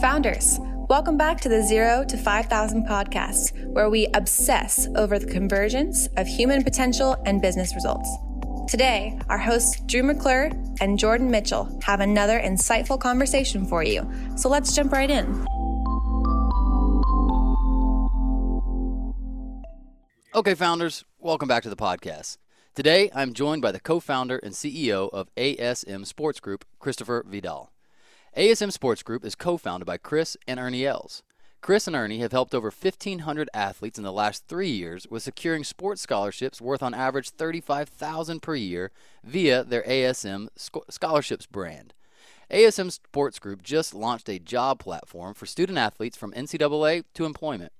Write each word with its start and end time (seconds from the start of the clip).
Founders, 0.00 0.60
welcome 0.90 1.16
back 1.16 1.40
to 1.40 1.48
the 1.48 1.62
Zero 1.62 2.04
to 2.04 2.18
5,000 2.18 2.86
podcast, 2.86 3.66
where 3.72 3.88
we 3.88 4.08
obsess 4.12 4.86
over 4.94 5.18
the 5.18 5.24
convergence 5.26 6.06
of 6.18 6.26
human 6.26 6.62
potential 6.62 7.16
and 7.24 7.40
business 7.40 7.74
results. 7.74 8.06
Today, 8.68 9.18
our 9.30 9.38
hosts 9.38 9.80
Drew 9.86 10.02
McClure 10.02 10.50
and 10.82 10.98
Jordan 10.98 11.30
Mitchell 11.30 11.80
have 11.82 12.00
another 12.00 12.38
insightful 12.38 13.00
conversation 13.00 13.64
for 13.64 13.82
you. 13.82 14.06
So 14.36 14.50
let's 14.50 14.76
jump 14.76 14.92
right 14.92 15.10
in. 15.10 15.46
Okay, 20.34 20.54
founders, 20.54 21.04
welcome 21.18 21.48
back 21.48 21.62
to 21.62 21.70
the 21.70 21.76
podcast. 21.76 22.36
Today, 22.74 23.10
I'm 23.14 23.32
joined 23.32 23.62
by 23.62 23.72
the 23.72 23.80
co 23.80 24.00
founder 24.00 24.36
and 24.36 24.52
CEO 24.52 25.08
of 25.10 25.34
ASM 25.36 26.04
Sports 26.04 26.38
Group, 26.38 26.66
Christopher 26.78 27.24
Vidal. 27.26 27.72
ASM 28.36 28.70
Sports 28.70 29.02
Group 29.02 29.24
is 29.24 29.34
co 29.34 29.56
founded 29.56 29.86
by 29.86 29.96
Chris 29.96 30.36
and 30.46 30.60
Ernie 30.60 30.84
Els. 30.84 31.22
Chris 31.62 31.86
and 31.86 31.96
Ernie 31.96 32.18
have 32.18 32.32
helped 32.32 32.54
over 32.54 32.66
1,500 32.68 33.48
athletes 33.54 33.96
in 33.96 34.04
the 34.04 34.12
last 34.12 34.46
three 34.46 34.68
years 34.68 35.06
with 35.08 35.22
securing 35.22 35.64
sports 35.64 36.02
scholarships 36.02 36.60
worth 36.60 36.82
on 36.82 36.92
average 36.92 37.30
35,000 37.30 38.42
per 38.42 38.54
year 38.54 38.90
via 39.24 39.64
their 39.64 39.82
ASM 39.84 40.48
Scholarships 40.54 41.46
brand. 41.46 41.94
ASM 42.50 42.92
Sports 42.92 43.38
Group 43.38 43.62
just 43.62 43.94
launched 43.94 44.28
a 44.28 44.38
job 44.38 44.80
platform 44.80 45.32
for 45.32 45.46
student 45.46 45.78
athletes 45.78 46.18
from 46.18 46.32
NCAA 46.32 47.04
to 47.14 47.24
employment. 47.24 47.72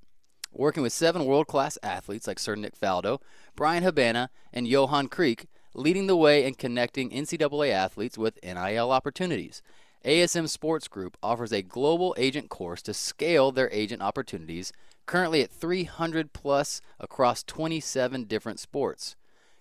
Working 0.52 0.82
with 0.82 0.94
seven 0.94 1.26
world 1.26 1.48
class 1.48 1.76
athletes 1.82 2.26
like 2.26 2.38
Sir 2.38 2.54
Nick 2.54 2.80
Faldo, 2.80 3.20
Bryan 3.56 3.82
Habana, 3.82 4.30
and 4.54 4.66
Johan 4.66 5.08
Kriek, 5.08 5.44
leading 5.74 6.06
the 6.06 6.16
way 6.16 6.46
in 6.46 6.54
connecting 6.54 7.10
NCAA 7.10 7.72
athletes 7.72 8.16
with 8.16 8.38
NIL 8.42 8.90
opportunities. 8.90 9.60
ASM 10.06 10.48
Sports 10.48 10.86
Group 10.86 11.16
offers 11.20 11.52
a 11.52 11.62
global 11.62 12.14
agent 12.16 12.48
course 12.48 12.80
to 12.82 12.94
scale 12.94 13.50
their 13.50 13.68
agent 13.72 14.02
opportunities, 14.02 14.72
currently 15.04 15.42
at 15.42 15.50
300 15.50 16.32
plus 16.32 16.80
across 17.00 17.42
27 17.42 18.22
different 18.22 18.60
sports. 18.60 19.16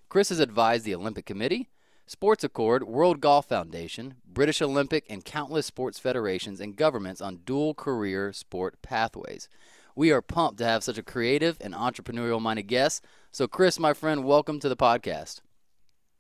Chris 0.08 0.30
has 0.30 0.40
advised 0.40 0.86
the 0.86 0.94
Olympic 0.94 1.26
Committee, 1.26 1.70
Sports 2.06 2.44
Accord, 2.44 2.84
World 2.84 3.22
Golf 3.22 3.50
Foundation, 3.50 4.18
British 4.24 4.62
Olympic, 4.62 5.04
and 5.10 5.26
countless 5.26 5.66
sports 5.66 5.98
federations 5.98 6.62
and 6.62 6.76
governments 6.76 7.22
on 7.22 7.38
dual 7.38 7.74
career 7.74 8.32
sport 8.32 8.80
pathways. 8.84 9.50
We 9.96 10.12
are 10.12 10.22
pumped 10.22 10.60
to 10.60 10.66
have 10.66 10.84
such 10.84 11.00
a 11.00 11.04
creative 11.04 11.58
and 11.60 11.74
entrepreneurial 11.74 12.40
minded 12.40 12.68
guest. 12.68 13.04
So, 13.32 13.48
Chris, 13.48 13.80
my 13.80 13.94
friend, 13.94 14.24
welcome 14.24 14.60
to 14.60 14.70
the 14.70 14.78
podcast. 14.78 15.42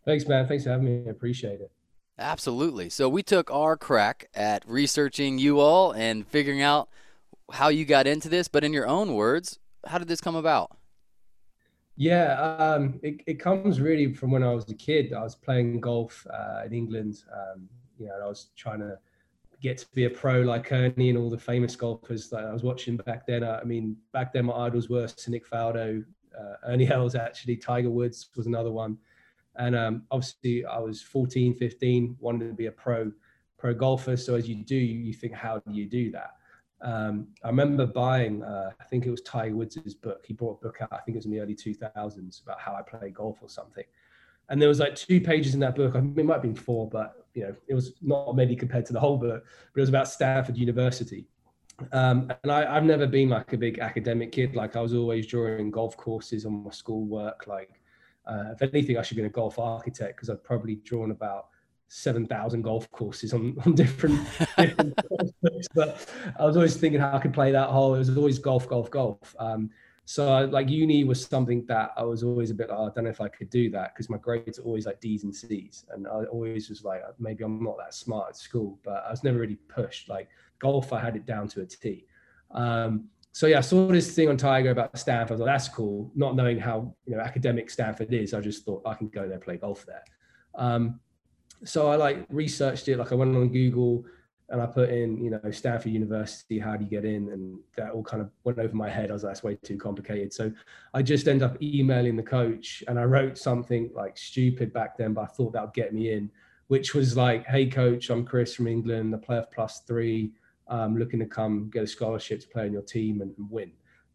Thanks, 0.04 0.28
man. 0.28 0.48
Thanks 0.48 0.64
for 0.64 0.72
having 0.72 0.86
me. 0.86 1.04
I 1.06 1.12
appreciate 1.12 1.62
it. 1.62 1.75
Absolutely. 2.18 2.90
So 2.90 3.10
we 3.10 3.24
took 3.24 3.52
our 3.52 3.76
crack 3.76 4.30
at 4.34 4.64
researching 4.68 5.38
you 5.38 5.60
all 5.60 5.92
and 5.92 6.26
figuring 6.26 6.62
out 6.62 6.90
how 7.52 7.68
you 7.68 7.86
got 7.86 8.08
into 8.08 8.30
this. 8.30 8.48
But 8.48 8.64
in 8.64 8.74
your 8.74 8.88
own 8.88 9.16
words, 9.16 9.60
how 9.86 9.98
did 9.98 10.08
this 10.08 10.22
come 10.22 10.36
about? 10.36 10.78
Yeah, 11.98 12.34
um, 12.60 13.00
it, 13.04 13.22
it 13.26 13.40
comes 13.40 13.80
really 13.80 14.14
from 14.14 14.32
when 14.32 14.44
I 14.44 14.54
was 14.54 14.70
a 14.70 14.76
kid. 14.76 15.14
I 15.14 15.24
was 15.24 15.36
playing 15.36 15.80
golf 15.80 16.26
uh, 16.32 16.64
in 16.66 16.74
England. 16.74 17.24
Um, 17.34 17.70
you 17.98 18.08
know, 18.08 18.16
I 18.24 18.28
was 18.28 18.50
trying 18.56 18.80
to 18.80 18.98
get 19.62 19.78
to 19.78 19.88
be 19.94 20.06
a 20.06 20.10
pro 20.10 20.42
like 20.42 20.72
Ernie 20.72 21.10
and 21.10 21.18
all 21.18 21.30
the 21.30 21.38
famous 21.38 21.76
golfers 21.76 22.30
that 22.30 22.46
I 22.46 22.52
was 22.52 22.64
watching 22.64 22.98
back 22.98 23.26
then. 23.26 23.44
I 23.44 23.64
mean, 23.64 23.96
back 24.12 24.34
then 24.34 24.46
my 24.46 24.54
idols 24.54 24.90
were 24.90 25.08
Nick 25.28 25.50
Faldo, 25.50 26.04
uh, 26.38 26.54
Ernie 26.68 26.90
Els, 26.90 27.16
actually. 27.16 27.56
Tiger 27.56 27.90
Woods 27.90 28.30
was 28.36 28.46
another 28.46 28.72
one. 28.72 28.98
And 29.58 29.76
um, 29.76 30.04
obviously, 30.12 30.66
I 30.66 30.80
was 30.80 31.02
14, 31.02 31.56
15, 31.56 32.18
wanted 32.20 32.48
to 32.48 32.54
be 32.54 32.66
a 32.68 32.72
pro 32.72 33.12
pro 33.58 33.74
golfer. 33.74 34.18
So 34.18 34.36
as 34.36 34.48
you 34.48 34.56
do, 34.56 34.76
you 34.76 35.14
think, 35.14 35.34
how 35.34 35.60
do 35.60 35.74
you 35.74 35.86
do 35.86 36.12
that? 36.12 36.32
Um, 36.82 37.28
I 37.44 37.48
remember 37.48 37.86
buying, 37.86 38.44
uh, 38.44 38.72
I 38.80 38.84
think 38.84 39.06
it 39.06 39.12
was 39.12 39.22
Tiger 39.22 39.56
Woods' 39.56 39.96
book. 39.96 40.26
He 40.28 40.34
brought 40.34 40.60
a 40.62 40.64
book 40.66 40.78
out, 40.82 40.92
I 40.92 40.98
think 40.98 41.16
it 41.16 41.20
was 41.20 41.26
in 41.26 41.32
the 41.32 41.40
early 41.40 41.56
2000s, 41.56 42.44
about 42.44 42.60
how 42.60 42.76
I 42.76 42.82
play 42.82 43.10
golf 43.10 43.40
or 43.42 43.50
something. 43.50 43.86
And 44.50 44.62
there 44.62 44.70
was 44.70 44.80
like 44.80 44.96
two 44.96 45.20
pages 45.20 45.54
in 45.54 45.60
that 45.62 45.76
book. 45.76 45.96
I 45.96 46.02
mean, 46.02 46.20
it 46.20 46.26
might 46.26 46.36
have 46.36 46.42
been 46.44 46.56
four, 46.56 46.88
but 46.88 47.26
you 47.34 47.44
know, 47.44 47.56
it 47.68 47.74
was 47.74 47.94
not 48.02 48.36
many 48.36 48.56
compared 48.56 48.86
to 48.88 48.94
the 48.94 49.00
whole 49.00 49.18
book. 49.18 49.44
But 49.74 49.80
it 49.80 49.82
was 49.82 49.90
about 49.90 50.08
Stanford 50.08 50.58
University. 50.58 51.26
Um, 51.92 52.32
and 52.44 52.52
I, 52.52 52.74
have 52.74 52.84
never 52.84 53.08
been 53.08 53.30
like 53.30 53.52
a 53.54 53.58
big 53.58 53.80
academic 53.80 54.32
kid. 54.32 54.56
Like 54.56 54.76
I 54.76 54.82
was 54.82 54.94
always 54.94 55.28
drawing 55.28 55.72
golf 55.72 55.98
courses 55.98 56.46
on 56.46 56.64
my 56.64 56.72
schoolwork. 56.72 57.48
Like 57.48 57.82
uh, 58.28 58.52
if 58.60 58.62
anything, 58.62 58.98
I 58.98 59.02
should 59.02 59.18
be 59.18 59.24
a 59.24 59.30
golf 59.30 59.60
architect 59.60 60.16
because 60.16 60.30
I've 60.30 60.44
probably 60.44 60.76
drawn 60.78 61.12
about 61.12 61.48
7,000 61.88 62.62
golf 62.62 62.90
courses 62.92 63.34
on, 63.34 63.56
on 63.66 63.76
different, 63.76 64.20
different 64.58 64.98
but 65.76 66.10
I 66.40 66.46
was 66.46 66.56
always 66.56 66.76
thinking 66.76 67.00
how 67.00 67.14
I 67.14 67.20
could 67.20 67.34
play 67.34 67.52
that 67.52 67.70
hole. 67.70 67.96
It 67.96 68.00
was 68.00 68.18
always 68.18 68.40
golf, 68.40 68.68
golf, 68.68 68.90
golf. 68.90 69.36
Um, 69.40 69.70
so 70.06 70.32
I, 70.32 70.46
like 70.46 70.70
uni 70.70 71.04
was 71.04 71.26
something 71.26 71.66
that 71.66 71.92
I 71.98 72.04
was 72.04 72.24
always 72.24 72.52
a 72.52 72.54
bit 72.54 72.70
like, 72.70 72.78
oh, 72.78 72.88
I 72.88 72.90
don't 72.94 73.06
know 73.06 73.10
if 73.10 73.22
I 73.22 73.28
could 73.28 73.50
do 73.50 73.72
that 73.72 73.94
because 73.94 74.10
my 74.10 74.18
grades 74.18 74.60
are 74.60 74.64
always 74.64 74.86
like 74.86 75.02
D's 75.02 75.24
and 75.24 75.36
C's. 75.36 75.86
And 75.90 76.08
I 76.08 76.26
always 76.26 76.70
was 76.70 76.84
like, 76.84 77.02
maybe 77.20 77.44
I'm 77.44 77.64
not 77.64 77.78
that 77.80 77.94
smart 77.94 78.30
at 78.30 78.38
school, 78.38 78.80
but 78.84 79.04
I 79.08 79.12
was 79.12 79.24
never 79.24 79.40
really 79.40 79.56
pushed. 79.68 80.08
Like 80.08 80.30
golf, 80.60 80.94
I 80.94 81.00
had 81.00 81.16
it 81.16 81.26
down 81.26 81.48
to 81.50 81.62
a 81.62 81.66
T. 81.66 82.06
Um, 82.52 83.06
so 83.36 83.48
yeah, 83.48 83.58
I 83.58 83.62
saw 83.62 83.88
this 83.88 84.16
thing 84.16 84.30
on 84.30 84.38
Tiger 84.38 84.70
about 84.70 84.98
Stanford. 84.98 85.32
I 85.32 85.34
was 85.34 85.40
like, 85.42 85.54
that's 85.54 85.68
cool. 85.68 86.10
Not 86.16 86.38
knowing 86.38 86.58
how 86.58 86.96
you 87.06 87.18
know 87.18 87.22
academic 87.22 87.70
Stanford 87.70 88.14
is, 88.14 88.34
I 88.34 88.40
just 88.40 88.64
thought 88.64 88.82
I 88.86 88.94
can 88.94 89.10
go 89.10 89.28
there 89.28 89.40
play 89.40 89.58
golf 89.58 89.86
there. 89.86 90.06
Um, 90.56 91.02
so 91.66 91.92
I 91.92 91.98
like 91.98 92.26
researched 92.30 92.88
it. 92.88 92.98
Like 92.98 93.12
I 93.12 93.16
went 93.16 93.36
on 93.36 93.50
Google 93.50 94.06
and 94.48 94.62
I 94.62 94.66
put 94.68 94.90
in, 94.90 95.22
you 95.22 95.32
know, 95.32 95.52
Stanford 95.52 95.92
University. 95.92 96.60
How 96.60 96.78
do 96.78 96.86
you 96.86 96.90
get 96.90 97.04
in? 97.04 97.28
And 97.28 97.60
that 97.76 97.92
all 97.92 98.04
kind 98.04 98.22
of 98.22 98.30
went 98.46 98.58
over 98.58 98.74
my 98.74 98.90
head. 98.90 99.10
I 99.10 99.14
was 99.14 99.26
like, 99.26 99.32
that's 99.32 99.44
way 99.44 99.56
too 99.56 99.78
complicated. 99.78 100.32
So 100.32 100.50
I 100.94 101.02
just 101.02 101.28
end 101.28 101.44
up 101.44 101.62
emailing 101.62 102.16
the 102.16 102.24
coach, 102.24 102.86
and 102.88 102.98
I 102.98 103.04
wrote 103.04 103.38
something 103.38 103.92
like 103.94 104.18
stupid 104.18 104.72
back 104.72 104.98
then, 104.98 105.14
but 105.14 105.24
I 105.24 105.28
thought 105.28 105.52
that 105.52 105.62
would 105.62 105.74
get 105.74 105.94
me 105.94 106.14
in, 106.14 106.32
which 106.68 106.94
was 106.94 107.18
like, 107.18 107.46
hey 107.48 107.66
coach, 107.66 108.10
I'm 108.10 108.24
Chris 108.24 108.56
from 108.56 108.68
England. 108.68 109.14
I 109.14 109.18
play 109.18 109.44
plus 109.54 109.82
three 109.82 110.32
um, 110.68 110.98
looking 110.98 111.20
to 111.20 111.26
come 111.26 111.70
get 111.72 111.84
a 111.84 111.88
scholarship 111.88 112.42
to 112.42 112.48
play 112.48 112.66
on 112.66 112.74
your 112.74 112.82
team 112.82 113.22
and, 113.22 113.34
and 113.38 113.50
win. 113.50 113.72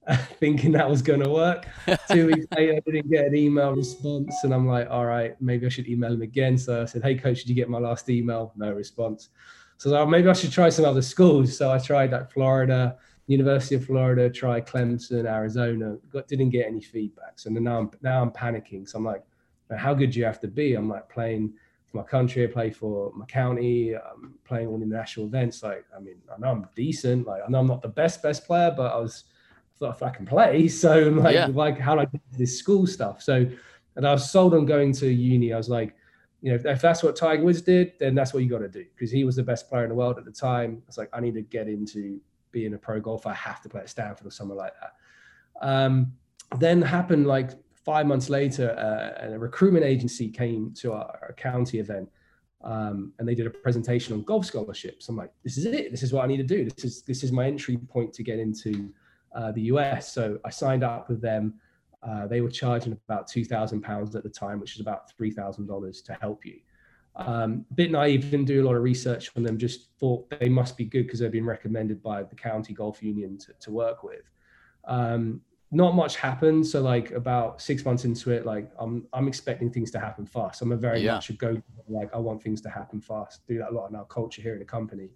Thinking 0.41 0.72
that 0.72 0.88
was 0.88 1.03
going 1.03 1.22
to 1.22 1.31
work. 1.31 1.66
Two 2.11 2.28
weeks 2.28 2.47
later, 2.56 2.75
I 2.75 2.91
didn't 2.91 3.11
get 3.11 3.27
an 3.27 3.37
email 3.37 3.75
response, 3.75 4.34
and 4.44 4.55
I'm 4.55 4.66
like, 4.66 4.89
all 4.91 5.06
right, 5.06 5.37
maybe 5.41 5.66
I 5.66 5.69
should 5.69 5.89
email 5.89 6.12
him 6.12 6.22
again. 6.22 6.56
So 6.56 6.83
I 6.83 6.84
said, 6.87 7.03
hey, 7.03 7.15
coach, 7.16 7.41
did 7.41 7.49
you 7.50 7.55
get 7.55 7.69
my 7.69 7.78
last 7.78 8.09
email? 8.09 8.53
No 8.56 8.72
response. 8.72 9.28
So 9.77 9.97
I 9.97 10.05
maybe 10.05 10.28
I 10.28 10.33
should 10.33 10.53
try 10.53 10.69
some 10.69 10.84
other 10.84 11.03
schools. 11.03 11.56
So 11.56 11.71
I 11.71 11.78
tried 11.78 12.12
like 12.12 12.31
Florida, 12.31 12.97
University 13.27 13.77
of 13.77 13.84
Florida, 13.84 14.28
tried 14.28 14.66
Clemson, 14.66 15.25
Arizona, 15.25 15.97
got, 16.10 16.28
didn't 16.28 16.50
get 16.50 16.66
any 16.66 16.83
feedback. 16.83 17.39
So 17.39 17.49
now 17.50 17.78
I'm 17.78 17.91
now 18.03 18.21
I'm 18.22 18.31
panicking. 18.31 18.89
So 18.89 18.99
I'm 18.99 19.05
like, 19.05 19.22
how 19.77 19.94
good 19.94 20.10
do 20.10 20.19
you 20.19 20.25
have 20.25 20.41
to 20.41 20.49
be? 20.49 20.75
I'm 20.75 20.89
like 20.89 21.09
playing 21.09 21.55
for 21.91 21.97
my 21.99 22.03
country. 22.03 22.45
I 22.45 22.47
play 22.47 22.71
for 22.71 23.12
my 23.15 23.27
county. 23.27 23.95
I'm 23.95 24.34
playing 24.45 24.69
all 24.69 24.78
the 24.78 24.87
national 24.87 25.27
events. 25.27 25.62
Like, 25.62 25.84
I 25.97 26.01
mean, 26.01 26.17
I 26.34 26.39
know 26.39 26.49
I'm 26.49 26.69
decent. 26.75 27.27
Like, 27.27 27.43
I 27.47 27.51
know 27.51 27.61
I'm 27.61 27.67
not 27.67 27.83
the 27.83 27.89
best 27.89 28.23
best 28.23 28.47
player, 28.47 28.73
but 28.77 28.93
I 28.93 28.97
was 28.97 29.25
I 29.77 29.78
thought 29.78 29.97
if 29.97 30.03
I 30.03 30.11
can 30.11 30.27
play. 30.27 30.69
So 30.69 31.09
like, 31.09 31.34
yeah. 31.34 31.47
like 31.47 31.78
how 31.78 31.95
do 31.95 32.03
I 32.03 32.05
get 32.05 32.21
this 32.33 32.59
school 32.59 32.87
stuff? 32.87 33.23
So, 33.23 33.47
and 33.97 34.06
I 34.06 34.12
was 34.12 34.31
sold 34.31 34.55
on 34.55 34.67
going 34.67 34.93
to 34.95 35.09
uni. 35.09 35.53
I 35.53 35.56
was 35.56 35.69
like, 35.69 35.95
you 36.43 36.51
know, 36.51 36.56
if, 36.56 36.65
if 36.65 36.81
that's 36.81 37.03
what 37.03 37.17
Tiger 37.17 37.43
Woods 37.43 37.61
did, 37.61 37.93
then 37.99 38.15
that's 38.15 38.33
what 38.33 38.43
you 38.43 38.49
got 38.49 38.61
to 38.61 38.69
do 38.69 38.84
because 38.95 39.11
he 39.11 39.25
was 39.25 39.37
the 39.37 39.43
best 39.43 39.69
player 39.69 39.83
in 39.83 39.91
the 39.91 39.95
world 39.95 40.17
at 40.19 40.25
the 40.25 40.33
time. 40.33 40.83
It's 40.89 40.97
like 40.97 41.11
I 41.12 41.21
need 41.21 41.34
to 41.34 41.43
get 41.43 41.69
into 41.69 42.21
being 42.53 42.75
a 42.75 42.78
pro 42.78 43.01
golfer. 43.01 43.28
I 43.28 43.34
have 43.34 43.61
to 43.62 43.69
play 43.69 43.83
at 43.83 43.91
Stanford 43.91 44.27
or 44.27 44.31
somewhere 44.31 44.57
like 44.57 44.72
that. 44.81 44.95
Um, 45.61 46.12
then 46.59 46.83
happened 46.83 47.27
like 47.27 47.51
five 47.85 48.07
months 48.07 48.29
later, 48.29 48.71
uh, 48.73 49.33
a 49.33 49.39
recruitment 49.39 49.85
agency 49.85 50.29
came 50.29 50.73
to 50.75 50.93
our, 50.93 51.19
our 51.23 51.35
county 51.37 51.79
event 51.79 52.09
um, 52.63 53.13
and 53.19 53.27
they 53.27 53.35
did 53.35 53.47
a 53.47 53.51
presentation 53.51 54.15
on 54.15 54.23
golf 54.23 54.45
scholarships. 54.45 55.09
I'm 55.09 55.16
like, 55.16 55.33
this 55.43 55.57
is 55.57 55.65
it. 55.65 55.91
This 55.91 56.03
is 56.03 56.13
what 56.13 56.25
I 56.25 56.27
need 56.27 56.37
to 56.37 56.43
do. 56.43 56.65
This 56.65 56.84
is 56.84 57.03
this 57.03 57.25
is 57.25 57.33
my 57.33 57.47
entry 57.47 57.77
point 57.77 58.13
to 58.15 58.22
get 58.22 58.39
into 58.39 58.93
uh, 59.34 59.53
the 59.53 59.63
US. 59.63 60.13
So 60.13 60.39
I 60.45 60.51
signed 60.51 60.84
up 60.84 61.09
with 61.09 61.22
them. 61.22 61.54
Uh, 62.03 62.27
they 62.27 62.41
were 62.41 62.51
charging 62.51 62.93
about 62.93 63.28
two 63.28 63.45
thousand 63.45 63.81
pounds 63.81 64.15
at 64.15 64.22
the 64.22 64.28
time, 64.28 64.60
which 64.60 64.75
is 64.75 64.81
about 64.81 65.10
three 65.10 65.31
thousand 65.31 65.66
dollars 65.66 66.03
to 66.03 66.15
help 66.21 66.45
you. 66.45 66.60
Um, 67.16 67.65
a 67.71 67.75
bit 67.75 67.91
naive, 67.91 68.31
didn't 68.31 68.47
do 68.47 68.63
a 68.63 68.66
lot 68.66 68.77
of 68.77 68.83
research 68.83 69.31
on 69.37 69.43
them. 69.43 69.59
Just 69.59 69.89
thought 69.99 70.31
they 70.39 70.49
must 70.49 70.77
be 70.77 70.84
good 70.84 71.07
because 71.07 71.21
they've 71.21 71.33
been 71.33 71.47
recommended 71.47 72.03
by 72.03 72.22
the 72.22 72.37
county 72.37 72.72
golf 72.72 73.03
union 73.03 73.37
to, 73.39 73.53
to 73.60 73.71
work 73.71 74.04
with. 74.04 74.22
Um, 74.84 75.41
not 75.72 75.95
much 75.95 76.17
happened. 76.17 76.67
So 76.67 76.81
like 76.81 77.13
about 77.13 77.61
six 77.61 77.84
months 77.84 78.05
into 78.05 78.33
it, 78.33 78.45
like 78.45 78.71
I'm 78.78 79.07
I'm 79.13 79.28
expecting 79.28 79.71
things 79.71 79.91
to 79.93 80.01
happen 80.01 80.27
fast. 80.27 80.63
I'm 80.63 80.72
a 80.72 80.77
very 80.77 81.01
yeah. 81.01 81.15
much 81.15 81.31
a 81.31 81.34
go 81.34 81.63
like 81.89 82.13
I 82.15 82.19
want 82.19 82.43
things 82.43 82.61
to 82.63 82.69
happen 82.69 83.01
fast. 83.01 83.47
Do 83.47 83.59
that 83.59 83.71
a 83.71 83.75
lot 83.75 83.89
in 83.89 83.97
our 83.97 84.05
culture 84.07 84.43
here 84.43 84.55
in 84.55 84.59
the 84.59 84.65
company. 84.65 85.11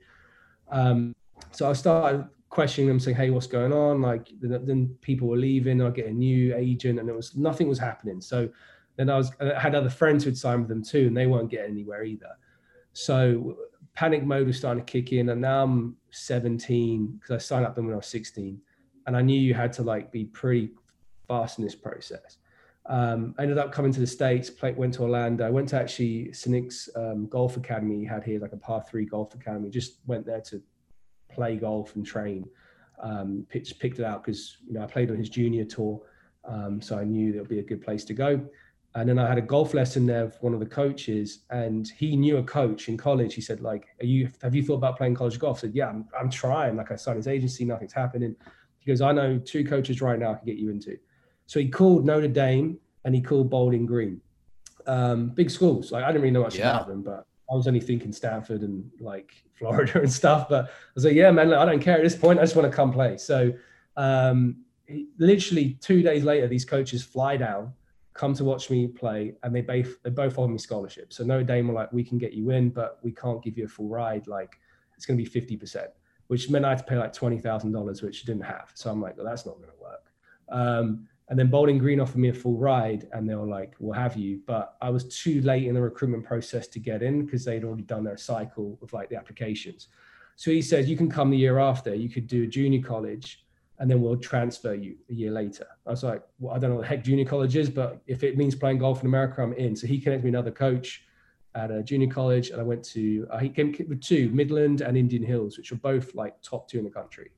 Um, 0.71 1.15
so 1.51 1.69
I 1.69 1.73
started 1.73 2.29
questioning 2.51 2.89
them, 2.89 3.01
saying, 3.01 3.17
"Hey, 3.17 3.31
what's 3.31 3.49
going 3.49 3.73
on?" 3.73 4.01
Like 4.01 4.29
then 4.41 4.97
people 5.01 5.29
were 5.29 5.37
leaving. 5.37 5.83
I 5.83 5.91
get 5.91 6.06
a 6.06 6.12
new 6.12 6.55
agent, 6.55 7.00
and 7.00 7.09
it 7.09 7.15
was 7.15 7.35
nothing 7.37 7.69
was 7.69 7.79
happening. 7.79 8.21
So 8.21 8.49
then 8.97 9.11
I 9.11 9.17
was 9.17 9.33
I 9.41 9.59
had 9.59 9.75
other 9.75 9.91
friends 9.91 10.23
who'd 10.23 10.39
signed 10.39 10.61
with 10.61 10.69
them 10.69 10.85
too, 10.85 11.09
and 11.09 11.17
they 11.17 11.27
weren't 11.27 11.50
getting 11.50 11.73
anywhere 11.73 12.05
either. 12.05 12.31
So 12.93 13.59
panic 13.95 14.25
mode 14.25 14.47
was 14.47 14.57
starting 14.57 14.85
to 14.85 14.93
kick 14.93 15.12
in, 15.12 15.31
and 15.31 15.41
now 15.41 15.65
I'm 15.65 15.97
17 16.11 17.07
because 17.07 17.31
I 17.35 17.39
signed 17.39 17.67
up 17.67 17.75
them 17.75 17.87
when 17.87 17.95
I 17.95 17.99
was 17.99 18.07
16, 18.07 18.61
and 19.06 19.17
I 19.17 19.23
knew 19.23 19.39
you 19.39 19.55
had 19.55 19.73
to 19.75 19.83
like 19.83 20.12
be 20.12 20.25
pretty 20.25 20.71
fast 21.29 21.59
in 21.59 21.65
this 21.65 21.75
process. 21.75 22.39
Um, 22.87 23.35
I 23.39 23.43
ended 23.43 23.56
up 23.56 23.73
coming 23.73 23.93
to 23.93 24.01
the 24.01 24.06
States, 24.06 24.51
played, 24.51 24.77
went 24.77 24.95
to 24.95 25.03
Orlando. 25.03 25.47
I 25.47 25.51
went 25.51 25.69
to 25.71 25.81
actually 25.81 26.33
Sir 26.33 26.51
Nick's 26.51 26.89
um, 26.97 27.27
golf 27.27 27.56
academy 27.56 27.99
he 28.01 28.05
had 28.05 28.23
here, 28.23 28.39
like 28.39 28.53
a 28.53 28.59
par 28.59 28.85
three 28.89 29.06
golf 29.06 29.35
academy. 29.35 29.71
Just 29.71 30.01
went 30.06 30.27
there 30.27 30.43
to 30.43 30.62
play 31.31 31.56
golf 31.56 31.97
and 31.97 32.05
train. 32.05 32.47
Um, 33.03 33.47
pitched, 33.49 33.79
picked 33.81 33.99
it 33.99 34.05
out 34.05 34.23
because 34.23 34.59
you 34.67 34.75
know 34.75 34.83
I 34.83 34.87
played 34.87 35.11
on 35.11 35.17
his 35.17 35.29
junior 35.29 35.65
tour, 35.65 36.00
um, 36.45 36.81
so 36.81 36.99
I 36.99 37.05
knew 37.05 37.33
there 37.33 37.41
would 37.41 37.50
be 37.50 37.59
a 37.59 37.62
good 37.62 37.83
place 37.83 38.05
to 38.05 38.15
go. 38.15 38.47
And 38.97 39.09
then 39.09 39.19
I 39.19 39.27
had 39.27 39.39
a 39.39 39.43
golf 39.43 39.75
lesson 39.75 40.07
there 40.07 40.27
with 40.27 40.41
one 40.41 40.55
of 40.55 40.61
the 40.61 40.67
coaches, 40.67 41.41
and 41.50 41.89
he 41.89 42.15
knew 42.15 42.37
a 42.37 42.43
coach 42.45 42.89
in 42.89 42.97
college. 42.97 43.35
He 43.35 43.41
said, 43.41 43.61
like, 43.61 43.89
Are 44.00 44.07
you 44.07 44.31
have 44.43 44.55
you 44.55 44.62
thought 44.62 44.77
about 44.77 44.97
playing 44.97 45.17
college 45.17 45.39
golf? 45.39 45.59
I 45.59 45.61
said, 45.62 45.75
Yeah, 45.75 45.89
I'm, 45.89 46.07
I'm 46.19 46.31
trying. 46.31 46.77
Like 46.77 46.93
I 46.93 46.97
signed 46.97 47.17
his 47.17 47.27
agency, 47.27 47.65
nothing's 47.65 47.93
happening. 47.93 48.37
He 48.85 48.93
goes, 48.93 49.01
I 49.01 49.13
know 49.13 49.39
two 49.39 49.65
coaches 49.65 50.01
right 50.03 50.19
now 50.19 50.33
I 50.33 50.35
can 50.35 50.47
get 50.47 50.57
you 50.57 50.71
into. 50.71 50.99
So 51.47 51.59
he 51.61 51.69
called 51.69 52.05
Notre 52.05 52.29
Dame 52.29 52.79
and 53.05 53.15
he 53.15 53.21
called 53.21 53.51
Bowling 53.51 53.87
Green. 53.87 54.21
Um, 54.87 55.29
big 55.31 55.51
schools. 55.51 55.93
Like 55.93 56.05
I 56.05 56.09
didn't 56.09 56.23
really 56.23 56.33
know 56.33 56.43
much 56.43 56.59
yeah. 56.59 56.71
about 56.71 56.89
them, 56.89 57.03
but 57.03 57.27
I 57.51 57.55
was 57.55 57.67
only 57.67 57.81
thinking 57.81 58.13
Stanford 58.13 58.63
and 58.63 58.91
like 59.01 59.33
Florida 59.55 59.99
and 60.03 60.13
stuff. 60.13 60.49
But 60.49 60.67
I 60.67 60.69
was 60.95 61.05
like, 61.05 61.15
yeah, 61.15 61.31
man, 61.31 61.51
look, 61.51 61.59
I 61.59 61.65
don't 61.65 61.81
care 61.81 61.97
at 61.97 62.03
this 62.03 62.17
point. 62.17 62.39
I 62.39 62.43
just 62.43 62.57
want 62.57 62.71
to 62.71 62.75
come 62.75 62.93
play. 62.93 63.17
So 63.17 63.53
um, 63.97 64.57
he, 64.87 65.09
literally 65.19 65.79
two 65.81 66.03
days 66.03 66.25
later, 66.25 66.47
these 66.47 66.65
coaches 66.65 67.03
fly 67.03 67.37
down, 67.37 67.73
come 68.13 68.35
to 68.35 68.45
watch 68.45 68.71
me 68.71 68.87
play, 68.87 69.35
and 69.43 69.55
they 69.55 69.61
both 69.61 70.03
they 70.03 70.11
both 70.11 70.39
offer 70.39 70.51
me 70.51 70.59
scholarships. 70.59 71.17
So 71.17 71.25
Notre 71.25 71.45
Dame 71.45 71.69
were 71.69 71.75
like, 71.75 71.93
we 71.93 72.05
can 72.05 72.19
get 72.19 72.33
you 72.33 72.51
in, 72.51 72.71
but 72.71 72.99
we 73.03 73.13
can't 73.13 73.43
give 73.43 73.57
you 73.57 73.65
a 73.65 73.69
full 73.69 73.89
ride. 73.89 74.27
Like 74.27 74.57
it's 74.97 75.07
going 75.07 75.19
to 75.19 75.23
be 75.23 75.29
fifty 75.29 75.57
percent, 75.57 75.91
which 76.29 76.50
meant 76.50 76.65
I 76.65 76.71
had 76.71 76.79
to 76.79 76.85
pay 76.85 76.97
like 76.97 77.12
twenty 77.12 77.38
thousand 77.38 77.73
dollars, 77.73 78.03
which 78.03 78.25
I 78.25 78.26
didn't 78.26 78.44
have. 78.44 78.71
So 78.75 78.91
I'm 78.91 79.00
like, 79.00 79.17
well, 79.17 79.26
that's 79.26 79.47
not 79.47 79.56
going 79.56 79.71
to 79.71 79.82
work. 79.82 80.12
Um, 80.49 81.09
and 81.29 81.38
then 81.38 81.49
Bowling 81.49 81.79
Green 81.79 82.00
offered 82.00 82.19
me 82.19 82.29
a 82.29 82.35
full 82.35 82.59
ride, 82.59 83.09
and 83.12 83.29
they 83.29 83.35
were 83.35 83.47
like, 83.47 83.75
"We'll 83.79 83.94
have 83.94 84.17
you." 84.17 84.41
But 84.47 84.76
I 84.82 84.91
was 84.91 85.05
too 85.05 85.41
late 85.41 85.67
in 85.67 85.75
the 85.75 85.81
recruitment 85.81 86.25
process 86.25 86.69
to 86.69 86.79
get 86.79 87.03
in 87.03 87.25
because 87.25 87.44
they'd 87.44 87.65
already 87.65 87.82
done 87.82 88.05
their 88.05 88.19
cycle 88.19 88.79
of 88.82 88.93
like 88.93 89.09
the 89.09 89.17
applications. 89.17 89.88
So 90.37 90.50
he 90.50 90.61
said, 90.61 90.87
"You 90.87 90.97
can 90.97 91.11
come 91.11 91.31
the 91.31 91.38
year 91.38 91.59
after. 91.59 91.94
You 91.94 92.11
could 92.11 92.26
do 92.26 92.43
a 92.43 92.47
junior 92.47 92.82
college, 92.82 93.47
and 93.79 93.91
then 93.91 94.03
we'll 94.03 94.19
transfer 94.19 94.75
you 94.75 94.97
a 95.09 95.15
year 95.15 95.31
later." 95.31 95.67
I 95.87 95.91
was 95.91 96.03
like, 96.03 96.23
"Well, 96.38 96.55
I 96.55 96.59
don't 96.59 96.71
know 96.71 96.76
what 96.76 96.82
the 96.82 96.88
heck 96.88 97.05
junior 97.05 97.25
college 97.25 97.56
is, 97.56 97.71
but 97.71 98.03
if 98.06 98.23
it 98.23 98.37
means 98.37 98.55
playing 98.55 98.79
golf 98.79 99.00
in 99.00 99.06
America, 99.06 99.43
I'm 99.43 99.55
in." 99.55 99.75
So 99.76 99.87
he 99.87 99.99
connected 99.99 100.25
me 100.25 100.29
another 100.29 100.50
coach 100.50 101.05
at 101.55 101.71
a 101.71 101.83
junior 101.83 102.09
college, 102.09 102.51
and 102.51 102.61
I 102.61 102.65
went 102.65 102.85
to 102.87 103.27
uh, 103.31 103.39
he 103.39 103.49
came 103.49 103.75
with 103.89 104.01
two 104.01 104.29
Midland 104.31 104.81
and 104.81 104.97
Indian 104.97 105.23
Hills, 105.23 105.56
which 105.56 105.73
are 105.73 105.77
both 105.77 106.15
like 106.15 106.41
top 106.43 106.69
two 106.69 106.79
in 106.79 106.85
the 106.85 106.91
country. 106.91 107.31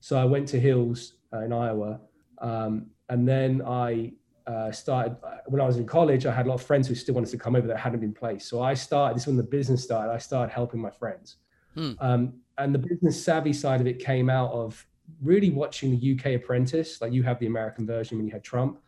So 0.00 0.18
I 0.18 0.24
went 0.24 0.48
to 0.48 0.60
Hills 0.60 1.14
uh, 1.32 1.40
in 1.40 1.52
Iowa. 1.52 2.00
Um, 2.38 2.86
and 3.08 3.28
then 3.28 3.62
I 3.64 4.12
uh, 4.46 4.70
started 4.70 5.16
when 5.46 5.60
I 5.60 5.66
was 5.66 5.76
in 5.76 5.86
college. 5.86 6.26
I 6.26 6.32
had 6.32 6.46
a 6.46 6.48
lot 6.48 6.56
of 6.56 6.62
friends 6.62 6.88
who 6.88 6.94
still 6.94 7.14
wanted 7.14 7.30
to 7.30 7.38
come 7.38 7.56
over 7.56 7.66
that 7.66 7.78
hadn't 7.78 8.00
been 8.00 8.14
placed. 8.14 8.48
So 8.48 8.62
I 8.62 8.74
started. 8.74 9.16
This 9.16 9.24
is 9.24 9.26
when 9.28 9.36
the 9.36 9.42
business 9.42 9.82
started. 9.82 10.12
I 10.12 10.18
started 10.18 10.52
helping 10.52 10.80
my 10.80 10.90
friends, 10.90 11.36
hmm. 11.74 11.92
um, 12.00 12.34
and 12.58 12.74
the 12.74 12.78
business 12.78 13.22
savvy 13.22 13.52
side 13.52 13.80
of 13.80 13.86
it 13.86 13.98
came 13.98 14.30
out 14.30 14.50
of 14.52 14.86
really 15.22 15.50
watching 15.50 15.98
the 15.98 16.14
UK 16.14 16.40
Apprentice. 16.40 17.00
Like 17.00 17.12
you 17.12 17.22
have 17.22 17.38
the 17.38 17.46
American 17.46 17.86
version 17.86 18.18
when 18.18 18.26
you 18.26 18.32
had 18.32 18.44
Trump. 18.44 18.78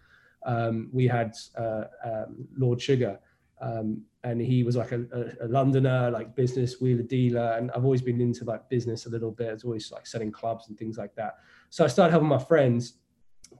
Um, 0.46 0.88
we 0.92 1.06
had 1.06 1.34
uh, 1.56 1.84
um, 2.04 2.46
Lord 2.56 2.80
Sugar, 2.80 3.18
um, 3.60 4.02
and 4.30 4.40
he 4.40 4.62
was 4.62 4.76
like 4.76 4.92
a, 4.92 5.04
a, 5.12 5.46
a, 5.46 5.48
Londoner, 5.48 6.10
like 6.10 6.36
business 6.36 6.80
wheeler 6.80 7.02
dealer. 7.02 7.52
And 7.56 7.70
I've 7.70 7.84
always 7.84 8.02
been 8.02 8.20
into 8.20 8.44
like 8.44 8.68
business 8.68 9.06
a 9.06 9.08
little 9.08 9.30
bit. 9.30 9.48
It's 9.48 9.64
always 9.64 9.90
like 9.90 10.06
selling 10.06 10.30
clubs 10.30 10.68
and 10.68 10.78
things 10.78 10.98
like 10.98 11.14
that. 11.16 11.38
So 11.70 11.84
I 11.84 11.88
started 11.88 12.10
helping 12.10 12.28
my 12.28 12.38
friends 12.38 12.94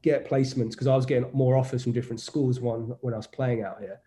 get 0.03 0.29
placements 0.29 0.73
because 0.73 0.87
I 0.87 0.95
was 0.95 1.07
getting 1.07 1.31
more 1.33 1.57
offers 1.57 1.83
from 1.83 1.93
different 1.93 2.21
schools 2.21 2.61
one 2.61 2.95
when 3.01 3.15
I 3.15 3.17
was 3.17 3.27
playing 3.27 3.63
out 3.63 3.81
here. 3.81 4.01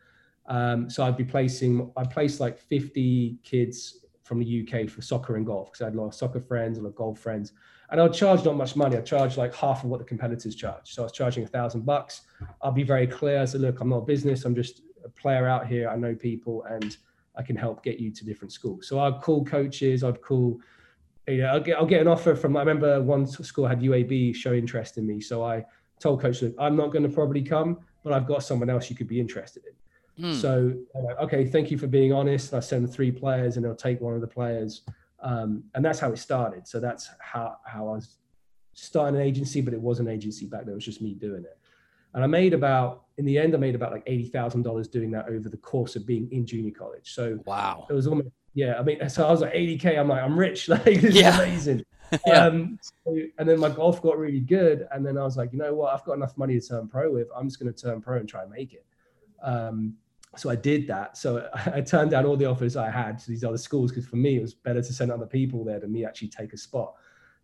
Um, 0.46 0.90
so 0.90 1.04
I'd 1.04 1.18
be 1.18 1.24
placing, 1.24 1.92
I 1.98 2.04
placed 2.04 2.40
like 2.40 2.60
50 2.60 3.40
kids 3.44 4.06
from 4.24 4.40
the 4.40 4.68
UK 4.68 4.90
for 4.90 5.02
soccer 5.02 5.38
and 5.38 5.46
golf 5.46 5.72
because 5.72 5.82
I 5.82 5.86
had 5.86 5.96
a 5.96 5.98
lot 5.98 6.08
of 6.08 6.14
soccer 6.14 6.40
friends, 6.40 6.78
a 6.78 6.82
lot 6.82 6.90
of 6.90 6.96
golf 6.96 7.20
friends, 7.20 7.54
and 7.90 8.00
I 8.00 8.04
would 8.04 8.14
charge 8.14 8.46
not 8.46 8.56
much 8.56 8.76
money. 8.76 8.98
I 8.98 9.02
charge 9.02 9.36
like 9.36 9.54
half 9.54 9.84
of 9.84 9.90
what 9.90 10.00
the 10.00 10.06
competitors 10.06 10.56
charge. 10.56 10.94
So 10.94 11.02
I 11.02 11.06
was 11.06 11.12
charging 11.12 11.44
a 11.44 11.48
thousand 11.48 11.86
bucks. 11.86 12.22
I'll 12.62 12.72
be 12.72 12.84
very 12.84 13.08
clear. 13.08 13.42
I 13.42 13.46
said, 13.46 13.62
look, 13.62 13.82
I'm 13.82 13.90
not 13.90 13.98
a 13.98 14.06
business. 14.06 14.46
I'm 14.46 14.56
just 14.56 14.82
a 15.06 15.10
player 15.10 15.48
out 15.48 15.68
here. 15.68 15.90
I 15.90 15.96
know 15.96 16.16
people 16.16 16.64
and 16.64 16.98
I 17.36 17.44
can 17.44 17.56
help 17.56 17.84
get 17.84 18.00
you 18.00 18.12
to 18.12 18.26
different 18.26 18.52
schools. 18.52 18.88
So 18.88 19.00
I'd 19.00 19.22
call 19.22 19.44
coaches. 19.46 20.04
I'd 20.04 20.22
call 20.22 20.60
you 21.28 21.38
know, 21.38 21.48
I'll 21.48 21.60
get 21.60 21.78
I'll 21.78 21.86
get 21.86 22.02
an 22.02 22.08
offer 22.08 22.36
from. 22.36 22.58
I 22.58 22.62
remember 22.62 23.02
one 23.02 23.26
school 23.26 23.68
had 23.68 23.82
UAB 23.82 24.36
show 24.36 24.54
interest 24.54 24.98
in 24.98 25.06
me, 25.06 25.22
so 25.22 25.44
I 25.44 25.66
told 26.00 26.22
coach, 26.22 26.42
look, 26.42 26.54
I'm 26.60 26.76
not 26.76 26.92
going 26.92 27.04
to 27.04 27.10
probably 27.10 27.44
come, 27.44 27.80
but 28.04 28.12
I've 28.12 28.26
got 28.26 28.44
someone 28.44 28.70
else 28.70 28.90
you 28.90 28.96
could 28.96 29.08
be 29.08 29.20
interested 29.20 29.64
in. 29.66 30.26
Mm. 30.26 30.36
So, 30.36 30.74
okay, 31.22 31.46
thank 31.46 31.72
you 31.72 31.78
for 31.78 31.88
being 31.88 32.12
honest. 32.12 32.54
I 32.54 32.60
send 32.60 32.92
three 32.92 33.12
players, 33.12 33.56
and 33.56 33.66
they'll 33.66 33.76
take 33.76 34.02
one 34.02 34.16
of 34.16 34.22
the 34.22 34.28
players, 34.28 34.82
um, 35.22 35.64
and 35.76 35.86
that's 35.86 36.00
how 36.00 36.12
it 36.12 36.18
started. 36.18 36.68
So 36.68 36.80
that's 36.80 37.10
how 37.20 37.58
how 37.66 37.90
I 37.90 37.96
was 37.96 38.18
starting 38.74 39.20
an 39.20 39.26
agency, 39.26 39.62
but 39.62 39.74
it 39.74 39.82
was 39.82 40.00
an 40.00 40.08
agency 40.08 40.48
back 40.48 40.62
then. 40.62 40.72
It 40.72 40.76
was 40.76 40.86
just 40.86 41.02
me 41.02 41.14
doing 41.14 41.44
it, 41.44 41.58
and 42.14 42.24
I 42.24 42.28
made 42.28 42.54
about 42.54 43.06
in 43.22 43.26
the 43.26 43.38
end, 43.38 43.54
I 43.54 43.60
made 43.60 43.76
about 43.76 43.92
like 43.92 44.02
eighty 44.08 44.26
thousand 44.26 44.64
dollars 44.64 44.88
doing 44.88 45.12
that 45.12 45.30
over 45.30 45.48
the 45.48 45.58
course 45.58 45.96
of 45.96 46.08
being 46.08 46.28
in 46.32 46.44
junior 46.44 46.72
college. 46.72 47.14
So 47.14 47.40
wow, 47.46 47.86
it 47.88 47.94
was 47.94 48.08
almost 48.08 48.30
yeah. 48.56 48.80
I 48.80 48.82
mean, 48.82 49.08
so 49.10 49.28
I 49.28 49.30
was 49.30 49.42
like 49.42 49.52
eighty 49.54 49.78
k. 49.78 49.96
I'm 49.96 50.08
like 50.08 50.24
I'm 50.24 50.38
rich. 50.38 50.68
Like 50.70 50.86
this 50.86 51.14
yeah. 51.14 51.30
is 51.30 51.40
amazing. 51.40 51.86
yeah. 52.26 52.46
Um, 52.46 52.80
so, 52.82 53.16
and 53.38 53.48
then 53.48 53.60
my 53.60 53.70
golf 53.70 54.02
got 54.02 54.18
really 54.18 54.40
good. 54.40 54.88
And 54.92 55.06
then 55.06 55.20
I 55.20 55.24
was 55.24 55.38
like, 55.38 55.54
you 55.54 55.60
know 55.60 55.76
what? 55.76 55.94
I've 55.94 56.04
got 56.04 56.14
enough 56.14 56.36
money 56.36 56.60
to 56.60 56.68
turn 56.68 56.88
pro 56.88 57.12
with. 57.12 57.28
I'm 57.38 57.48
just 57.48 57.60
going 57.60 57.72
to 57.72 57.80
turn 57.80 58.02
pro 58.02 58.18
and 58.18 58.28
try 58.28 58.42
and 58.42 58.52
make 58.52 58.74
it. 58.74 58.86
Um, 59.44 59.94
so 60.36 60.50
I 60.50 60.56
did 60.56 60.88
that. 60.88 61.16
So 61.16 61.48
I 61.54 61.80
turned 61.82 62.12
down 62.12 62.26
all 62.26 62.36
the 62.36 62.46
offers 62.46 62.76
I 62.76 62.90
had 62.90 63.20
to 63.20 63.28
these 63.28 63.44
other 63.44 63.58
schools 63.58 63.92
because 63.92 64.08
for 64.08 64.16
me, 64.16 64.38
it 64.38 64.42
was 64.42 64.56
better 64.56 64.82
to 64.82 64.94
send 64.94 65.12
other 65.12 65.28
people 65.28 65.64
there 65.64 65.80
than 65.80 65.92
me 65.94 66.04
actually 66.06 66.30
take 66.30 66.54
a 66.54 66.58
spot. 66.58 66.96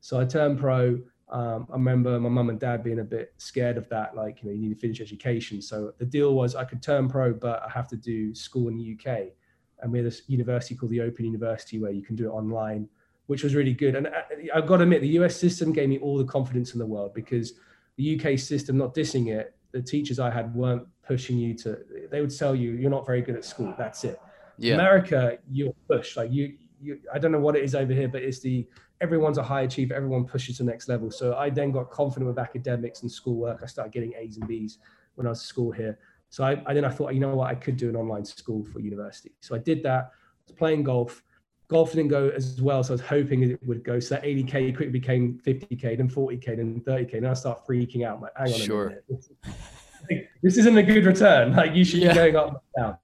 So 0.02 0.20
I 0.20 0.26
turned 0.26 0.60
pro. 0.60 1.00
Um, 1.30 1.68
I 1.70 1.74
remember 1.74 2.20
my 2.20 2.30
mum 2.30 2.50
and 2.50 2.60
dad 2.60 2.84
being 2.84 3.00
a 3.00 3.04
bit 3.04 3.34
scared 3.38 3.78
of 3.78 3.90
that, 3.90 4.16
like, 4.16 4.42
you 4.42 4.50
know, 4.50 4.56
you 4.56 4.62
need 4.62 4.74
to 4.74 4.80
finish 4.80 5.02
education. 5.02 5.62
So 5.62 5.94
the 5.98 6.06
deal 6.06 6.34
was 6.34 6.56
I 6.56 6.64
could 6.64 6.82
turn 6.82 7.10
pro, 7.10 7.34
but 7.34 7.64
I 7.64 7.70
have 7.70 7.88
to 7.90 7.98
do 7.98 8.34
school 8.34 8.70
in 8.70 8.78
the 8.78 8.98
UK. 8.98 9.34
And 9.82 9.92
we 9.92 10.00
had 10.00 10.08
a 10.08 10.16
university 10.28 10.74
called 10.74 10.92
the 10.92 11.02
Open 11.02 11.26
University 11.26 11.80
where 11.80 11.92
you 11.92 12.02
can 12.02 12.16
do 12.16 12.28
it 12.28 12.32
online 12.32 12.88
which 13.28 13.44
was 13.44 13.54
really 13.54 13.74
good. 13.74 13.96
And 13.96 14.08
uh, 14.08 14.22
I've 14.56 14.66
got 14.66 14.78
to 14.78 14.84
admit, 14.84 15.02
the 15.02 15.20
US 15.20 15.36
system 15.36 15.72
gave 15.72 15.88
me 15.88 16.00
all 16.00 16.18
the 16.18 16.26
confidence 16.26 16.74
in 16.74 16.80
the 16.80 16.86
world 16.86 17.14
because 17.14 17.54
the 17.98 18.20
UK 18.20 18.40
system, 18.40 18.78
not 18.78 18.96
dissing 18.96 19.28
it, 19.28 19.54
the 19.72 19.82
teachers 19.82 20.20
I 20.20 20.32
had 20.32 20.56
weren't 20.56 20.88
pushing 21.06 21.38
you 21.38 21.54
to. 21.56 21.78
They 22.10 22.22
would 22.22 22.36
tell 22.36 22.56
you 22.56 22.72
you're 22.72 22.90
not 22.90 23.06
very 23.06 23.22
good 23.22 23.36
at 23.36 23.46
school. 23.46 23.74
That's 23.78 24.04
it. 24.04 24.20
Yeah. 24.58 24.76
America, 24.76 25.38
you're 25.52 25.74
pushed. 25.90 26.18
Like 26.18 26.32
you, 26.32 26.56
you. 26.82 27.00
I 27.14 27.20
don't 27.20 27.32
know 27.32 27.40
what 27.40 27.56
it 27.56 27.64
is 27.64 27.76
over 27.76 27.94
here, 27.94 28.08
but 28.08 28.24
it's 28.24 28.40
the 28.40 28.66
everyone's 29.02 29.38
a 29.38 29.44
high 29.44 29.62
achiever. 29.62 29.94
Everyone 29.94 30.26
pushes 30.26 30.58
to 30.58 30.64
the 30.64 30.72
next 30.72 30.90
level. 30.90 31.12
So 31.12 31.36
I 31.36 31.50
then 31.50 31.72
got 31.72 31.90
confident 31.92 32.28
with 32.28 32.40
academics 32.40 33.02
and 33.02 33.12
schoolwork. 33.12 33.62
I 33.64 33.66
started 33.66 33.94
getting 33.94 34.14
A's 34.16 34.38
and 34.38 34.48
B's 34.48 34.80
when 35.16 35.28
I 35.28 35.30
was 35.30 35.40
at 35.40 35.46
school 35.46 35.72
here. 35.72 35.98
So 36.30 36.44
I, 36.44 36.62
I 36.66 36.74
then 36.74 36.86
I 36.86 36.90
thought, 36.90 37.14
you 37.14 37.20
know 37.20 37.36
what, 37.36 37.50
I 37.50 37.56
could 37.56 37.78
do 37.78 37.90
an 37.90 37.96
online 37.96 38.26
school 38.26 38.66
for 38.66 38.80
university. 38.80 39.32
So 39.40 39.56
I 39.56 39.60
did 39.60 39.84
that. 39.84 40.12
I 40.12 40.44
was 40.48 40.56
playing 40.56 40.84
golf 40.84 41.24
golf 41.68 41.92
didn't 41.92 42.08
go 42.08 42.30
as 42.30 42.62
well, 42.62 42.84
so 42.84 42.94
I 42.94 42.96
was 42.96 43.02
hoping 43.02 43.44
it 43.44 43.64
would 43.66 43.84
go. 43.84 44.00
So 44.00 44.16
that 44.16 44.24
80k 44.24 44.76
quickly 44.76 44.88
became 44.88 45.40
50k, 45.46 45.98
then 45.98 46.10
40k, 46.10 46.58
then 46.58 46.82
30k. 46.82 47.16
And 47.16 47.28
I 47.28 47.34
start 47.34 47.66
freaking 47.68 48.06
out. 48.06 48.18
I'm 48.18 48.22
like, 48.22 48.38
hang 48.38 48.54
on 48.54 48.60
sure. 48.60 48.86
a 48.86 48.90
minute. 48.90 50.30
This, 50.42 50.58
isn't 50.58 50.78
a 50.78 50.84
good 50.84 51.06
return. 51.06 51.54
Like 51.56 51.76
you 51.76 51.84
should 51.84 52.00
yeah. 52.00 52.10
be 52.10 52.16
going 52.16 52.36
up 52.36 52.64
and 52.76 52.84
down. 52.84 52.98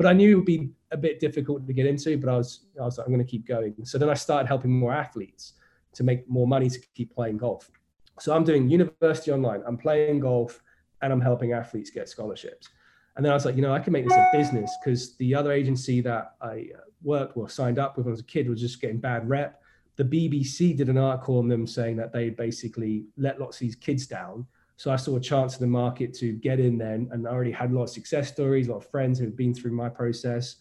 But 0.00 0.08
I 0.08 0.14
knew 0.14 0.32
it 0.32 0.34
would 0.36 0.46
be 0.46 0.70
a 0.92 0.96
bit 0.96 1.20
difficult 1.20 1.66
to 1.66 1.74
get 1.74 1.84
into. 1.84 2.16
But 2.16 2.30
I 2.30 2.36
was, 2.38 2.64
I 2.80 2.84
was 2.86 2.96
like, 2.96 3.06
I'm 3.06 3.12
going 3.12 3.22
to 3.22 3.30
keep 3.30 3.46
going. 3.46 3.74
So 3.84 3.98
then 3.98 4.08
I 4.08 4.14
started 4.14 4.48
helping 4.48 4.70
more 4.70 4.94
athletes 4.94 5.52
to 5.92 6.02
make 6.02 6.26
more 6.26 6.46
money 6.46 6.70
to 6.70 6.80
keep 6.94 7.14
playing 7.14 7.36
golf. 7.36 7.70
So 8.18 8.34
I'm 8.34 8.42
doing 8.42 8.66
university 8.70 9.30
online. 9.30 9.62
I'm 9.66 9.76
playing 9.76 10.20
golf, 10.20 10.62
and 11.02 11.12
I'm 11.12 11.20
helping 11.20 11.52
athletes 11.52 11.90
get 11.90 12.08
scholarships. 12.08 12.70
And 13.16 13.22
then 13.22 13.30
I 13.30 13.34
was 13.34 13.44
like, 13.44 13.56
you 13.56 13.60
know, 13.60 13.74
I 13.74 13.78
can 13.78 13.92
make 13.92 14.08
this 14.08 14.16
a 14.16 14.26
business 14.32 14.74
because 14.82 15.16
the 15.16 15.34
other 15.34 15.52
agency 15.52 16.00
that 16.00 16.36
I 16.40 16.68
uh, 16.74 16.80
worked 17.02 17.36
or 17.36 17.50
signed 17.50 17.78
up 17.78 17.98
with 17.98 18.06
when 18.06 18.12
I 18.12 18.14
was 18.14 18.20
a 18.20 18.24
kid 18.24 18.48
was 18.48 18.58
just 18.58 18.80
getting 18.80 19.00
bad 19.00 19.28
rep. 19.28 19.60
The 19.96 20.04
BBC 20.04 20.78
did 20.78 20.88
an 20.88 20.96
article 20.96 21.36
on 21.36 21.46
them 21.46 21.66
saying 21.66 21.96
that 21.96 22.10
they 22.10 22.30
basically 22.30 23.04
let 23.18 23.38
lots 23.38 23.58
of 23.58 23.60
these 23.60 23.76
kids 23.76 24.06
down. 24.06 24.46
So 24.80 24.90
I 24.90 24.96
saw 24.96 25.16
a 25.16 25.20
chance 25.20 25.56
in 25.56 25.60
the 25.60 25.66
market 25.66 26.14
to 26.14 26.32
get 26.32 26.58
in 26.58 26.78
there 26.78 26.94
and 26.94 27.28
I 27.28 27.30
already 27.30 27.50
had 27.50 27.70
a 27.70 27.74
lot 27.74 27.82
of 27.82 27.90
success 27.90 28.28
stories, 28.32 28.66
a 28.66 28.70
lot 28.70 28.78
of 28.78 28.90
friends 28.90 29.18
who 29.18 29.26
had 29.26 29.36
been 29.36 29.52
through 29.52 29.72
my 29.72 29.90
process. 29.90 30.56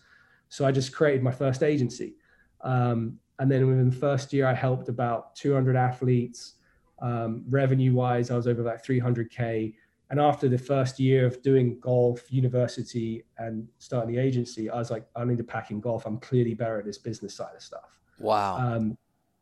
So 0.50 0.66
I 0.66 0.74
just 0.74 0.92
created 0.92 1.24
my 1.24 1.32
first 1.32 1.64
agency. 1.64 2.16
Um, 2.60 3.18
and 3.40 3.50
then 3.50 3.66
within 3.66 3.90
the 3.90 3.96
first 3.96 4.34
year, 4.34 4.46
I 4.46 4.54
helped 4.54 4.90
about 4.90 5.38
200 5.38 5.78
athletes. 5.78 6.56
Um, 7.02 7.46
revenue 7.48 7.94
wise, 7.94 8.30
I 8.30 8.36
was 8.36 8.46
over 8.46 8.62
like 8.62 8.84
300K. 8.84 9.74
And 10.10 10.20
after 10.20 10.50
the 10.50 10.58
first 10.58 11.00
year 11.00 11.26
of 11.26 11.42
doing 11.42 11.80
golf, 11.80 12.30
university, 12.30 13.24
and 13.38 13.70
starting 13.78 14.14
the 14.14 14.20
agency, 14.20 14.70
I 14.70 14.80
was 14.80 14.92
like, 14.92 15.06
I 15.16 15.24
need 15.24 15.38
to 15.38 15.46
pack 15.46 15.72
in 15.72 15.80
golf. 15.80 16.06
I'm 16.06 16.20
clearly 16.20 16.56
better 16.56 16.78
at 16.78 16.84
this 16.84 16.98
business 16.98 17.36
side 17.36 17.56
of 17.56 17.64
stuff. 17.64 17.98
Wow. 18.20 18.58
Um, 18.58 18.98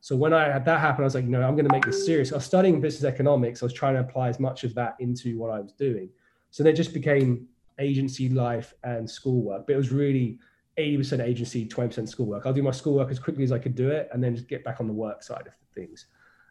So 0.08 0.16
when 0.16 0.34
I 0.34 0.46
had 0.46 0.64
that 0.64 0.80
happen, 0.80 1.04
I 1.04 1.04
was 1.04 1.16
like, 1.16 1.26
no, 1.26 1.42
I'm 1.42 1.58
going 1.58 1.68
to 1.68 1.74
make 1.74 1.84
this 1.84 2.06
serious. 2.06 2.32
I 2.32 2.36
was 2.36 2.46
studying 2.46 2.80
business 2.80 3.04
economics. 3.04 3.62
I 3.62 3.66
was 3.66 3.74
trying 3.74 3.96
to 3.96 4.00
apply 4.00 4.30
as 4.30 4.40
much 4.40 4.64
of 4.64 4.74
that 4.76 4.96
into 5.02 5.38
what 5.38 5.52
I 5.52 5.60
was 5.60 5.74
doing. 5.74 6.08
So 6.50 6.64
then 6.64 6.72
it 6.72 6.78
just 6.78 6.94
became 6.94 7.46
agency 7.78 8.30
life 8.30 8.74
and 8.86 9.10
schoolwork. 9.10 9.68
But 9.68 9.74
it 9.74 9.76
was 9.76 9.92
really 9.92 10.40
80% 10.80 11.20
agency, 11.20 11.68
20% 11.68 12.08
schoolwork. 12.08 12.46
I'll 12.46 12.54
do 12.54 12.64
my 12.64 12.72
schoolwork 12.72 13.12
as 13.12 13.20
quickly 13.20 13.44
as 13.44 13.52
I 13.52 13.60
could 13.60 13.76
do 13.76 13.90
it 13.90 14.08
and 14.14 14.24
then 14.24 14.34
just 14.34 14.48
get 14.48 14.64
back 14.64 14.80
on 14.80 14.88
the 14.88 14.94
work 14.94 15.24
side 15.24 15.46
of 15.46 15.54
things. 15.76 16.06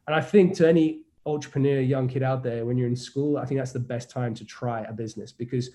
And 0.07 0.15
I 0.15 0.21
think 0.21 0.55
to 0.57 0.69
any 0.69 1.05
entrepreneur, 1.25 1.81
young 1.81 2.09
kid 2.09 2.23
out 2.23 2.43
there, 2.43 2.67
when 2.67 2.77
you're 2.77 2.89
in 2.89 2.95
school, 2.95 3.39
I 3.39 3.47
think 3.47 3.59
that's 3.59 3.73
the 3.73 3.81
best 3.81 4.11
time 4.11 4.35
to 4.35 4.45
try 4.45 4.83
a 4.83 4.93
business 4.93 5.33
because 5.33 5.71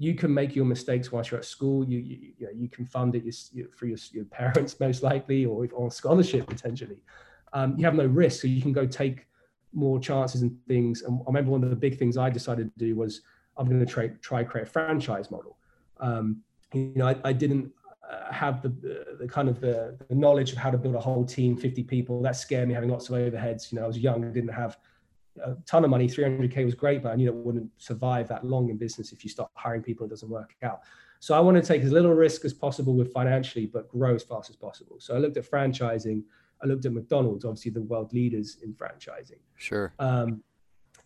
you 0.00 0.14
can 0.14 0.32
make 0.32 0.56
your 0.56 0.64
mistakes 0.64 1.12
whilst 1.12 1.30
you're 1.30 1.38
at 1.38 1.44
school. 1.44 1.84
You 1.84 1.98
you, 1.98 2.32
you, 2.38 2.46
know, 2.46 2.52
you 2.54 2.70
can 2.70 2.86
fund 2.86 3.14
it 3.14 3.24
for 3.76 3.84
your, 3.84 3.98
your 4.12 4.24
parents 4.24 4.80
most 4.86 5.02
likely, 5.02 5.44
or 5.44 5.68
on 5.76 5.90
scholarship 5.90 6.46
potentially. 6.46 7.02
Um, 7.52 7.76
you 7.76 7.84
have 7.84 7.94
no 7.94 8.06
risk, 8.06 8.40
so 8.40 8.48
you 8.48 8.62
can 8.62 8.72
go 8.72 8.86
take 8.86 9.26
more 9.74 10.00
chances 10.00 10.40
and 10.40 10.56
things. 10.66 11.02
And 11.02 11.20
I 11.20 11.24
remember 11.26 11.50
one 11.50 11.62
of 11.62 11.68
the 11.68 11.76
big 11.76 11.98
things 11.98 12.16
I 12.16 12.30
decided 12.30 12.72
to 12.72 12.78
do 12.78 12.96
was 12.96 13.20
I'm 13.58 13.66
going 13.66 13.78
to 13.78 13.86
try 13.86 14.08
try 14.22 14.42
create 14.42 14.68
a 14.68 14.70
franchise 14.70 15.30
model. 15.30 15.58
Um, 15.98 16.38
you 16.72 16.92
know, 16.96 17.06
I, 17.06 17.16
I 17.22 17.32
didn't 17.34 17.70
uh, 18.10 18.32
have 18.32 18.62
the, 18.62 18.70
the, 19.20 19.28
kind 19.28 19.50
of 19.50 19.60
the, 19.60 19.98
the 20.08 20.14
knowledge 20.14 20.52
of 20.52 20.56
how 20.56 20.70
to 20.70 20.78
build 20.78 20.94
a 20.94 21.00
whole 21.00 21.26
team, 21.26 21.58
50 21.58 21.82
people. 21.82 22.22
That 22.22 22.36
scared 22.36 22.68
me 22.68 22.74
having 22.74 22.88
lots 22.88 23.10
of 23.10 23.16
overheads. 23.16 23.70
You 23.70 23.78
know, 23.78 23.84
I 23.84 23.86
was 23.86 23.98
young, 23.98 24.32
didn't 24.32 24.48
have 24.48 24.78
a 25.44 25.56
ton 25.66 25.84
of 25.84 25.90
money. 25.90 26.08
300k 26.08 26.64
was 26.64 26.74
great, 26.74 27.02
but 27.02 27.12
I 27.12 27.16
knew 27.16 27.28
it 27.28 27.34
wouldn't 27.34 27.70
survive 27.78 28.28
that 28.28 28.44
long 28.44 28.70
in 28.70 28.76
business 28.76 29.12
if 29.12 29.24
you 29.24 29.30
start 29.30 29.50
hiring 29.54 29.82
people, 29.82 30.06
it 30.06 30.10
doesn't 30.10 30.28
work 30.28 30.54
out. 30.62 30.80
So 31.20 31.34
I 31.34 31.40
want 31.40 31.56
to 31.56 31.62
take 31.62 31.82
as 31.82 31.92
little 31.92 32.14
risk 32.14 32.44
as 32.44 32.54
possible 32.54 32.94
with 32.94 33.12
financially, 33.12 33.66
but 33.66 33.88
grow 33.88 34.14
as 34.14 34.22
fast 34.22 34.48
as 34.48 34.56
possible. 34.56 34.96
So 34.98 35.14
I 35.14 35.18
looked 35.18 35.36
at 35.36 35.48
franchising. 35.48 36.22
I 36.62 36.66
looked 36.66 36.86
at 36.86 36.92
McDonald's, 36.92 37.44
obviously 37.44 37.70
the 37.72 37.82
world 37.82 38.12
leaders 38.12 38.58
in 38.62 38.72
franchising. 38.72 39.38
Sure. 39.56 39.92
Um, 39.98 40.42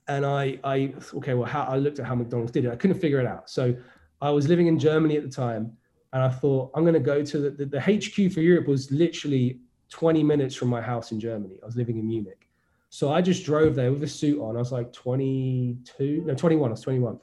and 0.07 0.25
I, 0.25 0.59
I, 0.63 0.95
okay, 1.15 1.35
well, 1.35 1.49
how 1.49 1.65
I 1.65 1.77
looked 1.79 1.99
at 1.99 2.07
how 2.07 2.15
McDonald's 2.15 2.53
did 2.53 2.65
it. 2.65 2.71
I 2.71 2.77
couldn't 2.77 3.01
figure 3.01 3.21
it 3.21 3.27
out. 3.27 3.51
So 3.51 3.75
I 4.21 4.31
was 4.31 4.49
living 4.49 4.67
in 4.69 4.79
Germany 4.79 5.17
at 5.17 5.23
the 5.23 5.29
time, 5.29 5.77
and 6.13 6.23
I 6.23 6.29
thought 6.29 6.71
I'm 6.75 6.83
going 6.83 6.95
to 6.95 7.01
go 7.01 7.25
to 7.25 7.39
the, 7.39 7.51
the, 7.51 7.67
the 7.67 7.81
HQ 7.81 8.33
for 8.33 8.41
Europe 8.41 8.69
was 8.69 8.91
literally 8.93 9.59
20 9.91 10.23
minutes 10.23 10.55
from 10.55 10.69
my 10.69 10.81
house 10.81 11.11
in 11.11 11.19
Germany. 11.19 11.59
I 11.63 11.67
was 11.67 11.77
living 11.77 11.99
in 11.99 12.07
Munich. 12.07 12.49
So 12.95 13.13
I 13.13 13.23
just 13.23 13.45
drove 13.45 13.75
there 13.75 13.91
with 13.91 14.05
a 14.05 14.09
suit 14.09 14.41
on. 14.41 14.55
I 14.55 14.61
was 14.61 14.71
like 14.71 14.93
22, 14.93 16.23
no, 16.25 16.33
21. 16.33 16.69
I 16.69 16.71
was 16.71 16.81
21. 16.83 17.19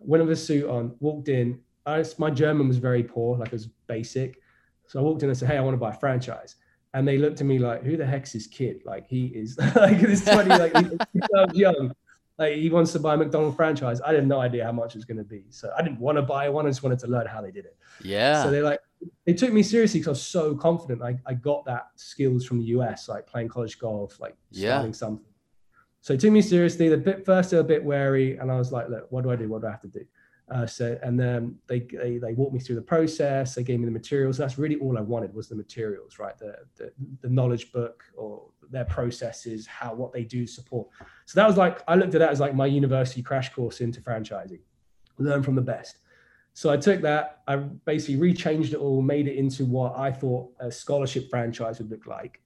Went 0.00 0.24
with 0.24 0.32
a 0.32 0.36
suit 0.36 0.68
on, 0.68 0.96
walked 0.98 1.28
in. 1.28 1.60
I, 1.86 2.04
my 2.18 2.28
German 2.28 2.66
was 2.66 2.78
very 2.78 3.04
poor, 3.04 3.38
like 3.38 3.50
it 3.50 3.52
was 3.52 3.68
basic. 3.86 4.40
So 4.88 4.98
I 4.98 5.02
walked 5.04 5.22
in 5.22 5.28
and 5.28 5.38
said, 5.38 5.48
Hey, 5.48 5.58
I 5.58 5.60
want 5.60 5.74
to 5.74 5.78
buy 5.78 5.90
a 5.90 5.96
franchise. 5.96 6.56
And 6.92 7.06
they 7.06 7.18
looked 7.18 7.40
at 7.40 7.46
me 7.46 7.60
like, 7.60 7.84
Who 7.84 7.96
the 7.96 8.04
heck's 8.04 8.32
this 8.32 8.48
kid? 8.48 8.82
Like, 8.84 9.06
he 9.06 9.26
is 9.26 9.56
like 9.76 10.00
this 10.00 10.24
20, 10.24 10.48
like 10.48 10.76
he's 10.76 11.22
young. 11.52 11.94
Like, 12.36 12.56
he 12.56 12.68
wants 12.68 12.90
to 12.90 12.98
buy 12.98 13.14
a 13.14 13.16
McDonald's 13.16 13.54
franchise. 13.54 14.00
I 14.00 14.14
had 14.14 14.26
no 14.26 14.40
idea 14.40 14.64
how 14.64 14.72
much 14.72 14.96
it 14.96 14.98
was 14.98 15.04
going 15.04 15.18
to 15.18 15.22
be. 15.22 15.44
So 15.50 15.72
I 15.78 15.82
didn't 15.82 16.00
want 16.00 16.18
to 16.18 16.22
buy 16.22 16.48
one. 16.48 16.66
I 16.66 16.70
just 16.70 16.82
wanted 16.82 16.98
to 16.98 17.06
learn 17.06 17.28
how 17.28 17.40
they 17.40 17.52
did 17.52 17.66
it. 17.66 17.76
Yeah. 18.02 18.42
So 18.42 18.50
they're 18.50 18.64
like, 18.64 18.80
they 19.26 19.34
took 19.34 19.52
me 19.52 19.62
seriously 19.62 20.00
because 20.00 20.08
I 20.08 20.10
was 20.10 20.26
so 20.26 20.54
confident. 20.54 21.02
I, 21.02 21.18
I 21.26 21.34
got 21.34 21.64
that 21.66 21.88
skills 21.96 22.44
from 22.44 22.58
the 22.58 22.66
US, 22.66 23.08
like 23.08 23.26
playing 23.26 23.48
college 23.48 23.78
golf, 23.78 24.20
like 24.20 24.36
starting 24.50 24.92
something. 24.92 25.26
So 26.00 26.12
they 26.12 26.18
took 26.18 26.32
me 26.32 26.42
seriously. 26.42 26.88
The 26.88 26.96
bit 26.96 27.24
first 27.24 27.50
they 27.50 27.56
were 27.56 27.62
a 27.62 27.64
bit 27.64 27.84
wary, 27.84 28.36
and 28.36 28.50
I 28.50 28.56
was 28.56 28.72
like, 28.72 28.88
look, 28.88 29.06
what 29.10 29.22
do 29.22 29.30
I 29.30 29.36
do? 29.36 29.48
What 29.48 29.62
do 29.62 29.68
I 29.68 29.70
have 29.70 29.82
to 29.82 29.88
do? 29.88 30.04
Uh, 30.50 30.66
so 30.66 30.98
and 31.02 31.18
then 31.18 31.56
they, 31.68 31.80
they 31.80 32.18
they 32.18 32.34
walked 32.34 32.52
me 32.52 32.58
through 32.58 32.74
the 32.74 32.82
process. 32.82 33.54
They 33.54 33.62
gave 33.62 33.78
me 33.78 33.86
the 33.86 33.92
materials. 33.92 34.36
That's 34.36 34.58
really 34.58 34.76
all 34.76 34.98
I 34.98 35.00
wanted 35.00 35.32
was 35.32 35.48
the 35.48 35.54
materials, 35.54 36.18
right? 36.18 36.36
The, 36.36 36.56
the 36.76 36.92
the 37.20 37.28
knowledge 37.28 37.72
book 37.72 38.02
or 38.16 38.48
their 38.70 38.84
processes, 38.84 39.66
how 39.66 39.94
what 39.94 40.12
they 40.12 40.24
do 40.24 40.46
support. 40.46 40.88
So 41.26 41.40
that 41.40 41.46
was 41.46 41.56
like 41.56 41.82
I 41.86 41.94
looked 41.94 42.14
at 42.14 42.18
that 42.18 42.30
as 42.30 42.40
like 42.40 42.54
my 42.54 42.66
university 42.66 43.22
crash 43.22 43.52
course 43.52 43.80
into 43.80 44.00
franchising. 44.00 44.60
Learn 45.18 45.42
from 45.42 45.54
the 45.54 45.62
best. 45.62 45.98
So 46.54 46.70
I 46.70 46.76
took 46.76 47.00
that, 47.02 47.40
I 47.48 47.56
basically 47.56 48.16
rechanged 48.16 48.72
it 48.72 48.76
all, 48.76 49.00
made 49.00 49.26
it 49.26 49.36
into 49.36 49.64
what 49.64 49.96
I 49.96 50.12
thought 50.12 50.50
a 50.60 50.70
scholarship 50.70 51.30
franchise 51.30 51.78
would 51.78 51.90
look 51.90 52.06
like. 52.06 52.40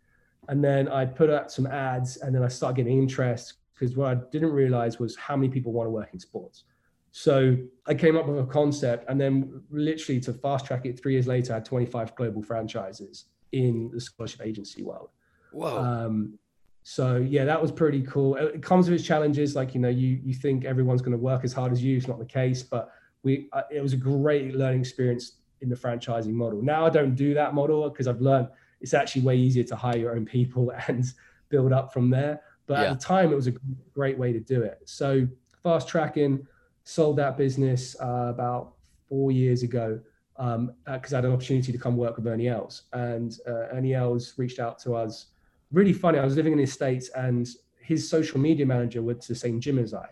And 0.49 0.63
then 0.63 0.89
I 0.89 1.05
put 1.05 1.29
out 1.29 1.51
some 1.51 1.67
ads 1.67 2.19
and 2.19 2.35
then 2.35 2.43
I 2.43 2.49
started 2.49 2.77
getting 2.77 2.99
interest 2.99 3.55
because 3.75 3.97
what 3.97 4.09
I 4.09 4.15
didn't 4.31 4.53
realize 4.53 4.99
was 4.99 5.17
how 5.17 5.37
many 5.37 5.49
people 5.49 5.73
want 5.73 5.87
to 5.87 5.91
work 5.91 6.11
in 6.13 6.21
sports. 6.21 6.65
So 7.11 7.57
I 7.87 7.95
came 7.95 8.17
up 8.17 8.27
with 8.27 8.39
a 8.39 8.47
concept 8.47 9.07
and 9.09 9.21
then 9.21 9.63
literally 9.71 10.21
to 10.21 10.33
fast 10.33 10.67
track 10.67 10.87
it 10.87 11.01
three 11.01 11.15
years 11.15 11.27
later, 11.27 11.53
I 11.53 11.57
had 11.57 11.65
25 11.65 12.15
global 12.15 12.43
franchises 12.43 13.25
in 13.53 13.91
the 13.93 14.01
scholarship 14.01 14.43
agency 14.43 14.83
world. 14.83 15.11
Wow. 15.53 15.79
Um, 15.79 16.39
so 16.83 17.17
yeah, 17.17 17.45
that 17.45 17.61
was 17.61 17.73
pretty 17.73 18.03
cool. 18.03 18.37
It 18.37 18.63
comes 18.63 18.89
with 18.89 19.01
its 19.01 19.09
challenges. 19.09 19.57
Like, 19.57 19.75
you 19.75 19.81
know, 19.81 19.89
you, 19.89 20.21
you 20.23 20.35
think 20.35 20.65
everyone's 20.65 21.03
going 21.03 21.17
to 21.17 21.19
work 21.19 21.43
as 21.43 21.53
hard 21.53 21.73
as 21.73 21.83
you. 21.83 21.97
It's 21.97 22.07
not 22.07 22.19
the 22.19 22.27
case, 22.27 22.63
but 22.63 22.91
we 23.23 23.49
uh, 23.53 23.63
it 23.71 23.81
was 23.81 23.93
a 23.93 23.97
great 23.97 24.55
learning 24.55 24.81
experience 24.81 25.33
in 25.61 25.69
the 25.69 25.77
franchising 25.77 26.33
model. 26.33 26.63
Now 26.63 26.87
I 26.87 26.91
don't 26.91 27.15
do 27.15 27.35
that 27.35 27.55
model 27.55 27.89
because 27.89 28.07
I've 28.07 28.21
learned 28.21 28.49
it's 28.81 28.95
actually 28.95 29.23
way 29.23 29.37
easier 29.37 29.65
to 29.65 29.77
hire 29.77 29.97
your 29.97 30.15
own 30.15 30.25
people 30.25 30.73
and 30.89 31.05
build 31.49 31.73
up 31.73 31.93
from 31.93 32.11
there. 32.11 32.43
But 32.67 32.79
yeah. 32.79 32.91
at 32.91 32.99
the 32.99 33.05
time, 33.05 33.33
it 33.33 33.37
was 33.37 33.47
a 33.47 33.55
great 33.95 34.19
way 34.19 34.33
to 34.33 34.41
do 34.41 34.63
it. 34.63 34.81
So 34.85 35.27
fast 35.63 35.89
tracking, 35.89 36.47
sold 36.85 37.17
that 37.17 37.37
business 37.37 37.97
uh, 38.01 38.27
about 38.29 38.75
four 39.09 39.31
years 39.33 39.63
ago 39.63 40.01
because 40.37 40.55
um, 40.55 40.73
uh, 40.87 40.93
I 40.93 41.17
had 41.17 41.25
an 41.25 41.33
opportunity 41.33 41.73
to 41.73 41.79
come 41.79 41.97
work 41.97 42.17
with 42.17 42.27
Ernie 42.27 42.49
Els. 42.49 42.83
And 42.93 43.39
uh, 43.49 43.69
Ernie 43.73 43.95
Els 43.95 44.35
reached 44.37 44.59
out 44.59 44.79
to 44.81 44.95
us. 44.95 45.27
Really 45.73 45.93
funny. 45.93 46.19
I 46.19 46.25
was 46.25 46.37
living 46.37 46.53
in 46.53 46.59
the 46.59 46.67
States 46.67 47.09
and 47.11 47.49
his 47.81 48.09
social 48.09 48.39
media 48.39 48.67
manager 48.67 49.03
went 49.03 49.21
to 49.23 49.29
the 49.29 49.39
same 49.39 49.61
gym 49.61 49.79
as 49.79 49.95
I. 49.95 50.09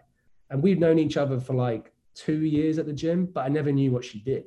And 0.50 0.62
we'd 0.62 0.80
known 0.80 0.98
each 0.98 1.16
other 1.16 1.40
for 1.40 1.54
like 1.54 1.92
two 2.14 2.44
years 2.44 2.78
at 2.78 2.86
the 2.86 2.92
gym, 2.92 3.26
but 3.26 3.44
I 3.44 3.48
never 3.48 3.72
knew 3.72 3.90
what 3.90 4.04
she 4.04 4.20
did. 4.20 4.44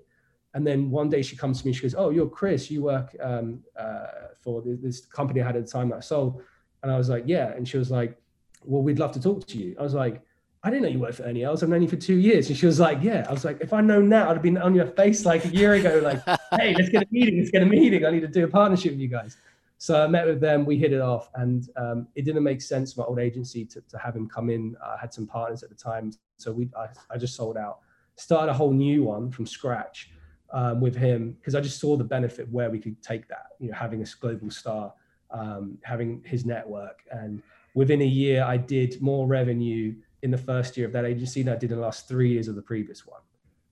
And 0.54 0.66
then 0.66 0.90
one 0.90 1.10
day 1.10 1.22
she 1.22 1.36
comes 1.36 1.62
to 1.62 1.68
me, 1.68 1.74
she 1.74 1.82
goes, 1.82 1.96
"Oh, 1.96 2.10
you're 2.10 2.30
Chris. 2.30 2.72
You 2.72 2.82
work 2.84 3.16
um, 3.22 3.64
uh, 3.80 4.08
for 4.42 4.64
this 4.66 5.06
company 5.06 5.42
I 5.42 5.46
had 5.46 5.56
at 5.56 5.66
the 5.66 5.72
time 5.72 5.90
that 5.90 5.98
I 5.98 6.00
sold." 6.00 6.42
And 6.82 6.92
I 6.92 6.98
was 6.98 7.10
like, 7.10 7.24
"Yeah." 7.28 7.50
And 7.50 7.68
she 7.68 7.78
was 7.78 7.92
like, 7.92 8.18
"Well, 8.64 8.82
we'd 8.82 9.00
love 9.00 9.12
to 9.12 9.22
talk 9.22 9.46
to 9.48 9.58
you." 9.58 9.76
I 9.80 9.84
was 9.84 9.94
like, 9.94 10.22
"I 10.64 10.70
didn't 10.70 10.84
know 10.84 10.90
you 10.90 11.00
worked 11.00 11.16
for 11.16 11.24
Ernie 11.24 11.44
Els. 11.44 11.62
I've 11.62 11.70
known 11.70 11.84
you 11.84 11.88
for 11.88 11.98
two 11.98 12.16
years." 12.16 12.50
And 12.50 12.58
she 12.58 12.66
was 12.66 12.80
like, 12.80 13.00
"Yeah." 13.04 13.26
I 13.30 13.34
was 13.34 13.46
like, 13.46 13.60
"If 13.62 13.72
I'd 13.74 13.86
known 13.86 14.10
that, 14.10 14.28
I'd 14.28 14.34
have 14.34 14.42
been 14.42 14.58
on 14.58 14.74
your 14.74 14.88
face 14.88 15.26
like 15.26 15.46
a 15.46 15.50
year 15.50 15.74
ago. 15.74 16.00
Like, 16.04 16.24
hey, 16.60 16.74
let's 16.76 16.90
get 16.90 17.04
a 17.04 17.08
meeting. 17.12 17.38
Let's 17.38 17.52
get 17.52 17.62
a 17.62 17.66
meeting. 17.66 18.06
I 18.06 18.10
need 18.10 18.22
to 18.22 18.28
do 18.28 18.46
a 18.46 18.48
partnership 18.48 18.94
with 18.94 19.00
you 19.02 19.10
guys." 19.10 19.38
So 19.80 20.04
I 20.04 20.08
met 20.08 20.26
with 20.26 20.42
them. 20.42 20.66
We 20.66 20.78
hit 20.78 20.92
it 20.92 21.02
off, 21.02 21.30
and 21.36 21.70
um, 21.76 22.08
it 22.16 22.26
didn't 22.26 22.44
make 22.44 22.62
sense 22.62 22.94
for 22.94 23.02
my 23.02 23.06
old 23.08 23.20
agency 23.20 23.64
to, 23.66 23.82
to 23.82 23.98
have 23.98 24.16
him 24.16 24.28
come 24.28 24.50
in. 24.50 24.76
I 24.84 24.98
had 25.00 25.14
some 25.14 25.28
partners 25.28 25.62
at 25.62 25.70
the 25.70 25.76
time, 25.76 26.12
so 26.38 26.52
we 26.52 26.70
I, 26.76 26.88
I 27.14 27.18
just 27.18 27.36
sold 27.36 27.58
out 27.58 27.80
started 28.18 28.52
a 28.52 28.54
whole 28.54 28.74
new 28.74 29.04
one 29.04 29.32
from 29.32 29.46
scratch 29.46 30.10
um, 30.52 30.82
with 30.82 30.96
him 30.96 31.38
because 31.40 31.56
I 31.56 31.62
just 31.62 31.80
saw 31.80 31.96
the 31.96 32.04
benefit 32.04 32.50
where 32.52 32.70
we 32.70 32.80
could 32.80 33.02
take 33.02 33.28
that, 33.30 33.48
you 33.60 33.70
know, 33.70 33.76
having 33.76 34.02
a 34.02 34.06
global 34.20 34.50
star, 34.50 34.94
um, 35.32 35.78
having 35.84 36.24
his 36.26 36.46
network. 36.46 37.00
And 37.12 37.42
within 37.76 38.02
a 38.02 38.06
year, 38.06 38.44
I 38.44 38.58
did 38.58 39.02
more 39.02 39.28
revenue 39.28 39.96
in 40.24 40.32
the 40.32 40.38
first 40.38 40.78
year 40.78 40.88
of 40.88 40.94
that 40.94 41.06
agency 41.06 41.44
than 41.44 41.54
I 41.54 41.58
did 41.58 41.72
in 41.72 41.78
the 41.78 41.84
last 41.84 42.08
three 42.08 42.32
years 42.32 42.48
of 42.48 42.56
the 42.56 42.62
previous 42.62 43.06
one. 43.06 43.22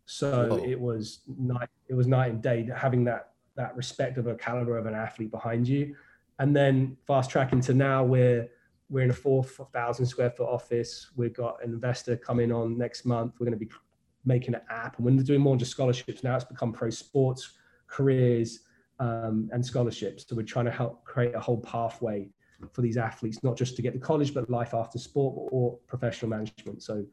So 0.06 0.48
Whoa. 0.50 0.64
it 0.64 0.80
was 0.80 1.22
night, 1.28 1.70
it 1.88 1.96
was 1.96 2.06
night 2.06 2.32
and 2.32 2.42
day 2.42 2.70
having 2.76 3.04
that 3.06 3.32
that 3.56 3.76
respect 3.76 4.18
of 4.18 4.28
a 4.28 4.36
caliber 4.36 4.78
of 4.78 4.86
an 4.86 4.96
athlete 4.96 5.32
behind 5.32 5.68
you. 5.68 5.96
And 6.40 6.56
then 6.56 6.98
fast 7.08 7.30
tracking 7.30 7.62
to 7.62 7.74
now 7.74 8.04
we're 8.04 8.50
we're 8.88 9.04
in 9.04 9.10
a 9.10 9.14
4,000 9.14 10.06
square 10.06 10.30
foot 10.30 10.48
office. 10.48 11.10
We've 11.16 11.34
got 11.34 11.64
an 11.64 11.74
investor 11.74 12.16
coming 12.16 12.52
on 12.52 12.78
next 12.78 13.04
month. 13.04 13.34
We're 13.40 13.46
going 13.48 13.58
to 13.60 13.66
be 13.66 13.72
making 14.26 14.56
an 14.56 14.62
app. 14.70 15.00
And 15.00 15.18
they're 15.18 15.26
doing 15.26 15.42
more 15.42 15.56
just 15.56 15.72
scholarships, 15.72 16.24
now 16.24 16.36
it's 16.36 16.46
become 16.46 16.72
pro 16.72 16.90
sports, 16.90 17.54
careers, 17.88 18.62
um, 19.00 19.50
and 19.52 19.66
scholarships. 19.66 20.26
So 20.28 20.36
we're 20.36 20.44
trying 20.44 20.66
to 20.66 20.72
help 20.72 21.04
create 21.04 21.36
a 21.36 21.40
whole 21.40 21.62
pathway 21.62 22.30
for 22.74 22.82
these 22.82 22.98
athletes, 22.98 23.44
not 23.44 23.58
just 23.58 23.76
to 23.76 23.82
get 23.82 23.94
to 23.94 24.00
college, 24.00 24.34
but 24.34 24.50
life 24.50 24.74
after 24.74 24.98
sport 24.98 25.50
or 25.52 25.78
professional 25.88 26.30
management. 26.30 26.82
So, 26.82 27.06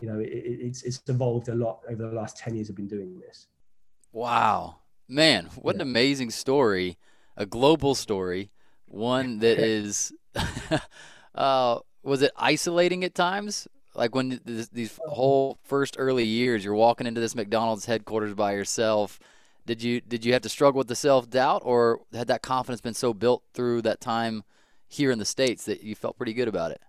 you 0.00 0.08
know, 0.08 0.18
it, 0.20 0.28
it's 0.28 0.82
it's 0.82 1.00
evolved 1.08 1.48
a 1.48 1.54
lot 1.54 1.80
over 1.88 2.08
the 2.08 2.14
last 2.14 2.36
ten 2.36 2.54
years. 2.54 2.70
I've 2.70 2.76
been 2.76 2.88
doing 2.88 3.20
this. 3.20 3.48
Wow, 4.12 4.76
man, 5.08 5.50
what 5.56 5.76
yeah. 5.76 5.82
an 5.82 5.88
amazing 5.88 6.30
story! 6.30 6.98
A 7.36 7.46
global 7.46 7.94
story, 7.94 8.50
one 8.86 9.38
that 9.40 9.58
is. 9.58 10.12
uh, 11.34 11.78
was 12.02 12.22
it 12.22 12.32
isolating 12.36 13.02
at 13.04 13.14
times? 13.14 13.66
like 13.94 14.14
when 14.14 14.40
this, 14.44 14.68
these 14.68 14.98
whole 15.06 15.58
first 15.62 15.96
early 15.98 16.24
years 16.24 16.64
you're 16.64 16.74
walking 16.74 17.06
into 17.06 17.20
this 17.20 17.34
McDonald's 17.34 17.86
headquarters 17.86 18.34
by 18.34 18.52
yourself 18.52 19.18
did 19.66 19.82
you 19.82 20.00
did 20.00 20.24
you 20.24 20.32
have 20.32 20.42
to 20.42 20.48
struggle 20.48 20.78
with 20.78 20.88
the 20.88 20.96
self-doubt 20.96 21.62
or 21.64 22.00
had 22.12 22.28
that 22.28 22.42
confidence 22.42 22.80
been 22.80 22.94
so 22.94 23.14
built 23.14 23.42
through 23.54 23.82
that 23.82 24.00
time 24.00 24.44
here 24.88 25.10
in 25.10 25.18
the 25.18 25.24
states 25.24 25.64
that 25.64 25.82
you 25.82 25.94
felt 25.94 26.16
pretty 26.16 26.34
good 26.34 26.48
about 26.48 26.70
it 26.70 26.80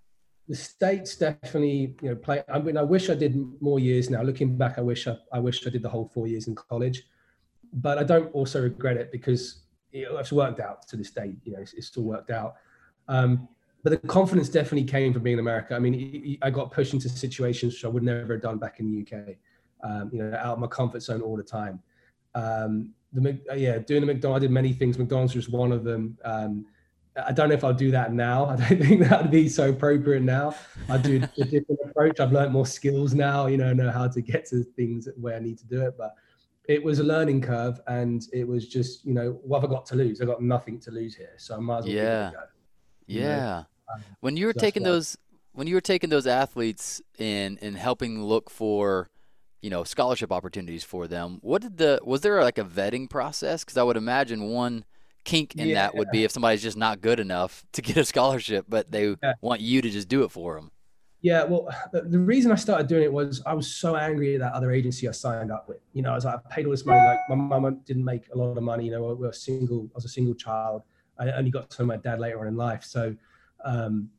the 0.48 0.55
states 0.55 1.15
definitely 1.15 1.95
you 2.01 2.10
know 2.10 2.15
play 2.15 2.43
i 2.51 2.60
mean 2.60 2.77
i 2.77 2.84
wish 2.84 3.10
i 3.10 3.15
did 3.15 3.36
more 3.62 3.79
years 3.79 4.10
now 4.10 4.22
looking 4.22 4.57
back 4.57 4.77
i 4.77 4.81
wish 4.81 5.07
i, 5.07 5.15
I 5.31 5.39
wish 5.39 5.65
i 5.65 5.69
did 5.69 5.81
the 5.81 5.89
whole 5.89 6.10
four 6.13 6.27
years 6.27 6.48
in 6.48 6.55
college 6.55 7.03
but 7.75 7.98
i 7.98 8.03
don't 8.03 8.34
also 8.34 8.62
regret 8.62 8.98
it 8.98 9.12
because 9.12 9.62
it's 9.91 10.32
worked 10.32 10.60
out 10.60 10.86
to 10.88 10.98
this 10.98 11.12
day 11.12 11.36
you 11.44 11.53
know 11.53 11.60
it's, 11.60 11.74
it's 11.74 11.88
still 11.88 12.03
worked 12.03 12.32
out 12.32 12.55
Um, 13.08 13.48
but 13.86 14.01
the 14.01 14.08
confidence 14.08 14.50
definitely 14.50 14.86
came 14.86 15.13
from 15.13 15.22
being 15.22 15.36
in 15.36 15.39
America. 15.39 15.75
I 15.75 15.79
mean, 15.79 16.39
I 16.41 16.50
got 16.50 16.72
pushed 16.72 16.96
into 16.96 17.08
situations 17.08 17.75
which 17.75 17.86
I 17.86 17.88
would 17.88 18.01
never 18.01 18.34
have 18.34 18.41
done 18.41 18.58
back 18.58 18.79
in 18.79 18.89
the 18.89 19.01
UK. 19.03 19.36
Um, 19.84 20.10
you 20.12 20.24
know, 20.24 20.36
out 20.36 20.53
of 20.53 20.60
my 20.60 20.65
comfort 20.65 21.03
zone 21.03 21.22
all 21.22 21.38
the 21.38 21.44
time. 21.44 21.84
Um, 22.34 22.96
the 23.13 23.39
yeah, 23.55 23.77
doing 23.77 24.01
the 24.01 24.08
McDonald's, 24.08 24.44
I 24.44 24.48
did 24.48 24.51
many 24.51 24.74
things. 24.74 24.98
McDonald's 24.98 25.36
was 25.36 25.50
one 25.50 25.72
of 25.72 25.84
them. 25.84 26.17
Um, 26.25 26.65
I 27.24 27.32
don't 27.32 27.48
know 27.48 27.53
if 27.53 27.63
I'll 27.63 27.75
do 27.75 27.91
that 27.91 28.12
now. 28.12 28.46
I 28.50 28.55
don't 28.55 28.82
think 28.82 29.08
that 29.08 29.22
would 29.22 29.29
be 29.29 29.48
so 29.48 29.70
appropriate 29.70 30.24
now. 30.24 30.55
I 30.89 30.98
do 30.98 31.17
a 31.17 31.46
different 31.46 31.79
approach. 31.86 32.20
I've 32.20 32.32
learned 32.32 32.53
more 32.53 32.65
skills 32.65 33.13
now. 33.13 33.46
You 33.46 33.58
know, 33.58 33.72
know 33.72 33.91
how 33.91 34.08
to 34.08 34.20
get 34.20 34.48
to 34.48 34.63
things 34.63 35.08
where 35.15 35.36
I 35.36 35.39
need 35.39 35.60
to 35.60 35.65
do 35.67 35.84
it. 35.84 35.94
But 35.96 36.15
it 36.67 36.84
was 36.84 37.00
a 37.00 37.03
learning 37.03 37.41
curve, 37.41 37.79
and 37.88 38.27
it 38.34 38.48
was 38.48 38.67
just, 38.67 39.05
you 39.05 39.13
know, 39.13 39.39
what 39.43 39.62
have 39.62 39.69
I 39.69 39.74
got 39.74 39.86
to 39.88 39.95
lose? 39.95 40.22
I 40.22 40.25
got 40.25 40.41
nothing 40.41 40.79
to 40.81 40.91
lose 40.91 41.15
here, 41.15 41.34
so 41.38 41.55
I 41.55 41.60
might 41.60 41.79
as 41.79 41.86
well. 41.86 41.95
Yeah. 41.95 42.31
Yeah. 43.07 43.63
Um, 43.93 44.03
when 44.19 44.38
you 44.38 44.48
were 44.48 44.53
taking 44.53 44.84
those, 44.84 45.17
when 45.53 45.67
you 45.67 45.75
were 45.75 45.81
taking 45.81 46.10
those 46.10 46.27
athletes 46.27 47.01
in 47.17 47.60
and 47.62 47.77
helping 47.77 48.24
look 48.24 48.50
for, 48.50 49.10
you 49.62 49.69
know, 49.69 49.84
scholarship 49.84 50.31
opportunities 50.31 50.84
for 50.84 51.07
them, 51.07 51.39
what 51.41 51.62
did 51.62 51.77
the 51.77 52.00
was 52.03 52.22
there 52.22 52.41
like 52.41 52.57
a 52.57 52.63
vetting 52.63 53.10
process? 53.10 53.63
Because 53.63 53.77
I 53.77 53.84
would 53.84 53.98
imagine 53.98 54.50
one 54.50 54.86
kink 55.24 55.55
in 55.55 55.69
yeah. 55.69 55.75
that 55.75 55.95
would 55.95 56.10
be 56.12 56.24
if 56.24 56.31
somebody's 56.31 56.62
just 56.62 56.77
not 56.77 57.01
good 57.01 57.19
enough 57.19 57.65
to 57.74 57.81
get 57.81 57.98
a 57.98 58.05
scholarship, 58.05 58.65
but 58.67 58.91
they 58.91 59.15
yeah. 59.22 59.34
want 59.41 59.62
you 59.62 59.81
to 59.81 59.89
just 59.89 60.07
do 60.07 60.24
it 60.24 60.31
for 60.31 60.55
them. 60.55 60.72
Yeah, 61.25 61.44
well, 61.44 61.67
the, 61.91 62.20
reason 62.20 62.51
I 62.51 62.55
started 62.55 62.86
doing 62.86 63.01
it 63.01 63.12
was 63.12 63.41
I 63.48 63.55
was 63.55 63.67
so 63.67 63.96
angry 63.96 64.36
at 64.36 64.41
that 64.41 64.53
other 64.53 64.72
agency 64.72 65.10
I 65.10 65.12
signed 65.12 65.51
up 65.51 65.67
with. 65.67 65.79
You 65.94 66.03
know, 66.03 66.12
I 66.12 66.15
was 66.15 66.25
like, 66.25 66.36
I 66.36 66.53
paid 66.53 66.65
all 66.65 66.72
this 66.72 66.86
money. 66.86 67.03
Like, 67.03 67.17
my 67.27 67.36
mum 67.36 67.82
didn't 67.84 68.05
make 68.05 68.29
a 68.32 68.38
lot 68.38 68.55
of 68.55 68.63
money. 68.63 68.86
You 68.86 68.91
know, 68.91 69.03
we 69.05 69.25
were 69.25 69.34
single. 69.34 69.89
I 69.96 69.96
was 69.96 70.05
a 70.05 70.10
single 70.10 70.36
child. 70.36 70.84
I 71.17 71.32
only 71.32 71.50
got 71.50 71.72
to 71.72 71.82
know 71.82 71.88
my 71.88 71.98
dad 71.98 72.20
later 72.20 72.39
on 72.41 72.48
in 72.48 72.55
life. 72.55 72.84
So 72.84 73.15
um, 73.63 74.10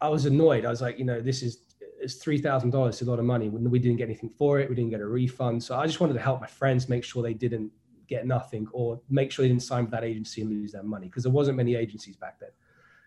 I 0.00 0.08
was 0.08 0.24
annoyed. 0.24 0.64
I 0.64 0.70
was 0.70 0.80
like, 0.80 0.98
you 0.98 1.04
know, 1.04 1.20
this 1.20 1.42
is 1.42 1.58
it's 2.00 2.14
three 2.14 2.38
thousand 2.38 2.70
dollars, 2.70 2.94
It's 2.94 3.02
a 3.06 3.10
lot 3.10 3.18
of 3.18 3.26
money. 3.26 3.50
We 3.50 3.78
didn't 3.78 3.98
get 3.98 4.04
anything 4.04 4.30
for 4.30 4.58
it. 4.58 4.70
We 4.70 4.76
didn't 4.76 4.90
get 4.90 5.00
a 5.00 5.06
refund. 5.06 5.62
So 5.62 5.76
I 5.76 5.86
just 5.86 6.00
wanted 6.00 6.14
to 6.14 6.20
help 6.20 6.40
my 6.40 6.46
friends 6.46 6.88
make 6.88 7.04
sure 7.04 7.22
they 7.22 7.34
didn't 7.34 7.70
get 8.08 8.26
nothing 8.26 8.66
or 8.72 8.98
make 9.10 9.30
sure 9.30 9.42
they 9.42 9.48
didn't 9.48 9.62
sign 9.62 9.84
with 9.84 9.90
that 9.90 10.04
agency 10.04 10.40
and 10.40 10.50
lose 10.50 10.72
their 10.72 10.84
money 10.84 11.08
because 11.08 11.24
there 11.24 11.32
wasn't 11.32 11.56
many 11.58 11.74
agencies 11.74 12.16
back 12.16 12.40
then. 12.40 12.50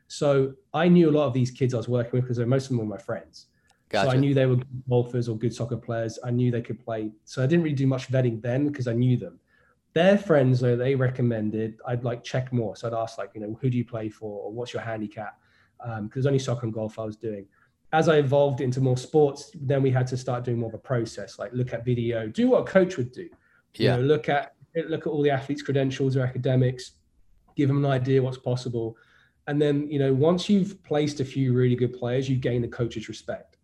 So 0.10 0.54
I 0.74 0.88
knew 0.88 1.10
a 1.10 1.13
lot 1.13 1.28
of 1.28 1.34
these 1.34 1.51
kids 1.51 1.74
I 1.75 1.78
was 1.78 1.88
working 1.88 2.12
with 2.13 2.24
because 2.24 2.39
most 2.39 2.63
of 2.63 2.70
them 2.70 2.80
were 2.80 2.86
my 2.86 2.98
friends. 2.98 3.46
Gotcha. 3.89 4.10
So 4.10 4.16
I 4.16 4.20
knew 4.20 4.34
they 4.34 4.48
were 4.48 4.56
good 4.56 4.84
golfers 4.89 5.30
or 5.30 5.38
good 5.38 5.54
soccer 5.54 5.78
players. 5.78 6.18
I 6.24 6.32
knew 6.32 6.51
they 6.51 6.63
could 6.63 6.84
play. 6.84 7.12
So 7.25 7.44
I 7.44 7.46
didn't 7.46 7.63
really 7.63 7.75
do 7.75 7.86
much 7.86 8.12
vetting 8.12 8.42
then 8.42 8.68
because 8.68 8.88
I 8.88 8.94
knew 8.94 9.18
them. 9.18 9.39
Their 9.94 10.18
friends, 10.18 10.60
though, 10.60 10.75
they 10.75 10.96
recommended 10.96 11.80
I'd 11.88 12.04
like 12.04 12.24
check 12.24 12.51
more. 12.51 12.75
So 12.75 12.88
I'd 12.88 12.94
ask 12.94 13.20
like, 13.20 13.32
you 13.36 13.42
know, 13.42 13.58
who 13.62 13.70
do 13.70 13.78
you 13.78 13.86
play 13.86 14.10
for 14.10 14.46
or 14.46 14.51
what's 14.51 14.74
your 14.74 14.82
handicap? 14.82 15.39
Because 15.78 16.00
um, 16.00 16.12
there's 16.13 16.25
only 16.25 16.39
soccer 16.39 16.66
and 16.66 16.74
golf 16.74 16.98
I 16.98 17.06
was 17.06 17.16
doing. 17.16 17.46
As 17.94 18.10
I 18.10 18.18
evolved 18.18 18.62
into 18.62 18.82
more 18.82 18.98
sports, 18.98 19.51
then 19.56 19.84
we 19.84 19.92
had 19.92 20.08
to 20.08 20.18
start 20.18 20.44
doing 20.44 20.60
more 20.60 20.70
of 20.70 20.75
a 20.75 20.80
process, 20.80 21.39
like 21.39 21.51
look 21.54 21.74
at 21.74 21.86
video, 21.86 22.28
do 22.28 22.50
what 22.50 22.62
a 22.62 22.66
coach 22.66 22.98
would 22.98 23.12
do. 23.12 23.30
Yeah. 23.75 23.96
You 23.96 24.01
know, 24.01 24.08
look 24.08 24.30
at 24.30 24.54
look 24.88 25.01
at 25.01 25.08
all 25.08 25.22
the 25.22 25.32
athletes' 25.32 25.62
credentials 25.63 26.16
or 26.16 26.22
academics, 26.22 26.92
give 27.56 27.68
them 27.68 27.84
an 27.84 27.89
idea 27.89 28.22
what's 28.22 28.38
possible. 28.38 28.96
And 29.50 29.60
then, 29.60 29.89
you 29.89 29.98
know, 29.98 30.13
once 30.13 30.48
you've 30.48 30.82
placed 30.84 31.22
a 31.22 31.25
few 31.25 31.53
really 31.53 31.75
good 31.75 31.91
players, 31.91 32.29
you 32.29 32.36
gain 32.36 32.62
the 32.62 32.68
coach's 32.68 33.10
respect. 33.10 33.58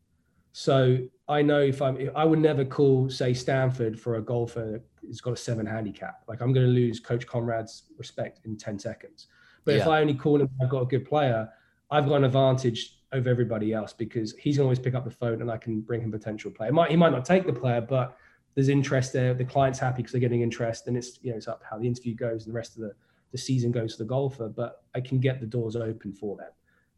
So 0.51 0.97
I 1.27 1.43
know 1.43 1.61
if 1.61 1.79
I'm, 1.79 1.95
if 1.97 2.09
I 2.15 2.25
would 2.25 2.39
never 2.39 2.65
call, 2.65 3.07
say, 3.07 3.35
Stanford 3.35 3.99
for 3.99 4.15
a 4.15 4.21
golfer 4.21 4.81
who's 4.99 5.21
got 5.21 5.33
a 5.33 5.37
seven 5.37 5.63
handicap. 5.63 6.23
Like 6.27 6.41
I'm 6.41 6.53
going 6.53 6.65
to 6.65 6.71
lose 6.71 6.99
Coach 6.99 7.27
Conrad's 7.27 7.83
respect 7.99 8.39
in 8.45 8.57
10 8.57 8.79
seconds. 8.79 9.27
But 9.63 9.75
yeah. 9.75 9.81
if 9.81 9.87
I 9.87 10.01
only 10.01 10.15
call 10.15 10.41
him, 10.41 10.49
I've 10.59 10.69
got 10.69 10.81
a 10.81 10.85
good 10.87 11.05
player, 11.05 11.47
I've 11.91 12.07
got 12.07 12.15
an 12.15 12.23
advantage 12.23 12.97
over 13.13 13.29
everybody 13.29 13.71
else 13.71 13.93
because 13.93 14.33
he's 14.39 14.57
going 14.57 14.63
to 14.63 14.67
always 14.67 14.79
pick 14.79 14.95
up 14.95 15.05
the 15.05 15.11
phone 15.11 15.39
and 15.39 15.51
I 15.51 15.57
can 15.57 15.81
bring 15.81 16.01
him 16.01 16.11
potential 16.11 16.49
player. 16.49 16.71
Might, 16.71 16.89
he 16.89 16.97
might 16.97 17.11
not 17.11 17.25
take 17.25 17.45
the 17.45 17.53
player, 17.53 17.81
but 17.81 18.17
there's 18.55 18.69
interest 18.69 19.13
there. 19.13 19.35
The 19.35 19.45
client's 19.45 19.77
happy 19.77 19.97
because 19.97 20.13
they're 20.13 20.21
getting 20.21 20.41
interest, 20.41 20.87
and 20.87 20.97
it's 20.97 21.19
you 21.21 21.29
know 21.29 21.37
it's 21.37 21.47
up 21.47 21.61
how 21.69 21.77
the 21.77 21.85
interview 21.85 22.15
goes 22.15 22.45
and 22.45 22.53
the 22.53 22.57
rest 22.57 22.75
of 22.75 22.81
the 22.81 22.95
the 23.35 23.41
season 23.41 23.69
goes 23.69 23.97
to 23.97 24.03
the 24.03 24.07
golfer. 24.07 24.47
But 24.47 24.83
I 24.95 25.01
can 25.01 25.19
get 25.19 25.41
the 25.41 25.45
doors 25.45 25.75
open 25.75 26.13
for 26.13 26.37
them, 26.37 26.51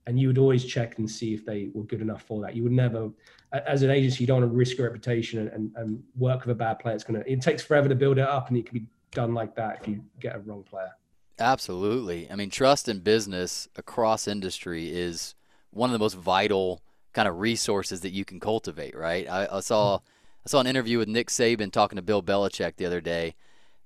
and 0.06 0.20
you 0.20 0.28
would 0.28 0.38
always 0.38 0.64
check 0.64 1.00
and 1.00 1.10
see 1.10 1.34
if 1.34 1.46
they 1.46 1.70
were 1.74 1.84
good 1.84 2.02
enough 2.02 2.22
for 2.22 2.42
that. 2.44 2.56
You 2.56 2.62
would 2.64 2.72
never, 2.72 3.10
as 3.52 3.82
an 3.82 3.90
agency, 3.90 4.24
you 4.24 4.28
don't 4.28 4.42
want 4.42 4.52
to 4.52 4.56
risk 4.56 4.78
your 4.78 4.86
reputation 4.88 5.40
and, 5.40 5.50
and, 5.50 5.72
and 5.76 6.04
work 6.16 6.42
with 6.42 6.52
a 6.52 6.56
bad 6.56 6.80
player. 6.80 6.94
It's 6.94 7.04
gonna 7.04 7.24
it 7.26 7.42
takes 7.42 7.64
forever 7.64 7.90
to 7.90 7.96
build 7.96 8.20
it 8.20 8.28
up, 8.28 8.50
and 8.50 8.58
it 8.58 8.68
can 8.68 8.78
be 8.78 8.86
done 9.12 9.34
like 9.34 9.56
that 9.56 9.80
if 9.82 9.88
you 9.88 10.04
get 10.20 10.36
a 10.36 10.40
wrong 10.40 10.64
player. 10.64 10.92
Absolutely. 11.40 12.30
I 12.32 12.36
mean, 12.36 12.50
trust 12.50 12.88
in 12.88 13.00
business 13.00 13.68
across 13.76 14.28
industry 14.28 14.90
is 14.92 15.36
one 15.72 15.90
of 15.90 15.94
the 15.94 16.00
most 16.00 16.16
vital 16.16 16.82
kind 17.14 17.28
of 17.28 17.40
resources 17.40 18.02
that 18.02 18.12
you 18.12 18.26
can 18.26 18.40
cultivate, 18.40 18.96
right? 18.96 19.28
I, 19.28 19.48
I 19.52 19.60
saw. 19.62 19.98
Mm-hmm 19.98 20.12
I 20.48 20.50
saw 20.50 20.62
an 20.62 20.68
interview 20.68 20.98
with 20.98 21.10
Nick 21.10 21.28
Saban 21.28 21.74
talking 21.74 21.98
to 21.98 22.02
Bill 22.02 22.24
Belichick 22.24 22.78
the 22.78 22.86
other 22.86 23.02
day, 23.02 23.36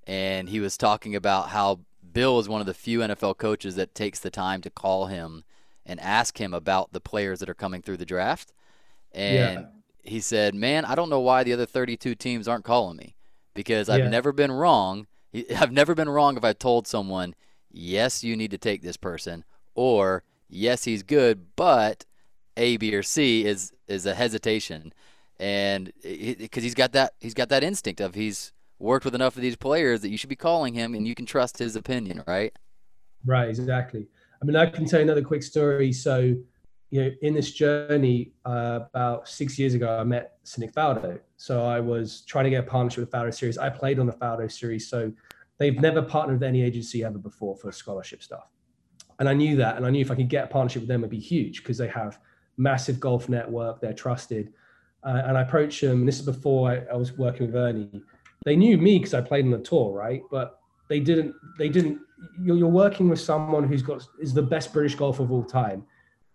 and 0.06 0.48
he 0.48 0.60
was 0.60 0.76
talking 0.76 1.16
about 1.16 1.48
how 1.48 1.80
Bill 2.12 2.38
is 2.38 2.48
one 2.48 2.60
of 2.60 2.66
the 2.66 2.74
few 2.74 3.00
NFL 3.00 3.38
coaches 3.38 3.76
that 3.76 3.94
takes 3.94 4.20
the 4.20 4.30
time 4.30 4.60
to 4.62 4.70
call 4.70 5.06
him 5.06 5.44
and 5.84 6.00
ask 6.00 6.40
him 6.40 6.54
about 6.54 6.92
the 6.92 7.00
players 7.00 7.40
that 7.40 7.48
are 7.48 7.54
coming 7.54 7.82
through 7.82 7.96
the 7.96 8.06
draft. 8.06 8.52
And 9.12 9.60
yeah. 9.60 9.64
he 10.02 10.20
said, 10.20 10.54
"Man, 10.54 10.84
I 10.84 10.94
don't 10.94 11.10
know 11.10 11.20
why 11.20 11.42
the 11.42 11.52
other 11.52 11.66
32 11.66 12.14
teams 12.14 12.48
aren't 12.48 12.64
calling 12.64 12.96
me 12.96 13.14
because 13.54 13.88
I've 13.88 14.04
yeah. 14.04 14.08
never 14.08 14.32
been 14.32 14.52
wrong. 14.52 15.06
I've 15.56 15.72
never 15.72 15.94
been 15.94 16.08
wrong 16.08 16.36
if 16.36 16.44
I 16.44 16.52
told 16.52 16.86
someone, 16.86 17.34
yes, 17.70 18.22
you 18.22 18.36
need 18.36 18.50
to 18.52 18.58
take 18.58 18.82
this 18.82 18.96
person, 18.96 19.44
or 19.74 20.24
yes, 20.48 20.84
he's 20.84 21.02
good, 21.02 21.46
but 21.56 22.04
A, 22.56 22.76
B, 22.76 22.94
or 22.94 23.02
C 23.02 23.44
is 23.44 23.72
is 23.88 24.06
a 24.06 24.14
hesitation." 24.14 24.92
and 25.42 25.92
because 26.02 26.62
he's 26.62 26.74
got 26.74 26.92
that 26.92 27.14
he's 27.18 27.34
got 27.34 27.48
that 27.48 27.64
instinct 27.64 28.00
of 28.00 28.14
he's 28.14 28.52
worked 28.82 29.04
with 29.04 29.14
enough 29.14 29.36
of 29.36 29.42
these 29.42 29.56
players 29.56 30.00
that 30.02 30.10
you 30.10 30.16
should 30.16 30.28
be 30.28 30.36
calling 30.36 30.74
him 30.74 30.94
and 30.94 31.06
you 31.06 31.14
can 31.14 31.26
trust 31.26 31.58
his 31.58 31.76
opinion, 31.76 32.22
right? 32.26 32.52
Right, 33.24 33.48
exactly. 33.48 34.08
I 34.40 34.44
mean, 34.44 34.56
I 34.56 34.66
can 34.66 34.84
tell 34.84 35.00
you 35.00 35.04
another 35.04 35.22
quick 35.22 35.42
story. 35.42 35.92
So, 35.92 36.34
you 36.90 37.02
know, 37.02 37.10
in 37.22 37.34
this 37.34 37.52
journey, 37.52 38.32
uh, 38.44 38.80
about 38.92 39.28
six 39.28 39.58
years 39.58 39.74
ago, 39.74 39.98
I 39.98 40.04
met 40.04 40.34
Sir 40.42 40.60
Nick 40.60 40.74
Faldo. 40.74 41.20
So 41.36 41.64
I 41.64 41.80
was 41.80 42.22
trying 42.22 42.44
to 42.44 42.50
get 42.50 42.64
a 42.64 42.66
partnership 42.66 43.00
with 43.00 43.10
Faldo 43.10 43.32
Series. 43.32 43.56
I 43.56 43.70
played 43.70 43.98
on 43.98 44.06
the 44.06 44.12
Faldo 44.12 44.50
Series, 44.50 44.88
so 44.88 45.12
they've 45.58 45.80
never 45.80 46.02
partnered 46.02 46.40
with 46.40 46.48
any 46.48 46.62
agency 46.62 47.04
ever 47.04 47.18
before 47.18 47.56
for 47.56 47.70
scholarship 47.70 48.22
stuff. 48.22 48.50
And 49.20 49.28
I 49.28 49.34
knew 49.34 49.56
that, 49.56 49.76
and 49.76 49.86
I 49.86 49.90
knew 49.90 50.00
if 50.00 50.10
I 50.10 50.16
could 50.16 50.28
get 50.28 50.44
a 50.44 50.46
partnership 50.48 50.82
with 50.82 50.88
them, 50.88 51.02
it'd 51.02 51.10
be 51.10 51.20
huge 51.20 51.62
because 51.62 51.78
they 51.78 51.88
have 51.88 52.18
massive 52.56 52.98
golf 52.98 53.28
network. 53.28 53.80
They're 53.80 53.94
trusted 53.94 54.52
uh, 55.04 55.22
and 55.26 55.36
I 55.36 55.42
approached 55.42 55.80
them. 55.80 56.00
And 56.00 56.08
this 56.08 56.18
is 56.18 56.26
before 56.26 56.70
I, 56.70 56.92
I 56.92 56.96
was 56.96 57.12
working 57.12 57.46
with 57.46 57.56
Ernie. 57.56 58.02
They 58.44 58.56
knew 58.56 58.78
me 58.78 58.98
because 58.98 59.14
I 59.14 59.20
played 59.20 59.44
on 59.44 59.50
the 59.50 59.58
tour, 59.58 59.92
right? 59.92 60.22
But 60.30 60.60
they 60.88 61.00
didn't. 61.00 61.34
They 61.58 61.68
didn't. 61.68 62.00
You're, 62.40 62.56
you're 62.56 62.68
working 62.68 63.08
with 63.08 63.20
someone 63.20 63.64
who's 63.64 63.82
got 63.82 64.06
is 64.20 64.34
the 64.34 64.42
best 64.42 64.72
British 64.72 64.94
golfer 64.94 65.22
of 65.22 65.32
all 65.32 65.44
time. 65.44 65.84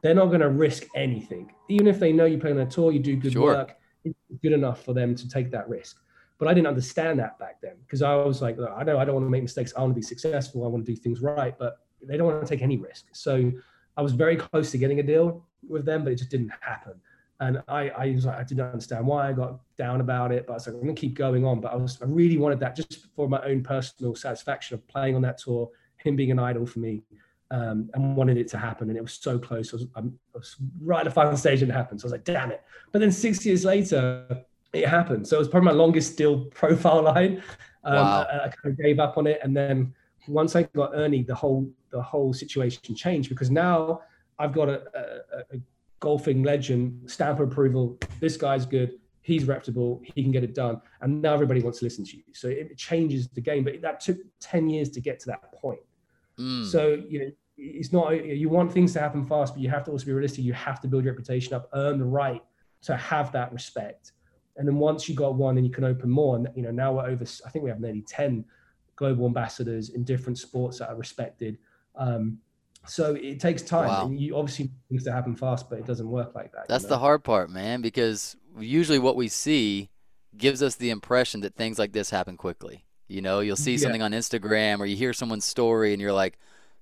They're 0.01 0.15
not 0.15 0.27
going 0.27 0.41
to 0.41 0.49
risk 0.49 0.83
anything, 0.95 1.51
even 1.69 1.87
if 1.87 1.99
they 1.99 2.13
know 2.13 2.25
you 2.25 2.37
play 2.37 2.51
on 2.51 2.59
a 2.59 2.65
tour, 2.65 2.91
you 2.91 2.99
do 2.99 3.15
good 3.15 3.33
sure. 3.33 3.43
work. 3.43 3.77
It's 4.03 4.15
good 4.41 4.53
enough 4.53 4.83
for 4.85 4.93
them 4.93 5.15
to 5.15 5.27
take 5.27 5.51
that 5.51 5.67
risk. 5.67 5.97
But 6.37 6.47
I 6.47 6.53
didn't 6.53 6.67
understand 6.67 7.19
that 7.19 7.39
back 7.39 7.59
then 7.61 7.75
because 7.85 8.01
I 8.01 8.15
was 8.15 8.41
like, 8.41 8.57
I 8.59 8.83
know 8.83 8.99
I 8.99 9.05
don't 9.05 9.15
want 9.15 9.25
to 9.25 9.29
make 9.29 9.41
mistakes. 9.41 9.73
I 9.75 9.81
want 9.81 9.91
to 9.91 9.95
be 9.95 10.03
successful. 10.03 10.65
I 10.65 10.67
want 10.67 10.85
to 10.85 10.91
do 10.91 10.95
things 10.95 11.21
right, 11.21 11.57
but 11.57 11.79
they 12.01 12.15
don't 12.15 12.27
want 12.27 12.41
to 12.41 12.47
take 12.47 12.61
any 12.61 12.77
risk. 12.77 13.05
So 13.11 13.51
I 13.97 14.01
was 14.01 14.13
very 14.13 14.35
close 14.35 14.71
to 14.71 14.77
getting 14.77 14.99
a 14.99 15.03
deal 15.03 15.43
with 15.67 15.83
them, 15.83 16.03
but 16.03 16.13
it 16.13 16.17
just 16.17 16.29
didn't 16.29 16.51
happen. 16.61 16.93
And 17.39 17.61
I, 17.67 17.89
I 17.89 18.11
was 18.11 18.25
like, 18.25 18.37
I 18.37 18.43
didn't 18.43 18.65
understand 18.65 19.05
why 19.05 19.29
I 19.29 19.33
got 19.33 19.59
down 19.77 20.01
about 20.01 20.31
it, 20.31 20.47
but 20.47 20.53
I 20.53 20.55
was 20.55 20.67
like, 20.67 20.75
I'm 20.75 20.81
gonna 20.81 20.93
keep 20.93 21.13
going 21.13 21.45
on. 21.45 21.61
But 21.61 21.71
I 21.71 21.75
was, 21.75 22.01
I 22.01 22.05
really 22.05 22.37
wanted 22.37 22.59
that 22.61 22.75
just 22.75 23.07
for 23.15 23.29
my 23.29 23.41
own 23.43 23.61
personal 23.61 24.15
satisfaction 24.15 24.75
of 24.75 24.87
playing 24.87 25.15
on 25.15 25.21
that 25.21 25.37
tour, 25.37 25.69
him 25.97 26.15
being 26.15 26.31
an 26.31 26.39
idol 26.39 26.65
for 26.65 26.79
me, 26.79 27.03
um, 27.51 27.89
and 27.93 28.15
wanted 28.15 28.37
it 28.37 28.47
to 28.49 28.57
happen. 28.57 28.89
And 28.89 28.97
it 28.97 29.01
was 29.01 29.13
so 29.13 29.37
close. 29.37 29.71
I 29.73 29.77
was, 29.77 29.85
I 29.95 30.01
was 30.33 30.55
right 30.81 30.99
at 30.99 31.05
the 31.05 31.11
final 31.11 31.37
stage 31.37 31.61
and 31.61 31.71
it 31.71 31.75
happened. 31.75 32.01
So 32.01 32.05
I 32.05 32.07
was 32.07 32.11
like, 32.13 32.23
damn 32.23 32.51
it. 32.51 32.63
But 32.91 32.99
then 32.99 33.11
six 33.11 33.45
years 33.45 33.63
later, 33.63 34.43
it 34.73 34.87
happened. 34.87 35.27
So 35.27 35.37
it 35.37 35.39
was 35.39 35.47
probably 35.47 35.67
my 35.67 35.73
longest 35.73 36.13
still 36.13 36.45
profile 36.53 37.03
line. 37.03 37.43
Um, 37.83 37.95
wow. 37.95 38.27
I, 38.31 38.35
I 38.45 38.49
kind 38.49 38.73
of 38.73 38.77
gave 38.77 38.99
up 38.99 39.17
on 39.17 39.27
it. 39.27 39.39
And 39.43 39.55
then 39.55 39.93
once 40.27 40.55
I 40.55 40.63
got 40.63 40.91
Ernie, 40.93 41.23
the 41.23 41.35
whole, 41.35 41.69
the 41.91 42.01
whole 42.01 42.33
situation 42.33 42.95
changed 42.95 43.29
because 43.29 43.51
now 43.51 44.01
I've 44.39 44.53
got 44.53 44.69
a, 44.69 44.83
a, 44.93 45.55
a 45.55 45.59
golfing 45.99 46.43
legend, 46.43 47.09
stamp 47.09 47.39
of 47.39 47.51
approval. 47.51 47.97
This 48.19 48.37
guy's 48.37 48.65
good. 48.65 48.93
He's 49.21 49.45
reputable. 49.45 50.01
He 50.15 50.23
can 50.23 50.31
get 50.31 50.43
it 50.43 50.55
done. 50.55 50.81
And 51.01 51.21
now 51.21 51.33
everybody 51.33 51.61
wants 51.61 51.79
to 51.79 51.85
listen 51.85 52.05
to 52.05 52.17
you. 52.17 52.23
So 52.33 52.47
it 52.47 52.77
changes 52.77 53.27
the 53.27 53.41
game. 53.41 53.63
But 53.63 53.81
that 53.81 53.99
took 53.99 54.17
10 54.39 54.69
years 54.69 54.89
to 54.91 55.01
get 55.01 55.19
to 55.21 55.27
that 55.27 55.51
point. 55.53 55.81
Mm. 56.39 56.65
So, 56.65 57.03
you 57.09 57.19
know, 57.19 57.31
it's 57.57 57.91
not, 57.91 58.11
you 58.23 58.47
want 58.49 58.71
things 58.71 58.93
to 58.93 58.99
happen 58.99 59.25
fast, 59.25 59.53
but 59.53 59.61
you 59.61 59.69
have 59.69 59.83
to 59.85 59.91
also 59.91 60.05
be 60.05 60.13
realistic. 60.13 60.45
You 60.45 60.53
have 60.53 60.79
to 60.81 60.87
build 60.87 61.03
your 61.03 61.13
reputation 61.13 61.53
up, 61.53 61.69
earn 61.73 61.97
the 61.97 62.05
right 62.05 62.41
to 62.83 62.95
have 62.95 63.31
that 63.31 63.51
respect. 63.51 64.13
And 64.55 64.67
then 64.67 64.77
once 64.77 65.09
you 65.09 65.15
got 65.15 65.35
one, 65.35 65.55
then 65.55 65.65
you 65.65 65.71
can 65.71 65.83
open 65.83 66.09
more. 66.09 66.35
And, 66.35 66.47
you 66.55 66.63
know, 66.63 66.71
now 66.71 66.93
we're 66.93 67.07
over, 67.07 67.25
I 67.45 67.49
think 67.49 67.63
we 67.63 67.69
have 67.69 67.79
nearly 67.79 68.03
10 68.03 68.45
global 68.95 69.25
ambassadors 69.25 69.89
in 69.89 70.03
different 70.03 70.37
sports 70.37 70.79
that 70.79 70.89
are 70.89 70.95
respected. 70.95 71.57
Um, 71.95 72.37
So 72.87 73.15
it 73.15 73.39
takes 73.39 73.61
time. 73.61 73.87
Wow. 73.87 74.05
And 74.07 74.19
you 74.19 74.35
obviously 74.37 74.71
things 74.89 75.03
to 75.05 75.11
happen 75.11 75.35
fast, 75.35 75.69
but 75.69 75.79
it 75.79 75.85
doesn't 75.85 76.07
work 76.09 76.33
like 76.35 76.51
that. 76.53 76.67
That's 76.67 76.83
you 76.83 76.89
the 76.89 76.99
hard 76.99 77.23
part, 77.23 77.49
man, 77.49 77.81
because 77.81 78.35
usually 78.59 78.99
what 78.99 79.15
we 79.15 79.27
see 79.27 79.89
gives 80.37 80.61
us 80.61 80.75
the 80.75 80.89
impression 80.89 81.41
that 81.41 81.55
things 81.55 81.79
like 81.79 81.93
this 81.93 82.09
happen 82.09 82.37
quickly. 82.37 82.85
You 83.07 83.21
know, 83.21 83.39
you'll 83.39 83.55
see 83.55 83.73
Yeah. 83.73 83.77
something 83.79 84.01
on 84.01 84.11
Instagram 84.11 84.79
or 84.79 84.85
you 84.85 84.95
hear 84.95 85.13
someone's 85.13 85.45
story 85.45 85.93
and 85.93 86.01
you're 86.01 86.13
like, 86.13 86.37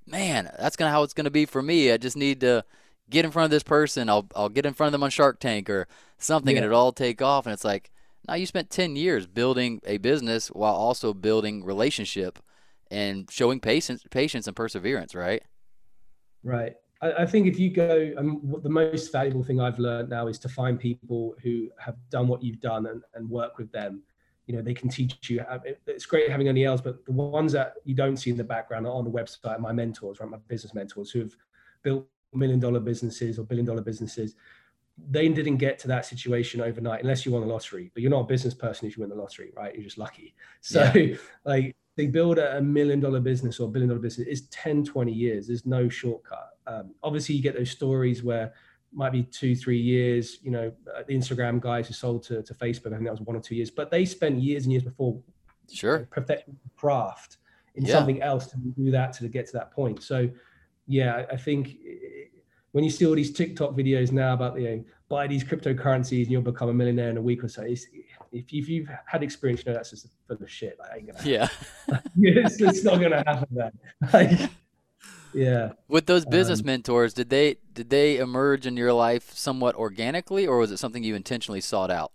"Man, 0.06 0.52
that's 0.58 0.76
gonna 0.76 0.92
how 0.92 1.04
it's 1.04 1.14
gonna 1.14 1.30
be 1.30 1.46
for 1.46 1.62
me. 1.62 1.92
I 1.92 1.98
just 1.98 2.18
need 2.18 2.40
to 2.42 2.64
get 3.10 3.26
in 3.26 3.32
front 3.32 3.46
of 3.46 3.52
this 3.52 3.64
person. 3.64 4.10
I'll 4.10 4.28
I'll 4.36 4.50
get 4.50 4.66
in 4.66 4.74
front 4.74 4.88
of 4.90 4.92
them 4.94 5.04
on 5.04 5.10
Shark 5.12 5.40
Tank 5.40 5.70
or 5.70 5.88
something, 6.18 6.58
and 6.58 6.64
Yeah. 6.64 6.72
it 6.72 6.74
all 6.74 6.92
take 6.92 7.22
off." 7.22 7.46
And 7.46 7.54
it's 7.54 7.64
like, 7.64 7.92
now 8.28 8.34
you 8.34 8.46
spent 8.48 8.70
ten 8.72 8.96
years 8.96 9.28
building 9.28 9.80
a 9.86 9.98
business 9.98 10.48
while 10.50 10.74
also 10.74 11.14
building 11.14 11.64
relationship 11.64 12.40
and 12.90 13.30
showing 13.32 13.60
patience, 13.60 14.04
patience 14.10 14.48
and 14.48 14.56
perseverance, 14.56 15.14
right? 15.16 15.44
Right. 16.46 16.76
I, 17.02 17.24
I 17.24 17.26
think 17.26 17.48
if 17.48 17.60
you 17.60 17.72
go, 17.72 18.14
um, 18.18 18.48
what 18.48 18.64
the 18.64 18.70
most 18.70 19.12
valuable 19.12 19.44
thing 19.44 19.60
I've 19.60 19.80
learned 19.80 20.10
now 20.10 20.28
is 20.28 20.38
to 20.40 20.50
find 20.50 20.80
people 20.80 21.36
who 21.44 21.70
have 21.80 21.96
done 22.10 22.28
what 22.28 22.44
you've 22.44 22.62
done 22.62 22.86
and, 22.86 23.02
and 23.16 23.30
work 23.30 23.58
with 23.58 23.72
them. 23.72 24.04
You 24.46 24.56
know, 24.56 24.62
they 24.62 24.76
can 24.76 24.88
teach 24.90 25.30
you. 25.30 25.40
How, 25.40 25.60
it, 25.66 25.82
it's 25.88 26.06
great 26.06 26.30
having 26.30 26.48
Ernie 26.48 26.66
Els, 26.66 26.82
but 26.82 27.04
the 27.04 27.12
ones 27.12 27.52
that 27.54 27.74
you 27.84 27.96
don't 27.96 28.16
see 28.16 28.30
in 28.30 28.38
the 28.38 28.44
background 28.44 28.86
are 28.86 28.94
on 28.94 29.04
the 29.04 29.12
website. 29.12 29.60
My 29.60 29.72
mentors, 29.72 30.20
right, 30.20 30.30
my 30.30 30.38
business 30.48 30.76
mentors 30.76 31.10
who 31.10 31.20
have 31.22 31.36
built 31.82 32.08
million 32.32 32.60
dollar 32.60 32.80
businesses 32.80 33.40
or 33.40 33.44
billion 33.44 33.66
dollar 33.66 33.82
businesses. 33.82 34.36
They 35.10 35.28
didn't 35.28 35.58
get 35.58 35.80
to 35.80 35.88
that 35.90 36.06
situation 36.06 36.62
overnight 36.62 37.02
unless 37.02 37.26
you 37.26 37.32
won 37.32 37.42
the 37.42 37.48
lottery. 37.48 37.92
But 37.94 38.04
you're 38.04 38.12
not 38.12 38.22
a 38.22 38.28
business 38.28 38.54
person 38.54 38.88
if 38.88 38.96
you 38.96 39.02
win 39.02 39.10
the 39.10 39.16
lottery, 39.16 39.52
right? 39.56 39.74
You're 39.74 39.84
just 39.84 39.98
lucky. 39.98 40.36
So, 40.62 40.94
like, 41.46 41.76
they 41.96 42.08
build 42.08 42.38
a, 42.38 42.62
million 42.62 43.00
dollar 43.00 43.20
business 43.20 43.60
or 43.60 43.68
a 43.68 43.72
billion 43.72 43.90
dollar 43.90 44.02
business 44.02 44.28
it's 44.28 44.48
10 44.52 44.84
20 44.84 45.12
years 45.12 45.48
there's 45.48 45.66
no 45.66 45.88
shortcut 45.90 46.50
um, 46.68 46.94
obviously 47.04 47.36
you 47.36 47.42
get 47.42 47.56
those 47.56 47.70
stories 47.72 48.24
where 48.24 48.54
might 48.94 49.12
be 49.12 49.24
two 49.24 49.56
three 49.56 49.80
years 49.80 50.40
you 50.42 50.52
know 50.52 50.72
uh, 50.96 51.04
the 51.08 51.14
instagram 51.16 51.60
guys 51.60 51.88
who 51.88 51.94
sold 51.94 52.24
to, 52.24 52.42
to 52.44 52.54
facebook 52.54 52.88
i 52.88 52.96
think 52.96 53.04
that 53.04 53.12
was 53.12 53.22
one 53.22 53.36
or 53.36 53.42
two 53.42 53.56
years 53.56 53.70
but 53.72 53.92
they 53.92 54.06
spent 54.06 54.42
years 54.42 54.64
and 54.66 54.72
years 54.72 54.84
before 54.84 55.20
Sure. 55.72 56.08
perfecting 56.12 56.56
craft 56.78 57.38
in 57.76 57.84
Yeah. 57.86 57.94
something 57.94 58.22
else 58.22 58.46
to 58.48 58.58
do 58.58 58.92
that 58.92 59.14
to 59.14 59.28
get 59.28 59.48
to 59.48 59.54
that 59.54 59.72
point 59.72 60.04
so 60.04 60.30
yeah 60.88 61.16
I- 61.16 61.34
i 61.34 61.38
think 61.38 61.78
eh, 61.86 62.28
when 62.72 62.84
you 62.84 62.90
see 62.90 63.06
all 63.06 63.16
these 63.16 63.32
tiktok 63.34 63.72
videos 63.76 64.12
now 64.12 64.34
about 64.34 64.60
you 64.60 64.68
know 64.70 64.84
buy 65.10 65.28
these 65.28 65.44
cryptocurrencies 65.44 66.24
and 66.24 66.32
you'll 66.32 66.42
become 66.54 66.70
a 66.70 66.74
millionaire 66.74 67.10
in 67.10 67.18
a 67.18 67.22
week 67.22 67.44
or 67.44 67.48
so 67.50 67.64
it's, 67.64 67.86
if, 68.36 68.46
if 68.52 68.70
you've 68.70 68.90
had 69.06 69.24
experience 69.24 69.64
you 69.66 69.72
know 69.72 69.78
that's 69.78 69.92
just 69.92 70.08
full 70.28 70.38
of 70.38 70.50
shit 70.50 70.78
like, 70.80 70.92
ain't 70.98 71.08
gonna 71.08 71.30
Yeah. 71.30 71.48
it's, 72.18 72.62
it's 72.62 72.84
not 72.84 73.00
gonna 73.00 73.24
happen 73.26 73.48
then. 73.52 73.72
Like, 74.14 74.50
yeah. 75.34 75.74
With 75.90 76.06
those 76.06 76.26
business 76.26 76.62
Um, 76.62 76.68
mentors, 76.68 77.14
did 77.14 77.30
they 77.30 77.58
did 77.74 77.90
they 77.90 78.18
emerge 78.18 78.66
in 78.66 78.78
your 78.78 78.94
life 78.94 79.34
somewhat 79.34 79.76
organically, 79.76 80.48
or 80.48 80.58
was 80.60 80.72
it 80.72 80.78
something 80.78 81.04
you 81.04 81.14
intentionally 81.14 81.60
sought 81.60 81.92
out? 81.92 82.14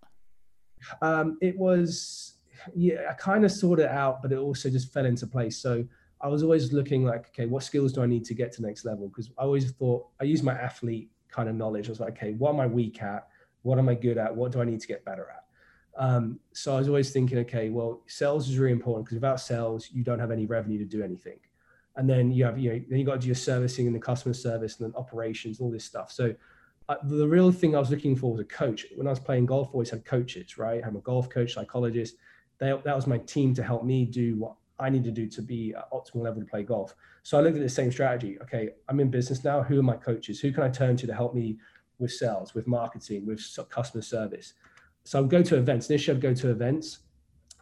Um, 1.03 1.37
it 1.43 1.59
was 1.59 2.39
yeah, 2.75 3.09
I 3.11 3.15
kind 3.15 3.45
of 3.45 3.53
sought 3.53 3.79
it 3.79 3.91
out, 3.91 4.23
but 4.23 4.33
it 4.33 4.39
also 4.39 4.71
just 4.71 4.93
fell 4.93 5.05
into 5.05 5.27
place. 5.27 5.59
So 5.59 5.85
I 6.21 6.29
was 6.29 6.43
always 6.43 6.73
looking 6.73 7.05
like, 7.05 7.29
okay, 7.29 7.47
what 7.47 7.63
skills 7.63 7.93
do 7.93 8.03
I 8.03 8.07
need 8.07 8.25
to 8.27 8.35
get 8.35 8.53
to 8.53 8.63
next 8.63 8.85
level? 8.85 9.09
Because 9.09 9.31
I 9.39 9.43
always 9.43 9.71
thought 9.73 10.07
I 10.21 10.25
used 10.25 10.45
my 10.45 10.55
athlete 10.55 11.11
kind 11.31 11.49
of 11.49 11.55
knowledge. 11.55 11.89
I 11.89 11.91
was 11.91 12.01
like, 12.01 12.17
okay, 12.17 12.33
what 12.33 12.55
am 12.55 12.61
I 12.61 12.67
weak 12.67 13.03
at? 13.03 13.29
What 13.63 13.79
am 13.79 13.89
I 13.89 13.95
good 13.95 14.19
at? 14.19 14.35
What 14.35 14.53
do 14.53 14.61
I 14.61 14.65
need 14.65 14.81
to 14.81 14.87
get 14.87 15.05
better 15.05 15.29
at? 15.31 15.45
Um, 15.97 16.39
so 16.53 16.75
I 16.75 16.79
was 16.79 16.89
always 16.89 17.11
thinking, 17.11 17.39
okay, 17.39 17.69
well, 17.69 18.03
sales 18.07 18.49
is 18.49 18.59
really 18.59 18.73
important 18.73 19.07
because 19.07 19.17
without 19.17 19.41
sales, 19.41 19.89
you 19.93 20.03
don't 20.03 20.19
have 20.19 20.31
any 20.31 20.47
revenue 20.47 20.79
to 20.79 20.85
do 20.85 21.03
anything. 21.03 21.39
And 21.97 22.09
then 22.09 22.31
you 22.31 22.45
have, 22.45 22.59
you 22.59 22.73
know, 22.73 22.81
then 22.89 22.99
you 22.99 23.05
got 23.05 23.15
to 23.15 23.19
do 23.19 23.27
your 23.27 23.35
servicing 23.35 23.87
and 23.87 23.95
the 23.95 24.01
customer 24.01 24.35
service 24.35 24.79
and 24.79 24.87
then 24.87 24.97
operations, 24.97 25.61
all 25.61 25.71
this 25.71 25.85
stuff. 25.85 26.13
So 26.13 26.35
uh, 26.89 26.97
the 27.05 27.27
real 27.27 27.53
thing 27.53 27.77
I 27.77 27.79
was 27.79 27.91
looking 27.91 28.17
for 28.17 28.33
was 28.33 28.41
a 28.41 28.45
coach. 28.45 28.87
When 28.95 29.07
I 29.07 29.11
was 29.11 29.21
playing 29.21 29.47
golf, 29.47 29.69
I 29.69 29.73
always 29.73 29.91
had 29.91 30.05
coaches, 30.05 30.57
right? 30.57 30.81
I 30.83 30.87
had 30.87 30.95
a 30.95 31.01
golf 31.01 31.29
coach, 31.29 31.55
psychologist. 31.55 32.17
They, 32.59 32.69
that 32.69 32.97
was 32.97 33.07
my 33.07 33.19
team 33.19 33.55
to 33.55 33.63
help 33.63 33.85
me 33.85 34.05
do 34.05 34.37
what 34.37 34.55
I 34.79 34.89
need 34.89 35.05
to 35.05 35.11
do 35.11 35.27
to 35.29 35.43
be 35.43 35.75
at 35.77 35.91
optimal 35.93 36.23
level 36.23 36.41
to 36.41 36.47
play 36.47 36.63
golf. 36.63 36.95
So 37.23 37.39
I 37.39 37.43
looked 37.43 37.57
at 37.57 37.63
the 37.63 37.69
same 37.69 37.93
strategy. 37.93 38.39
Okay, 38.43 38.71
I'm 38.89 38.99
in 38.99 39.11
business 39.11 39.45
now. 39.45 39.63
Who 39.63 39.79
are 39.79 39.83
my 39.83 39.97
coaches? 39.97 40.41
Who 40.41 40.53
can 40.53 40.63
I 40.63 40.69
turn 40.69 40.97
to 40.97 41.07
to 41.07 41.15
help 41.15 41.35
me 41.35 41.59
with 41.99 42.13
sales, 42.13 42.55
with 42.55 42.67
marketing, 42.67 43.27
with 43.27 43.41
customer 43.69 44.03
service? 44.03 44.55
So 45.11 45.19
I 45.19 45.23
would 45.23 45.31
go 45.31 45.43
to 45.43 45.57
events. 45.57 45.91
Initially, 45.91 46.17
I'd 46.17 46.23
go 46.23 46.33
to 46.33 46.51
events, 46.51 47.01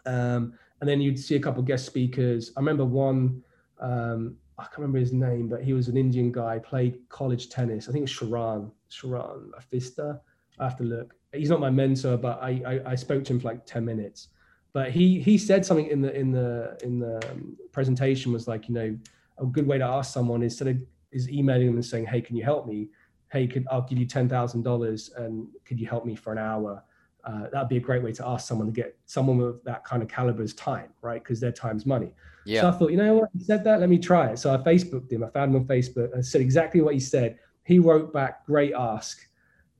um, 0.05 0.53
and 0.83 0.89
then 0.89 1.01
you'd 1.01 1.19
see 1.19 1.35
a 1.37 1.41
couple 1.41 1.61
of 1.61 1.67
guest 1.67 1.87
speakers. 1.87 2.53
I 2.55 2.61
remember 2.61 2.85
one. 2.85 3.43
Um, 3.81 4.37
I 4.59 4.65
can't 4.65 4.81
remember 4.81 4.99
his 4.99 5.15
name, 5.15 5.49
but 5.49 5.63
he 5.63 5.73
was 5.73 5.89
an 5.89 5.97
Indian 5.97 6.31
guy. 6.31 6.59
Played 6.59 6.99
college 7.09 7.49
tennis. 7.49 7.89
I 7.89 7.93
think 7.93 8.05
it's 8.05 8.13
Sharan. 8.13 8.71
Sharan 8.91 9.49
Afista. 9.59 10.21
I 10.59 10.65
have 10.65 10.77
to 10.77 10.85
look. 10.85 11.15
He's 11.33 11.49
not 11.49 11.59
my 11.59 11.71
mentor, 11.71 12.19
but 12.19 12.39
I, 12.43 12.61
I 12.67 12.91
I 12.91 12.95
spoke 12.95 13.25
to 13.25 13.33
him 13.33 13.41
for 13.41 13.49
like 13.49 13.65
ten 13.65 13.83
minutes. 13.83 14.29
But 14.75 14.91
he 14.91 15.19
he 15.19 15.39
said 15.39 15.65
something 15.65 15.87
in 15.87 16.03
the 16.03 16.15
in 16.15 16.31
the 16.31 16.77
in 16.83 16.99
the 16.99 17.17
um, 17.31 17.57
presentation 17.73 18.31
was 18.31 18.47
like 18.47 18.69
you 18.69 18.75
know 18.75 18.99
a 19.39 19.47
good 19.47 19.67
way 19.67 19.79
to 19.79 19.87
ask 19.87 20.13
someone 20.13 20.43
instead 20.43 20.69
of 20.69 20.77
is 21.13 21.31
emailing 21.31 21.69
them 21.69 21.77
and 21.77 21.87
saying 21.87 22.05
hey 22.05 22.21
can 22.21 22.37
you 22.37 22.45
help 22.45 22.67
me 22.67 22.89
hey 23.33 23.47
could 23.47 23.67
I'll 23.71 23.89
give 23.89 23.97
you 23.97 24.05
ten 24.05 24.29
thousand 24.29 24.65
dollars 24.65 25.13
and 25.17 25.49
could 25.65 25.81
you 25.81 25.87
help 25.87 26.05
me 26.05 26.15
for 26.15 26.31
an 26.31 26.39
hour 26.39 26.85
uh, 27.29 27.45
that'd 27.53 27.69
be 27.69 27.77
a 27.77 27.81
great 27.89 28.03
way 28.03 28.13
to 28.13 28.27
ask 28.27 28.49
someone 28.49 28.67
to 28.67 28.73
get 28.73 28.97
someone 29.05 29.37
with 29.37 29.63
that 29.65 29.85
kind 29.85 30.03
of 30.03 30.09
caliber's 30.09 30.55
time 30.55 30.89
right 31.03 31.23
because 31.23 31.39
their 31.41 31.53
time's 31.53 31.85
money 31.85 32.11
Yeah. 32.47 32.63
so 32.63 32.69
I 32.69 32.73
thought, 32.73 32.91
you 32.91 32.97
know 32.97 33.15
what? 33.19 33.29
He 33.37 33.45
said 33.45 33.63
that. 33.65 33.81
Let 33.81 33.91
me 33.91 33.99
try 33.99 34.31
it. 34.31 34.39
So 34.39 34.55
I 34.55 34.57
Facebooked 34.57 35.13
him. 35.13 35.23
I 35.23 35.29
found 35.29 35.55
him 35.55 35.61
on 35.61 35.67
Facebook 35.67 36.15
and 36.15 36.25
said 36.25 36.41
exactly 36.41 36.81
what 36.81 36.95
he 36.95 37.01
said. 37.01 37.39
He 37.65 37.79
wrote 37.79 38.13
back, 38.15 38.47
great 38.47 38.73
ask. 38.75 39.19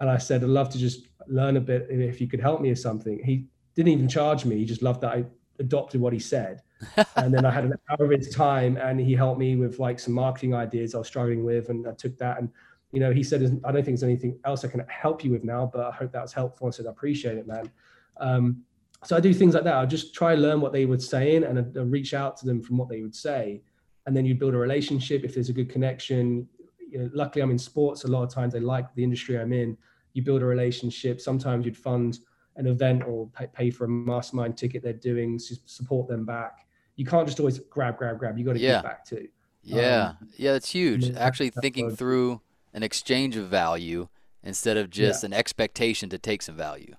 And 0.01 0.11
I 0.11 0.19
said, 0.19 0.43
I'd 0.43 0.51
love 0.51 0.69
to 0.75 0.79
just 0.79 1.09
learn 1.27 1.57
a 1.57 1.61
bit 1.61 1.87
if 1.89 2.21
you 2.21 2.29
could 2.29 2.41
help 2.41 2.61
me 2.61 2.71
or 2.71 2.77
something. 2.77 3.17
He 3.25 3.47
didn't 3.75 3.93
even 3.93 4.09
charge 4.09 4.45
me. 4.45 4.57
He 4.59 4.67
just 4.67 4.83
loved 4.83 5.01
that 5.01 5.13
I 5.17 5.25
adopted 5.59 6.01
what 6.03 6.13
he 6.13 6.19
said. 6.19 6.61
and 7.17 7.33
then 7.35 7.45
I 7.47 7.51
had 7.51 7.65
an 7.65 7.73
hour 7.91 8.05
of 8.05 8.11
his 8.11 8.29
time 8.35 8.77
and 8.77 9.01
he 9.01 9.15
helped 9.15 9.39
me 9.41 9.57
with 9.57 9.79
like 9.79 9.99
some 9.99 10.13
marketing 10.15 10.55
ideas 10.55 10.95
I 10.95 10.99
was 10.99 11.07
struggling 11.09 11.45
with. 11.45 11.71
And 11.71 11.87
I 11.89 11.93
took 11.93 12.19
that 12.19 12.39
and 12.39 12.51
you 12.93 13.01
know, 13.01 13.13
he 13.13 13.23
said, 13.23 13.43
I 13.65 13.73
don't 13.73 13.85
think 13.85 13.87
there's 13.99 14.03
anything 14.03 14.39
else 14.45 14.65
I 14.65 14.69
can 14.69 14.83
help 14.89 15.23
you 15.25 15.31
with 15.31 15.45
now, 15.45 15.69
but 15.73 15.85
I 15.85 15.91
hope 15.91 16.13
that 16.13 16.23
was 16.23 16.33
helpful. 16.33 16.69
I 16.69 16.71
said, 16.71 16.87
I 16.87 16.91
appreciate 16.91 17.37
it, 17.37 17.47
man. 17.47 17.71
Um, 18.19 18.63
so 19.05 19.17
I 19.17 19.21
do 19.21 19.33
things 19.35 19.55
like 19.55 19.65
that. 19.65 19.75
I'll 19.75 19.87
just 19.87 20.15
try 20.15 20.33
and 20.33 20.43
learn 20.43 20.61
what 20.61 20.73
they 20.73 20.87
would 20.87 21.03
say 21.03 21.37
in 21.37 21.45
and 21.45 21.77
uh, 21.77 21.85
reach 21.85 22.15
out 22.15 22.37
to 22.39 22.47
them 22.47 22.63
from 22.63 22.79
what 22.79 22.89
they 22.89 23.03
would 23.03 23.15
say. 23.15 23.63
And 24.07 24.17
then 24.17 24.25
you 24.25 24.35
build 24.35 24.55
a 24.55 24.57
relationship. 24.57 25.23
If 25.25 25.35
there's 25.35 25.51
a 25.51 25.53
good 25.53 25.69
connection, 25.69 26.49
you 26.91 26.99
know, 26.99 27.11
luckily 27.13 27.43
I'm 27.43 27.51
in 27.51 27.59
sports. 27.59 28.05
A 28.05 28.09
lot 28.09 28.23
of 28.23 28.31
times 28.33 28.55
they 28.55 28.61
like 28.61 28.93
the 28.95 29.05
industry 29.05 29.39
I'm 29.39 29.53
in. 29.53 29.77
You 30.15 30.23
build 30.23 30.41
a 30.43 30.47
relationship. 30.47 31.21
Sometimes 31.21 31.67
you'd 31.67 31.77
fund 31.77 32.19
an 32.57 32.67
event 32.67 33.05
or 33.05 33.29
pay, 33.29 33.47
pay 33.53 33.71
for 33.71 33.85
a 33.85 33.89
mastermind 33.89 34.57
ticket 34.57 34.83
they're 34.83 34.95
doing, 34.95 35.35
s- 35.37 35.61
support 35.67 36.09
them 36.09 36.25
back. 36.25 36.67
You 36.97 37.05
can't 37.05 37.27
just 37.27 37.39
always 37.39 37.59
grab, 37.61 37.99
grab, 37.99 38.19
grab. 38.19 38.37
You 38.39 38.45
got 38.45 38.55
to 38.55 38.59
Yeah. 38.59 38.77
give 38.77 38.83
back 38.83 39.05
too. 39.05 39.29
Yeah, 39.63 40.15
yeah, 40.39 40.53
that's 40.53 40.71
huge. 40.71 41.15
Actually, 41.15 41.51
thinking 41.51 41.95
through 41.95 42.41
an 42.73 42.83
exchange 42.83 43.37
of 43.37 43.47
value 43.49 44.09
instead 44.43 44.77
of 44.77 44.91
just 44.91 45.25
an 45.25 45.33
expectation 45.33 46.09
to 46.09 46.19
take 46.19 46.43
some 46.43 46.57
value. 46.57 46.95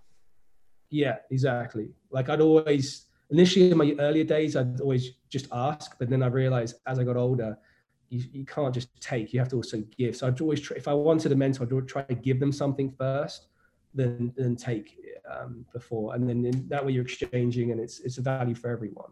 Yeah, 0.90 1.18
exactly. 1.30 1.90
Like 2.12 2.30
I'd 2.30 2.42
always 2.42 3.06
initially 3.30 3.72
in 3.72 3.78
my 3.78 3.96
earlier 4.00 4.24
days, 4.24 4.56
I'd 4.56 4.82
always 4.82 5.12
just 5.30 5.48
ask, 5.52 5.98
but 6.00 6.10
then 6.10 6.24
I 6.24 6.28
realized 6.28 6.78
as 6.88 7.00
I 7.00 7.04
got 7.04 7.16
older, 7.16 7.58
you, 8.10 8.24
you 8.32 8.46
can't 8.46 8.74
just 8.74 8.90
take. 9.00 9.34
You 9.34 9.40
have 9.40 9.50
to 9.50 9.58
also 9.58 9.84
give. 9.98 10.16
So 10.16 10.28
I'd 10.28 10.42
always 10.42 10.62
try. 10.62 10.78
If 10.78 10.88
I 10.88 10.94
wanted 10.94 11.32
a 11.32 11.36
mentor, 11.36 11.64
I'd 11.64 11.88
try 11.88 12.02
to 12.04 12.16
give 12.16 12.40
them 12.40 12.52
something 12.52 12.92
first, 12.98 13.48
then 13.94 14.34
then 14.36 14.56
take 14.56 14.98
um, 15.30 15.66
before, 15.74 16.16
and 16.16 16.28
then 16.28 16.46
in, 16.46 16.68
that 16.70 16.86
way 16.86 16.92
you're 16.92 17.04
exchanging, 17.04 17.72
and 17.72 17.80
it's 17.80 18.00
it's 18.00 18.18
a 18.18 18.22
value 18.22 18.56
for 18.56 18.70
everyone. 18.70 19.12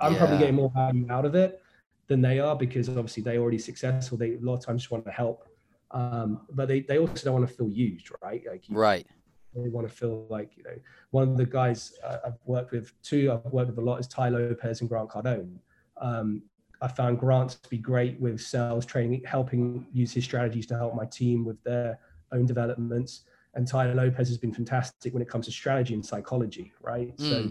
I'm 0.00 0.16
probably 0.16 0.38
getting 0.38 0.56
more 0.56 0.72
value 0.74 1.06
out 1.10 1.24
of 1.24 1.34
it 1.34 1.62
than 2.08 2.20
they 2.20 2.40
are 2.40 2.56
because 2.56 2.88
obviously 2.88 3.22
they're 3.22 3.40
already 3.40 3.58
successful. 3.58 4.18
They 4.18 4.34
a 4.34 4.38
lot 4.40 4.54
of 4.54 4.64
times 4.64 4.82
just 4.82 4.90
want 4.90 5.04
to 5.04 5.12
help, 5.12 5.47
um, 5.90 6.42
but 6.50 6.68
they 6.68 6.80
they 6.80 6.98
also 6.98 7.24
don't 7.24 7.34
want 7.34 7.48
to 7.48 7.54
feel 7.54 7.70
used, 7.70 8.10
right? 8.22 8.42
Like 8.50 8.68
you, 8.68 8.76
Right. 8.76 9.06
they 9.54 9.68
want 9.68 9.88
to 9.88 9.94
feel 9.94 10.26
like 10.28 10.56
you 10.56 10.62
know 10.64 10.76
one 11.10 11.28
of 11.28 11.36
the 11.36 11.46
guys 11.46 11.94
uh, 12.04 12.18
I've 12.26 12.38
worked 12.44 12.72
with 12.72 12.92
two 13.02 13.32
I've 13.32 13.52
worked 13.52 13.70
with 13.70 13.78
a 13.78 13.82
lot 13.82 13.98
is 14.00 14.06
Tai 14.06 14.28
Lopez 14.30 14.80
and 14.80 14.88
Grant 14.88 15.08
Cardone. 15.10 15.56
Um, 16.00 16.42
I 16.80 16.88
found 16.88 17.18
Grant 17.18 17.50
to 17.62 17.68
be 17.68 17.78
great 17.78 18.20
with 18.20 18.40
sales 18.40 18.86
training, 18.86 19.22
helping 19.26 19.86
use 19.92 20.12
his 20.12 20.24
strategies 20.24 20.66
to 20.66 20.76
help 20.76 20.94
my 20.94 21.06
team 21.06 21.44
with 21.44 21.60
their 21.64 21.98
own 22.32 22.46
developments. 22.46 23.22
And 23.54 23.66
Tai 23.66 23.94
Lopez 23.94 24.28
has 24.28 24.38
been 24.38 24.52
fantastic 24.54 25.12
when 25.12 25.22
it 25.22 25.28
comes 25.28 25.46
to 25.46 25.52
strategy 25.52 25.94
and 25.94 26.04
psychology, 26.06 26.72
right? 26.80 27.18
So 27.18 27.50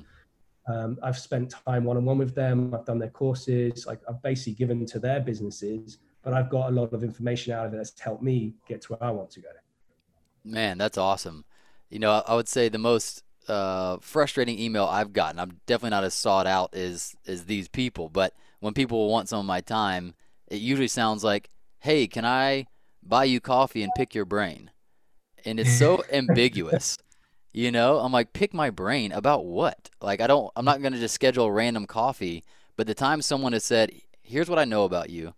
um, 0.69 0.97
I've 1.04 1.17
spent 1.17 1.54
time 1.65 1.84
one 1.84 1.97
on 1.97 2.06
one 2.06 2.17
with 2.17 2.36
them. 2.36 2.73
I've 2.73 2.86
done 2.86 3.00
their 3.00 3.10
courses. 3.10 3.86
Like 3.86 4.00
I've 4.08 4.21
basically 4.21 4.54
given 4.54 4.86
to 4.86 5.00
their 5.00 5.19
businesses, 5.19 5.97
but 6.23 6.34
I've 6.34 6.49
got 6.49 6.69
a 6.69 6.71
lot 6.71 6.93
of 6.93 7.03
information 7.03 7.53
out 7.53 7.65
of 7.65 7.73
it 7.73 7.77
that's 7.77 7.99
helped 7.99 8.23
me 8.23 8.53
get 8.67 8.82
to 8.84 8.93
where 8.93 9.03
I 9.03 9.12
want 9.12 9.32
to 9.32 9.41
go. 9.41 9.49
Man, 10.43 10.77
that's 10.77 10.97
awesome. 10.97 11.45
You 11.89 11.99
know, 11.99 12.23
I, 12.27 12.36
would 12.36 12.47
say 12.47 12.69
the 12.69 12.77
most 12.77 13.23
uh, 13.47 13.97
frustrating 14.01 14.60
email 14.60 14.86
I've 14.86 15.13
gotten. 15.13 15.39
I'm 15.39 15.60
definitely 15.65 15.91
not 15.91 16.03
as 16.03 16.13
sought 16.13 16.47
out 16.47 16.73
as 16.73 17.15
as 17.25 17.45
these 17.45 17.67
people, 17.67 18.10
but 18.10 18.34
when 18.60 18.73
people 18.73 19.10
want 19.10 19.30
some 19.30 19.39
of 19.39 19.45
my 19.45 19.62
time, 19.62 20.15
it 20.47 20.58
usually 20.58 20.88
sounds 20.88 21.23
like, 21.23 21.49
hey, 21.80 22.08
can 22.08 22.25
I 22.25 22.67
buy 23.03 23.25
you 23.25 23.39
coffee 23.39 23.84
and 23.84 23.91
pick 23.95 24.15
your 24.15 24.25
brain? 24.25 24.71
And 25.45 25.60
it's 25.60 25.77
so 25.77 26.03
ambiguous. 26.12 26.97
You 27.53 27.71
know, 27.71 27.99
I'm 27.99 28.12
like, 28.12 28.34
pick 28.34 28.53
my 28.53 28.69
brain 28.69 29.12
about 29.12 29.45
what? 29.45 29.89
Like, 30.01 30.21
I 30.21 30.27
don't, 30.27 30.51
I'm 30.56 30.65
not 30.65 30.82
going 30.82 30.93
to 30.93 30.99
just 30.99 31.15
schedule 31.15 31.45
a 31.45 31.51
random 31.51 31.88
coffee. 31.88 32.43
But 32.75 32.86
the 32.86 32.93
time 32.93 33.21
someone 33.21 33.53
has 33.53 33.63
said, 33.65 33.91
here's 34.21 34.49
what 34.49 34.60
I 34.60 34.65
know 34.65 34.84
about 34.84 35.10
you, 35.10 35.34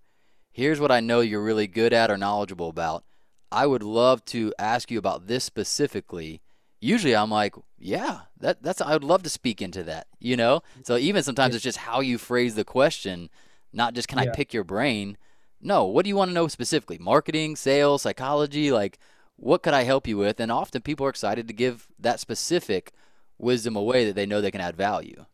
here's 0.51 0.79
what 0.79 0.91
I 0.91 0.99
know 0.99 1.21
you're 1.21 1.43
really 1.43 1.67
good 1.67 1.93
at 1.93 2.11
or 2.11 2.17
knowledgeable 2.17 2.69
about, 2.69 3.03
I 3.51 3.65
would 3.65 3.83
love 3.83 4.23
to 4.25 4.53
ask 4.59 4.91
you 4.91 4.99
about 4.99 5.27
this 5.27 5.43
specifically. 5.43 6.41
Usually 6.81 7.15
I'm 7.15 7.31
like, 7.31 7.55
yeah, 7.77 8.21
that, 8.39 8.61
that's, 8.61 8.81
I 8.81 8.93
would 8.93 9.03
love 9.03 9.23
to 9.23 9.29
speak 9.29 9.61
into 9.61 9.83
that, 9.83 10.07
you 10.19 10.37
know? 10.37 10.61
So 10.83 10.97
even 10.97 11.23
sometimes 11.23 11.55
it's 11.55 11.63
just 11.63 11.79
how 11.79 11.99
you 11.99 12.17
phrase 12.17 12.55
the 12.55 12.63
question, 12.63 13.29
not 13.73 13.93
just 13.93 14.07
can 14.07 14.19
yeah. 14.19 14.25
I 14.25 14.35
pick 14.35 14.53
your 14.53 14.63
brain? 14.63 15.17
No, 15.61 15.85
what 15.85 16.03
do 16.03 16.09
you 16.09 16.15
want 16.15 16.29
to 16.29 16.35
know 16.35 16.47
specifically? 16.47 16.97
Marketing, 16.97 17.55
sales, 17.55 18.03
psychology? 18.03 18.71
Like, 18.71 18.97
what 19.35 19.63
could 19.63 19.73
I 19.73 19.83
help 19.83 20.07
you 20.07 20.17
with? 20.17 20.39
And 20.39 20.51
often 20.51 20.81
people 20.81 21.05
are 21.05 21.09
excited 21.09 21.47
to 21.47 21.53
give 21.53 21.87
that 21.99 22.19
specific 22.19 22.91
wisdom 23.37 23.75
away 23.75 24.05
that 24.05 24.15
they 24.15 24.25
know 24.25 24.41
they 24.41 24.51
can 24.51 24.61
add 24.61 24.75
value. 24.75 25.25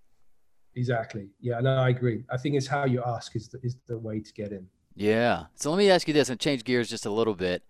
Exactly. 0.76 1.30
Yeah, 1.40 1.60
no, 1.60 1.76
I 1.78 1.90
agree. 1.90 2.24
I 2.30 2.38
think 2.38 2.56
it's 2.56 2.68
how 2.68 2.86
you 2.86 3.04
ask 3.06 3.36
is 3.36 3.48
the, 3.50 3.60
is 3.64 3.78
the 3.88 3.98
way 3.98 4.20
to 4.20 4.34
get 4.34 4.52
in. 4.52 4.68
Yeah. 4.96 5.46
So 5.56 5.70
let 5.70 5.78
me 5.78 5.90
ask 5.90 6.08
you 6.08 6.14
this 6.14 6.30
and 6.30 6.40
change 6.40 6.64
gears 6.64 6.90
just 6.90 7.06
a 7.06 7.12
little 7.12 7.36
bit. 7.36 7.64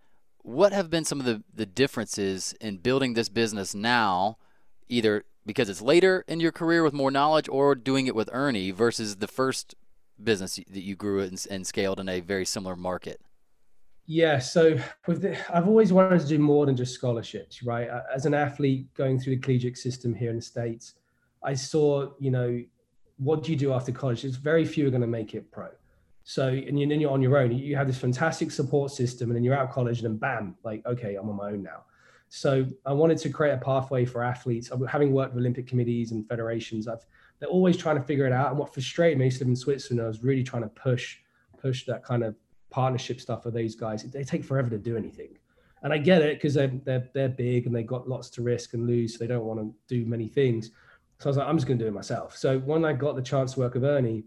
What 0.44 0.74
have 0.74 0.90
been 0.90 1.06
some 1.06 1.20
of 1.20 1.26
the, 1.26 1.44
the 1.54 1.66
differences 1.66 2.54
in 2.62 2.78
building 2.78 3.14
this 3.14 3.30
business 3.30 3.74
now, 3.74 4.38
either 4.88 5.24
because 5.46 5.70
it's 5.70 5.82
later 5.82 6.24
in 6.28 6.40
your 6.40 6.52
career 6.52 6.84
with 6.84 6.94
more 6.94 7.12
knowledge 7.12 7.50
or 7.50 7.74
doing 7.74 8.06
it 8.06 8.16
with 8.16 8.30
Ernie 8.32 8.72
versus 8.72 9.18
the 9.18 9.28
first 9.28 9.76
business 10.24 10.60
that 10.70 10.84
you 10.84 10.96
grew 10.96 11.22
and, 11.22 11.44
and 11.50 11.66
scaled 11.66 12.00
in 12.00 12.08
a 12.08 12.20
very 12.20 12.46
similar 12.46 12.76
market? 12.76 13.20
Yeah, 14.08 14.38
so 14.38 14.78
with 15.08 15.24
the, 15.24 15.36
I've 15.56 15.68
always 15.68 15.92
wanted 15.92 16.22
to 16.22 16.28
do 16.28 16.38
more 16.38 16.68
than 16.68 16.76
just 16.76 16.94
scholarships, 16.94 17.64
right? 17.64 17.90
As 18.14 18.28
an 18.28 18.36
athlete 18.36 18.94
going 18.94 19.20
through 19.20 19.36
the 19.38 19.42
collegiate 19.42 19.80
system 19.80 20.14
here 20.14 20.30
in 20.30 20.36
the 20.36 20.42
states, 20.44 20.94
I 21.44 21.56
saw, 21.56 22.12
you 22.20 22.30
know, 22.30 22.64
what 23.18 23.44
do 23.44 23.52
you 23.52 23.58
do 23.58 23.74
after 23.74 23.92
college? 23.92 24.24
It's 24.24 24.36
very 24.36 24.64
few 24.64 24.88
are 24.88 24.92
going 24.92 25.02
to 25.02 25.08
make 25.08 25.34
it 25.34 25.52
pro. 25.52 25.70
So, 26.28 26.48
and 26.48 26.78
then 26.92 27.00
you're 27.00 27.12
on 27.12 27.22
your 27.22 27.38
own. 27.38 27.52
You 27.52 27.76
have 27.76 27.88
this 27.88 28.00
fantastic 28.00 28.52
support 28.52 28.92
system, 28.92 29.30
and 29.30 29.36
then 29.36 29.44
you're 29.44 29.56
out 29.56 29.70
of 29.70 29.72
college, 29.72 30.02
and 30.02 30.06
then 30.10 30.18
bam, 30.18 30.56
like, 30.64 30.86
okay, 30.86 31.16
I'm 31.16 31.30
on 31.30 31.36
my 31.36 31.52
own 31.52 31.64
now. 31.64 31.84
So, 32.30 32.66
I 32.86 32.94
wanted 32.94 33.20
to 33.20 33.30
create 33.30 33.54
a 33.54 33.58
pathway 33.58 34.06
for 34.06 34.24
athletes. 34.24 34.72
Having 34.90 35.14
worked 35.14 35.36
with 35.36 35.42
Olympic 35.42 35.68
committees 35.68 36.12
and 36.12 36.28
federations, 36.28 36.88
I've 36.88 37.06
they're 37.40 37.50
always 37.50 37.78
trying 37.78 37.98
to 37.98 38.04
figure 38.04 38.26
it 38.26 38.32
out. 38.32 38.50
And 38.50 38.58
what 38.58 38.74
frustrated 38.74 39.18
me, 39.18 39.26
I 39.26 39.28
used 39.28 39.38
to 39.38 39.44
live 39.44 39.50
in 39.50 39.56
Switzerland, 39.56 40.04
I 40.04 40.08
was 40.08 40.24
really 40.24 40.44
trying 40.44 40.64
to 40.64 40.70
push 40.70 41.18
push 41.58 41.86
that 41.86 42.04
kind 42.04 42.24
of 42.24 42.36
partnership 42.70 43.20
stuff 43.20 43.44
for 43.44 43.52
these 43.52 43.76
guys. 43.76 44.04
They 44.04 44.24
take 44.24 44.44
forever 44.44 44.70
to 44.70 44.78
do 44.78 44.98
anything. 44.98 45.38
And 45.82 45.94
I 45.94 45.98
get 45.98 46.22
it 46.22 46.38
because 46.38 46.54
they're, 46.54 46.72
they're, 46.84 47.10
they're 47.14 47.30
big 47.30 47.66
and 47.66 47.76
they've 47.76 47.86
got 47.86 48.08
lots 48.08 48.30
to 48.32 48.42
risk 48.42 48.74
and 48.74 48.88
lose. 48.88 49.14
So 49.14 49.20
they 49.20 49.28
don't 49.28 49.46
want 49.46 49.60
to 49.60 49.74
do 49.88 50.06
many 50.06 50.28
things. 50.28 50.72
So 51.20 51.28
I 51.28 51.30
was 51.30 51.38
like, 51.38 51.48
I'm 51.48 51.58
just 51.58 51.68
going 51.68 51.78
to 51.80 51.86
do 51.86 51.88
it 51.88 51.94
myself. 51.94 52.36
So 52.36 52.60
when 52.60 52.84
I 52.86 52.94
got 52.94 53.16
the 53.16 53.22
chance 53.22 53.54
to 53.54 53.60
work 53.60 53.76
with 53.76 53.84
Ernie, 53.84 54.24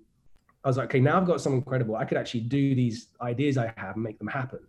I 0.65 0.69
was 0.69 0.77
like, 0.77 0.87
okay, 0.87 1.01
now 1.01 1.19
I've 1.19 1.27
got 1.27 1.41
something 1.41 1.63
credible. 1.63 1.97
I 1.97 2.05
could 2.05 2.19
actually 2.19 2.41
do 2.41 2.75
these 2.75 3.09
ideas 3.21 3.57
I 3.57 3.73
have 3.77 3.95
and 3.95 4.03
make 4.03 4.19
them 4.19 4.29
happen. 4.29 4.61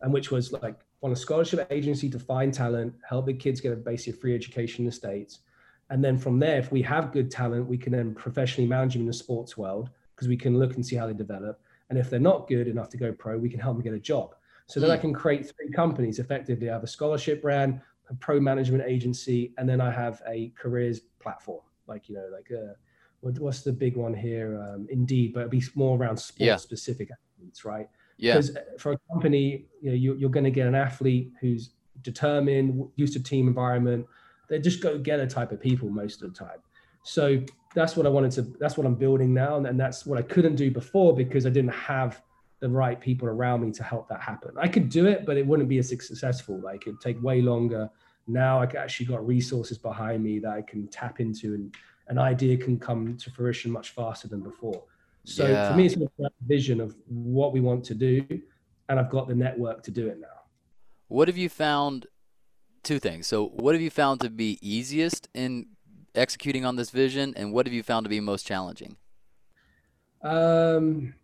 And 0.00 0.12
which 0.12 0.30
was 0.30 0.52
like 0.52 0.80
on 1.02 1.12
a 1.12 1.16
scholarship 1.16 1.66
agency 1.70 2.08
to 2.10 2.18
find 2.18 2.52
talent, 2.52 2.94
help 3.08 3.26
the 3.26 3.34
kids 3.34 3.60
get 3.60 3.72
a 3.72 3.76
basic 3.76 4.20
free 4.20 4.34
education 4.34 4.82
in 4.82 4.86
the 4.86 4.92
States. 4.92 5.40
And 5.90 6.02
then 6.02 6.16
from 6.16 6.38
there, 6.38 6.58
if 6.58 6.72
we 6.72 6.82
have 6.82 7.12
good 7.12 7.30
talent, 7.30 7.66
we 7.66 7.76
can 7.76 7.92
then 7.92 8.14
professionally 8.14 8.68
manage 8.68 8.94
them 8.94 9.02
in 9.02 9.06
the 9.06 9.12
sports 9.12 9.56
world 9.56 9.90
because 10.14 10.28
we 10.28 10.36
can 10.36 10.58
look 10.58 10.74
and 10.76 10.86
see 10.86 10.96
how 10.96 11.06
they 11.06 11.12
develop. 11.12 11.60
And 11.90 11.98
if 11.98 12.08
they're 12.08 12.20
not 12.20 12.48
good 12.48 12.68
enough 12.68 12.88
to 12.90 12.96
go 12.96 13.12
pro, 13.12 13.36
we 13.36 13.50
can 13.50 13.60
help 13.60 13.76
them 13.76 13.84
get 13.84 13.92
a 13.92 14.00
job. 14.00 14.34
So 14.66 14.80
then 14.80 14.90
I 14.90 14.96
hmm. 14.96 15.02
can 15.02 15.12
create 15.12 15.52
three 15.54 15.70
companies 15.70 16.18
effectively. 16.18 16.70
I 16.70 16.74
have 16.74 16.84
a 16.84 16.88
scholarship 16.88 17.42
brand, 17.42 17.80
a 18.08 18.14
pro 18.14 18.40
management 18.40 18.84
agency, 18.86 19.52
and 19.58 19.68
then 19.68 19.80
I 19.80 19.90
have 19.90 20.22
a 20.26 20.52
careers 20.56 21.00
platform. 21.20 21.60
Like, 21.86 22.08
you 22.08 22.14
know, 22.14 22.28
like 22.32 22.50
uh, 22.50 22.72
what, 22.72 22.76
what's 23.24 23.62
the 23.62 23.72
big 23.72 23.96
one 23.96 24.14
here? 24.14 24.60
Um, 24.60 24.86
Indeed, 24.90 25.32
but 25.32 25.40
it'd 25.40 25.50
be 25.50 25.62
more 25.74 25.96
around 25.98 26.16
sports 26.16 26.40
yeah. 26.40 26.56
specific 26.56 27.10
athletes, 27.10 27.64
right? 27.64 27.88
Yeah. 28.16 28.34
Because 28.34 28.56
uh, 28.56 28.60
for 28.78 28.92
a 28.92 28.98
company, 29.10 29.66
you 29.80 29.90
know, 29.90 29.96
you, 29.96 30.14
you're 30.14 30.30
going 30.30 30.44
to 30.44 30.50
get 30.50 30.66
an 30.66 30.74
athlete 30.74 31.32
who's 31.40 31.70
determined, 32.02 32.86
used 32.96 33.14
to 33.14 33.22
team 33.22 33.48
environment. 33.48 34.06
They're 34.48 34.58
just 34.58 34.82
go 34.82 34.98
getter 34.98 35.26
type 35.26 35.52
of 35.52 35.60
people 35.60 35.88
most 35.88 36.22
of 36.22 36.32
the 36.32 36.38
time. 36.38 36.58
So 37.02 37.42
that's 37.74 37.96
what 37.96 38.06
I 38.06 38.08
wanted 38.08 38.32
to, 38.32 38.42
that's 38.60 38.76
what 38.76 38.86
I'm 38.86 38.94
building 38.94 39.34
now. 39.34 39.56
And, 39.56 39.66
and 39.66 39.78
that's 39.78 40.06
what 40.06 40.18
I 40.18 40.22
couldn't 40.22 40.56
do 40.56 40.70
before 40.70 41.14
because 41.14 41.46
I 41.46 41.50
didn't 41.50 41.72
have 41.72 42.22
the 42.60 42.68
right 42.68 43.00
people 43.00 43.28
around 43.28 43.62
me 43.62 43.72
to 43.72 43.82
help 43.82 44.08
that 44.08 44.20
happen. 44.20 44.52
I 44.58 44.68
could 44.68 44.88
do 44.88 45.06
it, 45.06 45.26
but 45.26 45.36
it 45.36 45.46
wouldn't 45.46 45.68
be 45.68 45.78
as 45.78 45.88
successful. 45.88 46.60
Like 46.60 46.86
it'd 46.86 47.00
take 47.00 47.22
way 47.22 47.42
longer. 47.42 47.90
Now 48.26 48.60
I 48.60 48.64
actually 48.64 49.06
got 49.06 49.26
resources 49.26 49.76
behind 49.76 50.22
me 50.22 50.38
that 50.38 50.50
I 50.50 50.62
can 50.62 50.86
tap 50.88 51.20
into 51.20 51.54
and 51.54 51.74
an 52.08 52.18
idea 52.18 52.56
can 52.56 52.78
come 52.78 53.16
to 53.16 53.30
fruition 53.30 53.70
much 53.70 53.90
faster 53.90 54.28
than 54.28 54.40
before. 54.40 54.82
So 55.24 55.46
yeah. 55.46 55.70
for 55.70 55.76
me, 55.76 55.86
it's 55.86 55.96
a 55.96 56.30
vision 56.46 56.80
of 56.80 56.94
what 57.06 57.52
we 57.52 57.60
want 57.60 57.84
to 57.84 57.94
do, 57.94 58.26
and 58.88 59.00
I've 59.00 59.10
got 59.10 59.26
the 59.26 59.34
network 59.34 59.82
to 59.84 59.90
do 59.90 60.06
it 60.06 60.20
now. 60.20 60.42
What 61.08 61.28
have 61.28 61.38
you 61.38 61.48
found? 61.48 62.06
Two 62.82 62.98
things. 62.98 63.26
So, 63.26 63.46
what 63.46 63.74
have 63.74 63.80
you 63.80 63.88
found 63.88 64.20
to 64.20 64.28
be 64.28 64.58
easiest 64.60 65.28
in 65.32 65.68
executing 66.14 66.66
on 66.66 66.76
this 66.76 66.90
vision, 66.90 67.32
and 67.36 67.52
what 67.52 67.66
have 67.66 67.72
you 67.72 67.82
found 67.82 68.04
to 68.04 68.10
be 68.10 68.20
most 68.20 68.46
challenging? 68.46 68.96
Um, 70.22 71.14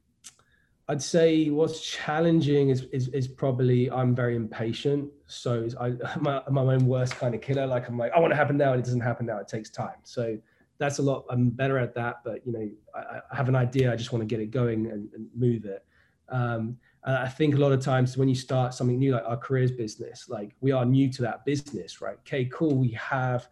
I'd 0.88 1.02
say 1.02 1.50
what's 1.50 1.80
challenging 1.80 2.70
is, 2.70 2.82
is, 2.92 3.08
is 3.08 3.28
probably 3.28 3.90
I'm 3.90 4.14
very 4.14 4.36
impatient. 4.36 5.10
So 5.26 5.68
I, 5.78 5.86
am 6.16 6.54
my 6.54 6.62
own 6.62 6.86
worst 6.86 7.16
kind 7.16 7.34
of 7.34 7.40
killer. 7.40 7.66
Like 7.66 7.88
I'm 7.88 7.98
like, 7.98 8.12
I 8.12 8.18
want 8.18 8.32
to 8.32 8.36
happen 8.36 8.56
now, 8.56 8.72
and 8.72 8.80
it 8.80 8.84
doesn't 8.84 9.00
happen 9.00 9.26
now. 9.26 9.38
It 9.38 9.48
takes 9.48 9.70
time. 9.70 9.98
So 10.02 10.38
that's 10.80 10.98
a 10.98 11.02
lot. 11.02 11.26
I'm 11.30 11.50
better 11.50 11.78
at 11.78 11.94
that, 11.94 12.22
but 12.24 12.44
you 12.46 12.52
know, 12.52 12.68
I, 12.94 13.20
I 13.30 13.36
have 13.36 13.48
an 13.48 13.54
idea. 13.54 13.92
I 13.92 13.96
just 13.96 14.12
want 14.12 14.22
to 14.22 14.26
get 14.26 14.40
it 14.40 14.50
going 14.50 14.86
and, 14.86 15.12
and 15.14 15.28
move 15.36 15.66
it. 15.66 15.84
Um, 16.30 16.78
and 17.04 17.16
I 17.16 17.28
think 17.28 17.54
a 17.54 17.58
lot 17.58 17.72
of 17.72 17.80
times 17.80 18.16
when 18.16 18.28
you 18.28 18.34
start 18.34 18.72
something 18.74 18.98
new, 18.98 19.12
like 19.12 19.24
our 19.26 19.36
careers 19.36 19.70
business, 19.70 20.28
like 20.28 20.56
we 20.60 20.72
are 20.72 20.84
new 20.84 21.12
to 21.12 21.22
that 21.22 21.44
business, 21.44 22.00
right? 22.00 22.16
Okay, 22.20 22.46
cool. 22.46 22.74
We 22.74 22.90
have 22.92 23.48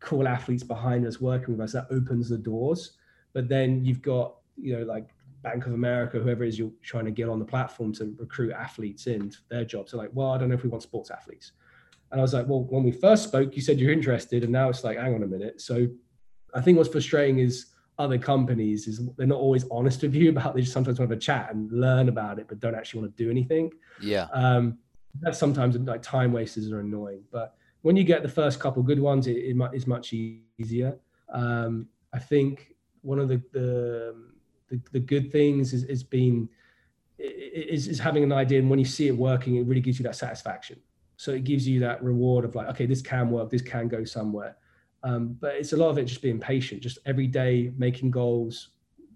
cool 0.00 0.26
athletes 0.26 0.62
behind 0.62 1.06
us 1.06 1.20
working 1.20 1.56
with 1.56 1.60
us. 1.60 1.72
That 1.72 1.86
opens 1.90 2.30
the 2.30 2.38
doors. 2.38 2.92
But 3.34 3.48
then 3.48 3.84
you've 3.84 4.02
got, 4.02 4.36
you 4.56 4.76
know, 4.76 4.84
like 4.84 5.10
Bank 5.42 5.66
of 5.66 5.74
America, 5.74 6.18
whoever 6.18 6.44
is 6.44 6.58
you're 6.58 6.72
trying 6.82 7.04
to 7.04 7.10
get 7.10 7.28
on 7.28 7.38
the 7.38 7.44
platform 7.44 7.92
to 7.94 8.14
recruit 8.18 8.52
athletes 8.52 9.06
in 9.06 9.32
their 9.50 9.64
jobs. 9.64 9.92
They're 9.92 10.00
like, 10.00 10.10
well, 10.14 10.30
I 10.32 10.38
don't 10.38 10.48
know 10.48 10.54
if 10.54 10.62
we 10.62 10.70
want 10.70 10.82
sports 10.82 11.10
athletes. 11.10 11.52
And 12.10 12.20
I 12.20 12.22
was 12.22 12.34
like, 12.34 12.46
well, 12.48 12.64
when 12.64 12.82
we 12.82 12.92
first 12.92 13.24
spoke, 13.24 13.54
you 13.54 13.62
said 13.62 13.78
you're 13.78 13.92
interested, 13.92 14.42
and 14.42 14.52
now 14.52 14.68
it's 14.68 14.82
like, 14.82 14.98
hang 14.98 15.14
on 15.14 15.22
a 15.22 15.26
minute. 15.26 15.60
So 15.60 15.86
I 16.54 16.60
think 16.60 16.78
what's 16.78 16.90
frustrating 16.90 17.38
is 17.38 17.66
other 17.98 18.18
companies 18.18 18.88
is 18.88 19.06
they're 19.16 19.26
not 19.26 19.38
always 19.38 19.64
honest 19.70 20.02
with 20.02 20.14
you 20.14 20.30
about. 20.30 20.54
They 20.54 20.62
just 20.62 20.72
sometimes 20.72 20.98
want 20.98 21.10
to 21.10 21.14
have 21.14 21.18
a 21.18 21.20
chat 21.20 21.52
and 21.52 21.70
learn 21.70 22.08
about 22.08 22.38
it, 22.38 22.46
but 22.48 22.60
don't 22.60 22.74
actually 22.74 23.02
want 23.02 23.16
to 23.16 23.24
do 23.24 23.30
anything. 23.30 23.70
Yeah. 24.00 24.26
Um, 24.32 24.78
that's 25.20 25.38
sometimes 25.38 25.76
like 25.76 26.02
time 26.02 26.32
wasters 26.32 26.70
are 26.70 26.80
annoying, 26.80 27.24
but 27.30 27.54
when 27.82 27.96
you 27.96 28.04
get 28.04 28.22
the 28.22 28.28
first 28.28 28.60
couple 28.60 28.82
good 28.82 29.00
ones, 29.00 29.26
it, 29.26 29.36
it 29.36 29.56
is 29.74 29.86
much 29.86 30.12
easier. 30.12 30.98
Um, 31.32 31.88
I 32.12 32.18
think 32.18 32.74
one 33.02 33.18
of 33.18 33.28
the 33.28 33.42
the, 33.52 34.16
the, 34.68 34.80
the 34.92 35.00
good 35.00 35.32
things 35.32 35.72
is, 35.72 35.84
is 35.84 36.02
being 36.02 36.48
is, 37.18 37.88
is 37.88 37.98
having 37.98 38.22
an 38.22 38.32
idea, 38.32 38.58
and 38.60 38.70
when 38.70 38.78
you 38.78 38.84
see 38.84 39.08
it 39.08 39.16
working, 39.16 39.56
it 39.56 39.66
really 39.66 39.80
gives 39.80 39.98
you 39.98 40.04
that 40.04 40.16
satisfaction. 40.16 40.80
So 41.16 41.32
it 41.32 41.44
gives 41.44 41.68
you 41.68 41.80
that 41.80 42.02
reward 42.02 42.46
of 42.46 42.54
like, 42.54 42.68
okay, 42.68 42.86
this 42.86 43.02
can 43.02 43.30
work, 43.30 43.50
this 43.50 43.62
can 43.62 43.88
go 43.88 44.04
somewhere. 44.04 44.56
Um, 45.02 45.36
but 45.40 45.54
it's 45.54 45.72
a 45.72 45.76
lot 45.76 45.88
of 45.88 45.98
it 45.98 46.04
just 46.04 46.22
being 46.22 46.38
patient, 46.38 46.82
just 46.82 46.98
every 47.06 47.26
day 47.26 47.72
making 47.78 48.10
goals, 48.10 48.68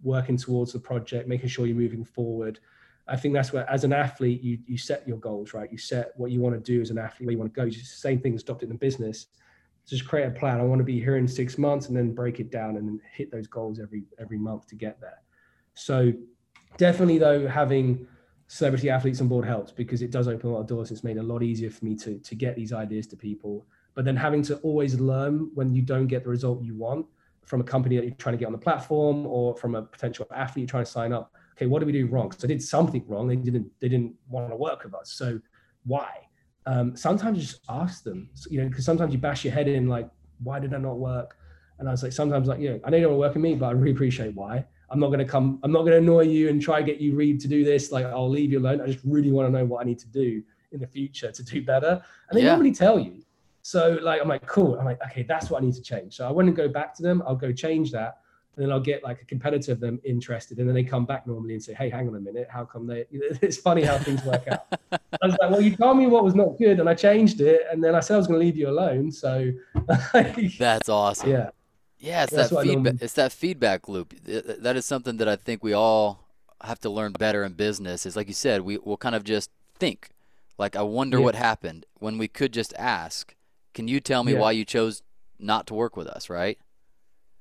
working 0.03 0.37
towards 0.37 0.73
the 0.73 0.79
project, 0.79 1.29
making 1.29 1.49
sure 1.49 1.67
you're 1.67 1.77
moving 1.77 2.05
forward. 2.05 2.59
I 3.07 3.17
think 3.17 3.35
that's 3.35 3.53
where, 3.53 3.69
as 3.71 3.85
an 3.85 3.93
athlete, 3.93 4.43
you 4.43 4.59
you 4.67 4.79
set 4.79 5.07
your 5.07 5.19
goals, 5.19 5.53
right? 5.53 5.71
You 5.71 5.77
set 5.77 6.13
what 6.17 6.31
you 6.31 6.41
want 6.41 6.55
to 6.55 6.61
do 6.61 6.81
as 6.81 6.91
an 6.91 6.99
athlete, 6.99 7.27
where 7.27 7.33
you 7.33 7.39
want 7.39 7.53
to 7.53 7.61
go. 7.61 7.67
It's 7.67 7.77
the 7.77 7.85
same 7.85 8.21
thing 8.21 8.35
as 8.35 8.43
adopting 8.43 8.71
the 8.71 8.77
business. 8.77 9.27
Just 9.87 10.09
create 10.09 10.27
a 10.27 10.31
plan. 10.31 10.59
I 10.59 10.63
want 10.63 10.79
to 10.79 10.85
be 10.85 10.99
here 10.99 11.19
in 11.19 11.29
six 11.29 11.59
months, 11.59 11.89
and 11.89 11.97
then 11.97 12.15
break 12.15 12.41
it 12.41 12.51
down 12.51 12.77
and 12.77 13.01
hit 13.13 13.31
those 13.31 13.47
goals 13.47 13.79
every 13.79 14.05
every 14.19 14.39
month 14.39 14.67
to 14.69 14.75
get 14.75 14.99
there. 15.03 15.19
So, 15.75 16.15
definitely 16.79 17.19
though, 17.19 17.47
having 17.47 18.07
celebrity 18.47 18.89
athletes 18.89 19.21
on 19.21 19.29
board 19.29 19.45
helps 19.45 19.73
because 19.73 20.01
it 20.01 20.11
does 20.11 20.29
open 20.29 20.49
a 20.49 20.53
lot 20.55 20.61
of 20.61 20.67
doors. 20.67 20.91
It's 20.91 21.05
made 21.05 21.19
it 21.19 21.21
a 21.21 21.25
lot 21.25 21.43
easier 21.43 21.69
for 21.69 21.85
me 21.85 21.97
to 21.97 22.19
to 22.19 22.35
get 22.35 22.57
these 22.57 22.73
ideas 22.73 23.07
to 23.09 23.17
people 23.17 23.67
but 23.95 24.05
then 24.05 24.17
having 24.17 24.43
to 24.43 24.57
always 24.59 24.99
learn 24.99 25.51
when 25.55 25.73
you 25.73 25.83
don't 25.83 26.07
get 26.07 26.25
the 26.25 26.29
result 26.31 26.63
you 26.63 26.75
want 26.75 27.07
from 27.47 27.61
a 27.61 27.65
company 27.65 27.97
that 27.97 28.05
you're 28.05 28.15
trying 28.15 28.35
to 28.35 28.39
get 28.39 28.47
on 28.47 28.53
the 28.53 28.59
platform 28.59 29.27
or 29.27 29.55
from 29.57 29.75
a 29.75 29.83
potential 29.83 30.27
athlete 30.35 30.63
you're 30.63 30.69
trying 30.69 30.85
to 30.85 30.91
sign 30.91 31.13
up 31.13 31.33
okay 31.57 31.67
what 31.67 31.79
did 31.81 31.87
we 31.87 31.93
do 31.93 32.07
wrong 32.07 32.29
because 32.29 32.45
i 32.45 32.49
did 32.49 32.63
something 32.63 33.05
wrong 33.07 33.29
they 33.29 33.37
didn't 33.37 33.67
they 33.81 33.89
didn't 33.89 34.15
want 34.29 34.51
to 34.51 34.57
work 34.57 34.85
with 34.85 34.95
us 34.95 35.13
so 35.13 35.39
why 35.85 36.11
um, 36.67 36.97
sometimes 36.97 37.39
just 37.39 37.61
ask 37.69 38.05
them 38.05 38.31
you 38.51 38.63
know 38.63 38.69
because 38.69 38.85
sometimes 38.85 39.13
you 39.13 39.19
bash 39.19 39.45
your 39.45 39.53
head 39.53 39.69
in 39.69 39.87
like 39.89 40.09
why 40.43 40.59
did 40.59 40.71
that 40.71 40.81
not 40.81 40.99
work 40.99 41.37
and 41.79 41.89
i 41.89 41.93
was 41.93 42.03
like 42.03 42.13
sometimes 42.13 42.49
like 42.49 42.59
you 42.59 42.71
know 42.71 42.81
i 42.85 42.91
know 42.91 42.97
you 42.97 43.03
don't 43.03 43.13
want 43.13 43.19
to 43.19 43.29
work 43.29 43.35
with 43.35 43.43
me 43.43 43.55
but 43.55 43.67
i 43.67 43.71
really 43.73 43.93
appreciate 43.93 44.35
why 44.35 44.65
I'm 44.91 45.01
not 45.01 45.09
going 45.09 45.19
to 45.19 45.25
come, 45.25 45.59
I'm 45.65 45.73
not 45.73 45.81
going 45.81 45.93
to 45.93 45.97
annoy 45.99 46.21
you 46.21 46.51
and 46.51 46.63
try 46.63 46.79
to 46.79 46.87
get 46.87 47.01
you 47.01 47.17
read 47.17 47.41
to 47.41 47.49
do 47.49 47.65
this. 47.65 47.91
Like, 47.91 48.05
I'll 48.05 48.29
leave 48.31 48.53
you 48.53 48.61
alone. 48.61 48.81
I 48.81 48.87
just 48.87 49.01
really 49.03 49.33
want 49.33 49.49
to 49.49 49.59
know 49.59 49.65
what 49.65 49.81
I 49.81 49.85
need 49.85 49.99
to 50.01 50.07
do 50.07 50.41
in 50.71 50.79
the 50.79 50.87
future 50.87 51.33
to 51.33 51.43
do 51.43 51.65
better. 51.65 52.01
And 52.29 52.39
they 52.39 52.45
Yeah. 52.45 52.51
normally 52.51 52.71
tell 52.71 53.01
you. 53.01 53.24
So, 53.67 53.99
like, 54.03 54.21
I'm 54.21 54.29
like, 54.29 54.47
cool. 54.47 54.79
I'm 54.79 54.85
like, 54.85 55.01
okay, 55.07 55.23
that's 55.23 55.49
what 55.49 55.63
I 55.63 55.65
need 55.65 55.75
to 55.75 55.81
change. 55.81 56.15
So 56.19 56.29
I 56.29 56.31
wouldn't 56.31 56.55
go 56.55 56.69
back 56.69 56.95
to 56.97 57.03
them. 57.03 57.23
I'll 57.27 57.35
go 57.35 57.51
change 57.51 57.91
that. 57.93 58.19
And 58.55 58.63
then 58.63 58.71
I'll 58.71 58.79
get 58.79 59.03
like 59.03 59.23
a 59.23 59.25
competitor 59.25 59.73
of 59.73 59.81
them 59.81 59.99
interested. 60.05 60.59
And 60.59 60.69
then 60.69 60.75
they 60.75 60.85
come 60.85 61.07
back 61.07 61.27
normally 61.27 61.55
and 61.55 61.63
say, 61.63 61.73
hey, 61.73 61.89
hang 61.89 62.07
on 62.07 62.15
a 62.15 62.21
minute. 62.21 62.47
How 62.51 62.67
come 62.67 62.87
they, 62.87 63.07
it's 63.11 63.57
funny 63.57 63.83
how 63.83 63.97
things 63.97 64.23
work 64.23 64.47
out. 64.49 64.67
I 64.93 64.99
was 65.27 65.35
like, 65.41 65.51
well, 65.51 65.63
you 65.63 65.75
told 65.75 65.97
me 65.97 66.07
what 66.07 66.23
was 66.23 66.35
not 66.35 66.59
good 66.59 66.79
and 66.79 66.89
I 66.91 66.95
changed 66.95 67.41
it. 67.41 67.63
And 67.73 67.83
then 67.83 67.95
I 67.95 68.01
said 68.01 68.15
I 68.15 68.17
was 68.19 68.27
going 68.27 68.39
to 68.39 68.45
leave 68.45 68.57
you 68.59 68.69
alone. 68.69 69.11
So, 69.11 69.51
That's 70.59 70.91
awesome. 70.91 71.31
yeah. 71.31 71.49
Yeah, 71.99 72.25
it's 72.25 72.35
That's 72.35 72.51
that 72.51 72.63
feedback. 72.63 72.95
It's 73.01 73.15
that 73.15 73.33
feedback 73.33 73.89
loop. 73.89 74.11
Th- 74.27 74.45
th- 74.45 74.59
That 74.61 74.77
is 74.77 74.85
something 74.85 75.17
that 75.17 75.27
I 75.29 75.37
think 75.37 75.65
we 75.65 75.73
all 75.73 76.21
have 76.61 76.79
to 76.81 76.91
learn 76.91 77.13
better 77.13 77.43
in 77.45 77.55
business. 77.55 78.05
Is 78.05 78.15
like 78.15 78.29
you 78.29 78.35
said, 78.35 78.61
we 78.61 78.77
will 78.77 78.99
kind 78.99 79.15
of 79.15 79.25
just 79.25 79.49
think, 79.79 80.11
like, 80.59 80.77
I 80.77 80.83
wonder 80.83 81.19
Yeah. 81.19 81.25
what 81.25 81.35
happened 81.35 81.87
when 81.99 82.19
we 82.19 82.29
could 82.29 82.53
just 82.53 82.75
ask, 82.77 83.35
"Can 83.75 83.89
you 83.89 84.01
tell 84.01 84.25
me 84.25 84.33
Yeah. 84.33 84.41
why 84.41 84.53
you 84.53 84.65
chose 84.65 85.03
not 85.39 85.67
to 85.67 85.75
work 85.75 85.97
with 85.97 86.07
us?" 86.07 86.31
Right? 86.31 86.59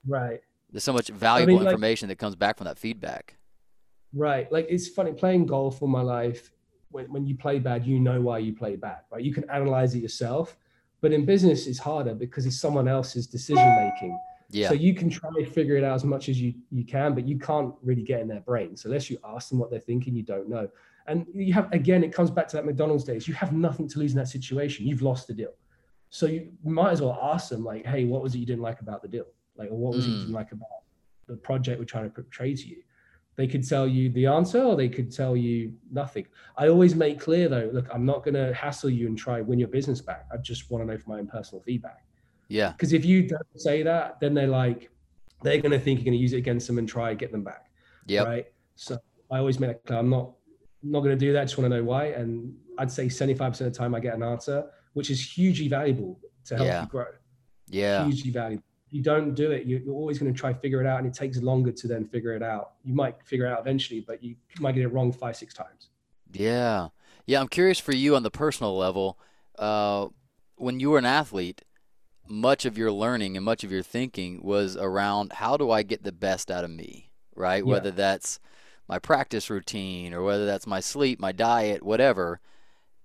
Right. 0.05 0.41
There's 0.71 0.83
so 0.83 0.93
much 0.93 1.09
valuable 1.09 1.55
like- 1.57 1.67
information 1.67 2.09
that 2.09 2.17
comes 2.17 2.35
back 2.35 2.57
from 2.57 2.65
that 2.65 2.77
feedback. 2.79 3.37
Right. 4.13 4.51
Like 4.51 4.67
it's 4.69 4.87
funny 4.87 5.13
playing 5.13 5.45
golf 5.45 5.81
all 5.81 5.87
my 5.87 6.01
life. 6.01 6.51
When, 6.91 7.11
when 7.11 7.25
you 7.25 7.35
play 7.35 7.57
bad, 7.57 7.85
you 7.87 7.99
know 7.99 8.21
why 8.21 8.37
you 8.39 8.53
play 8.53 8.75
bad, 8.75 8.99
right? 9.11 9.23
You 9.23 9.33
can 9.33 9.49
analyze 9.49 9.95
it 9.95 9.99
yourself. 9.99 10.57
But 11.01 11.11
in 11.11 11.25
business, 11.25 11.65
it's 11.65 11.79
harder 11.79 12.13
because 12.13 12.45
it's 12.45 12.59
someone 12.59 12.87
else's 12.87 13.25
decision 13.25 13.67
making. 13.75 14.17
Yeah. 14.51 14.67
So 14.69 14.75
you 14.75 14.93
can 14.93 15.09
try 15.09 15.31
to 15.39 15.45
figure 15.45 15.75
it 15.75 15.83
out 15.83 15.95
as 15.95 16.03
much 16.03 16.29
as 16.29 16.39
you, 16.39 16.53
you 16.71 16.85
can, 16.85 17.15
but 17.15 17.27
you 17.27 17.39
can't 17.39 17.73
really 17.81 18.03
get 18.03 18.21
in 18.21 18.27
their 18.27 18.41
brain. 18.41 18.75
So 18.77 18.87
unless 18.89 19.09
you 19.09 19.17
ask 19.25 19.49
them 19.49 19.57
what 19.57 19.71
they're 19.71 19.79
thinking, 19.79 20.15
you 20.15 20.21
don't 20.21 20.47
know. 20.47 20.69
And 21.07 21.25
you 21.33 21.51
have, 21.53 21.71
again, 21.73 22.03
it 22.03 22.13
comes 22.13 22.29
back 22.29 22.47
to 22.49 22.57
that 22.57 22.65
McDonald's 22.65 23.03
days. 23.03 23.27
You 23.27 23.33
have 23.33 23.51
nothing 23.53 23.87
to 23.89 23.99
lose 23.99 24.11
in 24.11 24.17
that 24.19 24.27
situation. 24.27 24.85
You've 24.85 25.01
lost 25.01 25.25
the 25.27 25.33
deal. 25.33 25.53
So 26.13 26.27
you 26.27 26.51
might 26.63 26.91
as 26.91 27.01
well 27.01 27.17
ask 27.23 27.49
them, 27.49 27.63
like, 27.65 27.87
hey, 27.87 28.05
what 28.05 28.21
was 28.21 28.35
it 28.35 28.37
you 28.37 28.45
didn't 28.45 28.61
like 28.61 28.81
about 28.81 29.01
the 29.01 29.07
deal? 29.07 29.25
Like, 29.57 29.71
or 29.71 29.77
what 29.79 29.95
was 29.95 30.05
it 30.05 30.11
you 30.11 30.17
Mm. 30.17 30.19
didn't 30.19 30.35
like 30.35 30.51
about 30.51 30.67
the 31.25 31.35
project 31.35 31.79
we're 31.79 31.85
trying 31.85 32.03
to 32.03 32.11
portray 32.11 32.53
to 32.53 32.67
you? 32.67 32.83
They 33.35 33.47
could 33.47 33.67
tell 33.67 33.87
you 33.87 34.09
the 34.11 34.27
answer 34.27 34.61
or 34.61 34.75
they 34.75 34.89
could 34.89 35.11
tell 35.11 35.35
you 35.35 35.73
nothing. 35.91 36.27
I 36.55 36.67
always 36.67 36.93
make 36.93 37.19
clear 37.19 37.49
though, 37.49 37.67
look, 37.73 37.87
I'm 37.91 38.05
not 38.05 38.23
going 38.23 38.35
to 38.35 38.53
hassle 38.53 38.91
you 38.91 39.07
and 39.07 39.17
try 39.17 39.41
win 39.41 39.57
your 39.57 39.69
business 39.69 40.01
back. 40.01 40.27
I 40.31 40.37
just 40.37 40.69
want 40.69 40.83
to 40.83 40.85
know 40.93 40.99
from 40.99 41.13
my 41.13 41.19
own 41.19 41.25
personal 41.25 41.63
feedback. 41.63 42.05
yeah. 42.47 42.73
Because 42.73 42.93
if 42.93 43.03
you 43.03 43.27
don't 43.27 43.41
say 43.55 43.81
that, 43.81 44.19
then 44.19 44.35
they're 44.35 44.45
like, 44.63 44.91
they're 45.41 45.57
going 45.65 45.71
to 45.71 45.79
think 45.79 45.97
you're 45.99 46.05
going 46.05 46.13
to 46.19 46.21
use 46.27 46.33
it 46.33 46.37
against 46.37 46.67
them 46.67 46.77
and 46.77 46.87
try 46.87 47.09
to 47.09 47.15
get 47.15 47.31
them 47.31 47.43
back. 47.43 47.71
Yep. 48.05 48.27
Right. 48.27 48.45
So 48.75 48.99
I 49.31 49.39
always 49.39 49.59
make 49.59 49.69
that 49.71 49.83
clear. 49.87 49.97
I'm 49.97 50.11
not, 50.11 50.33
not 50.83 50.99
going 50.99 51.17
to 51.17 51.25
do 51.25 51.33
that. 51.33 51.41
I 51.41 51.45
just 51.45 51.57
want 51.57 51.71
to 51.71 51.75
know 51.77 51.83
why. 51.83 52.05
And 52.19 52.55
I'd 52.77 52.91
say 52.91 53.07
75% 53.07 53.47
of 53.49 53.57
the 53.57 53.71
time 53.71 53.95
I 53.95 53.99
get 53.99 54.13
an 54.13 54.21
answer, 54.21 54.69
which 54.93 55.09
is 55.09 55.21
hugely 55.35 55.67
valuable 55.67 56.19
to 56.45 56.55
help 56.55 56.67
Yeah. 56.67 56.81
you 56.83 56.87
grow. 56.87 57.05
Yeah. 57.69 58.05
Hugely 58.05 58.31
valuable. 58.31 58.63
If 58.87 58.93
you 58.93 59.01
don't 59.01 59.33
do 59.33 59.51
it, 59.51 59.65
you- 59.65 59.81
you're 59.85 59.95
always 59.95 60.19
going 60.19 60.31
to 60.33 60.37
try 60.39 60.53
figure 60.53 60.79
it 60.81 60.85
out 60.87 60.99
and 60.99 61.07
it 61.07 61.13
takes 61.13 61.37
longer 61.41 61.71
to 61.71 61.87
then 61.87 62.05
figure 62.05 62.33
it 62.33 62.43
out. 62.43 62.73
You 62.83 62.93
might 62.93 63.15
figure 63.23 63.45
it 63.45 63.51
out 63.51 63.59
eventually, 63.61 64.01
but 64.01 64.23
you 64.23 64.35
might 64.59 64.73
get 64.73 64.83
it 64.83 64.89
wrong 64.89 65.11
five, 65.11 65.35
six 65.35 65.53
times. 65.53 65.89
Yeah. 66.31 66.89
Yeah, 67.25 67.39
I'm 67.39 67.47
curious 67.47 67.79
for 67.79 67.93
you 67.93 68.15
on 68.15 68.23
the 68.23 68.31
personal 68.31 68.75
level. 68.77 69.17
Uh, 69.57 70.07
when 70.55 70.79
you 70.79 70.89
were 70.91 70.97
an 70.97 71.05
athlete, 71.05 71.63
much 72.27 72.65
of 72.65 72.77
your 72.77 72.91
learning 72.91 73.35
and 73.35 73.45
much 73.45 73.63
of 73.63 73.71
your 73.71 73.83
thinking 73.83 74.41
was 74.43 74.75
around 74.77 75.33
how 75.33 75.57
do 75.57 75.71
I 75.71 75.83
get 75.83 76.03
the 76.03 76.11
best 76.11 76.49
out 76.51 76.63
of 76.63 76.71
me, 76.71 77.11
right? 77.35 77.63
Yeah. 77.65 77.71
Whether 77.71 77.91
that's 77.91 78.39
my 78.87 78.99
practice 78.99 79.49
routine 79.49 80.13
or 80.13 80.21
whether 80.23 80.45
that's 80.45 80.67
my 80.67 80.79
sleep, 80.79 81.19
my 81.19 81.31
diet, 81.31 81.83
whatever. 81.83 82.39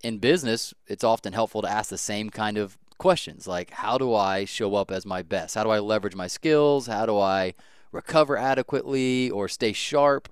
In 0.01 0.19
business, 0.19 0.73
it's 0.87 1.03
often 1.03 1.33
helpful 1.33 1.61
to 1.61 1.69
ask 1.69 1.89
the 1.89 1.97
same 1.97 2.29
kind 2.29 2.57
of 2.57 2.77
questions 2.97 3.47
like 3.47 3.71
how 3.71 3.97
do 3.97 4.13
I 4.13 4.45
show 4.45 4.75
up 4.75 4.91
as 4.91 5.05
my 5.05 5.21
best? 5.23 5.55
How 5.55 5.63
do 5.63 5.69
I 5.69 5.79
leverage 5.79 6.15
my 6.15 6.27
skills? 6.27 6.87
How 6.87 7.05
do 7.05 7.17
I 7.17 7.53
recover 7.91 8.37
adequately 8.37 9.29
or 9.31 9.47
stay 9.47 9.73
sharp? 9.73 10.29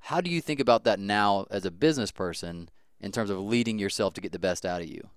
How 0.00 0.20
do 0.20 0.30
you 0.30 0.40
think 0.40 0.60
about 0.60 0.84
that 0.84 0.98
now 0.98 1.46
as 1.50 1.64
a 1.64 1.70
business 1.70 2.10
person 2.10 2.70
in 3.00 3.12
terms 3.12 3.30
of 3.30 3.38
leading 3.38 3.78
yourself 3.78 4.14
to 4.14 4.20
get 4.20 4.32
the 4.32 4.38
best 4.38 4.64
out 4.64 4.80
of 4.80 4.88
you? 4.88 5.08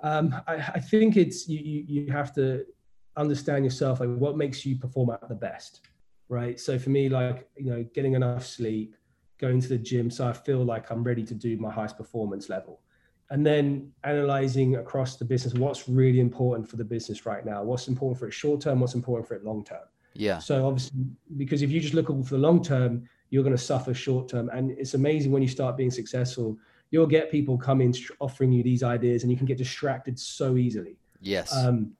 Um, 0.00 0.34
I, 0.46 0.54
I 0.54 0.80
think 0.80 1.16
it's 1.16 1.48
you, 1.48 1.60
you. 1.60 2.02
You 2.02 2.12
have 2.12 2.34
to 2.34 2.64
understand 3.16 3.64
yourself, 3.64 4.00
like 4.00 4.14
what 4.16 4.36
makes 4.36 4.66
you 4.66 4.76
perform 4.76 5.10
at 5.10 5.28
the 5.28 5.34
best, 5.34 5.82
right? 6.28 6.58
So 6.58 6.78
for 6.78 6.90
me, 6.90 7.08
like 7.08 7.48
you 7.56 7.70
know, 7.70 7.84
getting 7.94 8.14
enough 8.14 8.44
sleep, 8.44 8.96
going 9.42 9.60
to 9.60 9.68
the 9.68 9.76
gym, 9.76 10.10
so 10.10 10.26
I 10.26 10.32
feel 10.32 10.64
like 10.64 10.90
I'm 10.90 11.04
ready 11.04 11.24
to 11.24 11.34
do 11.34 11.58
my 11.58 11.70
highest 11.70 11.98
performance 11.98 12.48
level, 12.48 12.80
and 13.30 13.44
then 13.44 13.92
analyzing 14.04 14.76
across 14.76 15.16
the 15.16 15.24
business 15.24 15.52
what's 15.54 15.88
really 15.88 16.20
important 16.20 16.70
for 16.70 16.76
the 16.76 16.84
business 16.84 17.26
right 17.26 17.44
now, 17.44 17.62
what's 17.62 17.88
important 17.88 18.18
for 18.18 18.28
it 18.28 18.32
short 18.32 18.60
term, 18.60 18.80
what's 18.80 18.94
important 18.94 19.26
for 19.28 19.34
it 19.34 19.44
long 19.44 19.64
term. 19.64 19.86
Yeah. 20.14 20.38
So 20.38 20.66
obviously, 20.66 21.00
because 21.36 21.62
if 21.62 21.70
you 21.70 21.80
just 21.80 21.94
look 21.94 22.06
for 22.06 22.34
the 22.36 22.38
long 22.38 22.62
term, 22.62 23.08
you're 23.30 23.42
going 23.42 23.56
to 23.56 23.62
suffer 23.62 23.94
short 23.94 24.28
term. 24.28 24.50
And 24.50 24.70
it's 24.72 24.94
amazing 24.94 25.32
when 25.32 25.42
you 25.42 25.48
start 25.48 25.76
being 25.76 25.90
successful, 25.90 26.58
you'll 26.90 27.06
get 27.06 27.30
people 27.30 27.56
coming 27.56 27.94
offering 28.20 28.52
you 28.52 28.62
these 28.62 28.82
ideas, 28.82 29.22
and 29.22 29.32
you 29.32 29.38
can 29.38 29.46
get 29.46 29.58
distracted 29.58 30.18
so 30.18 30.56
easily. 30.56 30.96
Yes. 31.20 31.56
Um, 31.56 31.92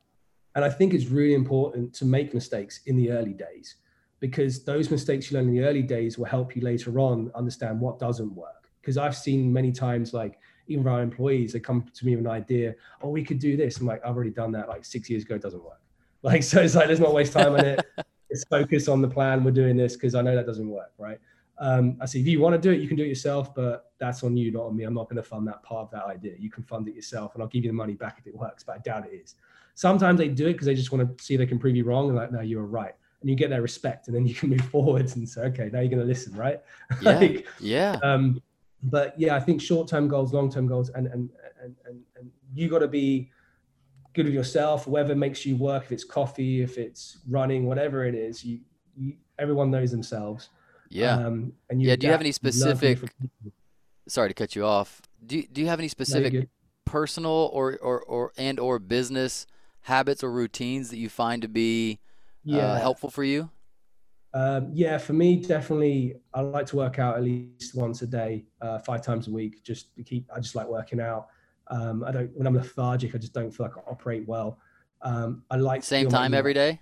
and 0.55 0.64
I 0.64 0.68
think 0.68 0.92
it's 0.92 1.07
really 1.07 1.35
important 1.35 1.94
to 1.94 2.05
make 2.05 2.35
mistakes 2.35 2.83
in 2.87 2.96
the 2.96 3.11
early 3.11 3.33
days 3.33 3.76
because 4.22 4.62
those 4.62 4.88
mistakes 4.88 5.28
you 5.28 5.37
learn 5.37 5.48
in 5.48 5.52
the 5.52 5.64
early 5.64 5.82
days 5.82 6.16
will 6.16 6.26
help 6.26 6.54
you 6.54 6.62
later 6.62 7.00
on 7.00 7.32
understand 7.35 7.80
what 7.80 7.98
doesn't 7.98 8.32
work. 8.37 8.70
Because 8.80 8.96
I've 8.96 9.16
seen 9.16 9.52
many 9.52 9.72
times, 9.72 10.14
like 10.14 10.38
even 10.68 10.87
our 10.87 11.02
employees, 11.02 11.52
they 11.52 11.58
come 11.58 11.85
to 11.92 12.06
me 12.06 12.14
with 12.14 12.24
an 12.24 12.30
idea, 12.30 12.76
oh, 13.02 13.08
we 13.08 13.24
could 13.24 13.40
do 13.40 13.56
this. 13.56 13.78
I'm 13.78 13.87
like, 13.87 14.00
I've 14.04 14.14
already 14.14 14.30
done 14.30 14.52
that 14.52 14.68
like 14.68 14.85
six 14.85 15.11
years 15.11 15.24
ago, 15.24 15.35
it 15.35 15.42
doesn't 15.42 15.62
work. 15.62 15.80
Like, 16.24 16.44
so 16.44 16.61
it's 16.61 16.76
like, 16.76 16.87
let's 16.87 17.00
not 17.00 17.12
waste 17.12 17.32
time 17.32 17.54
on 17.54 17.64
it. 17.64 17.85
Let's 18.30 18.44
focus 18.44 18.87
on 18.87 19.02
the 19.02 19.08
plan. 19.08 19.42
We're 19.42 19.50
doing 19.50 19.76
this 19.76 19.94
because 19.94 20.14
I 20.14 20.22
know 20.22 20.37
that 20.37 20.46
doesn't 20.46 20.68
work, 20.68 20.92
right? 20.96 21.18
Um, 21.58 21.96
I 22.00 22.06
say, 22.06 22.20
if 22.20 22.28
you 22.28 22.38
want 22.38 22.54
to 22.54 22.61
do 22.61 22.70
it, 22.70 22.80
you 22.80 22.87
can 22.87 22.96
do 22.96 23.02
it 23.02 23.08
yourself, 23.08 23.52
but 23.56 23.90
that's 23.98 24.22
on 24.22 24.37
you, 24.37 24.52
not 24.52 24.66
on 24.66 24.76
me. 24.76 24.85
I'm 24.85 24.94
not 24.94 25.08
going 25.08 25.16
to 25.16 25.28
fund 25.28 25.48
that 25.48 25.64
part 25.64 25.87
of 25.87 25.90
that 25.90 26.04
idea. 26.04 26.35
You 26.38 26.48
can 26.48 26.62
fund 26.62 26.87
it 26.87 26.94
yourself, 26.94 27.35
and 27.35 27.42
I'll 27.42 27.48
give 27.48 27.64
you 27.64 27.70
the 27.70 27.76
money 27.76 27.94
back 27.94 28.18
if 28.20 28.26
it 28.28 28.37
works, 28.37 28.62
but 28.62 28.76
I 28.76 28.78
doubt 28.78 29.04
it 29.04 29.16
is. 29.16 29.35
Sometimes 29.74 30.18
they 30.18 30.28
do 30.28 30.46
it 30.46 30.52
because 30.52 30.66
they 30.66 30.76
just 30.76 30.92
want 30.92 31.18
to 31.18 31.24
see 31.24 31.35
if 31.35 31.38
they 31.38 31.46
can 31.46 31.58
prove 31.58 31.74
you 31.74 31.82
wrong, 31.85 32.06
and 32.06 32.16
like, 32.16 32.30
no, 32.30 32.40
you 32.40 32.58
were 32.58 32.66
right, 32.66 32.94
and 33.22 33.30
you 33.30 33.37
get 33.37 33.50
their 33.50 33.62
respect, 33.62 34.08
and 34.08 34.16
then 34.16 34.26
you 34.26 34.35
can 34.35 34.50
move 34.50 34.61
forwards 34.62 35.16
and 35.16 35.28
say, 35.28 35.42
okay, 35.42 35.70
now 35.72 35.80
you're 35.80 35.88
going 35.88 36.00
to 36.00 36.04
listen, 36.04 36.35
right? 36.35 36.61
yeah. 37.00 37.18
like, 37.18 37.46
yeah. 37.61 37.98
um, 38.02 38.42
but 38.82 39.18
yeah, 39.18 39.35
I 39.35 39.40
think 39.40 39.62
short-term 39.62 40.08
goals, 40.08 40.32
long-term 40.32 40.66
goals, 40.66 40.90
and 40.90 41.06
and 41.06 41.30
and 41.62 41.76
and, 41.87 42.00
and 42.16 42.30
you 42.54 42.68
got 42.68 42.80
to 42.80 42.88
be 42.88 43.30
good 44.12 44.26
with 44.26 44.35
yourself. 44.35 44.87
Whatever 44.87 45.14
makes 45.14 45.46
you 45.46 45.56
work, 45.56 45.85
if 45.85 45.92
it's 45.92 46.04
coffee, 46.04 46.62
if 46.62 46.76
it's 46.78 47.18
running, 47.28 47.66
whatever 47.66 48.04
it 48.04 48.14
is, 48.14 48.44
you, 48.44 48.61
you 48.96 49.14
everyone 49.38 49.70
knows 49.70 49.90
themselves. 49.90 50.50
Yeah. 50.88 51.14
Um, 51.14 51.52
and 51.70 51.80
you 51.80 51.88
Yeah, 51.88 51.96
do 51.96 52.06
you 52.06 52.12
have 52.12 52.20
any 52.20 52.30
you 52.30 52.35
learn 52.42 52.76
from 52.76 52.76
specific- 52.76 53.11
Sorry 54.08 54.28
to 54.28 54.35
cut 54.35 54.54
you 54.56 54.64
off. 54.64 55.00
Do 55.24 55.37
you, 55.38 55.46
do 55.46 55.61
you 55.61 55.68
have 55.68 55.78
any 55.78 55.88
specific 55.88 56.32
good. 56.32 56.48
personal 56.85 57.50
or, 57.52 57.78
or, 57.80 58.02
or 58.02 58.32
and 58.37 58.58
or 58.58 58.78
business 58.80 59.46
habits 59.82 60.22
or 60.22 60.30
routines 60.30 60.90
that 60.90 60.98
you 60.98 61.08
find 61.08 61.40
to 61.42 61.48
be 61.48 62.00
uh, 62.50 62.78
helpful 62.78 63.11
for 63.11 63.24
you? 63.24 63.50
Um, 64.35 64.70
yeah, 64.72 64.96
for 64.98 65.12
me, 65.12 65.37
definitely, 65.37 66.14
I 66.33 66.40
like 66.40 66.66
to 66.66 66.76
work 66.76 66.98
out 66.98 67.16
at 67.16 67.22
least 67.22 67.74
once 67.74 68.00
a 68.02 68.07
day, 68.07 68.46
uh, 68.61 68.78
five 68.78 69.02
times 69.02 69.28
a 69.28 69.31
week, 69.31 69.62
just 69.62 69.94
to 69.96 70.02
keep. 70.02 70.31
I 70.35 70.40
just 70.40 70.55
like 70.55 70.66
working 70.66 71.00
out. 71.00 71.28
Um, 71.68 72.02
I 72.05 72.12
don't 72.12 72.31
when 72.35 72.46
I'm 72.46 72.55
lethargic, 72.57 73.14
I 73.14 73.18
just 73.18 73.35
don't 73.35 73.50
feel 73.50 73.66
like 73.66 73.76
I 73.76 73.90
operate 73.90 74.26
well. 74.26 74.59
Um, 75.02 75.42
I 75.50 75.57
like 75.57 75.83
Same 75.83 76.09
time 76.09 76.33
every 76.33 76.55
day? 76.55 76.81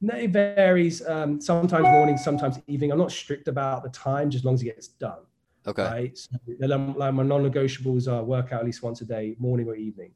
No, 0.00 0.16
it 0.16 0.30
varies. 0.30 1.06
Um, 1.06 1.40
sometimes 1.40 1.84
morning, 1.84 2.16
sometimes 2.16 2.58
evening. 2.66 2.90
I'm 2.90 2.98
not 2.98 3.12
strict 3.12 3.46
about 3.46 3.84
the 3.84 3.90
time, 3.90 4.30
just 4.30 4.42
as 4.42 4.44
long 4.44 4.54
as 4.54 4.62
it 4.62 4.66
gets 4.66 4.88
done. 4.88 5.20
Okay. 5.66 5.84
Right. 5.84 6.18
So, 6.18 6.36
like 6.58 6.96
like 6.96 7.14
my 7.14 7.22
non-negotiables 7.22 8.12
are 8.12 8.24
work 8.24 8.52
out 8.52 8.60
at 8.60 8.66
least 8.66 8.82
once 8.82 9.00
a 9.00 9.04
day, 9.04 9.36
morning 9.38 9.68
or 9.68 9.76
evening. 9.76 10.12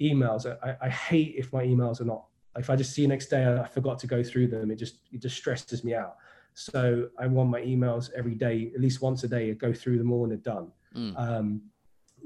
Emails. 0.00 0.44
I, 0.62 0.76
I 0.82 0.88
hate 0.90 1.36
if 1.38 1.52
my 1.52 1.64
emails 1.64 2.02
are 2.02 2.04
not. 2.04 2.24
If 2.56 2.68
I 2.68 2.76
just 2.76 2.92
see 2.92 3.06
next 3.06 3.26
day 3.26 3.46
I 3.46 3.66
forgot 3.66 3.98
to 4.00 4.06
go 4.06 4.22
through 4.22 4.48
them, 4.48 4.70
it 4.70 4.76
just 4.76 4.96
it 5.12 5.22
just 5.22 5.36
stresses 5.36 5.84
me 5.84 5.94
out. 5.94 6.16
So 6.54 7.08
I 7.18 7.26
want 7.26 7.48
my 7.48 7.60
emails 7.60 8.10
every 8.16 8.34
day, 8.34 8.72
at 8.74 8.80
least 8.80 9.00
once 9.00 9.22
a 9.24 9.28
day. 9.28 9.50
I 9.50 9.54
go 9.54 9.72
through 9.72 9.98
them 9.98 10.12
all 10.12 10.24
and 10.24 10.32
they're 10.32 10.54
done. 10.54 10.72
Mm. 10.94 11.18
Um, 11.18 11.62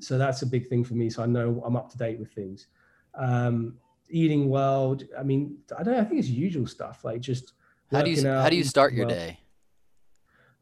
so 0.01 0.19
that's 0.19 0.43
a 0.43 0.47
big 0.47 0.69
thing 0.69 0.83
for 0.83 0.95
me. 0.95 1.11
So 1.11 1.23
I 1.23 1.27
know 1.27 1.63
I'm 1.65 1.77
up 1.77 1.91
to 1.91 1.99
date 1.99 2.19
with 2.19 2.33
things. 2.33 2.69
Um, 3.15 3.77
eating 4.09 4.49
well. 4.49 4.99
I 5.19 5.23
mean, 5.23 5.59
I 5.79 5.83
don't. 5.83 5.95
I 5.95 6.05
think 6.05 6.21
it's 6.21 6.29
usual 6.29 6.67
stuff 6.67 7.05
like 7.05 7.21
just. 7.21 7.53
How 7.93 8.03
do 8.03 8.11
you 8.11 8.27
how 8.27 8.49
do 8.49 8.57
you 8.57 8.65
start 8.65 8.93
your 8.93 9.07
well. 9.07 9.15
day? 9.15 9.39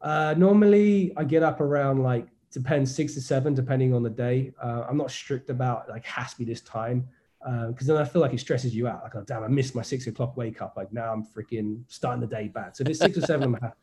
Uh, 0.01 0.35
normally, 0.37 1.13
I 1.15 1.23
get 1.23 1.41
up 1.41 1.61
around 1.61 2.03
like 2.03 2.27
depends 2.51 2.93
six 2.93 3.13
to 3.15 3.21
seven, 3.21 3.53
depending 3.53 3.93
on 3.93 4.03
the 4.03 4.09
day. 4.09 4.51
Uh, 4.61 4.85
I'm 4.87 4.97
not 4.97 5.09
strict 5.09 5.49
about 5.49 5.89
like 5.89 6.05
has 6.05 6.31
to 6.33 6.37
be 6.37 6.45
this 6.45 6.61
time 6.61 7.07
because 7.43 7.87
then 7.87 7.97
I 7.97 8.05
feel 8.05 8.21
like 8.21 8.33
it 8.33 8.39
stresses 8.39 8.75
you 8.75 8.87
out. 8.87 9.03
Like, 9.03 9.15
oh 9.15 9.23
damn, 9.25 9.43
I 9.43 9.47
missed 9.47 9.75
my 9.75 9.81
six 9.81 10.07
o'clock 10.07 10.37
wake 10.37 10.61
up. 10.61 10.75
Like 10.77 10.93
now 10.93 11.11
I'm 11.11 11.25
freaking 11.25 11.83
starting 11.87 12.21
the 12.21 12.27
day 12.27 12.47
bad. 12.47 12.75
So 12.75 12.83
if 12.83 12.89
it's 12.89 12.99
six 12.99 13.17
or 13.17 13.21
seven, 13.21 13.43
I'm 13.43 13.61
happy. 13.61 13.75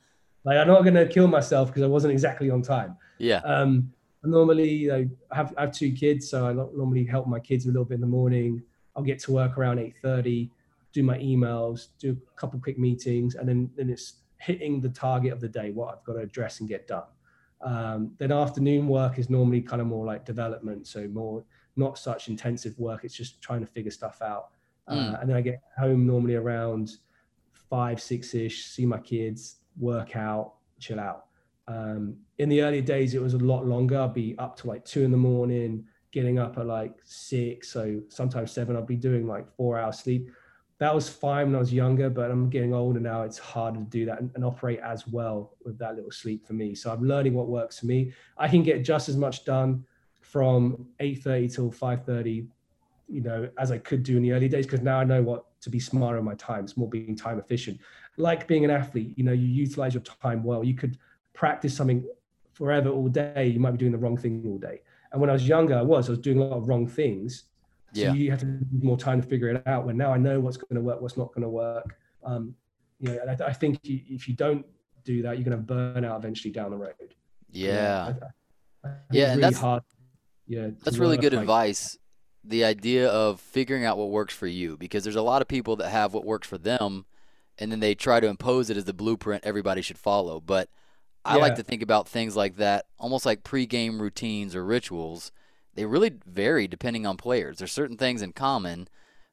Like 0.45 0.59
I'm 0.59 0.69
not 0.69 0.83
gonna 0.85 1.07
kill 1.07 1.27
myself 1.27 1.69
because 1.69 1.83
I 1.83 1.87
wasn't 1.87 2.13
exactly 2.13 2.51
on 2.51 2.63
time. 2.63 2.97
Yeah. 3.19 3.41
Um, 3.45 3.93
normally, 4.23 4.71
you 4.71 4.89
know, 4.89 5.11
I 5.31 5.37
have 5.37 5.55
I 5.59 5.63
have 5.63 5.73
two 5.73 5.93
kids, 5.93 6.29
so 6.29 6.47
I 6.47 6.53
normally 6.53 7.05
help 7.05 7.27
my 7.27 7.41
kids 7.41 7.67
a 7.67 7.69
little 7.69 7.85
bit 7.85 7.97
in 7.97 8.01
the 8.01 8.07
morning. 8.07 8.63
I'll 8.97 9.03
get 9.03 9.19
to 9.21 9.33
work 9.33 9.59
around 9.59 9.79
eight 9.79 9.95
thirty, 10.03 10.51
do 10.93 11.03
my 11.03 11.19
emails, 11.19 11.89
do 11.99 12.13
a 12.13 12.41
couple 12.41 12.59
quick 12.61 12.79
meetings, 12.79 13.35
and 13.35 13.49
then 13.49 13.71
then 13.77 13.91
it's 13.91 14.15
hitting 14.39 14.81
the 14.81 14.89
target 14.89 15.33
of 15.33 15.41
the 15.41 15.49
day, 15.49 15.71
what 15.71 15.95
I've 15.95 16.05
got 16.05 16.15
to 16.15 16.21
address 16.21 16.61
and 16.61 16.69
get 16.69 16.89
done. 16.89 17.05
Um, 17.61 18.13
then 18.19 18.33
afternoon 18.33 18.89
work 18.89 19.19
is 19.19 19.29
normally 19.29 19.61
kind 19.61 19.83
of 19.83 19.89
more 19.89 20.07
like 20.07 20.25
development, 20.25 20.87
so 20.87 21.07
more 21.09 21.45
not 21.77 21.99
such 21.99 22.29
intensive 22.29 22.79
work. 22.79 23.05
It's 23.05 23.15
just 23.15 23.41
trying 23.41 23.61
to 23.61 23.67
figure 23.67 23.91
stuff 23.91 24.23
out. 24.23 24.49
Mm. 24.89 25.15
Uh, 25.15 25.19
and 25.21 25.31
then 25.31 25.37
I 25.37 25.41
get 25.41 25.63
home 25.79 26.07
normally 26.07 26.35
around 26.35 26.97
five, 27.53 28.01
six 28.01 28.35
ish, 28.35 28.67
see 28.67 28.87
my 28.87 28.99
kids, 28.99 29.57
work 29.79 30.17
out, 30.17 30.55
chill 30.79 31.01
out. 31.01 31.27
Um, 31.69 32.17
in 32.39 32.49
the 32.49 32.63
early 32.63 32.83
days, 32.83 33.15
it 33.15 33.23
was 33.23 33.35
a 33.35 33.39
lot 33.39 33.67
longer. 33.67 34.01
I'd 34.01 34.15
be 34.15 34.37
up 34.39 34.57
to 34.57 34.67
like 34.67 34.85
two 34.85 35.05
in 35.05 35.11
the 35.11 35.17
morning, 35.17 35.85
getting 36.11 36.39
up 36.39 36.59
at 36.59 36.67
like 36.67 36.95
six, 37.05 37.71
so 37.71 38.01
sometimes 38.09 38.51
seven. 38.51 38.77
I'd 38.77 38.87
be 38.87 38.97
doing 38.97 39.27
like 39.27 39.49
four 39.55 39.79
hours 39.79 40.01
sleep. 40.01 40.31
That 40.79 40.95
was 40.95 41.09
fine 41.09 41.49
when 41.49 41.57
I 41.57 41.59
was 41.59 41.73
younger, 41.73 42.09
but 42.09 42.31
I'm 42.31 42.49
getting 42.49 42.73
older 42.73 42.99
now. 42.99 43.23
It's 43.23 43.39
harder 43.39 43.79
to 43.79 43.85
do 43.85 44.07
that 44.07 44.19
and, 44.19 44.31
and 44.35 44.45
operate 44.45 44.81
as 44.81 45.07
well 45.07 45.55
with 45.65 45.79
that 45.79 45.95
little 45.95 46.11
sleep 46.11 46.47
for 46.47 46.55
me. 46.55 46.75
So 46.75 46.91
I'm 46.91 47.07
learning 47.07 47.35
what 47.35 47.49
works 47.49 47.79
for 47.79 47.87
me. 47.87 48.15
I 48.39 48.49
can 48.49 48.63
get 48.63 48.83
just 48.83 49.09
as 49.09 49.17
much 49.17 49.45
done 49.45 49.85
from 50.31 50.87
8:30 51.01 51.55
till 51.55 51.71
5:30, 51.71 52.47
you 53.09 53.21
know, 53.21 53.49
as 53.59 53.73
I 53.73 53.79
could 53.79 54.03
do 54.03 54.17
in 54.17 54.23
the 54.23 54.33
early 54.33 54.49
days 54.49 54.67
because 54.67 54.81
now 54.81 55.01
I 55.01 55.05
know 55.05 55.23
what 55.23 55.47
to 55.63 55.71
be 55.71 55.81
smarter 55.81 56.19
in 56.19 56.25
my 56.25 56.35
time. 56.35 56.65
It's 56.65 56.77
more 56.77 56.89
being 56.89 57.17
time 57.17 57.39
efficient. 57.39 57.81
Like 58.17 58.47
being 58.47 58.65
an 58.65 58.71
athlete, 58.71 59.15
you 59.17 59.25
know, 59.25 59.33
you 59.33 59.49
utilize 59.49 59.95
your 59.95 60.03
time 60.03 60.45
well. 60.45 60.63
You 60.63 60.75
could 60.75 60.99
practice 61.33 61.75
something 61.77 62.07
forever 62.53 62.91
all 62.91 63.09
day. 63.09 63.49
You 63.49 63.59
might 63.59 63.73
be 63.73 63.79
doing 63.79 63.93
the 63.93 63.99
wrong 63.99 64.17
thing 64.17 64.43
all 64.47 64.59
day. 64.59 64.83
And 65.13 65.21
when 65.21 65.31
I 65.31 65.33
was 65.33 65.49
younger, 65.49 65.77
I 65.77 65.83
was 65.83 66.09
I 66.09 66.13
was 66.13 66.21
doing 66.21 66.39
a 66.39 66.45
lot 66.45 66.59
of 66.59 66.69
wrong 66.69 66.87
things. 66.87 67.45
So 67.93 68.03
yeah. 68.03 68.13
you 68.13 68.31
have 68.31 68.41
to 68.41 68.47
need 68.47 68.85
more 68.85 68.97
time 68.97 69.21
to 69.21 69.27
figure 69.27 69.49
it 69.49 69.67
out. 69.67 69.85
When 69.85 69.97
now 69.97 70.13
I 70.13 70.19
know 70.19 70.39
what's 70.39 70.57
going 70.57 70.77
to 70.77 70.81
work, 70.81 71.01
what's 71.01 71.17
not 71.17 71.35
going 71.35 71.43
to 71.43 71.49
work. 71.49 71.97
Um, 72.23 72.55
you 73.01 73.09
know, 73.09 73.19
I, 73.29 73.47
I 73.47 73.53
think 73.53 73.81
you, 73.83 74.01
if 74.09 74.29
you 74.29 74.35
don't 74.35 74.65
do 75.03 75.23
that, 75.23 75.37
you're 75.37 75.45
going 75.45 75.57
to 75.57 75.63
burn 75.63 76.05
out 76.05 76.17
eventually 76.19 76.53
down 76.53 76.71
the 76.71 76.77
road. 76.77 77.17
Yeah. 77.51 78.13
I, 78.85 78.89
I, 78.89 78.93
yeah, 79.11 79.33
and 79.33 79.39
really 79.39 79.41
that's 79.41 79.59
hard. 79.59 79.83
Yeah, 80.51 80.71
that's 80.83 80.99
really 80.99 81.17
good 81.17 81.33
advice 81.33 81.97
the 82.45 82.65
idea 82.65 83.09
of 83.09 83.41
figuring 83.41 83.85
out 83.85 83.99
what 83.99 84.11
works 84.11 84.35
for 84.35 84.47
you 84.47 84.77
because 84.77 85.05
there's 85.05 85.17
a 85.17 85.23
lot 85.23 85.43
of 85.43 85.49
people 85.49 85.77
that 85.77 85.91
have 85.91 86.15
what 86.15 86.25
works 86.25 86.49
for 86.49 86.59
them 86.59 87.05
and 87.59 87.71
then 87.71 87.81
they 87.81 87.95
try 87.95 88.21
to 88.21 88.27
impose 88.27 88.71
it 88.71 88.77
as 88.77 88.85
the 88.85 88.95
blueprint 88.95 89.45
everybody 89.45 89.83
should 89.83 89.99
follow. 89.99 90.41
But 90.41 90.69
I 91.25 91.37
yeah. 91.37 91.43
like 91.43 91.57
to 91.57 91.63
think 91.63 91.83
about 91.83 92.09
things 92.09 92.35
like 92.35 92.57
that, 92.57 92.87
almost 92.99 93.27
like 93.27 93.45
pre-game 93.45 94.01
routines 94.01 94.57
or 94.57 94.65
rituals. 94.65 95.31
They 95.75 95.85
really 95.85 96.13
vary 96.27 96.67
depending 96.67 97.07
on 97.07 97.19
players. 97.19 97.59
There's 97.59 97.73
certain 97.73 97.99
things 97.99 98.23
in 98.23 98.33
common, 98.33 98.89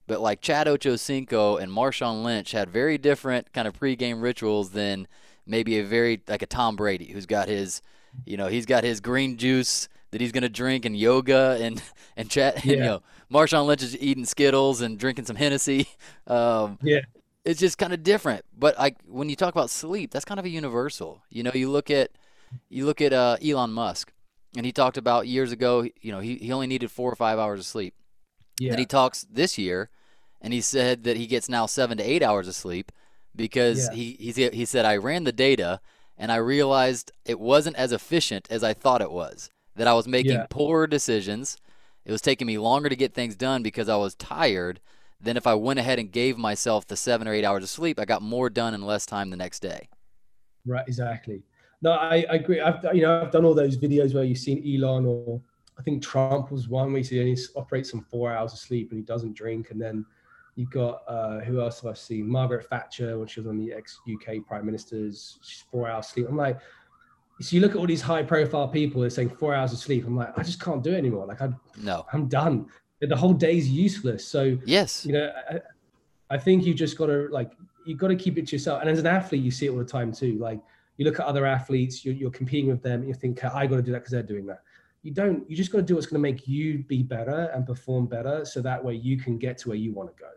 but 0.06 0.20
like 0.20 0.42
Chad 0.42 0.68
Ochocinco 0.68 1.62
and 1.62 1.72
Marshawn 1.72 2.24
Lynch 2.24 2.52
had 2.52 2.70
very 2.70 2.98
different 2.98 3.54
kind 3.54 3.68
of 3.68 3.74
pre-game 3.74 4.20
rituals 4.20 4.72
than 4.72 5.08
maybe 5.46 5.80
a 5.80 5.86
very 5.86 6.22
like 6.28 6.42
a 6.42 6.46
Tom 6.48 6.76
Brady 6.76 7.14
who's 7.14 7.26
got 7.26 7.48
his, 7.48 7.82
you 8.26 8.36
know, 8.36 8.48
he's 8.48 8.66
got 8.66 8.84
his 8.84 9.00
green 9.00 9.38
juice 9.38 9.88
that 10.12 10.22
he's 10.22 10.32
going 10.32 10.44
to 10.44 10.50
drink 10.50 10.86
and 10.86 10.98
yoga 10.98 11.58
and 11.62 11.82
and 12.18 12.30
chat. 12.30 12.66
Yeah. 12.66 12.72
And, 12.78 12.80
you 12.80 12.86
know, 12.86 13.02
Marshawn 13.32 13.66
Lynch 13.66 13.84
is 13.84 13.98
eating 13.98 14.26
Skittles 14.26 14.82
and 14.82 14.98
drinking 14.98 15.26
some 15.26 15.36
Hennessy. 15.36 15.88
Um, 16.28 16.78
yeah, 16.82 17.00
it's 17.46 17.60
just 17.60 17.78
kind 17.78 17.94
of 17.94 18.04
different. 18.04 18.44
But 18.54 18.78
I, 18.78 18.96
when 19.08 19.30
you 19.30 19.38
talk 19.38 19.54
about 19.54 19.70
sleep, 19.70 20.12
that's 20.12 20.26
kind 20.26 20.40
of 20.40 20.46
a 20.46 20.50
universal. 20.50 21.24
You 21.30 21.44
know, 21.44 21.52
you 21.54 21.70
look 21.70 21.90
at 21.90 22.12
you 22.70 22.86
look 22.86 23.00
at 23.00 23.14
uh, 23.14 23.38
Elon 23.42 23.72
Musk, 23.72 24.12
and 24.58 24.66
he 24.66 24.74
talked 24.74 24.98
about 24.98 25.26
years 25.26 25.54
ago. 25.54 25.88
You 26.02 26.12
know, 26.12 26.20
he 26.20 26.36
he 26.36 26.52
only 26.52 26.68
needed 26.68 26.92
four 26.92 27.10
or 27.10 27.16
five 27.16 27.40
hours 27.40 27.62
of 27.62 27.66
sleep. 27.66 27.94
Yeah. 28.60 28.72
And 28.72 28.80
he 28.80 28.86
talks 28.86 29.26
this 29.32 29.58
year, 29.58 29.90
and 30.42 30.52
he 30.52 30.60
said 30.60 31.06
that 31.06 31.16
he 31.16 31.28
gets 31.28 31.48
now 31.48 31.66
seven 31.66 31.98
to 31.98 32.04
eight 32.04 32.24
hours 32.24 32.50
of 32.50 32.56
sleep 32.56 32.92
because 33.34 33.88
yeah. 33.88 33.96
he 33.96 34.18
he 34.20 34.50
he 34.50 34.66
said 34.66 34.84
I 34.84 34.98
ran 34.98 35.24
the 35.24 35.32
data 35.32 35.80
and 36.18 36.32
I 36.32 36.38
realized 36.38 37.12
it 37.26 37.40
wasn't 37.40 37.78
as 37.78 37.92
efficient 37.94 38.48
as 38.50 38.64
I 38.64 38.74
thought 38.74 39.02
it 39.02 39.12
was 39.12 39.50
that 39.78 39.88
I 39.88 39.94
was 39.94 40.08
making 40.08 40.34
yeah. 40.34 40.46
poor 40.50 40.88
decisions. 40.88 41.58
It 42.06 42.12
was 42.12 42.22
taking 42.22 42.48
me 42.48 42.58
longer 42.58 42.90
to 42.90 42.96
get 42.96 43.14
things 43.14 43.36
done 43.36 43.64
because 43.64 43.90
I 43.90 43.96
was 43.96 44.16
tired 44.16 44.80
than 45.20 45.38
if 45.38 45.48
I 45.48 45.56
went 45.56 45.80
ahead 45.80 46.00
and 46.00 46.12
gave 46.12 46.38
myself 46.38 46.88
the 46.88 46.96
seven 46.96 47.28
or 47.28 47.34
eight 47.34 47.46
hours 47.46 47.64
of 47.64 47.70
sleep. 47.70 48.00
I 48.00 48.06
got 48.06 48.22
more 48.22 48.50
done 48.50 48.74
in 48.74 48.82
less 48.86 49.06
time 49.06 49.30
the 49.30 49.38
next 49.38 49.62
day. 49.62 49.90
Right, 50.66 50.88
exactly. 50.88 51.44
No, 51.82 51.92
I, 51.92 52.26
I 52.30 52.36
agree. 52.36 52.60
I've 52.60 52.84
you 52.94 53.02
know 53.02 53.22
I've 53.22 53.32
done 53.32 53.46
all 53.46 53.54
those 53.54 53.78
videos 53.78 54.14
where 54.14 54.24
you've 54.24 54.38
seen 54.38 54.64
Elon 54.66 55.06
or 55.06 55.42
I 55.78 55.84
think 55.84 56.04
Trump 56.04 56.52
was 56.52 56.68
one 56.68 56.92
where 56.92 57.02
he 57.02 57.20
only 57.20 57.38
operates 57.56 57.94
on 57.94 58.02
four 58.02 58.32
hours 58.32 58.54
of 58.54 58.60
sleep 58.60 58.92
and 58.92 59.00
he 59.00 59.06
doesn't 59.06 59.36
drink. 59.36 59.70
And 59.70 59.80
then 59.80 60.06
you've 60.56 60.72
got 60.72 61.04
uh, 61.08 61.40
who 61.40 61.62
else 61.62 61.82
have 61.82 61.92
I 61.92 61.94
seen? 61.94 62.28
Margaret 62.28 62.68
Thatcher 62.68 63.18
when 63.20 63.28
she 63.28 63.40
was 63.40 63.48
on 63.48 63.58
the 63.58 63.74
ex 63.74 64.00
UK 64.12 64.46
Prime 64.46 64.66
Minister's 64.66 65.66
four 65.72 65.88
hours 65.88 66.08
sleep. 66.08 66.28
I'm 66.28 66.36
like, 66.38 66.60
so 67.40 67.56
you 67.56 67.62
look 67.62 67.72
at 67.72 67.78
all 67.78 67.88
these 67.88 68.02
high 68.02 68.24
profile 68.24 68.68
people 68.68 69.02
they're 69.02 69.10
saying 69.10 69.30
four 69.30 69.54
hours 69.54 69.72
of 69.74 69.80
sleep 69.80 70.06
i'm 70.06 70.16
like 70.16 70.38
i 70.38 70.44
just 70.44 70.62
can't 70.62 70.84
do 70.84 70.94
it 70.94 70.98
anymore. 70.98 71.26
Like 71.26 71.42
i 71.42 71.50
no. 71.82 72.06
I'm 72.14 72.28
done. 72.28 72.68
The 73.00 73.16
whole 73.16 73.34
day's 73.34 73.70
useless. 73.70 74.28
So 74.28 74.58
yes. 74.66 75.06
you 75.06 75.14
know 75.14 75.32
i, 75.50 75.60
I 76.30 76.38
think 76.38 76.66
you 76.66 76.74
just 76.74 76.98
got 76.98 77.08
to 77.08 77.28
like 77.32 77.52
you 77.86 77.96
got 77.96 78.10
to 78.10 78.16
keep 78.16 78.38
it 78.38 78.48
to 78.48 78.56
yourself. 78.56 78.82
And 78.82 78.90
as 78.90 79.00
an 79.00 79.08
athlete 79.08 79.44
you 79.44 79.52
see 79.52 79.68
it 79.68 79.70
all 79.70 79.78
the 79.78 79.86
time 79.86 80.12
too. 80.12 80.38
Like 80.40 80.60
you 80.98 81.06
look 81.06 81.20
at 81.20 81.26
other 81.26 81.46
athletes 81.46 82.04
you're, 82.04 82.16
you're 82.16 82.32
competing 82.32 82.70
with 82.70 82.82
them 82.82 83.04
you 83.04 83.14
think 83.14 83.44
i 83.46 83.68
got 83.68 83.76
to 83.76 83.82
do 83.84 83.92
that 83.92 84.00
because 84.00 84.12
they're 84.12 84.24
doing 84.24 84.46
that. 84.48 84.62
You 85.04 85.12
don't 85.14 85.50
you 85.50 85.56
just 85.56 85.72
got 85.72 85.80
to 85.80 85.84
do 85.84 85.96
what's 85.96 86.08
going 86.08 86.22
to 86.22 86.28
make 86.28 86.48
you 86.48 86.80
be 86.80 87.04
better 87.04 87.52
and 87.54 87.66
perform 87.66 88.08
better 88.08 88.46
so 88.46 88.62
that 88.62 88.84
way 88.84 88.96
you 88.96 89.18
can 89.18 89.38
get 89.38 89.58
to 89.60 89.70
where 89.70 89.78
you 89.78 89.94
want 89.94 90.16
to 90.16 90.22
go 90.22 90.32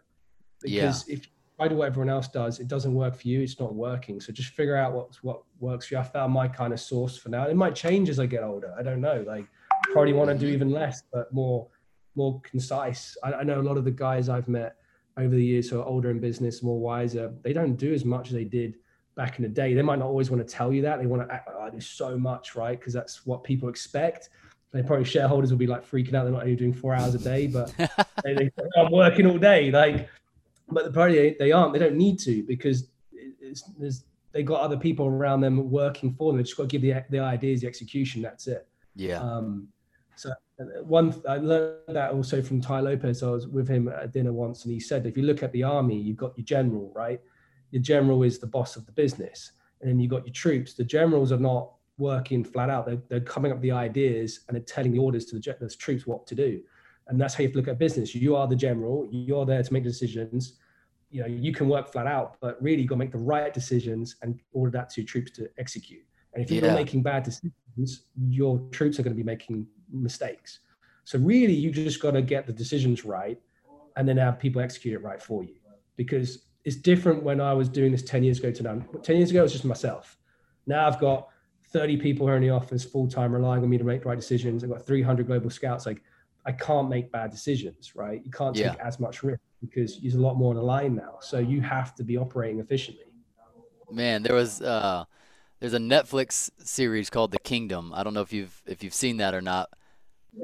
because 0.63 1.09
yeah. 1.09 1.15
if 1.15 1.29
try 1.61 1.69
do 1.69 1.77
what 1.77 1.87
everyone 1.87 2.09
else 2.09 2.29
does, 2.29 2.59
it 2.59 2.69
doesn't 2.69 2.95
work 2.95 3.15
for 3.15 3.29
you, 3.29 3.43
it's 3.43 3.61
not 3.61 3.75
working. 3.75 4.21
So 4.21 4.33
just 4.33 4.55
figure 4.55 4.77
out 4.77 4.93
what's 4.93 5.23
what 5.23 5.43
works 5.59 5.87
for 5.87 5.95
you. 5.95 6.01
I 6.01 6.03
found 6.03 6.33
my 6.33 6.49
kind 6.49 6.73
of 6.73 6.81
source 6.81 7.19
for 7.19 7.29
now. 7.29 7.47
It 7.47 7.57
might 7.57 7.75
change 7.75 8.09
as 8.09 8.19
I 8.19 8.27
get 8.27 8.43
older. 8.43 8.75
I 8.79 8.83
don't 8.83 9.01
know. 9.01 9.23
Like 9.27 9.47
probably 9.93 10.13
want 10.13 10.31
to 10.31 10.39
do 10.39 10.47
even 10.47 10.71
less, 10.71 11.03
but 11.13 11.33
more 11.33 11.69
more 12.17 12.41
concise. 12.41 13.17
I, 13.23 13.35
I 13.35 13.43
know 13.43 13.61
a 13.61 13.63
lot 13.63 13.77
of 13.77 13.85
the 13.85 13.91
guys 13.91 14.29
I've 14.29 14.49
met 14.49 14.77
over 15.17 15.35
the 15.35 15.45
years 15.45 15.69
who 15.69 15.81
are 15.81 15.85
older 15.85 16.11
in 16.11 16.19
business, 16.19 16.63
more 16.63 16.81
wiser, 16.81 17.35
they 17.43 17.53
don't 17.53 17.77
do 17.77 17.93
as 17.93 18.05
much 18.05 18.29
as 18.29 18.33
they 18.33 18.45
did 18.45 18.77
back 19.17 19.39
in 19.39 19.43
the 19.43 19.49
day. 19.49 19.75
They 19.75 19.83
might 19.83 19.99
not 19.99 20.07
always 20.07 20.31
want 20.31 20.47
to 20.47 20.55
tell 20.55 20.73
you 20.73 20.83
that. 20.83 20.99
They 20.99 21.07
want 21.07 21.29
to 21.29 21.35
act 21.35 21.49
like, 21.49 21.57
oh, 21.59 21.63
I 21.65 21.71
do 21.71 21.81
so 21.81 22.17
much, 22.17 22.55
right? 22.55 22.79
Because 22.79 22.95
that's 22.95 23.27
what 23.27 23.45
people 23.45 23.69
expect. 23.69 24.31
They 24.73 24.83
probably 24.83 25.05
shareholders 25.05 25.51
will 25.51 25.59
be 25.59 25.67
like 25.67 25.89
freaking 25.89 26.15
out. 26.15 26.23
They're 26.25 26.33
not 26.33 26.43
only 26.43 26.57
doing 26.57 26.73
four 26.73 26.95
hours 26.95 27.15
a 27.15 27.19
day, 27.19 27.49
but 27.49 27.75
they, 28.25 28.35
they, 28.35 28.51
I'm 28.79 28.93
working 28.93 29.27
all 29.27 29.37
day. 29.37 29.71
Like 29.71 30.09
but 30.73 30.85
the 30.85 30.93
party 30.93 31.37
they 31.39 31.53
aren't. 31.53 31.73
They 31.73 31.79
don't 31.79 31.97
need 31.97 32.19
to 32.21 32.43
because 32.45 32.89
it's, 33.41 34.05
they 34.33 34.43
got 34.43 34.61
other 34.61 34.77
people 34.77 35.07
around 35.07 35.41
them 35.41 35.71
working 35.71 36.13
for 36.15 36.31
them. 36.31 36.39
They 36.39 36.45
just 36.45 36.57
got 36.57 36.69
to 36.69 36.79
give 36.79 36.83
the 36.83 37.05
the 37.11 37.21
ideas, 37.21 37.63
the 37.63 37.67
execution. 37.67 38.23
That's 38.23 38.47
it. 38.47 38.67
Yeah. 38.95 39.21
Um, 39.21 39.69
so 40.17 40.31
uh, 40.61 40.83
one, 40.83 41.15
I 41.29 41.37
learned 41.37 41.79
that 41.89 42.13
also 42.13 42.43
from 42.43 42.61
Tai 42.61 42.81
Lopez. 42.81 43.23
I 43.23 43.31
was 43.31 43.49
with 43.49 43.69
him 43.69 43.89
at 43.89 44.13
dinner 44.13 44.33
once, 44.33 44.65
and 44.65 44.73
he 44.73 44.81
said, 44.81 45.07
if 45.07 45.17
you 45.17 45.23
look 45.23 45.43
at 45.43 45.53
the 45.53 45.63
army, 45.63 45.97
you've 45.97 46.17
got 46.17 46.37
your 46.37 46.45
general, 46.45 46.93
right? 46.95 47.21
Your 47.71 47.83
general 47.83 48.23
is 48.23 48.39
the 48.39 48.47
boss 48.47 48.77
of 48.77 48.87
the 48.87 48.93
business, 48.93 49.53
and 49.81 49.91
then 49.91 49.99
you've 49.99 50.11
got 50.11 50.27
your 50.27 50.35
troops. 50.35 50.75
The 50.75 50.85
generals 50.85 51.33
are 51.33 51.39
not 51.39 51.73
working 51.99 52.45
flat 52.45 52.71
out; 52.71 52.87
they're, 52.87 53.03
they're 53.09 53.21
coming 53.21 53.51
up 53.51 53.59
with 53.59 53.63
the 53.63 53.73
ideas 53.73 54.41
and 54.47 54.55
they're 54.55 54.65
telling 54.65 54.93
the 54.93 54.99
orders 54.99 55.25
to 55.27 55.39
the, 55.39 55.57
the 55.61 55.69
troops 55.69 56.07
what 56.07 56.27
to 56.27 56.35
do 56.35 56.61
and 57.11 57.21
that's 57.21 57.35
how 57.35 57.43
you 57.43 57.49
have 57.49 57.53
to 57.53 57.59
look 57.59 57.69
at 57.69 57.79
business. 57.79 58.15
You 58.15 58.37
are 58.37 58.47
the 58.47 58.57
general. 58.57 59.07
You're 59.11 59.45
there 59.45 59.63
to 59.63 59.73
make 59.73 59.83
decisions. 59.83 60.59
You 61.11 61.23
know, 61.23 61.27
you 61.27 61.53
can 61.53 61.69
work 61.69 61.91
flat 61.91 62.07
out, 62.07 62.37
but 62.41 62.63
really 62.63 62.83
you 62.83 62.89
got 62.89 62.95
to 62.95 63.01
make 63.01 63.11
the 63.11 63.19
right 63.19 63.53
decisions 63.53 64.15
and 64.23 64.41
order 64.53 64.71
that 64.79 64.91
to 64.91 65.01
your 65.01 65.09
troops 65.09 65.33
to 65.33 65.51
execute. 65.59 66.05
And 66.33 66.43
if 66.43 66.53
you're 66.53 66.65
yeah. 66.65 66.75
making 66.75 67.03
bad 67.03 67.25
decisions, 67.25 68.05
your 68.17 68.61
troops 68.71 69.01
are 69.01 69.03
going 69.03 69.13
to 69.13 69.17
be 69.17 69.25
making 69.25 69.67
mistakes. 69.93 70.61
So 71.03 71.19
really, 71.19 71.53
you 71.53 71.73
just 71.73 72.01
got 72.01 72.13
to 72.13 72.23
get 72.23 72.47
the 72.47 72.53
decisions 72.53 73.05
right, 73.05 73.41
and 73.97 74.09
then 74.09 74.17
have 74.17 74.39
people 74.39 74.63
execute 74.63 74.95
it 74.95 75.03
right 75.03 75.21
for 75.21 75.43
you. 75.43 75.57
Because 75.97 76.45
it's 76.65 76.77
different 76.77 77.25
when 77.25 77.41
I 77.41 77.53
was 77.53 77.69
doing 77.69 77.91
this 77.91 78.03
10 78.03 78.23
years 78.23 78.39
ago 78.39 78.53
to 78.53 78.63
now. 78.63 78.79
10 79.03 79.17
years 79.17 79.31
ago, 79.31 79.41
it 79.41 79.43
was 79.43 79.53
just 79.53 79.65
myself. 79.65 80.17
Now 80.69 80.87
I've 80.87 81.01
got 81.01 81.29
30 81.73 81.97
people 81.97 82.29
here 82.29 82.37
in 82.37 82.43
the 82.43 82.51
office 82.51 82.85
full 82.85 83.09
time 83.09 83.33
relying 83.33 83.65
on 83.65 83.69
me 83.69 83.79
to 83.79 83.85
make 83.85 84.03
the 84.03 84.09
right 84.09 84.19
decisions. 84.19 84.63
I've 84.63 84.71
got 84.71 84.87
300 84.87 85.27
global 85.27 85.51
scouts. 85.51 85.87
Like 85.87 86.03
I 86.47 86.53
can't 86.53 86.89
make 86.89 87.13
bad 87.13 87.31
decisions, 87.31 87.95
right? 87.95 88.21
You 88.25 88.31
can't 88.31 88.55
take 88.55 88.65
yeah. 88.65 88.77
as 88.83 88.99
much 88.99 89.23
risk 89.23 89.41
because 89.61 90.01
there's 90.01 90.15
a 90.15 90.21
lot 90.21 90.37
more 90.37 90.51
on 90.51 90.57
the 90.57 90.63
line 90.63 90.95
now. 90.95 91.19
So 91.21 91.39
you 91.39 91.61
have 91.61 91.95
to 91.97 92.05
be 92.05 92.17
operating 92.17 92.61
efficiently. 92.61 93.05
Man, 93.91 94.23
there 94.23 94.35
was 94.35 94.63
uh, 94.63 95.05
there's 95.59 95.75
a 95.75 95.79
Netflix 95.79 96.51
series 96.59 97.11
called 97.11 97.33
The 97.33 97.39
Kingdom. 97.39 97.93
I 97.95 98.03
don't 98.03 98.15
know 98.15 98.23
if 98.23 98.33
you've 98.33 98.63
if 98.67 98.83
you've 98.83 98.95
seen 98.95 99.19
that 99.19 99.35
or 99.35 99.43
not. 99.43 99.69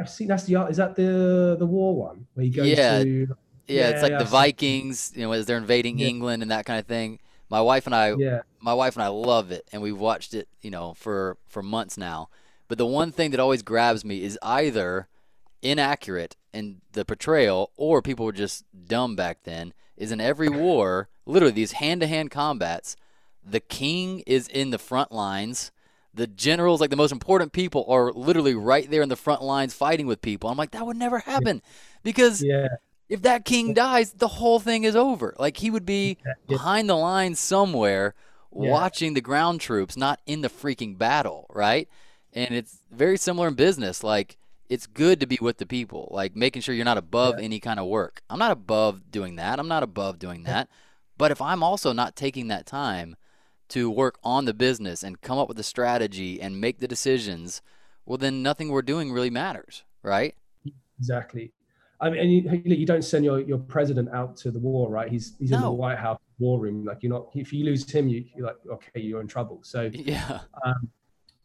I've 0.00 0.10
seen 0.10 0.28
that's 0.28 0.44
the 0.44 0.66
is 0.66 0.76
that 0.78 0.96
the 0.96 1.56
the 1.58 1.66
war 1.66 1.94
one 1.94 2.26
where 2.34 2.44
you 2.44 2.52
go 2.52 2.64
yeah. 2.64 3.02
to 3.02 3.28
yeah, 3.68 3.80
yeah, 3.80 3.88
it's 3.90 4.02
like 4.02 4.12
yeah, 4.12 4.18
the 4.18 4.24
Vikings, 4.24 5.12
you 5.14 5.22
know, 5.22 5.32
as 5.32 5.46
they're 5.46 5.58
invading. 5.58 5.98
England 5.98 6.42
and 6.42 6.50
that 6.50 6.66
kind 6.66 6.78
of 6.78 6.86
thing. 6.86 7.18
My 7.48 7.60
wife 7.60 7.86
and 7.86 7.94
I, 7.94 8.14
Yeah. 8.14 8.42
my 8.60 8.74
wife 8.74 8.96
and 8.96 9.02
I 9.02 9.08
love 9.08 9.50
it, 9.50 9.68
and 9.72 9.82
we've 9.82 9.98
watched 9.98 10.34
it, 10.34 10.48
you 10.60 10.70
know, 10.70 10.94
for 10.94 11.36
for 11.46 11.62
months 11.62 11.96
now. 11.96 12.28
But 12.68 12.78
the 12.78 12.86
one 12.86 13.12
thing 13.12 13.30
that 13.30 13.40
always 13.40 13.62
grabs 13.62 14.04
me 14.04 14.22
is 14.22 14.38
either 14.42 15.08
inaccurate 15.62 16.36
in 16.52 16.80
the 16.92 17.04
portrayal, 17.04 17.70
or 17.76 18.02
people 18.02 18.24
were 18.24 18.32
just 18.32 18.64
dumb 18.86 19.16
back 19.16 19.44
then. 19.44 19.72
Is 19.96 20.12
in 20.12 20.20
every 20.20 20.48
war, 20.48 21.08
literally 21.24 21.54
these 21.54 21.72
hand-to-hand 21.72 22.30
combats, 22.30 22.96
the 23.44 23.60
king 23.60 24.22
is 24.26 24.48
in 24.48 24.70
the 24.70 24.78
front 24.78 25.12
lines. 25.12 25.72
The 26.12 26.26
generals, 26.26 26.80
like 26.80 26.90
the 26.90 26.96
most 26.96 27.12
important 27.12 27.52
people, 27.52 27.84
are 27.88 28.12
literally 28.12 28.54
right 28.54 28.90
there 28.90 29.02
in 29.02 29.08
the 29.08 29.16
front 29.16 29.42
lines 29.42 29.74
fighting 29.74 30.06
with 30.06 30.20
people. 30.22 30.50
I'm 30.50 30.56
like, 30.56 30.72
that 30.72 30.86
would 30.86 30.96
never 30.96 31.20
happen, 31.20 31.62
because 32.02 32.42
Yeah. 32.42 32.68
if 33.08 33.22
that 33.22 33.44
king 33.44 33.72
dies, 33.74 34.12
the 34.12 34.28
whole 34.28 34.60
thing 34.60 34.84
is 34.84 34.96
over. 34.96 35.34
Like 35.38 35.58
he 35.58 35.70
would 35.70 35.86
be 35.86 36.18
Yeah. 36.24 36.32
behind 36.48 36.88
the 36.88 36.96
lines 36.96 37.38
somewhere 37.38 38.14
Yeah. 38.54 38.70
watching 38.70 39.14
the 39.14 39.20
ground 39.20 39.60
troops, 39.60 39.96
not 39.96 40.20
in 40.26 40.40
the 40.40 40.48
freaking 40.48 40.96
battle, 40.98 41.46
right? 41.50 41.88
And 42.32 42.54
it's 42.54 42.78
very 42.90 43.16
similar 43.16 43.48
in 43.48 43.54
business. 43.54 44.02
Like 44.02 44.36
it's 44.68 44.86
good 44.86 45.20
to 45.20 45.26
be 45.26 45.38
with 45.40 45.58
the 45.58 45.66
people, 45.66 46.08
like 46.10 46.34
making 46.34 46.62
sure 46.62 46.74
you're 46.74 46.84
not 46.84 46.98
above 46.98 47.38
any 47.38 47.60
kind 47.60 47.78
of 47.78 47.86
work. 47.86 48.22
I'm 48.28 48.38
not 48.38 48.50
above 48.50 49.10
doing 49.10 49.36
that. 49.36 49.58
I'm 49.58 49.68
not 49.68 49.82
above 49.82 50.18
doing 50.18 50.44
that. 50.44 50.68
But 51.18 51.30
if 51.30 51.40
I'm 51.40 51.62
also 51.62 51.92
not 51.92 52.16
taking 52.16 52.48
that 52.48 52.66
time 52.66 53.16
to 53.68 53.90
work 53.90 54.18
on 54.22 54.44
the 54.44 54.54
business 54.54 55.02
and 55.02 55.20
come 55.20 55.38
up 55.38 55.48
with 55.48 55.58
a 55.58 55.64
strategy 55.64 56.40
and 56.40 56.60
make 56.60 56.78
the 56.78 56.88
decisions, 56.88 57.62
well, 58.04 58.18
then 58.18 58.42
nothing 58.42 58.68
we're 58.68 58.82
doing 58.82 59.12
really 59.12 59.30
matters, 59.30 59.84
right? 60.02 60.34
Exactly. 60.98 61.52
I 62.00 62.10
mean, 62.10 62.20
and 62.20 62.66
you, 62.66 62.76
you 62.76 62.86
don't 62.86 63.02
send 63.02 63.24
your, 63.24 63.40
your 63.40 63.58
president 63.58 64.10
out 64.12 64.36
to 64.38 64.50
the 64.50 64.58
war, 64.58 64.90
right? 64.90 65.10
He's 65.10 65.34
he's 65.38 65.50
in 65.50 65.62
the 65.62 65.70
White 65.70 65.98
House 65.98 66.20
war 66.38 66.60
room. 66.60 66.84
Like 66.84 66.98
you're 67.02 67.12
not. 67.12 67.28
If 67.34 67.52
you 67.52 67.64
lose 67.64 67.90
him, 67.90 68.08
you, 68.08 68.24
you're 68.34 68.46
like, 68.46 68.56
okay, 68.70 69.00
you're 69.00 69.22
in 69.22 69.26
trouble. 69.26 69.60
So 69.62 69.90
Yeah. 69.94 70.40
Um, 70.64 70.90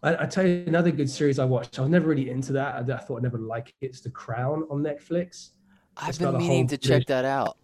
I, 0.03 0.23
I 0.23 0.25
tell 0.25 0.45
you 0.45 0.63
another 0.67 0.91
good 0.91 1.09
series 1.09 1.39
I 1.39 1.45
watched. 1.45 1.77
I 1.77 1.81
was 1.81 1.91
never 1.91 2.07
really 2.07 2.29
into 2.29 2.53
that. 2.53 2.89
I, 2.89 2.93
I 2.93 2.97
thought 2.97 3.17
I'd 3.17 3.23
never 3.23 3.37
like 3.37 3.69
it. 3.69 3.87
It's 3.87 4.01
The 4.01 4.09
Crown 4.09 4.65
on 4.69 4.81
Netflix. 4.83 5.49
I've 5.97 6.09
It's 6.09 6.17
been 6.17 6.37
meaning 6.37 6.67
to 6.67 6.77
check 6.77 7.05
that 7.07 7.25
out. 7.25 7.57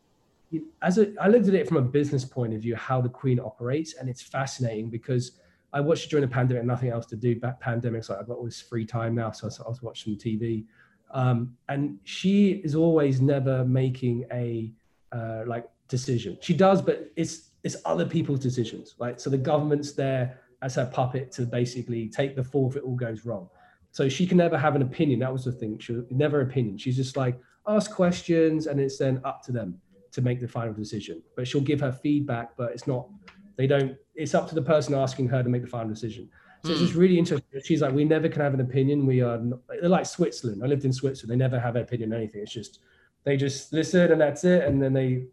As 0.82 0.98
a, 0.98 1.14
I 1.20 1.28
looked 1.28 1.48
at 1.48 1.56
it 1.56 1.68
from 1.68 1.78
a 1.78 1.82
business 1.82 2.24
point 2.24 2.54
of 2.54 2.62
view, 2.62 2.76
how 2.76 3.02
the 3.02 3.10
Queen 3.10 3.40
operates, 3.40 3.96
and 3.96 4.08
it's 4.08 4.22
fascinating 4.22 4.90
because 4.90 5.32
I 5.74 5.82
watched 5.82 6.06
it 6.06 6.10
during 6.10 6.22
the 6.22 6.34
pandemic, 6.34 6.64
nothing 6.64 6.90
else 6.90 7.06
to 7.08 7.16
do. 7.16 7.38
Back 7.40 7.62
pandemics, 7.62 8.10
like 8.10 8.20
I've 8.20 8.28
got 8.28 8.38
all 8.38 8.46
this 8.46 8.62
free 8.62 8.86
time 8.86 9.16
now, 9.16 9.32
so 9.32 9.48
I 9.48 9.68
was, 9.68 9.82
watching 9.82 10.16
TV. 10.16 10.66
Um, 11.12 11.56
and 11.68 12.00
she 12.04 12.62
is 12.64 12.76
always 12.76 13.20
never 13.20 13.66
making 13.66 14.26
a 14.32 14.72
uh, 15.12 15.44
like 15.46 15.66
decision. 15.90 16.38
She 16.42 16.54
does, 16.54 16.82
but 16.82 17.12
it's 17.16 17.50
it's 17.64 17.76
other 17.86 18.06
people's 18.06 18.40
decisions. 18.40 18.96
right? 19.00 19.20
so, 19.20 19.30
the 19.30 19.38
government's 19.38 19.92
there 19.92 20.40
as 20.62 20.76
her 20.76 20.86
puppet 20.86 21.32
to 21.34 21.44
basically 21.44 22.10
take 22.10 22.36
the 22.36 22.44
fall 22.44 22.70
if 22.70 22.76
it 22.76 22.84
all 22.84 22.96
goes 22.96 23.26
wrong. 23.26 23.50
So 23.92 24.10
she 24.10 24.28
can 24.28 24.38
never 24.38 24.58
have 24.58 24.76
an 24.76 24.82
opinion. 24.82 25.20
That 25.20 25.32
was 25.32 25.46
the 25.46 25.52
thing. 25.52 25.80
She 25.80 26.02
never 26.10 26.42
opinion. 26.42 26.78
She's 26.78 26.96
just 26.96 27.18
like 27.18 27.40
ask 27.68 27.92
questions, 27.92 28.68
and 28.68 28.80
it's 28.80 28.98
then 28.98 29.22
up 29.24 29.44
to 29.44 29.52
them 29.52 29.80
to 30.12 30.22
make 30.22 30.40
the 30.40 30.48
final 30.48 30.74
decision. 30.74 31.22
But 31.36 31.48
she'll 31.48 31.62
give 31.62 31.80
her 31.82 31.92
feedback, 31.92 32.56
but 32.58 32.72
it's 32.72 32.88
not. 32.88 33.08
They 33.56 33.68
don't. 33.68 33.96
It's 34.16 34.36
up 34.36 34.50
to 34.50 34.56
the 34.56 34.62
person 34.62 34.94
asking 34.94 35.30
her 35.30 35.42
to 35.42 35.50
make 35.50 35.62
the 35.62 35.68
final 35.68 35.90
decision. 35.90 36.30
So 36.64 36.72
it's 36.72 36.82
just 36.82 36.94
hmm. 36.94 37.00
really 37.00 37.18
interesting. 37.18 37.62
She's 37.64 37.82
like, 37.82 37.94
we 37.94 38.04
never 38.04 38.28
can 38.28 38.42
have 38.42 38.54
an 38.54 38.62
opinion. 38.62 39.06
We 39.06 39.22
are. 39.22 39.38
Not, 39.38 39.60
they're 39.70 39.90
like 39.90 40.06
Switzerland. 40.06 40.62
I 40.64 40.68
lived 40.68 40.86
in 40.86 40.94
Switzerland. 40.94 41.32
They 41.32 41.44
never 41.44 41.60
have 41.60 41.76
an 41.76 41.84
opinion 41.84 42.14
on 42.14 42.20
anything. 42.20 42.42
It's 42.42 42.54
just 42.54 42.80
they 43.24 43.38
just 43.38 43.74
listen 43.74 44.12
and 44.12 44.20
that's 44.20 44.44
it, 44.44 44.64
and 44.64 44.82
then 44.82 44.94
they 44.94 45.26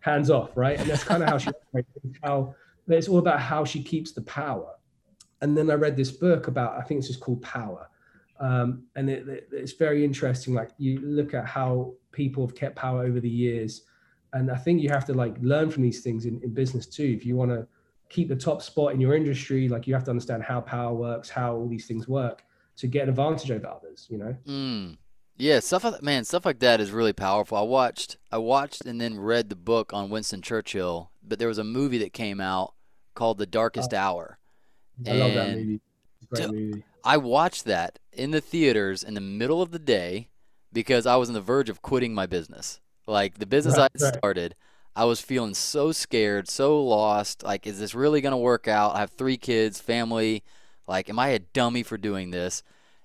hands 0.00 0.30
off, 0.30 0.56
right? 0.56 0.78
And 0.78 0.88
that's 0.88 1.04
kind 1.04 1.22
of 1.22 1.28
how 1.28 1.38
she. 1.38 1.50
operates, 1.50 1.90
It's 2.88 3.08
all 3.08 3.18
about 3.18 3.40
how 3.40 3.64
she 3.64 3.82
keeps 3.82 4.12
the 4.12 4.22
power. 4.22 4.72
And 5.40 5.56
then 5.56 5.70
I 5.70 5.74
read 5.74 5.96
this 5.96 6.10
book 6.10 6.48
about. 6.48 6.78
I 6.78 6.82
think 6.82 6.98
it's 6.98 7.08
just 7.08 7.20
called 7.20 7.42
Power, 7.42 7.88
um, 8.40 8.84
and 8.96 9.08
it, 9.10 9.28
it- 9.28 9.48
it's 9.52 9.72
very 9.72 10.04
interesting. 10.04 10.54
Like 10.54 10.70
you 10.78 11.00
look 11.00 11.34
at 11.34 11.46
how 11.46 11.94
people 12.12 12.44
have 12.46 12.56
kept 12.56 12.74
power 12.76 13.04
over 13.04 13.20
the 13.20 13.28
years, 13.30 13.82
and 14.32 14.50
I 14.50 14.56
think 14.56 14.82
you 14.82 14.88
have 14.88 15.04
to 15.06 15.14
like 15.14 15.36
learn 15.40 15.70
from 15.70 15.82
these 15.84 16.00
things 16.02 16.24
in, 16.26 16.40
in 16.42 16.52
business 16.54 16.86
too. 16.86 17.04
If 17.04 17.24
you 17.24 17.36
want 17.36 17.50
to 17.52 17.66
keep 18.08 18.28
the 18.28 18.36
top 18.36 18.62
spot 18.62 18.94
in 18.94 19.00
your 19.00 19.14
industry, 19.14 19.68
like 19.68 19.86
you 19.86 19.94
have 19.94 20.04
to 20.04 20.10
understand 20.10 20.42
how 20.42 20.60
power 20.60 20.94
works, 20.94 21.28
how 21.28 21.54
all 21.54 21.68
these 21.68 21.86
things 21.86 22.08
work 22.08 22.42
to 22.78 22.86
get 22.88 23.04
an 23.04 23.10
advantage 23.10 23.50
over 23.50 23.68
others. 23.68 24.06
You 24.10 24.18
know. 24.18 24.36
Mm. 24.46 24.96
Yeah, 25.36 25.60
stuff 25.60 25.84
like 25.84 26.02
man, 26.02 26.24
stuff 26.24 26.44
like 26.44 26.58
that 26.60 26.80
is 26.80 26.90
really 26.90 27.12
powerful. 27.12 27.56
I 27.56 27.62
watched, 27.62 28.16
I 28.32 28.38
watched, 28.38 28.86
and 28.86 29.00
then 29.00 29.20
read 29.20 29.50
the 29.50 29.54
book 29.56 29.92
on 29.92 30.10
Winston 30.10 30.42
Churchill. 30.42 31.12
But 31.22 31.38
there 31.38 31.46
was 31.46 31.58
a 31.58 31.64
movie 31.64 31.98
that 31.98 32.12
came 32.12 32.40
out 32.40 32.74
called 33.18 33.38
The 33.38 33.46
Darkest 33.46 33.94
oh. 33.94 33.98
Hour. 33.98 34.38
I 35.06 35.12
love 35.12 35.34
that 35.34 35.50
And 35.50 35.56
movie. 35.56 35.80
It's 36.16 36.26
great 36.26 36.48
d- 36.48 36.52
movie. 36.52 36.84
I 37.04 37.16
watched 37.16 37.64
that 37.66 37.98
in 38.12 38.30
the 38.32 38.40
theaters 38.40 39.02
in 39.02 39.14
the 39.14 39.20
middle 39.20 39.62
of 39.62 39.70
the 39.72 39.78
day 39.78 40.30
because 40.72 41.06
I 41.06 41.16
was 41.16 41.28
on 41.30 41.34
the 41.34 41.40
verge 41.40 41.68
of 41.70 41.82
quitting 41.82 42.14
my 42.14 42.26
business. 42.26 42.80
Like 43.06 43.38
the 43.38 43.46
business 43.46 43.78
I 43.78 43.82
Right, 43.82 43.90
had 43.94 44.02
right. 44.02 44.14
started, 44.18 44.54
I 44.96 45.04
was 45.04 45.20
feeling 45.20 45.54
so 45.54 45.92
scared, 45.92 46.48
so 46.48 46.82
lost. 46.82 47.42
Like, 47.42 47.66
is 47.66 47.78
this 47.80 47.94
really 47.94 48.20
going 48.20 48.32
to 48.32 48.36
work 48.38 48.68
out? 48.68 48.96
I 48.96 49.00
have 49.00 49.10
three 49.12 49.36
kids, 49.38 49.80
family. 49.80 50.42
Like, 50.86 51.08
am 51.08 51.18
I 51.18 51.28
a 51.28 51.38
dummy 51.40 51.82
for 51.82 51.98
doing 51.98 52.30
this? 52.30 52.62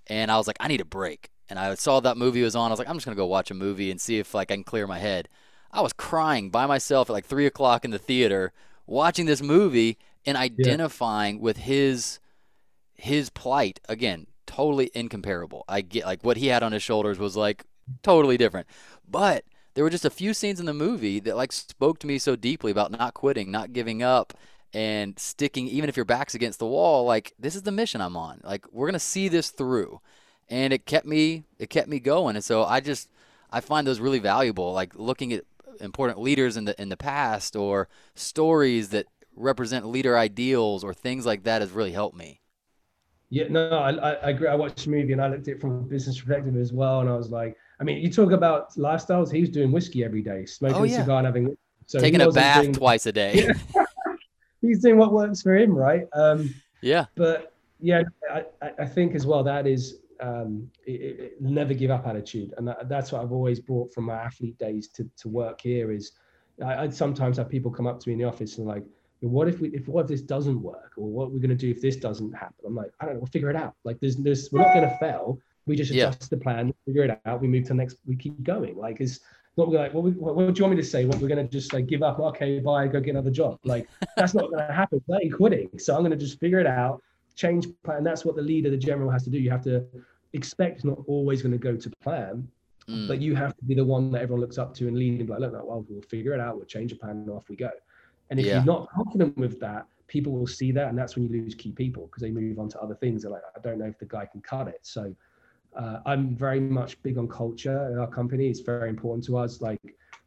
And 0.08 0.32
I 0.32 0.38
was 0.38 0.48
like, 0.48 0.58
I 0.60 0.68
need 0.68 0.82
a 0.82 0.86
break. 0.86 1.30
And 1.50 1.60
I 1.60 1.76
saw 1.76 2.00
that 2.02 2.18
movie 2.18 2.44
was 2.44 2.56
on. 2.56 2.72
I 2.72 2.74
was 2.74 2.80
like, 2.80 2.90
I'm 2.90 2.96
just 2.98 3.06
going 3.06 3.16
to 3.16 3.22
go 3.22 3.28
watch 3.28 3.52
a 3.52 3.54
movie 3.56 3.92
and 3.92 4.02
see 4.02 4.20
if 4.20 4.34
like 4.34 4.52
I 4.52 4.56
can 4.56 4.64
clear 4.64 4.88
my 4.88 5.00
head. 5.00 5.30
I 5.72 5.82
was 5.82 5.94
crying 5.94 6.50
by 6.50 6.66
myself 6.66 7.10
at 7.10 7.14
like 7.14 7.26
three 7.26 7.46
o'clock 7.46 7.86
in 7.86 7.92
the 7.92 8.00
theater 8.00 8.54
watching 8.86 9.26
this 9.26 9.42
movie 9.42 9.98
and 10.26 10.38
identifying 10.38 11.40
with 11.40 11.58
his 11.58 12.20
his 12.96 13.30
plight 13.30 13.80
again 13.90 14.28
totally 14.46 14.92
incomparable. 14.94 15.66
I 15.68 15.82
get 15.82 16.06
like 16.06 16.24
what 16.24 16.38
he 16.38 16.48
had 16.48 16.64
on 16.64 16.72
his 16.72 16.84
shoulders 16.84 17.20
was 17.20 17.36
like 17.36 17.66
totally 18.02 18.38
different. 18.38 18.68
But 19.08 19.46
there 19.74 19.84
were 19.84 19.90
just 19.90 20.06
a 20.06 20.10
few 20.10 20.34
scenes 20.34 20.60
in 20.60 20.66
the 20.66 20.74
movie 20.74 21.20
that 21.22 21.36
like 21.36 21.52
spoke 21.52 22.00
to 22.00 22.08
me 22.08 22.20
so 22.20 22.36
deeply 22.36 22.72
about 22.72 22.92
not 22.92 23.14
quitting 23.14 23.52
not 23.52 23.74
giving 23.74 24.04
up 24.04 24.34
and 24.74 25.18
sticking 25.20 25.68
even 25.68 25.90
if 25.90 25.96
your 25.96 26.06
back's 26.06 26.36
against 26.36 26.60
the 26.60 26.66
wall 26.66 27.06
like 27.06 27.34
this 27.38 27.56
is 27.56 27.64
the 27.64 27.72
mission 27.72 28.02
i'm 28.02 28.18
on. 28.18 28.42
Like 28.44 28.66
we're 28.72 28.88
gonna 28.88 29.00
see 29.00 29.28
this 29.28 29.50
through. 29.50 30.00
And 30.50 30.74
it 30.74 30.86
kept 30.86 31.06
me 31.06 31.46
it 31.60 31.70
kept 31.70 31.88
me 31.88 32.00
going. 32.00 32.36
And 32.36 32.46
so 32.46 32.64
i 32.64 32.80
just 32.80 33.10
i 33.52 33.60
find 33.60 33.88
those 33.88 34.00
really 34.00 34.20
valuable 34.20 34.72
like 34.72 34.94
looking 34.96 35.34
at 35.34 35.46
important 35.84 36.20
leaders 36.20 36.58
in 36.58 36.66
the 36.66 36.82
in 36.82 36.90
the 36.90 36.98
past 36.98 37.56
or 37.56 37.88
stories 38.16 38.90
that 38.90 39.06
represent 39.36 39.86
leader 39.86 40.18
ideals 40.18 40.84
or 40.84 40.94
things 40.94 41.26
like 41.26 41.44
that 41.44 41.62
has 41.62 41.72
really 41.72 41.92
helped 41.92 42.16
me 42.18 42.40
Yeah, 43.30 43.48
no, 43.50 43.70
I, 43.70 43.90
I 44.28 44.30
agree. 44.30 44.48
I 44.48 44.56
watched 44.56 44.84
the 44.86 44.92
movie 44.92 45.12
and 45.14 45.22
I 45.22 45.28
looked 45.28 45.48
at 45.48 45.56
it 45.56 45.62
from 45.62 45.72
a 45.72 45.82
business 45.82 46.20
perspective 46.20 46.56
as 46.56 46.72
well. 46.72 47.00
And 47.02 47.10
I 47.10 47.16
was 47.16 47.30
like, 47.32 47.58
I 47.80 47.84
mean, 47.84 47.98
you 48.04 48.12
talk 48.12 48.32
about 48.32 48.72
lifestyles. 48.76 49.32
He 49.32 49.42
was 49.42 49.50
doing 49.50 49.72
whiskey 49.72 50.04
every 50.04 50.22
day, 50.22 50.46
smoking 50.46 50.78
Oh, 50.82 50.84
a 50.86 50.90
cigar 50.90 51.18
and 51.18 51.26
having. 51.26 51.58
So 51.88 51.98
taking 52.00 52.22
a 52.22 52.30
bath 52.32 52.62
doing- 52.62 52.74
twice 52.74 53.06
a 53.08 53.12
day. 53.12 53.50
He's 54.62 54.80
doing 54.82 54.98
what 54.98 55.12
works 55.12 55.42
for 55.42 55.56
him, 55.56 55.74
right? 55.74 56.06
Um, 56.14 56.54
Yeah. 56.82 57.06
but 57.16 57.54
yeah, 57.80 58.04
I 58.32 58.46
I 58.80 58.86
think 58.86 59.16
as 59.16 59.26
well 59.26 59.44
that 59.44 59.66
is 59.68 59.98
um, 60.20 60.70
it, 60.86 60.92
it, 60.92 61.42
never 61.42 61.74
give 61.74 61.92
up 61.92 62.08
attitude, 62.08 62.54
and 62.58 62.68
that, 62.68 62.90
that's 62.90 63.12
what 63.12 63.22
I've 63.22 63.32
always 63.32 63.60
brought 63.60 63.94
from 63.94 64.06
my 64.06 64.16
athlete 64.16 64.58
days 64.58 64.88
to, 64.90 65.10
to 65.18 65.28
work 65.28 65.62
here. 65.62 65.92
Is 65.92 66.12
I, 66.64 66.84
I'd 66.84 66.94
sometimes 66.94 67.38
have 67.38 67.50
people 67.50 67.72
come 67.72 67.88
up 67.88 68.00
to 68.00 68.10
me 68.10 68.14
in 68.14 68.20
the 68.20 68.26
office 68.26 68.58
and 68.58 68.68
like, 68.68 68.84
what 69.22 69.48
if 69.48 69.60
we 69.60 69.70
if 69.70 69.88
what 69.88 70.02
if 70.02 70.08
this 70.08 70.22
doesn't 70.22 70.62
work, 70.62 70.94
or 70.98 71.08
what 71.08 71.32
we're 71.32 71.40
going 71.40 71.50
to 71.50 71.56
do 71.56 71.70
if 71.70 71.82
this 71.82 71.96
doesn't 71.96 72.34
happen? 72.34 72.66
I'm 72.66 72.76
like, 72.76 72.92
I 73.00 73.06
don't 73.06 73.16
know, 73.16 73.20
we'll 73.22 73.28
figure 73.28 73.50
it 73.50 73.56
out. 73.56 73.74
Like, 73.84 74.00
there's 74.00 74.18
there's 74.18 74.52
we're 74.52 74.62
not 74.62 74.74
going 74.74 74.90
to 74.90 74.98
fail. 74.98 75.40
We 75.66 75.78
just 75.78 75.92
Yeah. 75.92 76.10
adjust 76.10 76.30
the 76.30 76.38
plan, 76.38 76.74
figure 76.86 77.04
it 77.04 77.22
out. 77.26 77.42
We 77.42 77.48
move 77.48 77.64
to 77.64 77.70
the 77.70 77.76
next. 77.76 77.98
We 78.06 78.18
keep 78.18 78.44
going. 78.44 78.76
Like, 78.76 79.00
it's 79.00 79.22
not 79.56 79.70
like, 79.70 79.94
what, 79.94 80.04
we, 80.04 80.12
what, 80.12 80.36
what 80.36 80.54
do 80.54 80.60
you 80.60 80.64
want 80.66 80.76
me 80.76 80.82
to 80.82 80.88
say? 80.88 81.06
What 81.06 81.20
we're 81.20 81.30
going 81.30 81.48
to 81.48 81.50
just 81.50 81.72
like 81.74 81.86
give 81.86 82.04
up? 82.04 82.20
Okay, 82.20 82.60
bye, 82.60 82.88
go 82.88 83.00
get 83.00 83.12
another 83.12 83.32
job. 83.32 83.60
Like, 83.64 83.88
that's 84.18 84.34
not 84.34 84.50
going 84.50 84.68
to 84.68 84.74
happen. 84.74 85.02
That 85.08 85.22
ain't 85.24 85.34
quitting. 85.34 85.70
So 85.78 85.96
I'm 85.96 86.02
going 86.02 86.12
to 86.12 86.18
just 86.18 86.40
figure 86.40 86.60
it 86.60 86.68
out, 86.68 87.02
change 87.36 87.68
plan. 87.84 88.04
That's 88.04 88.26
what 88.26 88.36
the 88.36 88.42
leader, 88.42 88.70
the 88.70 88.78
general, 88.78 89.10
has 89.10 89.24
to 89.24 89.30
do. 89.30 89.40
You 89.40 89.50
have 89.52 89.64
to 89.64 89.86
expect 90.34 90.84
not 90.86 91.00
always 91.08 91.42
going 91.42 91.52
to 91.52 91.58
go 91.58 91.76
to 91.76 91.90
plan, 92.02 92.48
Mm. 92.90 93.08
but 93.08 93.22
you 93.22 93.34
have 93.34 93.56
to 93.56 93.64
be 93.64 93.76
the 93.76 93.86
one 93.86 94.12
that 94.12 94.22
everyone 94.22 94.42
looks 94.42 94.58
up 94.58 94.74
to 94.76 94.90
and 94.90 94.98
lead 94.98 95.18
and 95.20 95.26
be 95.28 95.32
like, 95.32 95.40
look, 95.40 95.54
no, 95.54 95.64
well, 95.64 95.86
we'll 95.88 96.02
figure 96.02 96.34
it 96.34 96.42
out. 96.42 96.58
We'll 96.58 96.66
change 96.66 96.92
a 96.92 96.98
plan 96.98 97.12
and 97.12 97.30
off 97.30 97.48
we 97.48 97.56
go. 97.56 97.70
And 98.30 98.42
if 98.42 98.46
Yeah. 98.46 98.56
you're 98.56 98.66
not 98.66 98.90
confident 98.90 99.38
with 99.38 99.58
that, 99.62 99.88
people 100.08 100.34
will 100.34 100.46
see 100.48 100.74
that, 100.74 100.90
and 100.90 100.98
that's 100.98 101.16
when 101.16 101.24
you 101.30 101.42
lose 101.42 101.56
key 101.56 101.72
people 101.72 102.08
because 102.08 102.22
they 102.22 102.30
move 102.30 102.60
on 102.60 102.68
to 102.70 102.82
other 102.82 102.96
things. 102.96 103.22
They're 103.22 103.32
like, 103.32 103.42
I 103.56 103.60
don't 103.62 103.80
know 103.80 103.86
if 103.86 103.98
the 104.00 104.06
guy 104.06 104.26
can 104.26 104.42
cut 104.42 104.68
it. 104.68 104.80
So 104.82 105.16
uh, 105.78 106.00
I'm 106.06 106.36
very 106.36 106.60
much 106.60 107.02
big 107.04 107.18
on 107.18 107.30
culture 107.30 107.90
in 107.94 107.98
our 107.98 108.08
company. 108.08 108.50
It's 108.50 108.60
very 108.60 108.90
important 108.90 109.24
to 109.28 109.38
us, 109.38 109.62
like 109.62 109.80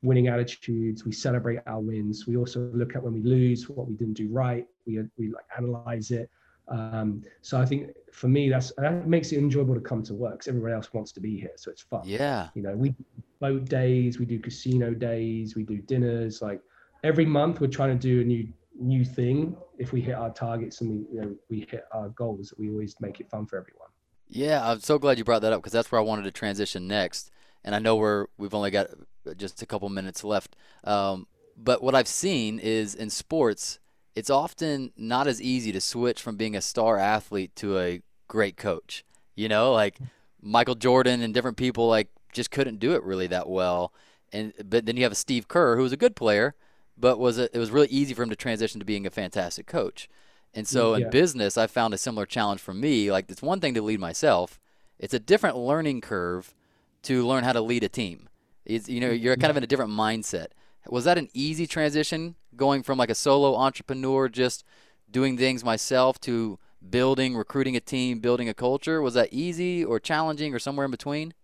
winning 0.02 0.28
attitudes. 0.28 1.04
We 1.04 1.12
celebrate 1.12 1.60
our 1.66 1.80
wins. 1.80 2.26
We 2.26 2.38
also 2.38 2.70
look 2.72 2.96
at 2.96 3.02
when 3.02 3.12
we 3.12 3.20
lose, 3.22 3.68
what 3.68 3.86
we 3.86 3.94
didn't 3.96 4.14
do 4.14 4.28
right. 4.28 4.66
We 4.86 4.98
we 5.18 5.28
like 5.28 5.44
analyze 5.58 6.10
it. 6.10 6.30
Um, 6.68 7.22
so 7.42 7.60
I 7.60 7.64
think 7.64 7.90
for 8.12 8.28
me, 8.28 8.48
that's 8.48 8.72
that 8.78 9.06
makes 9.06 9.32
it 9.32 9.38
enjoyable 9.38 9.74
to 9.74 9.80
come 9.80 10.02
to 10.04 10.14
work 10.14 10.32
because 10.32 10.48
everyone 10.48 10.72
else 10.72 10.92
wants 10.92 11.12
to 11.12 11.20
be 11.20 11.38
here, 11.38 11.52
so 11.56 11.70
it's 11.70 11.82
fun. 11.82 12.02
Yeah. 12.04 12.48
You 12.54 12.62
know, 12.62 12.74
we 12.76 12.90
do 12.90 13.04
boat 13.40 13.66
days, 13.66 14.18
we 14.18 14.24
do 14.24 14.38
casino 14.38 14.94
days, 14.94 15.54
we 15.54 15.62
do 15.62 15.78
dinners. 15.78 16.42
Like 16.42 16.60
every 17.04 17.26
month, 17.26 17.60
we're 17.60 17.68
trying 17.68 17.96
to 17.96 18.08
do 18.08 18.20
a 18.20 18.24
new 18.24 18.48
new 18.78 19.04
thing 19.04 19.56
if 19.78 19.92
we 19.92 20.00
hit 20.00 20.14
our 20.14 20.30
targets 20.30 20.80
and 20.80 20.90
we 20.90 20.96
you 21.12 21.20
know 21.20 21.34
we 21.48 21.66
hit 21.70 21.84
our 21.92 22.08
goals 22.10 22.52
we 22.58 22.70
always 22.70 22.94
make 23.00 23.20
it 23.20 23.30
fun 23.30 23.46
for 23.46 23.56
everyone 23.56 23.88
yeah 24.28 24.68
i'm 24.68 24.80
so 24.80 24.98
glad 24.98 25.18
you 25.18 25.24
brought 25.24 25.42
that 25.42 25.52
up 25.52 25.60
because 25.60 25.72
that's 25.72 25.90
where 25.90 26.00
i 26.00 26.04
wanted 26.04 26.24
to 26.24 26.30
transition 26.30 26.86
next 26.86 27.30
and 27.64 27.74
i 27.74 27.78
know 27.78 27.96
we're 27.96 28.26
we've 28.36 28.54
only 28.54 28.70
got 28.70 28.88
just 29.36 29.62
a 29.62 29.66
couple 29.66 29.88
minutes 29.88 30.22
left 30.22 30.56
um, 30.84 31.26
but 31.56 31.82
what 31.82 31.94
i've 31.94 32.08
seen 32.08 32.58
is 32.58 32.94
in 32.94 33.08
sports 33.08 33.78
it's 34.16 34.30
often 34.30 34.90
not 34.96 35.28
as 35.28 35.40
easy 35.40 35.70
to 35.70 35.80
switch 35.80 36.20
from 36.20 36.36
being 36.36 36.56
a 36.56 36.60
star 36.60 36.98
athlete 36.98 37.54
to 37.54 37.78
a 37.78 38.02
great 38.26 38.56
coach 38.56 39.04
you 39.36 39.48
know 39.48 39.72
like 39.72 39.98
michael 40.42 40.74
jordan 40.74 41.22
and 41.22 41.32
different 41.32 41.56
people 41.56 41.86
like 41.86 42.08
just 42.32 42.50
couldn't 42.50 42.80
do 42.80 42.94
it 42.94 43.02
really 43.04 43.28
that 43.28 43.48
well 43.48 43.92
and 44.32 44.52
but 44.64 44.86
then 44.86 44.96
you 44.96 45.04
have 45.04 45.12
a 45.12 45.16
steve 45.16 45.46
kerr 45.46 45.76
who 45.76 45.82
was 45.82 45.92
a 45.92 45.96
good 45.96 46.16
player 46.16 46.54
but 46.98 47.18
was 47.18 47.38
it, 47.38 47.50
it 47.52 47.58
was 47.58 47.70
really 47.70 47.88
easy 47.88 48.14
for 48.14 48.22
him 48.22 48.30
to 48.30 48.36
transition 48.36 48.80
to 48.80 48.86
being 48.86 49.06
a 49.06 49.10
fantastic 49.10 49.66
coach. 49.66 50.08
And 50.54 50.66
so 50.66 50.94
yeah. 50.94 51.04
in 51.04 51.10
business, 51.10 51.58
I 51.58 51.66
found 51.66 51.92
a 51.92 51.98
similar 51.98 52.24
challenge 52.24 52.60
for 52.60 52.72
me. 52.72 53.10
Like 53.12 53.30
it's 53.30 53.42
one 53.42 53.60
thing 53.60 53.74
to 53.74 53.82
lead 53.82 54.00
myself; 54.00 54.58
it's 54.98 55.14
a 55.14 55.18
different 55.18 55.56
learning 55.56 56.00
curve 56.00 56.54
to 57.02 57.26
learn 57.26 57.44
how 57.44 57.52
to 57.52 57.60
lead 57.60 57.84
a 57.84 57.88
team. 57.88 58.28
It's, 58.64 58.88
you 58.88 59.00
know, 59.00 59.10
you're 59.10 59.36
kind 59.36 59.50
of 59.50 59.56
in 59.56 59.62
a 59.62 59.66
different 59.66 59.92
mindset. 59.92 60.48
Was 60.88 61.04
that 61.04 61.18
an 61.18 61.28
easy 61.34 61.66
transition 61.66 62.36
going 62.54 62.82
from 62.82 62.98
like 62.98 63.10
a 63.10 63.14
solo 63.14 63.54
entrepreneur, 63.56 64.28
just 64.28 64.64
doing 65.10 65.36
things 65.36 65.64
myself, 65.64 66.20
to 66.20 66.58
building, 66.90 67.36
recruiting 67.36 67.76
a 67.76 67.80
team, 67.80 68.20
building 68.20 68.48
a 68.48 68.54
culture? 68.54 69.02
Was 69.02 69.14
that 69.14 69.32
easy 69.32 69.84
or 69.84 69.98
challenging 70.00 70.54
or 70.54 70.58
somewhere 70.58 70.84
in 70.84 70.90
between? 70.90 71.34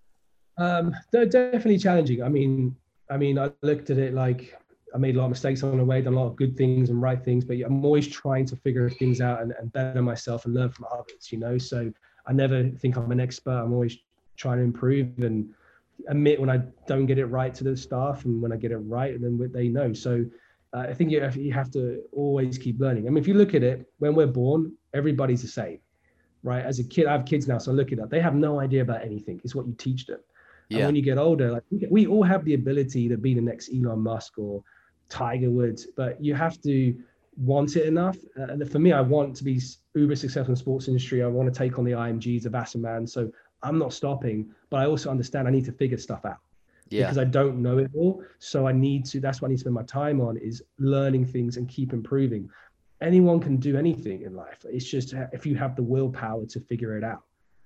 Um, 0.59 0.95
definitely 1.12 1.78
challenging. 1.78 2.22
I 2.22 2.28
mean, 2.28 2.76
I 3.11 3.16
mean, 3.16 3.38
I 3.38 3.51
looked 3.62 3.90
at 3.90 3.99
it 3.99 4.14
like 4.14 4.57
I 4.95 4.99
made 4.99 5.16
a 5.16 5.18
lot 5.18 5.24
of 5.24 5.30
mistakes 5.30 5.62
on 5.62 5.78
the 5.78 5.84
way, 5.84 6.03
done 6.03 6.14
a 6.14 6.20
lot 6.20 6.26
of 6.26 6.36
good 6.36 6.57
things 6.57 6.90
and 6.90 7.01
right 7.01 7.22
things, 7.22 7.45
but 7.45 7.57
I'm 7.64 7.84
always 7.84 8.09
trying 8.09 8.47
to 8.47 8.57
figure 8.57 8.88
things 8.90 9.20
out 9.20 9.43
and, 9.43 9.53
and 9.59 9.72
better 9.72 10.03
myself 10.03 10.45
and 10.45 10.55
learn 10.55 10.70
from 10.70 10.86
others, 10.93 11.30
you 11.30 11.38
know? 11.38 11.57
So 11.59 11.93
I 12.26 12.32
never 12.32 12.68
think 12.68 12.97
I'm 12.97 13.11
an 13.11 13.20
expert. 13.20 13.62
I'm 13.64 13.72
always 13.72 13.97
trying 14.36 14.59
to 14.59 14.64
improve 14.64 15.18
and 15.18 15.55
admit 16.09 16.40
when 16.40 16.51
I 16.51 16.59
don't 16.86 17.07
get 17.07 17.18
it 17.18 17.26
right 17.26 17.55
to 17.55 17.64
the 17.64 17.76
staff 17.76 18.24
and 18.24 18.43
when 18.43 18.53
I 18.53 18.57
get 18.57 18.72
it 18.72 18.78
right, 18.78 19.14
and 19.14 19.22
then 19.22 19.51
they 19.53 19.68
know. 19.68 19.93
So 19.93 20.24
uh, 20.72 20.86
I 20.88 20.95
think 20.95 21.11
you 21.11 21.20
have, 21.20 21.36
you 21.36 21.53
have 21.53 21.70
to 21.72 22.03
always 22.12 22.59
keep 22.59 22.80
learning. 22.80 23.07
I 23.07 23.11
mean, 23.11 23.18
if 23.18 23.28
you 23.28 23.34
look 23.34 23.55
at 23.55 23.62
it, 23.62 23.86
when 23.99 24.14
we're 24.14 24.26
born, 24.26 24.72
everybody's 24.95 25.43
the 25.43 25.49
same, 25.49 25.78
right? 26.43 26.64
As 26.64 26.78
a 26.78 26.84
kid, 26.84 27.07
I 27.07 27.12
have 27.12 27.24
kids 27.24 27.47
now, 27.47 27.59
so 27.59 27.72
I 27.72 27.74
look 27.74 27.93
at 27.93 27.99
that. 27.99 28.11
They 28.11 28.20
have 28.20 28.34
no 28.34 28.61
idea 28.61 28.82
about 28.82 29.03
anything. 29.03 29.40
It's 29.45 29.55
what 29.55 29.66
you 29.66 29.74
teach 29.74 30.07
them. 30.07 30.20
Yeah. 30.68 30.78
And 30.78 30.86
when 30.86 30.97
you 30.97 31.03
get 31.03 31.18
older, 31.18 31.53
like 31.53 31.64
we 31.90 32.07
all 32.07 32.22
have 32.22 32.45
the 32.45 32.55
ability 32.55 33.09
to 33.09 33.16
be 33.16 33.34
the 33.34 33.40
next 33.40 33.70
Elon 33.74 34.01
Musk 34.01 34.38
or 34.38 34.62
Tiger 35.09 35.51
Woods, 35.51 35.88
but 35.97 36.22
you 36.24 36.34
have 36.34 36.61
to 36.62 36.97
want 37.36 37.76
it 37.76 37.86
enough. 37.86 38.16
Uh, 38.38 38.45
and 38.45 38.70
for 38.70 38.78
me, 38.78 38.93
I 38.93 39.01
want 39.01 39.36
to 39.36 39.45
be 39.45 39.61
uber 39.95 40.16
successful 40.16 40.53
in 40.53 40.57
sports 40.57 40.88
industry. 40.88 41.22
I 41.22 41.26
want 41.26 41.53
to 41.53 41.57
take 41.57 41.78
on 41.78 41.84
the 41.84 41.93
IMGs 41.93 42.47
of 42.47 42.53
Wasserman. 42.53 43.07
So 43.07 43.30
I'm 43.63 43.79
not 43.79 43.93
stopping, 43.93 44.51
but 44.71 44.79
I 44.79 44.87
also 44.87 45.11
understand 45.11 45.49
I 45.49 45.51
need 45.51 45.65
to 45.67 45.73
figure 45.73 45.99
stuff 45.99 46.25
out. 46.25 46.39
Yeah. 46.89 47.05
Because 47.05 47.19
I 47.19 47.25
don't 47.25 47.63
know 47.63 47.79
it 47.79 47.91
all. 47.95 48.23
So 48.39 48.67
I 48.67 48.73
need 48.73 49.07
to, 49.07 49.21
that's 49.21 49.41
what 49.41 49.49
I 49.49 49.51
need 49.51 49.57
to 49.57 49.61
spend 49.61 49.75
my 49.75 49.85
time 49.85 50.21
on 50.21 50.37
is 50.37 50.63
learning 50.79 51.27
things 51.27 51.57
and 51.57 51.69
keep 51.69 51.93
improving. 51.93 52.51
Anyone 53.01 53.41
can 53.41 53.57
do 53.57 53.77
anything 53.77 54.23
in 54.23 54.37
life. 54.37 54.65
It's 54.69 54.85
just 54.85 55.15
if 55.33 55.47
you 55.47 55.57
have 55.57 55.75
the 55.75 55.83
willpower 55.83 56.45
to 56.47 56.61
figure 56.61 56.97
it 56.99 57.05
out. 57.05 57.23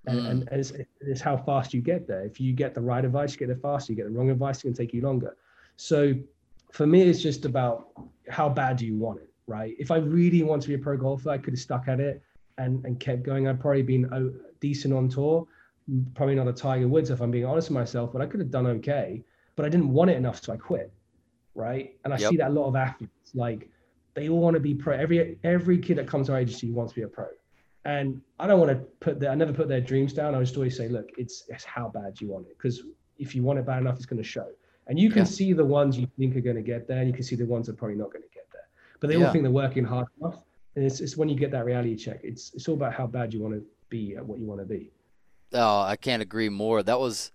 And, 0.07 0.21
mm. 0.21 0.31
and 0.31 0.49
it's, 0.53 0.73
it's, 1.01 1.21
how 1.21 1.37
fast 1.37 1.75
you 1.75 1.81
get 1.81 2.07
there. 2.07 2.25
If 2.25 2.41
you 2.41 2.53
get 2.53 2.75
the 2.75 2.81
right 2.81 3.05
advice, 3.05 3.33
you 3.33 3.39
get 3.39 3.49
there 3.49 3.57
faster. 3.57 3.93
You 3.93 3.97
get 3.97 4.05
the 4.05 4.13
wrong 4.13 4.31
advice, 4.31 4.59
it 4.59 4.63
can 4.63 4.75
take 4.75 4.95
you 4.95 5.03
longer. 5.03 5.37
So 5.77 6.15
for 6.71 6.87
me, 6.87 7.03
it's 7.03 7.21
just 7.21 7.45
about 7.45 7.89
how 8.29 8.49
bad 8.49 8.77
do 8.77 8.87
you 8.87 8.97
want 8.97 9.19
it, 9.21 9.31
right? 9.49 9.75
If 9.79 9.91
I 9.91 9.97
really 9.97 10.43
want 10.45 10.63
to 10.63 10.69
be 10.69 10.75
a 10.75 10.79
pro 10.79 10.97
golfer, 10.97 11.31
I 11.31 11.39
could 11.39 11.55
have 11.55 11.61
stuck 11.61 11.89
at 11.89 11.99
it 11.99 12.23
and, 12.59 12.85
and 12.85 13.01
kept 13.01 13.25
going. 13.25 13.49
I'd 13.49 13.61
probably 13.61 13.83
been 13.83 14.39
decent 14.61 14.95
on 14.95 15.09
tour, 15.09 15.47
probably 16.15 16.35
not 16.35 16.49
a 16.49 16.53
Tiger 16.53 16.89
Woods 16.89 17.11
if 17.11 17.21
I'm 17.21 17.31
being 17.31 17.45
honest 17.45 17.69
with 17.69 17.75
myself, 17.75 18.13
but 18.13 18.23
I 18.23 18.27
could 18.27 18.41
have 18.41 18.51
done 18.51 18.67
okay. 18.67 19.23
But 19.55 19.67
I 19.67 19.69
didn't 19.69 19.93
want 19.93 20.11
it 20.11 20.17
enough, 20.17 20.43
so 20.43 20.53
I 20.53 20.57
quit, 20.57 20.93
right? 21.55 21.97
And 22.05 22.13
I 22.13 22.19
yep. 22.19 22.31
see 22.31 22.37
that 22.37 22.51
a 22.51 22.53
lot 22.53 22.67
of 22.67 22.77
athletes, 22.77 23.35
like 23.35 23.71
they 24.15 24.29
all 24.29 24.41
want 24.41 24.55
to 24.55 24.61
be 24.61 24.75
pro. 24.75 24.97
Every 24.97 25.39
every 25.45 25.79
kid 25.79 25.99
that 25.99 26.07
comes 26.07 26.27
to 26.27 26.33
our 26.33 26.39
agency 26.39 26.71
wants 26.71 26.93
to 26.93 27.01
be 27.01 27.03
a 27.03 27.09
pro. 27.09 27.29
And 27.85 28.21
I 28.41 28.49
don't 28.49 28.59
want 28.59 28.73
to 28.73 28.79
put 28.99 29.21
that. 29.21 29.31
I 29.31 29.35
never 29.37 29.53
put 29.53 29.69
their 29.69 29.81
dreams 29.81 30.13
down. 30.13 30.35
I 30.35 30.41
just 30.41 30.57
always 30.57 30.77
say, 30.77 30.89
look, 30.89 31.11
it's 31.17 31.45
it's 31.49 31.65
how 31.65 31.89
bad 31.89 32.21
you 32.21 32.29
want 32.29 32.47
it. 32.47 32.59
Because 32.59 32.83
if 33.19 33.35
you 33.35 33.43
want 33.43 33.59
it 33.59 33.67
bad 33.67 33.81
enough, 33.81 33.97
it's 33.97 34.07
going 34.07 34.23
to 34.23 34.29
show. 34.29 34.49
And 34.89 34.99
you 34.99 35.09
can 35.09 35.19
yeah. 35.19 35.25
see 35.25 35.53
the 35.53 35.65
ones 35.65 35.99
you 35.99 36.07
think 36.19 36.37
are 36.37 36.41
going 36.41 36.57
to 36.57 36.63
get 36.63 36.87
there, 36.89 36.99
and 36.99 37.07
you 37.07 37.15
can 37.15 37.25
see 37.25 37.37
the 37.37 37.47
ones 37.47 37.67
that 37.67 37.73
are 37.73 37.77
probably 37.77 37.97
not 37.97 38.13
going 38.13 38.23
to 38.23 38.35
get 38.35 38.47
there. 38.53 38.69
But 39.01 39.09
they 39.09 39.17
yeah. 39.17 39.27
all 39.27 39.33
think 39.33 39.45
they're 39.45 39.53
working 39.53 39.85
hard 39.85 40.07
enough. 40.21 40.43
And 40.75 40.85
it's, 40.85 41.01
it's 41.01 41.17
when 41.17 41.29
you 41.29 41.37
get 41.37 41.51
that 41.53 41.65
reality 41.65 41.97
check. 41.97 42.21
It's 42.23 42.53
it's 42.55 42.69
all 42.69 42.75
about 42.75 42.93
how 42.93 43.07
bad 43.07 43.33
you 43.33 43.41
want 43.41 43.55
to 43.55 43.65
be 43.89 44.17
at 44.17 44.25
what 44.25 44.39
you 44.39 44.47
want 44.47 44.61
to 44.61 44.67
be. 44.67 44.91
Oh, 45.53 45.81
I 45.81 45.97
can't 45.97 46.23
agree 46.23 46.49
more. 46.49 46.83
That 46.83 46.99
was 46.99 47.31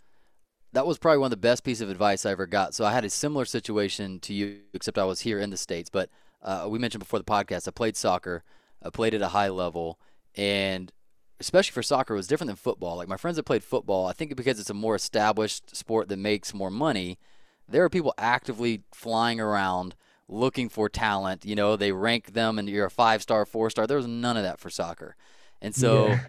that 0.74 0.86
was 0.86 0.98
probably 0.98 1.18
one 1.18 1.28
of 1.28 1.32
the 1.32 1.38
best 1.38 1.64
pieces 1.64 1.82
of 1.82 1.90
advice 1.90 2.26
I 2.26 2.32
ever 2.32 2.46
got. 2.46 2.74
So 2.74 2.86
I 2.86 2.94
had 2.94 3.04
a 3.04 3.10
similar 3.10 3.46
situation 3.46 4.20
to 4.22 4.34
you, 4.34 4.60
except 4.74 4.98
I 4.98 5.04
was 5.04 5.22
here 5.22 5.40
in 5.40 5.50
the 5.50 5.58
states. 5.58 5.90
But 5.90 6.10
uh, 6.42 6.68
we 6.70 6.80
mentioned 6.80 7.00
before 7.00 7.20
the 7.20 7.26
podcast, 7.26 7.68
I 7.68 7.72
played 7.72 7.98
soccer. 7.98 8.44
I 8.82 8.90
played 8.90 9.14
at 9.14 9.22
a 9.22 9.30
high 9.30 9.50
level, 9.50 10.00
and 10.36 10.92
especially 11.40 11.74
for 11.74 11.84
soccer, 11.84 12.14
it 12.14 12.18
was 12.18 12.28
different 12.28 12.48
than 12.48 12.56
football. 12.56 12.98
Like 12.98 13.08
my 13.08 13.18
friends 13.18 13.38
that 13.38 13.44
played 13.44 13.64
football, 13.64 14.08
I 14.08 14.14
think 14.14 14.36
because 14.36 14.60
it's 14.60 14.70
a 14.70 14.76
more 14.76 14.96
established 14.96 15.76
sport 15.76 16.08
that 16.10 16.18
makes 16.18 16.54
more 16.54 16.72
money, 16.72 17.20
there 17.68 17.84
are 17.84 17.90
people 17.90 18.14
actively 18.18 18.84
flying 18.94 19.40
around 19.40 19.96
looking 20.28 20.70
for 20.70 20.88
talent. 20.88 21.46
You 21.46 21.56
know, 21.56 21.76
they 21.76 21.92
rank 21.92 22.34
them 22.34 22.58
and 22.58 22.70
you're 22.70 22.86
a 22.86 22.92
five 22.92 23.22
star, 23.22 23.46
four 23.46 23.70
star. 23.70 23.86
There 23.86 23.98
was 23.98 24.08
none 24.08 24.38
of 24.38 24.44
that 24.44 24.60
for 24.60 24.70
soccer. 24.70 25.16
And 25.62 25.76
so 25.76 26.08
yeah. 26.08 26.20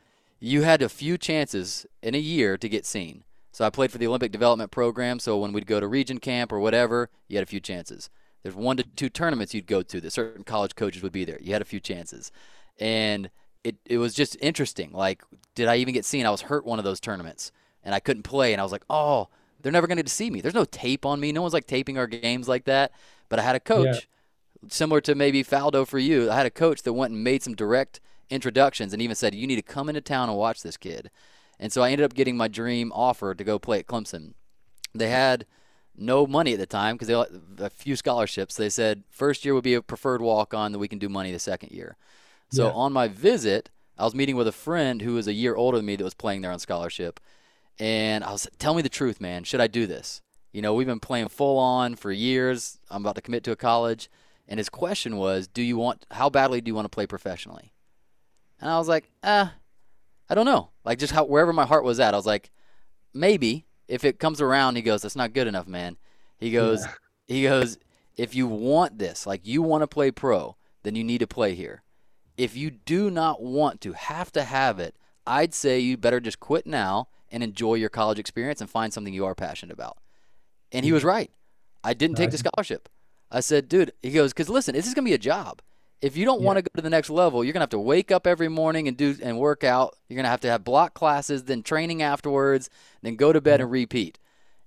You 0.45 0.62
had 0.62 0.82
a 0.82 0.88
few 0.88 1.16
chances 1.16 1.86
in 2.03 2.16
a 2.16 2.18
year 2.18 2.59
to 2.59 2.68
get 2.68 2.84
seen. 2.84 3.22
So 3.53 3.64
I 3.64 3.70
played 3.70 3.93
for 3.93 3.99
the 3.99 4.09
Olympic 4.09 4.32
Development 4.32 4.72
Program. 4.72 5.20
So 5.20 5.38
when 5.38 5.53
we'd 5.53 5.68
go 5.68 5.78
to 5.78 5.86
region 5.86 6.18
camp 6.18 6.51
or 6.51 6.59
whatever, 6.59 7.11
you 7.28 7.36
had 7.36 7.45
a 7.45 7.51
few 7.51 7.61
chances. 7.61 8.11
There's 8.43 8.57
one 8.57 8.76
to 8.78 8.82
two 8.82 9.09
tournaments 9.09 9.55
you'd 9.55 9.68
go 9.68 9.82
to 9.82 10.01
that 10.01 10.12
certain 10.12 10.43
college 10.43 10.74
coaches 10.74 11.01
would 11.01 11.12
be 11.12 11.24
there. 11.24 11.38
You 11.40 11.53
had 11.53 11.62
a 11.62 11.66
few 11.66 11.78
chances. 11.78 12.32
And 12.80 13.30
it, 13.62 13.76
it 13.86 13.99
was 13.99 14.14
just 14.14 14.36
interesting. 14.40 14.90
Like, 14.90 15.22
did 15.55 15.68
I 15.68 15.76
even 15.76 15.95
get 15.95 16.05
seen? 16.05 16.26
I 16.26 16.30
was 16.30 16.43
hurt 16.43 16.66
one 16.66 16.80
of 16.80 16.84
those 16.84 16.99
tournaments 16.99 17.53
and 17.84 17.95
I 17.95 18.01
couldn't 18.01 18.24
play. 18.24 18.53
And 18.53 18.61
I 18.61 18.64
was 18.64 18.72
like, 18.72 18.84
oh, 18.90 19.28
they're 19.61 19.70
never 19.70 19.86
going 19.86 20.03
to 20.03 20.09
see 20.11 20.28
me. 20.28 20.40
There's 20.40 20.55
no 20.55 20.64
tape 20.64 21.07
on 21.07 21.20
me. 21.20 21.30
No 21.30 21.43
one's 21.43 21.55
like 21.55 21.68
taping 21.68 21.99
our 21.99 22.09
games 22.09 22.49
like 22.49 22.64
that. 22.64 22.90
But 23.28 23.38
I 23.38 23.43
had 23.43 23.55
a 23.55 23.61
coach, 23.61 24.09
yeah. 24.61 24.68
similar 24.70 25.01
to 25.03 25.14
maybe 25.14 25.45
Faldo 25.45 25.86
for 25.86 26.01
you. 26.01 26.32
I 26.32 26.34
had 26.34 26.47
a 26.47 26.51
coach 26.51 26.82
that 26.82 26.95
went 26.95 27.12
and 27.12 27.22
made 27.22 27.45
some 27.45 27.55
direct 27.55 28.01
introductions 28.33 28.93
and 28.93 29.03
even 29.03 29.16
said, 29.16 29.35
"You 29.35 29.47
need 29.47 29.57
to 29.57 29.62
come 29.62 29.89
into 29.89 30.01
town 30.01 30.28
and 30.28 30.39
watch 30.39 30.62
this 30.62 30.76
kid." 30.76 31.11
And 31.59 31.72
so 31.72 31.83
I 31.83 31.91
ended 31.91 32.05
up 32.05 32.14
getting 32.14 32.37
my 32.37 32.49
dream 32.49 32.91
offer 32.93 33.35
to 33.35 33.45
go 33.45 33.59
play 33.59 33.78
at 33.80 33.87
Clemson. 33.87 34.35
They 34.95 35.09
had 35.09 35.47
no 35.97 36.26
money 36.26 36.55
at 36.55 36.59
the 36.59 36.66
time 36.66 36.97
because 36.97 37.09
they 37.09 37.14
had 37.14 37.43
a 37.59 37.70
few 37.70 37.97
scholarships. 37.97 38.57
They 38.57 38.70
said 38.70 39.05
first 39.11 39.45
year 39.45 39.55
would 39.55 39.64
be 39.64 39.74
a 39.74 39.83
preferred 39.83 40.22
walk 40.22 40.55
on, 40.55 40.72
that 40.72 40.78
we 40.78 40.89
can 40.89 40.99
do 40.99 41.09
money 41.09 41.33
the 41.33 41.39
second 41.39 41.70
year. 41.72 41.97
So 42.51 42.66
yeah. 42.66 42.72
on 42.72 42.93
my 42.93 43.09
visit, 43.09 43.70
I 43.99 44.05
was 44.05 44.14
meeting 44.14 44.37
with 44.37 44.49
a 44.49 44.53
friend 44.53 45.03
who 45.03 45.14
was 45.14 45.28
a 45.28 45.33
year 45.33 45.55
older 45.55 45.78
than 45.78 45.87
me 45.87 45.97
that 45.97 46.05
was 46.05 46.14
playing 46.14 46.43
there 46.43 46.51
on 46.51 46.59
scholarship 46.59 47.20
and 47.78 48.24
I 48.24 48.33
was 48.33 48.49
tell 48.59 48.74
me 48.74 48.83
the 48.83 48.89
truth, 48.89 49.20
man. 49.20 49.45
Should 49.45 49.61
I 49.61 49.66
do 49.66 49.87
this? 49.87 50.20
You 50.53 50.62
know, 50.62 50.74
we've 50.74 50.87
been 50.87 51.01
playing 51.01 51.28
full 51.28 51.59
on 51.59 51.95
for 51.95 52.12
years. 52.12 52.78
I'm 52.91 53.03
about 53.03 53.14
to 53.16 53.22
commit 53.22 53.45
to 53.45 53.53
a 53.53 53.57
college, 53.57 54.11
and 54.47 54.59
his 54.59 54.68
question 54.68 55.16
was, 55.16 55.49
"Do 55.49 55.62
you 55.62 55.76
want? 55.76 56.07
How 56.11 56.28
badly 56.28 56.61
do 56.61 56.68
you 56.68 56.74
want 56.74 56.85
to 56.85 56.91
play 56.91 57.07
professionally?" 57.07 57.72
And 58.62 58.70
I 58.70 58.78
was 58.78 58.88
like, 58.88 59.10
"Ah, 59.22 59.54
I 60.30 60.34
don't 60.34 60.46
know. 60.46 60.70
Like 60.84 60.98
just 60.98 61.12
how 61.12 61.24
wherever 61.24 61.52
my 61.52 61.66
heart 61.66 61.84
was 61.84 62.00
at, 62.00 62.14
I 62.14 62.16
was 62.16 62.26
like, 62.26 62.50
maybe 63.12 63.66
if 63.88 64.04
it 64.04 64.18
comes 64.18 64.40
around." 64.40 64.76
He 64.76 64.82
goes, 64.82 65.02
"That's 65.02 65.16
not 65.16 65.34
good 65.34 65.48
enough, 65.48 65.66
man." 65.66 65.98
He 66.38 66.52
goes, 66.52 66.84
yeah. 66.84 66.92
he 67.26 67.42
goes, 67.42 67.76
"If 68.16 68.34
you 68.34 68.46
want 68.46 68.98
this, 68.98 69.26
like 69.26 69.44
you 69.44 69.62
want 69.62 69.82
to 69.82 69.88
play 69.88 70.10
pro, 70.12 70.56
then 70.84 70.94
you 70.94 71.04
need 71.04 71.18
to 71.18 71.26
play 71.26 71.54
here. 71.54 71.82
If 72.36 72.56
you 72.56 72.70
do 72.70 73.10
not 73.10 73.42
want 73.42 73.80
to 73.82 73.92
have 73.92 74.32
to 74.32 74.44
have 74.44 74.78
it, 74.78 74.94
I'd 75.26 75.54
say 75.54 75.78
you 75.80 75.96
better 75.96 76.20
just 76.20 76.40
quit 76.40 76.66
now 76.66 77.08
and 77.30 77.42
enjoy 77.42 77.74
your 77.74 77.88
college 77.88 78.18
experience 78.18 78.60
and 78.60 78.70
find 78.70 78.92
something 78.92 79.12
you 79.12 79.26
are 79.26 79.34
passionate 79.34 79.72
about. 79.72 79.98
And 80.70 80.84
he 80.84 80.92
was 80.92 81.04
right. 81.04 81.30
I 81.84 81.94
didn't 81.94 82.16
take 82.16 82.30
the 82.30 82.38
scholarship. 82.38 82.88
I 83.30 83.40
said, 83.40 83.68
dude, 83.68 83.92
he 84.02 84.10
goes, 84.10 84.32
because 84.32 84.48
listen, 84.48 84.74
this 84.74 84.86
is 84.86 84.94
going 84.94 85.04
to 85.04 85.10
be 85.10 85.14
a 85.14 85.18
job. 85.18 85.62
If 86.03 86.16
you 86.16 86.24
don't 86.24 86.40
yeah. 86.40 86.46
want 86.46 86.57
to 86.59 86.62
go 86.62 86.70
to 86.76 86.82
the 86.82 86.90
next 86.90 87.11
level, 87.11 87.44
you're 87.44 87.53
going 87.53 87.61
to 87.61 87.64
have 87.64 87.70
to 87.70 87.78
wake 87.78 88.11
up 88.11 88.26
every 88.26 88.48
morning 88.48 88.88
and 88.88 88.96
do 88.96 89.16
and 89.22 89.38
work 89.38 89.64
out. 89.64 89.96
You're 90.09 90.16
going 90.16 90.24
to 90.24 90.30
have 90.30 90.40
to 90.40 90.48
have 90.48 90.64
block 90.64 90.94
classes, 90.94 91.44
then 91.44 91.62
training 91.62 92.03
afterwards, 92.03 92.68
then 93.03 93.16
go 93.16 93.32
to 93.32 93.40
bed 93.40 93.55
mm-hmm. 93.55 93.62
and 93.62 93.72
repeat. 93.72 94.18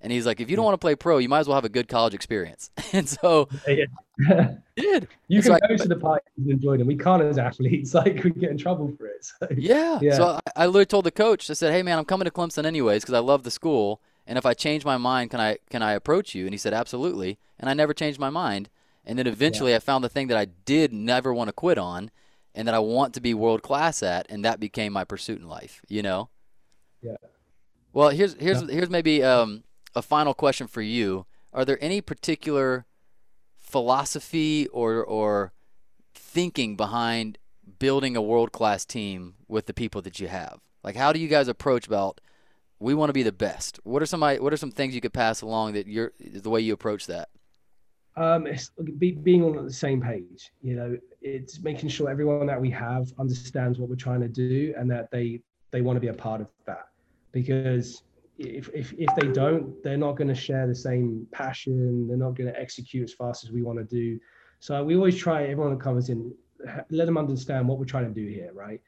And 0.05 0.11
he's 0.11 0.25
like, 0.25 0.39
if 0.39 0.51
you 0.51 0.55
don't 0.55 0.63
mm. 0.63 0.67
want 0.67 0.75
to 0.75 0.85
play 0.85 0.95
pro, 0.95 1.17
you 1.17 1.27
might 1.27 1.39
as 1.39 1.47
well 1.47 1.55
have 1.55 1.65
a 1.65 1.69
good 1.69 1.87
college 1.87 2.13
experience. 2.13 2.69
and 2.93 3.09
so, 3.09 3.49
yeah. 3.67 3.85
You 5.27 5.41
can 5.41 5.59
go 5.67 5.77
to 5.77 5.87
the 5.87 5.95
parties 5.95 6.29
and 6.37 6.51
enjoy 6.51 6.77
them. 6.77 6.85
We 6.85 6.95
can't 6.95 7.23
as 7.23 7.37
athletes. 7.37 7.93
Like 7.95 8.23
we 8.23 8.29
get 8.31 8.51
in 8.51 8.57
trouble 8.57 8.93
for 8.97 9.07
it. 9.07 9.25
So, 9.25 9.47
yeah. 9.57 9.99
yeah. 10.01 10.15
So 10.15 10.25
I, 10.27 10.39
I 10.55 10.65
literally 10.67 10.85
told 10.85 11.05
the 11.05 11.11
coach. 11.11 11.49
I 11.49 11.53
said, 11.53 11.73
"Hey 11.73 11.81
man, 11.81 11.97
I'm 11.97 12.05
coming 12.05 12.25
to 12.25 12.31
Clemson 12.31 12.65
anyways 12.65 13.01
because 13.01 13.15
I 13.15 13.19
love 13.19 13.43
the 13.43 13.51
school. 13.51 13.99
And 14.27 14.37
if 14.37 14.45
I 14.45 14.53
change 14.53 14.85
my 14.85 14.97
mind, 14.97 15.31
can 15.31 15.39
I 15.39 15.57
can 15.69 15.81
I 15.81 15.93
approach 15.93 16.35
you?" 16.35 16.45
And 16.45 16.53
he 16.53 16.57
said, 16.57 16.73
"Absolutely." 16.73 17.39
And 17.57 17.69
I 17.69 17.73
never 17.73 17.93
changed 17.93 18.19
my 18.19 18.29
mind. 18.29 18.69
And 19.05 19.19
then 19.19 19.27
eventually 19.27 19.71
yeah. 19.71 19.77
I 19.77 19.79
found 19.79 20.03
the 20.03 20.09
thing 20.09 20.27
that 20.27 20.37
I 20.37 20.45
did 20.45 20.91
never 20.91 21.33
want 21.33 21.47
to 21.49 21.53
quit 21.53 21.77
on 21.77 22.11
and 22.55 22.67
that 22.67 22.75
I 22.75 22.79
want 22.79 23.13
to 23.15 23.21
be 23.21 23.33
world 23.33 23.61
class 23.61 24.01
at, 24.01 24.25
and 24.29 24.43
that 24.45 24.59
became 24.59 24.93
my 24.93 25.03
pursuit 25.03 25.39
in 25.39 25.47
life, 25.47 25.81
you 25.87 26.01
know? 26.01 26.29
Yeah. 27.01 27.17
Well, 27.93 28.09
here's 28.09 28.33
here's 28.35 28.61
yeah. 28.61 28.73
here's 28.73 28.89
maybe 28.89 29.23
um, 29.23 29.63
a 29.95 30.01
final 30.01 30.33
question 30.33 30.67
for 30.67 30.81
you. 30.81 31.25
Are 31.53 31.63
there 31.63 31.77
any 31.81 32.01
particular 32.01 32.85
philosophy 33.57 34.67
or 34.67 35.03
or 35.03 35.53
thinking 36.13 36.75
behind 36.75 37.37
building 37.79 38.17
a 38.17 38.21
world 38.21 38.51
class 38.51 38.85
team 38.85 39.35
with 39.47 39.65
the 39.65 39.73
people 39.73 40.01
that 40.01 40.19
you 40.19 40.27
have? 40.27 40.59
Like, 40.83 40.95
how 40.95 41.13
do 41.13 41.19
you 41.19 41.27
guys 41.27 41.47
approach 41.47 41.87
about 41.87 42.19
we 42.79 42.93
want 42.93 43.09
to 43.09 43.13
be 43.13 43.23
the 43.23 43.31
best? 43.31 43.79
What 43.83 44.01
are 44.01 44.05
some 44.05 44.21
what 44.21 44.51
are 44.51 44.57
some 44.57 44.71
things 44.71 44.93
you 44.93 45.01
could 45.01 45.13
pass 45.13 45.41
along 45.41 45.73
that 45.73 45.87
you're 45.87 46.11
the 46.19 46.49
way 46.49 46.59
you 46.59 46.73
approach 46.73 47.07
that? 47.07 47.29
Um, 48.17 48.47
it's 48.47 48.71
be, 48.97 49.11
being 49.11 49.43
on 49.43 49.65
the 49.65 49.73
same 49.73 50.01
page. 50.01 50.51
You 50.61 50.75
know, 50.75 50.97
it's 51.21 51.59
making 51.61 51.89
sure 51.89 52.09
everyone 52.09 52.47
that 52.47 52.59
we 52.59 52.69
have 52.71 53.11
understands 53.19 53.77
what 53.77 53.89
we're 53.89 53.95
trying 53.95 54.21
to 54.21 54.29
do 54.29 54.73
and 54.77 54.89
that 54.91 55.11
they 55.11 55.41
they 55.71 55.81
want 55.81 55.97
to 55.97 56.01
be 56.01 56.07
a 56.07 56.13
part 56.13 56.39
of 56.41 56.47
that. 56.65 56.87
Because 57.31 58.03
if 58.37 58.69
if 58.73 58.93
if 58.97 59.09
they 59.15 59.27
don't, 59.27 59.81
they're 59.83 59.97
not 59.97 60.15
going 60.15 60.29
to 60.29 60.35
share 60.35 60.67
the 60.67 60.75
same 60.75 61.27
passion. 61.31 62.07
They're 62.07 62.17
not 62.17 62.35
going 62.35 62.51
to 62.51 62.59
execute 62.59 63.03
as 63.09 63.13
fast 63.13 63.43
as 63.43 63.51
we 63.51 63.61
want 63.61 63.79
to 63.79 63.85
do. 63.85 64.19
So 64.59 64.83
we 64.83 64.95
always 64.95 65.17
try 65.17 65.43
everyone 65.43 65.71
that 65.71 65.81
comes 65.81 66.09
in, 66.09 66.33
let 66.89 67.05
them 67.05 67.17
understand 67.17 67.67
what 67.67 67.77
we're 67.77 67.85
trying 67.85 68.05
to 68.05 68.21
do 68.21 68.27
here, 68.27 68.51
right? 68.53 68.81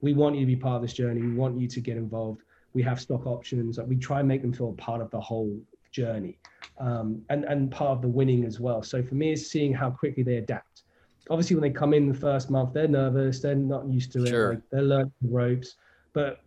We 0.00 0.14
want 0.14 0.36
you 0.36 0.40
to 0.40 0.46
be 0.46 0.56
part 0.56 0.76
of 0.76 0.82
this 0.82 0.92
journey. 0.92 1.20
We 1.20 1.34
want 1.34 1.60
you 1.60 1.68
to 1.68 1.80
get 1.80 1.96
involved. 1.96 2.42
We 2.72 2.82
have 2.82 3.00
stock 3.00 3.26
options. 3.26 3.78
We 3.78 3.96
try 3.96 4.20
and 4.20 4.28
make 4.28 4.42
them 4.42 4.52
feel 4.52 4.72
part 4.72 5.00
of 5.00 5.10
the 5.10 5.20
whole 5.20 5.60
journey 5.94 6.38
um, 6.78 7.22
and, 7.30 7.44
and 7.44 7.70
part 7.70 7.92
of 7.92 8.02
the 8.02 8.08
winning 8.08 8.44
as 8.44 8.60
well. 8.60 8.82
So 8.82 9.02
for 9.02 9.14
me, 9.14 9.32
it's 9.32 9.46
seeing 9.46 9.72
how 9.72 9.90
quickly 9.90 10.22
they 10.22 10.36
adapt. 10.36 10.82
Obviously, 11.30 11.56
when 11.56 11.62
they 11.62 11.70
come 11.70 11.94
in 11.94 12.08
the 12.08 12.18
first 12.18 12.50
month, 12.50 12.74
they're 12.74 12.88
nervous, 12.88 13.40
they're 13.40 13.54
not 13.54 13.88
used 13.88 14.12
to 14.12 14.24
it, 14.24 14.28
sure. 14.28 14.50
like 14.50 14.62
they're 14.70 14.82
learning 14.82 15.12
the 15.22 15.28
ropes. 15.28 15.76
But 16.12 16.40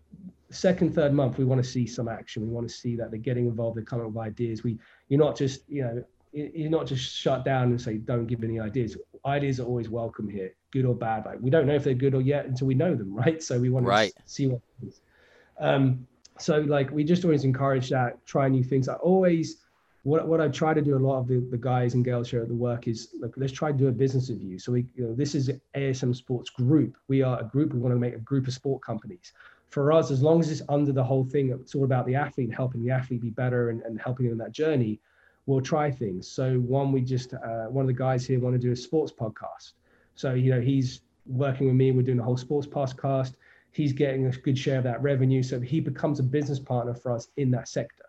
second, 0.51 0.93
third 0.93 1.13
month, 1.13 1.37
we 1.37 1.45
want 1.45 1.63
to 1.63 1.67
see 1.67 1.87
some 1.87 2.07
action. 2.07 2.43
We 2.43 2.49
want 2.49 2.67
to 2.69 2.73
see 2.73 2.95
that 2.97 3.09
they're 3.09 3.19
getting 3.19 3.47
involved, 3.47 3.77
they're 3.77 3.83
coming 3.83 4.05
up 4.05 4.11
with 4.11 4.23
ideas. 4.23 4.63
We, 4.63 4.77
you're 5.09 5.19
not 5.19 5.35
just, 5.35 5.61
you 5.67 5.83
know, 5.83 6.03
you're 6.33 6.69
not 6.69 6.85
just 6.85 7.15
shut 7.15 7.43
down 7.43 7.63
and 7.63 7.81
say 7.81 7.97
don't 7.97 8.27
give 8.27 8.43
any 8.43 8.59
ideas. 8.59 8.95
Ideas 9.25 9.59
are 9.59 9.65
always 9.65 9.89
welcome 9.89 10.29
here, 10.29 10.53
good 10.71 10.85
or 10.85 10.93
bad. 10.93 11.25
Like 11.25 11.39
we 11.41 11.49
don't 11.49 11.65
know 11.65 11.73
if 11.73 11.83
they're 11.83 11.95
good 11.95 12.13
or 12.13 12.21
yet 12.21 12.45
until 12.45 12.67
we 12.67 12.75
know 12.75 12.93
them, 12.93 13.15
right? 13.15 13.41
So 13.41 13.59
we 13.59 13.69
want 13.69 13.85
right. 13.85 14.13
to 14.15 14.21
see 14.25 14.47
what. 14.47 14.61
Um, 15.59 16.05
so 16.39 16.59
like 16.59 16.91
we 16.91 17.03
just 17.03 17.23
always 17.23 17.43
encourage 17.43 17.89
that, 17.89 18.25
try 18.25 18.47
new 18.47 18.63
things. 18.63 18.88
I 18.89 18.95
always 18.95 19.57
what, 20.03 20.25
what 20.25 20.39
I 20.39 20.47
try 20.47 20.73
to 20.73 20.81
do 20.81 20.95
a 20.95 20.99
lot 20.99 21.19
of 21.19 21.27
the, 21.27 21.45
the 21.51 21.57
guys 21.57 21.93
and 21.93 22.05
girls 22.05 22.31
here 22.31 22.41
at 22.41 22.47
the 22.47 22.53
work 22.53 22.88
is 22.88 23.09
like 23.19 23.31
let's 23.35 23.51
try 23.51 23.73
to 23.73 23.77
do 23.77 23.89
a 23.89 23.91
business 23.91 24.29
review. 24.29 24.57
So 24.57 24.71
we 24.71 24.85
you 24.95 25.05
know 25.05 25.13
this 25.13 25.35
is 25.35 25.51
ASM 25.75 26.15
Sports 26.15 26.49
Group. 26.49 26.95
We 27.07 27.21
are 27.21 27.39
a 27.39 27.43
group. 27.43 27.73
We 27.73 27.79
want 27.79 27.93
to 27.93 27.99
make 27.99 28.15
a 28.15 28.19
group 28.19 28.47
of 28.47 28.53
sport 28.53 28.81
companies. 28.81 29.33
For 29.69 29.91
us, 29.91 30.11
as 30.11 30.21
long 30.21 30.39
as 30.39 30.49
it's 30.49 30.61
under 30.69 30.93
the 30.93 31.03
whole 31.03 31.25
thing, 31.25 31.49
it's 31.49 31.75
all 31.75 31.83
about 31.83 32.05
the 32.05 32.15
athlete, 32.15 32.53
helping 32.53 32.85
the 32.85 32.91
athlete 32.91 33.19
be 33.19 33.31
better 33.31 33.69
and, 33.69 33.81
and 33.81 33.99
helping 33.99 34.27
them 34.27 34.33
in 34.33 34.38
that 34.38 34.53
journey. 34.53 35.01
We'll 35.45 35.59
try 35.59 35.91
things. 35.91 36.25
So 36.25 36.55
one, 36.59 36.93
we 36.93 37.01
just 37.01 37.33
uh, 37.33 37.65
one 37.65 37.83
of 37.83 37.88
the 37.88 37.93
guys 37.93 38.25
here 38.25 38.39
want 38.39 38.53
to 38.53 38.59
do 38.59 38.71
a 38.71 38.75
sports 38.77 39.11
podcast. 39.11 39.73
So 40.15 40.33
you 40.35 40.51
know 40.51 40.61
he's 40.61 41.01
working 41.25 41.67
with 41.67 41.75
me. 41.75 41.91
We're 41.91 42.03
doing 42.03 42.19
a 42.19 42.23
whole 42.23 42.38
sports 42.38 42.67
podcast 42.67 43.33
he's 43.78 43.93
getting 43.93 44.25
a 44.25 44.32
good 44.32 44.57
share 44.57 44.80
of 44.80 44.84
that 44.84 45.01
revenue. 45.01 45.43
So 45.43 45.59
he 45.59 45.80
becomes 45.80 46.19
a 46.19 46.23
business 46.23 46.59
partner 46.59 46.95
for 46.95 47.11
us 47.11 47.30
in 47.38 47.51
that 47.51 47.67
sector. 47.67 48.05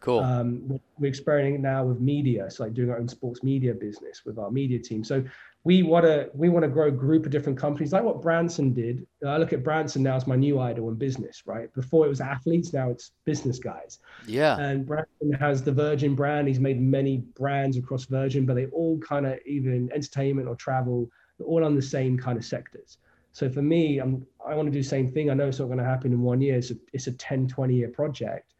Cool. 0.00 0.18
Um, 0.18 0.80
we're 0.98 1.08
experimenting 1.08 1.62
now 1.62 1.84
with 1.84 2.00
media, 2.00 2.50
so 2.50 2.64
like 2.64 2.74
doing 2.74 2.90
our 2.90 2.98
own 2.98 3.06
sports 3.06 3.44
media 3.44 3.72
business 3.72 4.22
with 4.26 4.36
our 4.36 4.50
media 4.50 4.80
team. 4.80 5.04
So 5.04 5.22
we 5.62 5.84
want 5.84 6.04
to 6.04 6.28
we 6.34 6.48
want 6.48 6.64
to 6.64 6.68
grow 6.68 6.88
a 6.88 6.90
group 6.90 7.24
of 7.24 7.30
different 7.30 7.56
companies, 7.56 7.92
like 7.92 8.02
what 8.02 8.20
Branson 8.20 8.72
did. 8.72 9.06
I 9.24 9.36
look 9.36 9.52
at 9.52 9.62
Branson 9.62 10.02
now 10.02 10.16
as 10.16 10.26
my 10.26 10.34
new 10.34 10.58
idol 10.58 10.88
in 10.88 10.96
business. 10.96 11.44
Right 11.46 11.72
before 11.72 12.04
it 12.04 12.08
was 12.08 12.20
athletes, 12.20 12.72
now 12.72 12.90
it's 12.90 13.12
business 13.24 13.60
guys. 13.60 14.00
Yeah. 14.26 14.58
And 14.58 14.84
Branson 14.84 15.32
has 15.38 15.62
the 15.62 15.70
Virgin 15.70 16.16
brand. 16.16 16.48
He's 16.48 16.58
made 16.58 16.80
many 16.80 17.18
brands 17.18 17.76
across 17.76 18.06
Virgin, 18.06 18.44
but 18.44 18.54
they 18.54 18.66
all 18.66 18.98
kind 18.98 19.24
of 19.24 19.38
even 19.46 19.88
entertainment 19.94 20.48
or 20.48 20.56
travel, 20.56 21.08
all 21.44 21.64
on 21.64 21.76
the 21.76 21.82
same 21.96 22.18
kind 22.18 22.36
of 22.36 22.44
sectors. 22.44 22.98
So 23.32 23.48
for 23.48 23.62
me, 23.62 23.98
I'm, 23.98 24.26
I 24.46 24.54
want 24.54 24.66
to 24.66 24.72
do 24.72 24.82
the 24.82 24.88
same 24.88 25.08
thing. 25.08 25.30
I 25.30 25.34
know 25.34 25.48
it's 25.48 25.58
not 25.58 25.66
going 25.66 25.78
to 25.78 25.84
happen 25.84 26.12
in 26.12 26.20
one 26.20 26.40
year. 26.40 26.56
It's 26.56 26.70
a, 26.70 26.76
it's 26.92 27.06
a 27.06 27.12
10, 27.12 27.48
20 27.48 27.74
year 27.74 27.88
project. 27.88 28.52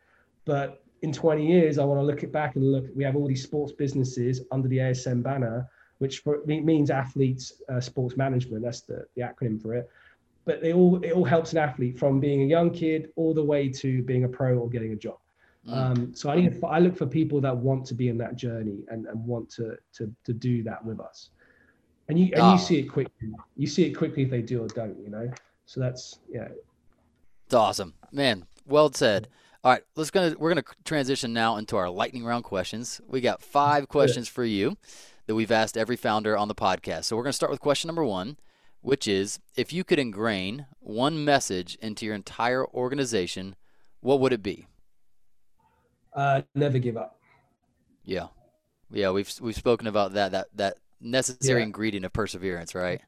But 0.45 0.83
in 1.03 1.13
20 1.13 1.47
years, 1.47 1.79
I 1.79 1.85
want 1.85 2.01
to 2.01 2.05
look 2.05 2.23
it 2.23 2.33
back 2.33 2.57
and 2.57 2.73
look, 2.73 2.87
we 2.95 3.05
have 3.05 3.15
all 3.15 3.29
these 3.29 3.43
sports 3.43 3.73
businesses 3.73 4.41
under 4.51 4.69
the 4.69 4.79
ASM 4.79 5.23
banner, 5.23 5.69
which 5.99 6.21
for, 6.21 6.41
means 6.47 6.91
athletes 6.91 7.61
uh, 7.69 7.81
sports 7.81 8.17
management. 8.17 8.63
That's 8.63 8.81
the, 8.81 9.07
the 9.15 9.23
acronym 9.23 9.61
for 9.61 9.75
it. 9.75 9.91
But 10.45 10.63
they 10.63 10.73
all, 10.73 11.03
it 11.05 11.13
all 11.13 11.25
helps 11.25 11.53
an 11.53 11.59
athlete 11.59 11.99
from 11.99 12.19
being 12.19 12.43
a 12.43 12.47
young 12.47 12.71
kid 12.71 13.11
all 13.15 13.35
the 13.35 13.45
way 13.45 13.69
to 13.69 14.03
being 14.03 14.25
a 14.25 14.29
pro 14.29 14.57
or 14.59 14.69
getting 14.69 14.93
a 14.93 14.97
job. 14.97 15.19
Mm. 15.69 15.77
Um, 15.77 16.15
so 16.15 16.31
I 16.31 16.37
need, 16.37 16.59
I 16.65 16.81
look 16.81 16.97
for 16.97 17.07
people 17.07 17.41
that 17.43 17.57
want 17.57 17.85
to 17.87 17.95
be 17.95 18.09
in 18.09 18.19
that 18.19 18.37
journey 18.37 18.85
and, 18.89 19.07
and 19.07 19.25
want 19.25 19.51
to, 19.51 19.77
to, 19.95 20.13
to 20.25 20.33
do 20.33 20.63
that 20.65 20.85
with 20.85 20.99
us 20.99 21.29
and 22.09 22.19
you 22.19 22.27
and 22.33 22.43
oh. 22.43 22.53
you 22.53 22.59
see 22.59 22.79
it 22.79 22.85
quickly. 22.85 23.29
You 23.57 23.67
see 23.67 23.85
it 23.85 23.93
quickly 23.93 24.25
if 24.25 24.31
they 24.31 24.43
do 24.43 24.63
or 24.63 24.69
don't. 24.69 24.99
You 25.03 25.11
know, 25.11 25.31
so 25.67 25.81
that's 25.81 26.19
yeah. 26.31 26.49
It's 27.47 27.55
awesome, 27.55 27.95
man. 28.11 28.47
Well 28.67 28.93
said. 28.93 29.29
All 29.65 29.71
right, 29.71 29.83
let's 29.95 30.11
gonna 30.11 30.35
we're 30.39 30.51
gonna 30.51 30.65
transition 30.85 31.33
now 31.33 31.57
into 31.57 31.77
our 31.77 31.89
lightning 31.89 32.25
round 32.25 32.45
questions. 32.45 33.01
We 33.07 33.21
got 33.21 33.43
five 33.43 33.89
questions 33.89 34.29
for 34.29 34.45
you 34.45 34.77
that 35.27 35.37
we've 35.37 35.53
asked 35.53 35.77
every 35.77 35.97
founder 35.97 36.37
on 36.37 36.49
the 36.49 36.55
podcast. 36.55 37.05
So 37.05 37.17
we're 37.17 37.23
gonna 37.23 37.33
start 37.33 37.51
with 37.51 37.61
question 37.61 37.87
number 37.87 38.05
one, 38.05 38.39
which 38.81 39.07
is 39.07 39.39
if 39.57 39.73
you 39.73 39.85
could 39.85 40.01
ingrain 40.01 40.67
one 40.81 41.25
message 41.25 41.77
into 41.77 42.05
your 42.05 42.17
entire 42.17 42.67
organization, 42.67 43.55
what 44.01 44.19
would 44.19 44.33
it 44.33 44.43
be? 44.43 44.67
Uh, 46.13 46.43
never 46.57 46.81
give 46.81 46.97
up. 46.97 47.21
Yeah, 48.05 48.27
yeah, 48.91 49.11
we've 49.11 49.33
we've 49.41 49.55
spoken 49.55 49.87
about 49.87 50.13
that 50.15 50.33
that 50.33 50.49
that 50.55 50.79
necessary 51.03 51.61
yeah. 51.61 51.67
ingredient 51.67 52.07
of 52.07 52.13
perseverance, 52.13 52.75
right? 52.75 53.01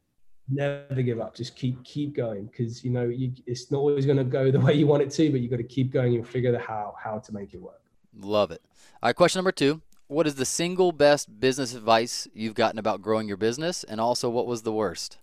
Never 0.49 1.03
give 1.03 1.21
up. 1.21 1.35
Just 1.35 1.57
keep 1.57 1.83
keep 1.85 2.15
going 2.15 2.47
because 2.47 2.85
you 2.85 2.91
know 2.91 3.05
you, 3.05 3.33
it's 3.47 3.71
not 3.71 3.79
always 3.79 4.05
going 4.05 4.19
to 4.19 4.25
go 4.25 4.51
the 4.51 4.61
way 4.67 4.75
you 4.75 4.87
want 4.87 5.03
it 5.03 5.11
to, 5.13 5.31
but 5.31 5.41
you 5.41 5.49
got 5.49 5.57
to 5.57 5.63
keep 5.63 5.91
going 5.91 6.15
and 6.15 6.27
figure 6.27 6.55
out 6.55 6.61
how 6.61 6.95
how 7.03 7.19
to 7.19 7.33
make 7.33 7.55
it 7.55 7.61
work. 7.61 7.81
Love 8.17 8.51
it. 8.51 8.63
All 9.03 9.09
right, 9.09 9.17
question 9.17 9.39
number 9.39 9.53
two. 9.53 9.81
What 10.07 10.27
is 10.27 10.35
the 10.35 10.45
single 10.45 10.93
best 10.93 11.41
business 11.41 11.75
advice 11.75 12.29
you've 12.35 12.55
gotten 12.55 12.79
about 12.79 13.01
growing 13.01 13.27
your 13.27 13.39
business, 13.39 13.85
and 13.85 14.01
also 14.01 14.29
what 14.29 14.47
was 14.47 14.63
the 14.63 14.73
worst? 14.73 15.19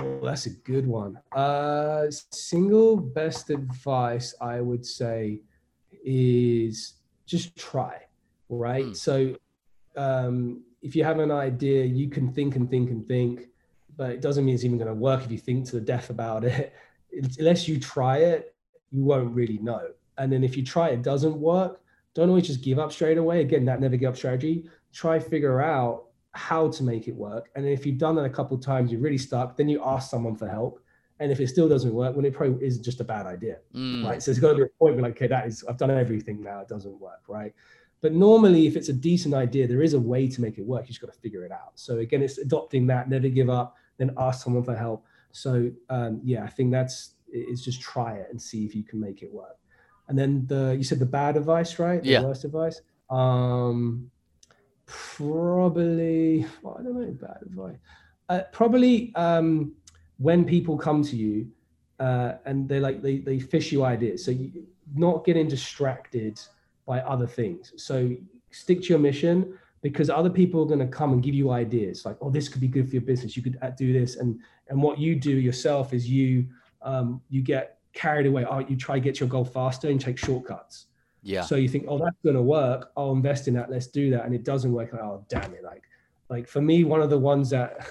Oh, 0.00 0.20
that's 0.22 0.46
a 0.46 0.50
good 0.50 0.86
one. 0.86 1.18
Uh, 1.32 2.06
single 2.30 2.96
best 2.96 3.50
advice 3.50 4.34
I 4.40 4.60
would 4.60 4.84
say 4.84 5.40
is 6.04 6.94
just 7.26 7.56
try, 7.56 8.00
right? 8.48 8.86
Mm. 8.86 8.96
So, 8.96 9.36
um, 9.96 10.62
if 10.82 10.96
you 10.96 11.04
have 11.04 11.18
an 11.18 11.30
idea, 11.30 11.84
you 11.84 12.08
can 12.08 12.32
think 12.32 12.56
and 12.56 12.70
think 12.70 12.90
and 12.90 13.06
think, 13.06 13.48
but 13.96 14.10
it 14.10 14.20
doesn't 14.20 14.44
mean 14.44 14.54
it's 14.54 14.64
even 14.64 14.78
going 14.78 14.88
to 14.88 14.94
work 14.94 15.24
if 15.24 15.30
you 15.30 15.38
think 15.38 15.66
to 15.66 15.72
the 15.72 15.80
death 15.80 16.10
about 16.10 16.44
it. 16.44 16.72
Unless 17.38 17.68
you 17.68 17.78
try 17.78 18.18
it, 18.18 18.54
you 18.90 19.04
won't 19.04 19.34
really 19.34 19.58
know. 19.58 19.88
And 20.18 20.32
then 20.32 20.44
if 20.44 20.56
you 20.56 20.64
try 20.64 20.88
it 20.88 21.02
doesn't 21.02 21.36
work, 21.36 21.80
don't 22.14 22.28
always 22.28 22.46
just 22.46 22.62
give 22.62 22.78
up 22.78 22.92
straight 22.92 23.18
away. 23.18 23.40
Again, 23.40 23.64
that 23.66 23.80
never 23.80 23.96
give 23.96 24.10
up 24.10 24.16
strategy. 24.16 24.68
Try 24.92 25.18
figure 25.18 25.60
out 25.60 26.06
how 26.32 26.68
to 26.68 26.82
make 26.82 27.08
it 27.08 27.14
work. 27.14 27.50
And 27.54 27.66
if 27.66 27.84
you've 27.84 27.98
done 27.98 28.14
that 28.16 28.24
a 28.24 28.30
couple 28.30 28.56
of 28.56 28.62
times, 28.62 28.90
you're 28.90 29.00
really 29.00 29.18
stuck, 29.18 29.56
then 29.56 29.68
you 29.68 29.82
ask 29.84 30.10
someone 30.10 30.36
for 30.36 30.48
help. 30.48 30.82
And 31.18 31.30
if 31.30 31.38
it 31.38 31.48
still 31.48 31.68
doesn't 31.68 31.92
work, 31.92 32.16
when 32.16 32.24
it 32.24 32.32
probably 32.32 32.64
is 32.64 32.78
just 32.78 33.00
a 33.00 33.04
bad 33.04 33.26
idea, 33.26 33.58
mm. 33.74 34.04
right? 34.06 34.22
So 34.22 34.30
it's 34.30 34.40
got 34.40 34.52
to 34.52 34.56
be 34.56 34.62
a 34.62 34.68
point 34.78 34.94
where 34.94 35.02
like, 35.02 35.16
okay, 35.16 35.26
that 35.26 35.46
is, 35.46 35.62
I've 35.68 35.76
done 35.76 35.90
everything 35.90 36.42
now, 36.42 36.60
it 36.60 36.68
doesn't 36.68 36.98
work, 36.98 37.20
right? 37.28 37.52
But 38.00 38.14
normally, 38.14 38.66
if 38.66 38.76
it's 38.76 38.88
a 38.88 38.94
decent 38.94 39.34
idea, 39.34 39.66
there 39.68 39.82
is 39.82 39.94
a 39.94 40.00
way 40.00 40.26
to 40.28 40.40
make 40.40 40.56
it 40.58 40.64
work. 40.64 40.82
You 40.82 40.88
just 40.88 41.00
got 41.00 41.12
to 41.12 41.18
figure 41.18 41.44
it 41.44 41.52
out. 41.52 41.72
So 41.74 41.98
again, 41.98 42.22
it's 42.22 42.38
adopting 42.38 42.86
that, 42.86 43.10
never 43.10 43.28
give 43.28 43.50
up, 43.50 43.76
then 43.98 44.14
ask 44.16 44.42
someone 44.42 44.64
for 44.64 44.74
help. 44.74 45.04
So 45.32 45.70
um, 45.90 46.20
yeah, 46.24 46.44
I 46.44 46.48
think 46.48 46.70
that's 46.72 47.14
it's 47.28 47.62
just 47.62 47.80
try 47.80 48.14
it 48.14 48.28
and 48.30 48.40
see 48.40 48.64
if 48.64 48.74
you 48.74 48.82
can 48.82 49.00
make 49.00 49.22
it 49.22 49.32
work. 49.32 49.56
And 50.08 50.18
then 50.18 50.46
the 50.46 50.74
you 50.76 50.82
said 50.82 50.98
the 50.98 51.06
bad 51.06 51.36
advice, 51.36 51.78
right? 51.78 52.02
The 52.02 52.08
yeah. 52.08 52.22
worst 52.22 52.44
advice. 52.44 52.80
Um, 53.10 54.10
probably 54.86 56.46
well, 56.62 56.76
I 56.78 56.82
don't 56.82 57.00
know 57.00 57.12
bad 57.12 57.38
advice. 57.42 57.76
Uh, 58.28 58.42
probably 58.52 59.12
um, 59.14 59.72
when 60.18 60.44
people 60.44 60.76
come 60.76 61.02
to 61.02 61.16
you 61.16 61.48
uh, 62.00 62.34
and 62.46 62.68
they 62.68 62.80
like 62.80 63.02
they 63.02 63.18
they 63.18 63.38
fish 63.38 63.70
you 63.72 63.84
ideas. 63.84 64.24
So 64.24 64.30
you 64.30 64.66
not 64.94 65.24
getting 65.24 65.46
distracted 65.48 66.40
by 66.90 66.98
other 67.14 67.28
things. 67.38 67.72
So 67.76 67.96
stick 68.50 68.78
to 68.82 68.88
your 68.88 68.98
mission 68.98 69.36
because 69.80 70.10
other 70.10 70.32
people 70.40 70.58
are 70.62 70.70
going 70.74 70.86
to 70.86 70.92
come 71.00 71.12
and 71.12 71.22
give 71.22 71.36
you 71.40 71.46
ideas 71.64 72.04
like, 72.04 72.16
oh, 72.20 72.30
this 72.36 72.48
could 72.48 72.60
be 72.60 72.72
good 72.76 72.86
for 72.88 72.94
your 72.98 73.06
business. 73.12 73.36
You 73.36 73.44
could 73.46 73.58
uh, 73.62 73.70
do 73.70 73.92
this. 73.98 74.16
And, 74.16 74.40
and 74.68 74.82
what 74.82 74.98
you 74.98 75.14
do 75.14 75.30
yourself 75.30 75.94
is 75.94 76.10
you, 76.18 76.46
um, 76.82 77.22
you 77.28 77.42
get 77.42 77.78
carried 77.92 78.26
away. 78.26 78.44
Oh, 78.44 78.58
you 78.58 78.76
try 78.76 78.96
to 78.96 79.00
get 79.08 79.20
your 79.20 79.28
goal 79.28 79.44
faster 79.44 79.88
and 79.88 80.00
take 80.00 80.18
shortcuts. 80.18 80.86
Yeah. 81.22 81.42
So 81.42 81.54
you 81.54 81.68
think, 81.68 81.84
oh, 81.86 81.98
that's 81.98 82.20
going 82.24 82.34
to 82.34 82.42
work. 82.42 82.90
I'll 82.96 83.12
invest 83.12 83.46
in 83.46 83.54
that. 83.54 83.70
Let's 83.70 83.86
do 83.86 84.10
that. 84.10 84.24
And 84.24 84.34
it 84.34 84.42
doesn't 84.42 84.72
work. 84.72 84.92
Like, 84.92 85.02
oh, 85.02 85.24
damn 85.28 85.54
it. 85.54 85.62
Like 85.62 85.84
like 86.30 86.48
for 86.48 86.62
me, 86.62 86.84
one 86.84 87.02
of 87.02 87.10
the 87.10 87.18
ones 87.18 87.50
that 87.50 87.86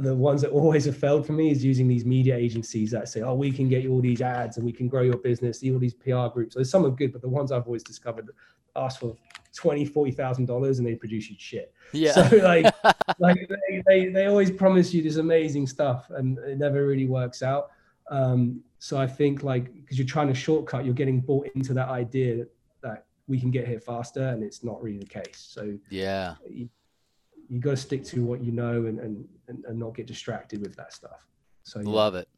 the 0.00 0.14
ones 0.14 0.42
that 0.42 0.50
always 0.50 0.84
have 0.84 0.96
failed 0.96 1.26
for 1.26 1.32
me 1.32 1.50
is 1.50 1.64
using 1.64 1.88
these 1.88 2.04
media 2.04 2.36
agencies 2.36 2.90
that 2.90 3.08
say, 3.08 3.22
oh, 3.22 3.34
we 3.34 3.50
can 3.50 3.68
get 3.68 3.82
you 3.82 3.92
all 3.92 4.00
these 4.00 4.20
ads 4.20 4.56
and 4.56 4.66
we 4.66 4.72
can 4.72 4.88
grow 4.88 5.02
your 5.02 5.16
business, 5.16 5.62
all 5.64 5.78
these 5.78 5.94
PR 5.94 6.26
groups. 6.32 6.54
So 6.54 6.62
some 6.62 6.84
are 6.84 6.90
good, 6.90 7.12
but 7.12 7.22
the 7.22 7.28
ones 7.28 7.52
I've 7.52 7.66
always 7.66 7.82
discovered 7.82 8.28
ask 8.76 9.00
for 9.00 9.16
twenty, 9.54 9.84
forty 9.84 10.12
thousand 10.12 10.46
dollars 10.46 10.78
and 10.78 10.86
they 10.86 10.94
produce 10.94 11.30
you 11.30 11.36
shit. 11.38 11.72
Yeah. 11.92 12.12
So 12.12 12.36
like, 12.36 12.72
like 13.18 13.48
they, 13.68 13.82
they, 13.86 14.06
they 14.08 14.26
always 14.26 14.50
promise 14.50 14.92
you 14.94 15.02
this 15.02 15.16
amazing 15.16 15.66
stuff 15.66 16.10
and 16.10 16.38
it 16.38 16.58
never 16.58 16.86
really 16.86 17.06
works 17.06 17.42
out. 17.42 17.70
Um, 18.10 18.62
so 18.78 18.98
I 18.98 19.06
think 19.06 19.42
like 19.42 19.74
because 19.74 19.98
you're 19.98 20.06
trying 20.06 20.28
to 20.28 20.34
shortcut, 20.34 20.84
you're 20.84 20.94
getting 20.94 21.20
bought 21.20 21.48
into 21.54 21.74
that 21.74 21.88
idea 21.88 22.46
that 22.82 23.06
we 23.26 23.38
can 23.38 23.50
get 23.50 23.66
here 23.66 23.80
faster, 23.80 24.28
and 24.28 24.42
it's 24.42 24.64
not 24.64 24.82
really 24.82 24.98
the 24.98 25.06
case. 25.06 25.46
So 25.50 25.76
yeah, 25.90 26.36
you, 26.48 26.68
you 27.48 27.60
got 27.60 27.70
to 27.70 27.76
stick 27.76 28.04
to 28.04 28.24
what 28.24 28.42
you 28.42 28.52
know 28.52 28.86
and, 28.86 28.98
and 28.98 29.28
and 29.48 29.78
not 29.78 29.94
get 29.94 30.06
distracted 30.06 30.60
with 30.60 30.76
that 30.76 30.92
stuff. 30.92 31.26
So 31.62 31.80
yeah. 31.80 31.88
love 31.88 32.14
it. 32.14 32.28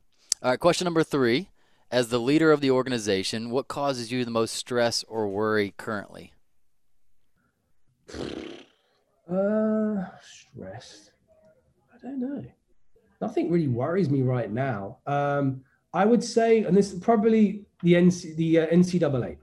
All 0.43 0.51
right, 0.51 0.61
question 0.61 0.85
number 0.85 1.03
three. 1.03 1.49
As 1.91 2.09
the 2.09 2.21
leader 2.21 2.53
of 2.53 2.61
the 2.61 2.71
organization, 2.71 3.51
what 3.51 3.67
causes 3.67 4.13
you 4.13 4.25
the 4.25 4.31
most 4.31 4.55
stress 4.55 5.05
or 5.09 5.29
worry 5.29 5.75
currently? 5.77 6.33
Uh, 9.31 10.07
stressed. 10.21 11.13
I 11.95 11.99
don't 12.03 12.19
know. 12.19 12.45
Nothing 13.21 13.49
really 13.49 13.69
worries 13.69 14.11
me 14.11 14.23
right 14.23 14.51
now. 14.51 14.99
Um, 15.07 15.61
I 15.95 16.05
would 16.05 16.25
say, 16.25 16.65
and 16.65 16.77
this 16.77 16.93
is 16.93 16.99
probably 16.99 17.65
the 17.85 17.95
NC, 17.95 18.35
the 18.35 18.61
uh, 18.61 18.67
NCAA. 18.67 19.37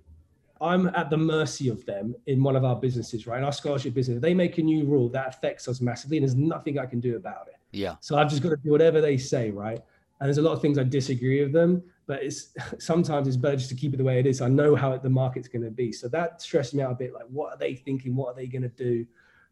I'm 0.62 0.88
at 0.88 1.10
the 1.10 1.18
mercy 1.18 1.70
of 1.70 1.86
them 1.86 2.16
in 2.26 2.42
one 2.44 2.56
of 2.56 2.64
our 2.64 2.76
businesses, 2.76 3.28
right? 3.28 3.38
In 3.38 3.44
our 3.44 3.52
scholarship 3.52 3.94
business, 3.94 4.22
they 4.22 4.34
make 4.34 4.58
a 4.58 4.62
new 4.62 4.86
rule 4.86 5.10
that 5.10 5.28
affects 5.28 5.68
us 5.68 5.82
massively, 5.82 6.18
and 6.18 6.24
there's 6.24 6.36
nothing 6.36 6.80
I 6.80 6.86
can 6.86 7.00
do 7.00 7.16
about 7.16 7.48
it. 7.48 7.56
Yeah. 7.72 7.96
So 8.00 8.18
I've 8.18 8.30
just 8.30 8.42
got 8.42 8.50
to 8.50 8.58
do 8.58 8.72
whatever 8.72 9.02
they 9.02 9.18
say, 9.18 9.52
right? 9.52 9.80
And 10.20 10.28
there's 10.28 10.38
a 10.38 10.42
lot 10.42 10.54
of 10.54 10.62
things 10.62 10.78
I 10.78 10.84
disagree 10.84 11.44
with 11.44 11.54
them, 11.54 11.84
but 12.08 12.24
it's 12.24 12.54
sometimes 12.80 13.28
it's 13.28 13.38
better 13.38 13.58
just 13.58 13.70
to 13.70 13.76
keep 13.76 13.94
it 13.94 13.98
the 13.98 14.04
way 14.04 14.20
it 14.20 14.26
is. 14.26 14.42
I 14.42 14.50
know 14.50 14.76
how 14.76 14.98
the 14.98 15.10
market's 15.10 15.48
going 15.48 15.66
to 15.66 15.72
be, 15.72 15.92
so 15.92 16.08
that 16.10 16.42
stresses 16.42 16.74
me 16.74 16.84
out 16.84 16.92
a 16.92 16.96
bit. 16.96 17.14
Like, 17.14 17.26
what 17.30 17.54
are 17.54 17.58
they 17.58 17.76
thinking? 17.76 18.16
What 18.16 18.30
are 18.30 18.36
they 18.36 18.48
going 18.48 18.64
to 18.64 18.70
do? 18.70 19.06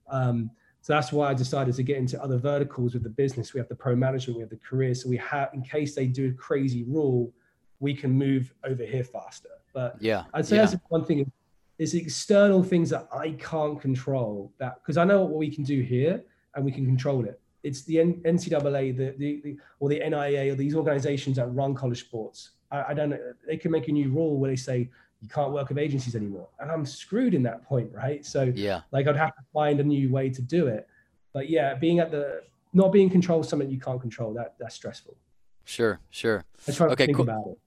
Um, 0.10 0.52
so 0.82 0.94
that's 0.94 1.12
why 1.12 1.32
I 1.32 1.34
decided 1.34 1.74
to 1.76 1.84
get 1.84 1.98
into 1.98 2.22
other 2.22 2.38
verticals 2.38 2.94
with 2.94 3.02
the 3.02 3.10
business. 3.10 3.56
We 3.56 3.60
have 3.60 3.68
the 3.68 3.76
pro 3.76 3.96
management, 3.96 4.38
we 4.38 4.42
have 4.42 4.52
the 4.52 4.58
career. 4.58 4.94
So 4.94 5.10
we 5.10 5.18
have, 5.18 5.50
in 5.54 5.64
case 5.64 5.96
they 5.96 6.06
do 6.06 6.30
a 6.30 6.34
crazy 6.34 6.84
rule, 6.84 7.34
we 7.80 7.96
can 7.96 8.12
move 8.12 8.54
over 8.64 8.84
here 8.84 9.04
faster. 9.04 9.50
But 9.76 9.98
yeah, 10.00 10.24
I'd 10.34 10.46
say 10.46 10.56
yeah. 10.56 10.66
that's 10.66 10.82
one 10.88 11.04
thing. 11.04 11.30
It's 11.78 11.94
external 11.94 12.64
things 12.64 12.90
that 12.92 13.10
I 13.14 13.32
can't 13.32 13.80
control. 13.80 14.54
That 14.58 14.76
because 14.82 14.96
I 14.96 15.04
know 15.04 15.22
what 15.24 15.38
we 15.38 15.54
can 15.54 15.66
do 15.66 15.82
here 15.82 16.24
and 16.56 16.64
we 16.64 16.72
can 16.72 16.86
control 16.86 17.26
it. 17.26 17.42
It's 17.62 17.82
the 17.82 17.98
NCAA, 17.98 18.96
the, 18.96 19.16
the, 19.18 19.42
the 19.44 19.58
or 19.80 19.90
the 19.90 20.00
NIA 20.00 20.54
or 20.54 20.56
these 20.56 20.76
organizations 20.76 21.36
that 21.36 21.48
run 21.48 21.76
college 21.76 22.00
sports. 22.00 22.52
I, 22.72 22.84
I 22.90 22.94
don't 22.94 23.10
know. 23.10 23.20
They 23.46 23.58
can 23.58 23.70
make 23.70 23.90
a 23.90 23.92
new 23.92 24.10
rule 24.10 24.38
where 24.38 24.50
they 24.50 24.56
say 24.56 24.90
you 25.22 25.28
can't 25.28 25.52
work 25.52 25.68
with 25.68 25.78
agencies 25.78 26.16
anymore. 26.16 26.48
And 26.60 26.72
I'm 26.72 26.86
screwed 26.86 27.34
in 27.34 27.44
that 27.44 27.64
point, 27.66 27.92
right? 27.94 28.26
So 28.26 28.54
yeah, 28.56 28.82
like 28.94 29.08
I'd 29.08 29.18
have 29.18 29.36
to 29.36 29.44
find 29.54 29.82
a 29.82 29.84
new 29.84 30.10
way 30.10 30.30
to 30.30 30.42
do 30.42 30.68
it. 30.68 30.88
But 31.34 31.50
yeah, 31.50 31.74
being 31.74 32.00
at 32.00 32.12
the 32.12 32.44
not 32.72 32.94
being 32.94 33.08
in 33.08 33.12
control 33.12 33.42
of 33.42 33.46
something 33.46 33.70
you 33.70 33.80
can't 33.80 34.00
control, 34.00 34.34
that 34.36 34.56
that's 34.58 34.76
stressful. 34.76 35.18
Sure, 35.66 36.00
sure. 36.12 36.46
I 36.66 36.72
try 36.72 36.88
to 36.88 36.94
Okay, 36.94 37.08
think 37.08 37.18
cool. 37.18 37.30
about 37.30 37.46
it. 37.48 37.58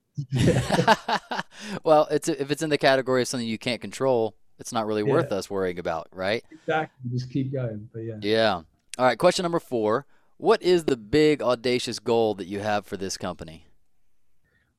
well, 1.85 2.07
it's 2.11 2.29
if 2.29 2.51
it's 2.51 2.62
in 2.62 2.71
the 2.71 2.79
category 2.79 3.23
of 3.23 3.29
something 3.29 3.49
you 3.49 3.59
can't 3.59 3.81
control, 3.81 4.35
it's 4.59 4.73
not 4.73 4.87
really 4.87 5.03
worth 5.03 5.33
us 5.33 5.49
worrying 5.49 5.79
about, 5.79 6.09
right? 6.12 6.45
exactly. 6.51 7.11
Just 7.12 7.31
keep 7.31 7.53
going. 7.53 7.89
But 7.93 8.01
yeah. 8.01 8.16
Yeah. 8.21 8.55
All 8.99 9.05
right, 9.05 9.19
question 9.19 9.45
number 9.45 9.61
4. 9.61 10.07
What 10.39 10.62
is 10.62 10.85
the 10.85 10.97
big 10.97 11.43
audacious 11.43 11.99
goal 11.99 12.35
that 12.35 12.47
you 12.47 12.61
have 12.61 12.87
for 12.87 12.97
this 12.97 13.16
company? 13.16 13.66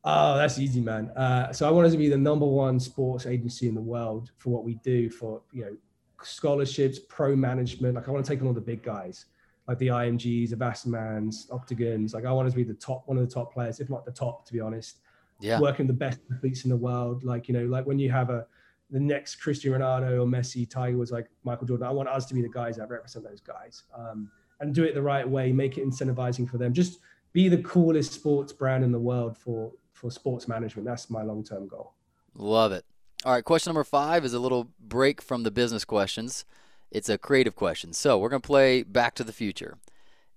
Oh, 0.04 0.38
that's 0.38 0.58
easy, 0.58 0.80
man. 0.80 1.10
Uh, 1.10 1.52
so 1.52 1.68
I 1.68 1.72
wanted 1.72 1.92
to 1.92 1.98
be 1.98 2.10
the 2.10 2.18
number 2.18 2.46
one 2.46 2.80
sports 2.80 3.26
agency 3.26 3.68
in 3.68 3.76
the 3.76 3.82
world 3.82 4.32
for 4.38 4.50
what 4.52 4.64
we 4.64 4.76
do 4.76 5.10
for 5.10 5.42
you 5.52 5.66
know 5.66 5.78
scholarships, 6.22 7.00
pro 7.00 7.36
management. 7.36 7.96
Like 7.96 8.08
I 8.08 8.12
want 8.12 8.26
to 8.26 8.32
take 8.32 8.42
on 8.42 8.48
all 8.48 8.54
the 8.54 8.62
big 8.62 8.84
guys, 8.84 9.26
like 9.68 9.78
the 9.78 9.88
IMGs, 9.88 10.50
the 10.52 10.56
Wassermans, 10.56 11.50
Octagons. 11.52 12.14
Like 12.14 12.26
I 12.26 12.32
want 12.32 12.48
us 12.48 12.54
to 12.54 12.58
be 12.58 12.64
the 12.64 12.74
top, 12.76 13.04
one 13.08 13.18
of 13.18 13.28
the 13.28 13.34
top 13.34 13.54
players, 13.54 13.80
if 13.80 13.90
not 13.90 14.06
the 14.06 14.12
top, 14.12 14.46
to 14.46 14.54
be 14.54 14.60
honest. 14.62 15.00
Yeah. 15.40 15.60
Working 15.60 15.88
the 15.88 15.94
best 15.94 16.20
athletes 16.34 16.64
in 16.64 16.70
the 16.70 16.78
world. 16.78 17.24
Like 17.24 17.48
you 17.48 17.54
know, 17.54 17.66
like 17.66 17.86
when 17.86 18.00
you 18.00 18.12
have 18.12 18.30
a 18.30 18.46
the 18.92 19.00
next 19.00 19.36
Cristiano 19.36 19.78
Ronaldo 19.78 20.24
or 20.24 20.26
Messi, 20.26 20.70
Tiger 20.70 20.98
was 20.98 21.12
like 21.12 21.28
Michael 21.44 21.68
Jordan. 21.68 21.88
I 21.88 21.92
want 21.92 22.10
us 22.10 22.26
to 22.26 22.34
be 22.34 22.42
the 22.42 22.50
guys 22.50 22.78
that 22.78 22.90
represent 22.90 23.24
those 23.24 23.40
guys, 23.40 23.84
um, 23.96 24.30
and 24.60 24.74
do 24.74 24.84
it 24.84 24.94
the 24.94 25.02
right 25.02 25.28
way. 25.28 25.52
Make 25.52 25.78
it 25.78 25.88
incentivizing 25.88 26.50
for 26.50 26.58
them. 26.58 26.74
Just 26.74 27.00
be 27.32 27.48
the 27.48 27.62
coolest 27.62 28.14
sports 28.14 28.52
brand 28.52 28.84
in 28.84 28.92
the 28.92 29.00
world 29.00 29.38
for 29.38 29.72
for 29.94 30.10
sports 30.12 30.48
management. 30.48 30.88
That's 30.88 31.10
my 31.10 31.24
long 31.24 31.44
term 31.44 31.68
goal. 31.68 31.94
Love 32.34 32.72
it. 32.72 32.86
All 33.26 33.34
right, 33.34 33.44
question 33.44 33.72
number 33.72 33.84
5 33.84 34.24
is 34.24 34.34
a 34.34 34.40
little 34.40 34.70
break 34.80 35.22
from 35.22 35.44
the 35.44 35.52
business 35.52 35.84
questions. 35.84 36.46
It's 36.90 37.10
a 37.10 37.18
creative 37.18 37.54
question. 37.54 37.92
So, 37.92 38.18
we're 38.18 38.30
going 38.30 38.42
to 38.42 38.48
play 38.48 38.82
Back 38.82 39.14
to 39.16 39.26
the 39.26 39.34
Future. 39.34 39.78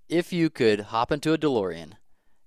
If 0.08 0.32
you 0.32 0.50
could 0.50 0.80
hop 0.80 1.12
into 1.12 1.32
a 1.32 1.38
DeLorean, 1.38 1.92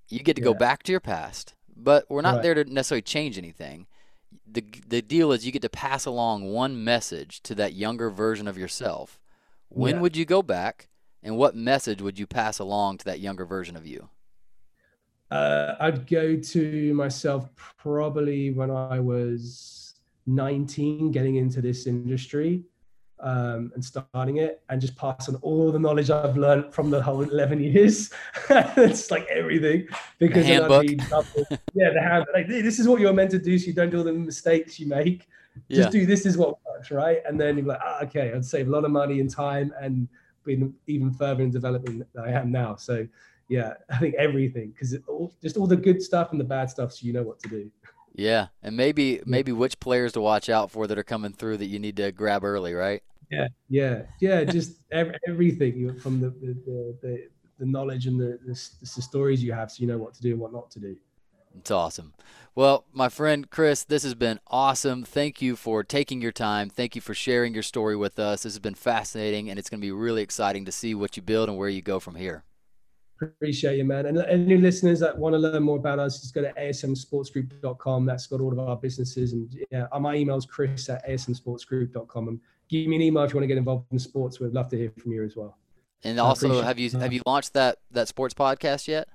you 0.10 0.20
get 0.20 0.36
to 0.36 0.42
go 0.42 0.54
back 0.54 0.84
to 0.84 0.92
your 0.92 1.00
past, 1.00 1.55
but 1.76 2.06
we're 2.10 2.22
not 2.22 2.36
Right. 2.36 2.44
there 2.44 2.54
to 2.56 2.64
necessarily 2.66 3.02
change 3.02 3.38
anything. 3.38 3.88
The, 4.48 4.64
the 4.88 5.02
deal 5.02 5.32
is 5.32 5.46
you 5.46 5.52
get 5.52 5.62
to 5.64 5.70
pass 5.70 6.06
along 6.06 6.52
one 6.52 6.84
message 6.84 7.42
to 7.44 7.56
that 7.56 7.74
younger 7.74 8.10
version 8.10 8.48
of 8.48 8.58
yourself. 8.58 9.20
When 9.70 9.96
Yeah. 9.96 10.02
would 10.02 10.16
you 10.18 10.26
go 10.26 10.42
back, 10.42 10.90
and 11.24 11.38
what 11.38 11.56
message 11.56 12.02
would 12.02 12.20
you 12.20 12.28
pass 12.28 12.60
along 12.60 13.00
to 13.00 13.06
that 13.06 13.20
younger 13.20 13.46
version 13.46 13.76
of 13.76 13.88
you? 13.88 14.10
Uh, 15.32 15.76
I'd 15.80 16.06
go 16.08 16.38
to 16.38 16.94
myself 16.94 17.50
probably 17.56 18.52
when 18.52 18.70
I 18.70 19.00
was 19.00 19.96
19, 20.28 21.12
getting 21.12 21.36
into 21.38 21.62
this 21.62 21.88
industry 21.88 22.64
um, 23.20 23.72
and 23.74 23.84
starting 23.84 24.38
it, 24.38 24.62
and 24.70 24.80
just 24.82 24.96
pass 24.96 25.30
on 25.30 25.36
all 25.36 25.72
the 25.72 25.80
knowledge 25.80 26.10
I've 26.10 26.38
learned 26.38 26.74
from 26.74 26.90
the 26.90 27.02
whole 27.02 27.22
11 27.22 27.62
years. 27.62 28.12
it's 28.50 29.12
like 29.12 29.26
everything 29.28 29.88
because 30.20 30.46
then 30.46 30.64
I'd 30.64 30.72
handbook. 30.72 31.50
be 31.50 31.58
yeah, 31.74 31.92
the 31.94 32.02
hand. 32.02 32.26
Like 32.34 32.48
this 32.48 32.80
is 32.80 32.88
what 32.88 33.00
you're 33.00 33.14
meant 33.14 33.32
to 33.32 33.40
do, 33.40 33.58
so 33.58 33.68
you 33.68 33.74
don't 33.74 33.90
do 33.90 34.00
all 34.00 34.04
the 34.04 34.14
mistakes 34.14 34.80
you 34.80 34.88
make. 34.88 35.28
Yeah. 35.68 35.84
Just 35.84 35.92
do 35.92 36.06
this 36.06 36.26
is 36.26 36.38
what 36.38 36.58
works, 36.66 36.92
right? 36.92 37.20
And 37.26 37.40
then 37.40 37.58
you're 37.58 37.68
like, 37.68 37.80
ah, 37.84 38.04
okay, 38.04 38.34
I'd 38.34 38.44
save 38.44 38.68
a 38.68 38.72
lot 38.72 38.84
of 38.84 38.92
money 38.92 39.20
and 39.20 39.30
time 39.30 39.74
and 39.80 40.08
been 40.44 40.74
even 40.88 41.12
further 41.12 41.44
in 41.44 41.52
development 41.52 42.06
than 42.14 42.24
I 42.24 42.32
am 42.32 42.52
now. 42.52 42.76
So 42.76 43.08
yeah, 43.48 43.74
I 43.90 43.98
think 43.98 44.16
everything 44.16 44.72
because 44.72 44.96
just 45.42 45.58
all 45.58 45.68
the 45.68 45.76
good 45.76 46.02
stuff 46.02 46.32
and 46.32 46.40
the 46.40 46.46
bad 46.46 46.70
stuff, 46.70 46.94
so 46.94 47.06
you 47.06 47.14
know 47.14 47.24
what 47.24 47.40
to 47.40 47.50
do. 47.50 47.72
Yeah, 48.18 48.48
and 48.64 48.78
maybe 48.78 49.22
maybe 49.26 49.52
which 49.52 49.80
players 49.80 50.14
to 50.14 50.22
watch 50.22 50.50
out 50.50 50.72
for 50.72 50.88
that 50.88 50.98
are 50.98 51.04
coming 51.04 51.34
through 51.34 51.58
that 51.58 51.66
you 51.66 51.80
need 51.80 51.98
to 51.98 52.12
grab 52.14 52.46
early, 52.46 52.74
right? 52.74 53.04
Yeah, 53.30 53.48
yeah, 53.70 54.02
yeah. 54.22 54.44
Just 54.46 54.80
ev- 54.92 55.16
everything 55.28 56.00
from 56.00 56.22
the 56.22 56.30
the, 56.30 56.54
the, 56.66 56.98
the, 57.02 57.28
the 57.60 57.66
knowledge 57.66 58.08
and 58.08 58.18
the, 58.20 58.40
the, 58.46 58.54
the 58.80 59.02
stories 59.02 59.44
you 59.44 59.52
have, 59.52 59.70
so 59.70 59.82
you 59.82 59.88
know 59.88 59.98
what 59.98 60.14
to 60.14 60.22
do 60.22 60.32
and 60.32 60.40
what 60.40 60.54
not 60.54 60.72
to 60.72 60.80
do. 60.80 60.96
It's 61.58 61.72
awesome. 61.72 62.14
Well, 62.54 62.86
my 62.94 63.10
friend 63.10 63.50
Chris, 63.50 63.84
this 63.84 64.04
has 64.04 64.16
been 64.16 64.40
awesome. 64.48 65.04
Thank 65.04 65.42
you 65.42 65.58
for 65.58 65.84
taking 65.84 66.22
your 66.22 66.32
time. 66.32 66.70
Thank 66.70 66.96
you 66.96 67.02
for 67.02 67.14
sharing 67.14 67.54
your 67.54 67.64
story 67.64 67.98
with 67.98 68.18
us. 68.18 68.44
This 68.44 68.54
has 68.54 68.60
been 68.60 68.76
fascinating, 68.76 69.50
and 69.50 69.60
it's 69.60 69.70
going 69.70 69.82
to 69.82 69.86
be 69.86 69.92
really 69.92 70.22
exciting 70.22 70.64
to 70.66 70.72
see 70.72 70.96
what 70.96 71.18
you 71.18 71.24
build 71.24 71.50
and 71.50 71.58
where 71.58 71.70
you 71.70 71.82
go 71.82 72.00
from 72.00 72.16
here. 72.16 72.44
Appreciate 73.22 73.78
you, 73.78 73.86
man. 73.86 74.08
And 74.08 74.18
any 74.18 74.58
listeners 74.58 75.00
that 75.00 75.18
want 75.18 75.34
to 75.34 75.40
learn 75.40 75.64
more 75.64 75.78
about 75.78 76.00
us, 76.00 76.20
just 76.20 76.34
go 76.34 76.42
to 76.42 76.52
asmsportsgroup.com. 76.54 78.06
That's 78.06 78.28
got 78.28 78.42
all 78.42 78.52
of 78.52 78.60
our 78.60 78.76
businesses. 78.76 79.32
And 79.34 79.50
yeah, 79.72 79.88
uh, 79.92 80.00
my 80.00 80.16
email 80.16 80.36
is 80.36 80.46
chris 80.46 80.90
at 80.90 81.08
asmsportsgroup.com. 81.08 82.28
And 82.28 82.40
give 82.70 82.88
me 82.88 82.98
an 82.98 83.02
email 83.02 83.24
if 83.24 83.32
you 83.32 83.38
want 83.38 83.44
to 83.44 83.48
get 83.48 83.58
involved 83.58 83.86
in 83.92 84.00
sports. 84.00 84.40
We'd 84.40 84.54
love 84.54 84.70
to 84.70 84.78
hear 84.78 84.92
from 84.98 85.14
you 85.14 85.24
as 85.24 85.36
well. 85.36 85.58
And 86.04 86.20
also, 86.20 86.62
have 86.62 86.78
you 86.78 86.92
have 86.92 87.14
you 87.14 87.22
launched 87.26 87.54
that 87.54 87.78
that 87.92 88.08
sports 88.08 88.34
podcast 88.34 88.88
yet? 88.88 89.08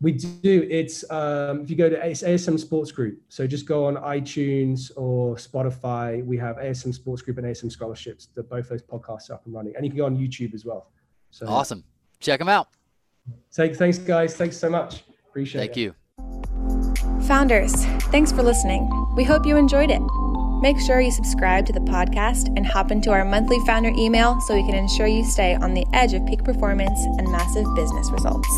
We 0.00 0.12
do. 0.12 0.66
It's 0.70 1.08
um, 1.10 1.62
if 1.62 1.70
you 1.70 1.76
go 1.76 1.88
to 1.88 2.06
it's 2.06 2.22
ASM 2.22 2.58
Sports 2.58 2.92
Group. 2.92 3.20
So 3.28 3.46
just 3.46 3.66
go 3.66 3.86
on 3.86 3.96
iTunes 3.96 4.90
or 4.96 5.36
Spotify. 5.36 6.24
We 6.24 6.36
have 6.36 6.56
ASM 6.56 6.94
Sports 6.94 7.22
Group 7.22 7.38
and 7.38 7.46
ASM 7.46 7.72
Scholarships. 7.72 8.28
The, 8.34 8.42
both 8.42 8.68
those 8.68 8.82
podcasts 8.82 9.30
are 9.30 9.34
up 9.34 9.46
and 9.46 9.54
running, 9.54 9.74
and 9.74 9.84
you 9.84 9.90
can 9.90 9.98
go 9.98 10.06
on 10.06 10.16
YouTube 10.16 10.54
as 10.54 10.64
well. 10.64 10.90
So 11.30 11.46
Awesome. 11.46 11.82
Check 12.20 12.38
them 12.38 12.48
out. 12.48 12.68
Take, 13.52 13.76
thanks, 13.76 13.98
guys. 13.98 14.36
Thanks 14.36 14.56
so 14.56 14.70
much. 14.70 15.02
Appreciate 15.28 15.60
Thank 15.60 15.76
it. 15.76 15.94
Thank 16.16 17.16
you. 17.16 17.22
Founders, 17.22 17.84
thanks 18.12 18.32
for 18.32 18.42
listening. 18.42 18.88
We 19.16 19.24
hope 19.24 19.44
you 19.44 19.56
enjoyed 19.56 19.90
it. 19.90 20.00
Make 20.60 20.80
sure 20.80 21.00
you 21.00 21.10
subscribe 21.10 21.66
to 21.66 21.72
the 21.72 21.80
podcast 21.80 22.48
and 22.56 22.66
hop 22.66 22.90
into 22.90 23.10
our 23.10 23.24
monthly 23.24 23.60
founder 23.66 23.90
email 23.90 24.40
so 24.40 24.54
we 24.54 24.62
can 24.62 24.74
ensure 24.74 25.06
you 25.06 25.24
stay 25.24 25.54
on 25.54 25.74
the 25.74 25.86
edge 25.92 26.14
of 26.14 26.26
peak 26.26 26.42
performance 26.42 26.98
and 27.18 27.30
massive 27.30 27.66
business 27.76 28.10
results. 28.10 28.48